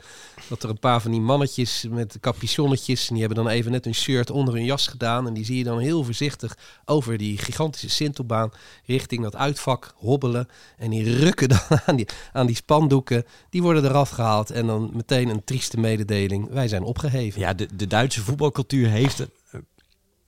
Dat 0.48 0.62
er 0.62 0.70
een 0.70 0.78
paar 0.78 1.00
van 1.00 1.10
die 1.10 1.20
mannetjes 1.20 1.86
met 1.90 2.16
capuchonnetjes, 2.20 3.08
en 3.08 3.14
die 3.14 3.24
hebben 3.24 3.44
dan 3.44 3.52
even 3.52 3.70
net 3.70 3.86
een 3.86 3.94
shirt 3.94 4.30
onder 4.30 4.54
hun 4.54 4.64
jas 4.64 4.86
gedaan. 4.86 5.26
En 5.26 5.34
die 5.34 5.44
zie 5.44 5.58
je 5.58 5.64
dan 5.64 5.78
heel 5.78 6.04
voorzichtig 6.04 6.56
over 6.84 7.18
die 7.18 7.38
gigantische 7.38 7.88
sintelbaan 7.88 8.50
richting 8.84 9.22
dat 9.22 9.36
uitvak 9.36 9.94
hobbelen. 9.96 10.48
En 10.76 10.90
die 10.90 11.16
rukken 11.18 11.48
dan 11.68 11.80
aan 11.86 11.96
die, 11.96 12.08
aan 12.32 12.46
die 12.46 12.56
spandoeken. 12.56 13.24
Die 13.50 13.62
worden 13.62 13.84
eraf 13.84 14.10
gehaald 14.10 14.50
en 14.50 14.66
dan 14.66 14.90
meteen 14.92 15.28
een 15.28 15.44
trieste 15.44 15.80
mededeling. 15.80 16.48
Wij 16.50 16.68
zijn 16.68 16.82
opgeheven. 16.82 17.40
Ja, 17.40 17.54
de, 17.54 17.68
de 17.76 17.86
Duitse 17.86 18.22
voetbalcultuur 18.56 18.88
heeft 18.88 19.20
eh, 19.20 19.60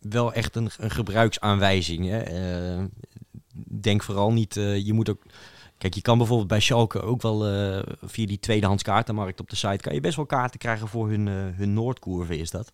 wel 0.00 0.32
echt 0.32 0.56
een, 0.56 0.70
een 0.78 0.90
gebruiksaanwijzing. 0.90 2.08
Hè. 2.08 2.18
Eh, 2.18 2.84
denk 3.68 4.02
vooral 4.02 4.32
niet, 4.32 4.56
eh, 4.56 4.86
je 4.86 4.92
moet 4.92 5.08
ook... 5.08 5.22
Kijk, 5.78 5.94
je 5.94 6.00
kan 6.00 6.18
bijvoorbeeld 6.18 6.48
bij 6.48 6.60
Schalke 6.60 7.02
ook 7.02 7.22
wel 7.22 7.38
via 8.02 8.26
die 8.26 8.38
tweedehands 8.38 8.82
kaartenmarkt 8.82 9.40
op 9.40 9.50
de 9.50 9.56
site... 9.56 9.76
kan 9.76 9.94
je 9.94 10.00
best 10.00 10.16
wel 10.16 10.26
kaarten 10.26 10.58
krijgen 10.58 10.88
voor 10.88 11.08
hun, 11.08 11.26
hun 11.26 11.72
Noordkoerve 11.72 12.38
is 12.38 12.50
dat. 12.50 12.72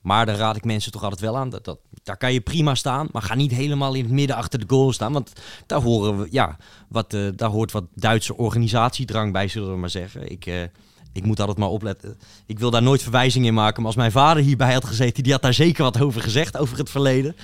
Maar 0.00 0.26
daar 0.26 0.36
raad 0.36 0.56
ik 0.56 0.64
mensen 0.64 0.92
toch 0.92 1.02
altijd 1.02 1.20
wel 1.20 1.36
aan. 1.36 1.50
Dat, 1.50 1.64
dat, 1.64 1.78
daar 2.02 2.16
kan 2.16 2.32
je 2.32 2.40
prima 2.40 2.74
staan, 2.74 3.08
maar 3.12 3.22
ga 3.22 3.34
niet 3.34 3.50
helemaal 3.50 3.94
in 3.94 4.02
het 4.04 4.12
midden 4.12 4.36
achter 4.36 4.58
de 4.58 4.64
goal 4.68 4.92
staan. 4.92 5.12
Want 5.12 5.32
daar, 5.66 5.80
horen 5.80 6.18
we, 6.18 6.26
ja, 6.30 6.56
wat, 6.88 7.10
daar 7.34 7.50
hoort 7.50 7.72
wat 7.72 7.84
Duitse 7.94 8.36
organisatiedrang 8.36 9.32
bij, 9.32 9.48
zullen 9.48 9.70
we 9.70 9.78
maar 9.78 9.90
zeggen. 9.90 10.30
Ik, 10.30 10.70
ik 11.14 11.24
moet 11.24 11.40
altijd 11.40 11.58
maar 11.58 11.68
opletten. 11.68 12.16
Ik 12.46 12.58
wil 12.58 12.70
daar 12.70 12.82
nooit 12.82 13.02
verwijzing 13.02 13.46
in 13.46 13.54
maken. 13.54 13.76
Maar 13.76 13.86
als 13.86 13.96
mijn 13.96 14.12
vader 14.12 14.42
hierbij 14.42 14.72
had 14.72 14.84
gezeten, 14.84 15.22
die 15.22 15.32
had 15.32 15.42
daar 15.42 15.54
zeker 15.54 15.82
wat 15.82 16.00
over 16.00 16.20
gezegd, 16.20 16.56
over 16.56 16.78
het 16.78 16.90
verleden. 16.90 17.36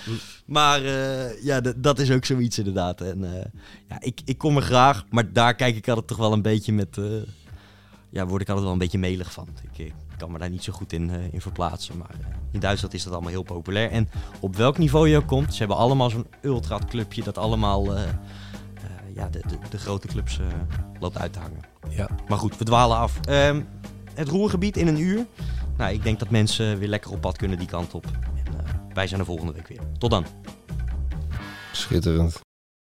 Maar 0.44 0.84
eh, 0.84 1.42
ja, 1.42 1.60
dat 1.76 1.98
is 1.98 2.10
ook 2.10 2.24
zoiets 2.24 2.58
inderdaad. 2.58 3.00
En 3.00 3.24
eh, 3.24 3.44
ja, 3.88 3.96
ik, 4.00 4.20
ik 4.24 4.38
kom 4.38 4.56
er 4.56 4.62
graag, 4.62 5.04
maar 5.10 5.32
daar 5.32 5.54
kijk 5.54 5.76
ik 5.76 5.88
altijd 5.88 6.06
toch 6.06 6.16
wel 6.16 6.32
een 6.32 6.42
beetje 6.42 6.72
met... 6.72 6.98
eh, 6.98 7.04
ja, 8.10 8.26
word 8.26 8.42
ik 8.42 8.46
altijd 8.46 8.64
wel 8.64 8.72
een 8.72 8.78
beetje 8.78 8.98
melig 8.98 9.32
van. 9.32 9.48
Ik, 9.72 9.92
kan 10.16 10.32
me 10.32 10.38
daar 10.38 10.50
niet 10.50 10.64
zo 10.64 10.72
goed 10.72 10.92
in, 10.92 11.10
in 11.32 11.40
verplaatsen. 11.40 11.96
Maar 11.96 12.14
in 12.52 12.60
Duitsland 12.60 12.94
is 12.94 13.02
dat 13.02 13.12
allemaal 13.12 13.30
heel 13.30 13.42
populair. 13.42 13.90
En 13.90 14.08
op 14.40 14.56
welk 14.56 14.78
niveau 14.78 15.08
je 15.08 15.16
ook 15.16 15.26
komt, 15.26 15.52
ze 15.52 15.58
hebben 15.58 15.76
allemaal 15.76 16.10
zo'n 16.10 16.26
ultra-clubje 16.42 17.22
dat 17.22 17.38
allemaal 17.38 17.86
ja, 19.20 19.28
de, 19.28 19.40
de, 19.48 19.58
de 19.70 19.78
grote 19.78 20.06
clubs 20.06 20.38
eh, 20.38 20.46
loopt 21.00 21.18
uit 21.18 21.32
te 21.32 21.38
hangen. 21.38 21.60
Ja. 21.88 22.08
Maar 22.28 22.38
goed, 22.38 22.58
we 22.58 22.64
dwalen 22.64 22.96
af. 22.96 23.20
Ehm, 23.20 23.62
het 24.14 24.28
roergebied 24.28 24.76
in 24.76 24.86
een 24.86 25.00
uur. 25.00 25.26
Nou, 25.76 25.92
ik 25.92 26.02
denk 26.02 26.18
dat 26.18 26.30
mensen 26.30 26.78
weer 26.78 26.88
lekker 26.88 27.10
op 27.10 27.20
pad 27.20 27.36
kunnen 27.36 27.58
die 27.58 27.66
kant 27.66 27.94
op. 27.94 28.04
En, 28.44 28.58
eh, 28.58 28.74
wij 28.92 29.06
zijn 29.06 29.20
er 29.20 29.26
volgende 29.26 29.52
week 29.52 29.68
weer. 29.68 29.80
Tot 29.98 30.10
dan. 30.10 30.26
Schitterend. 31.72 32.40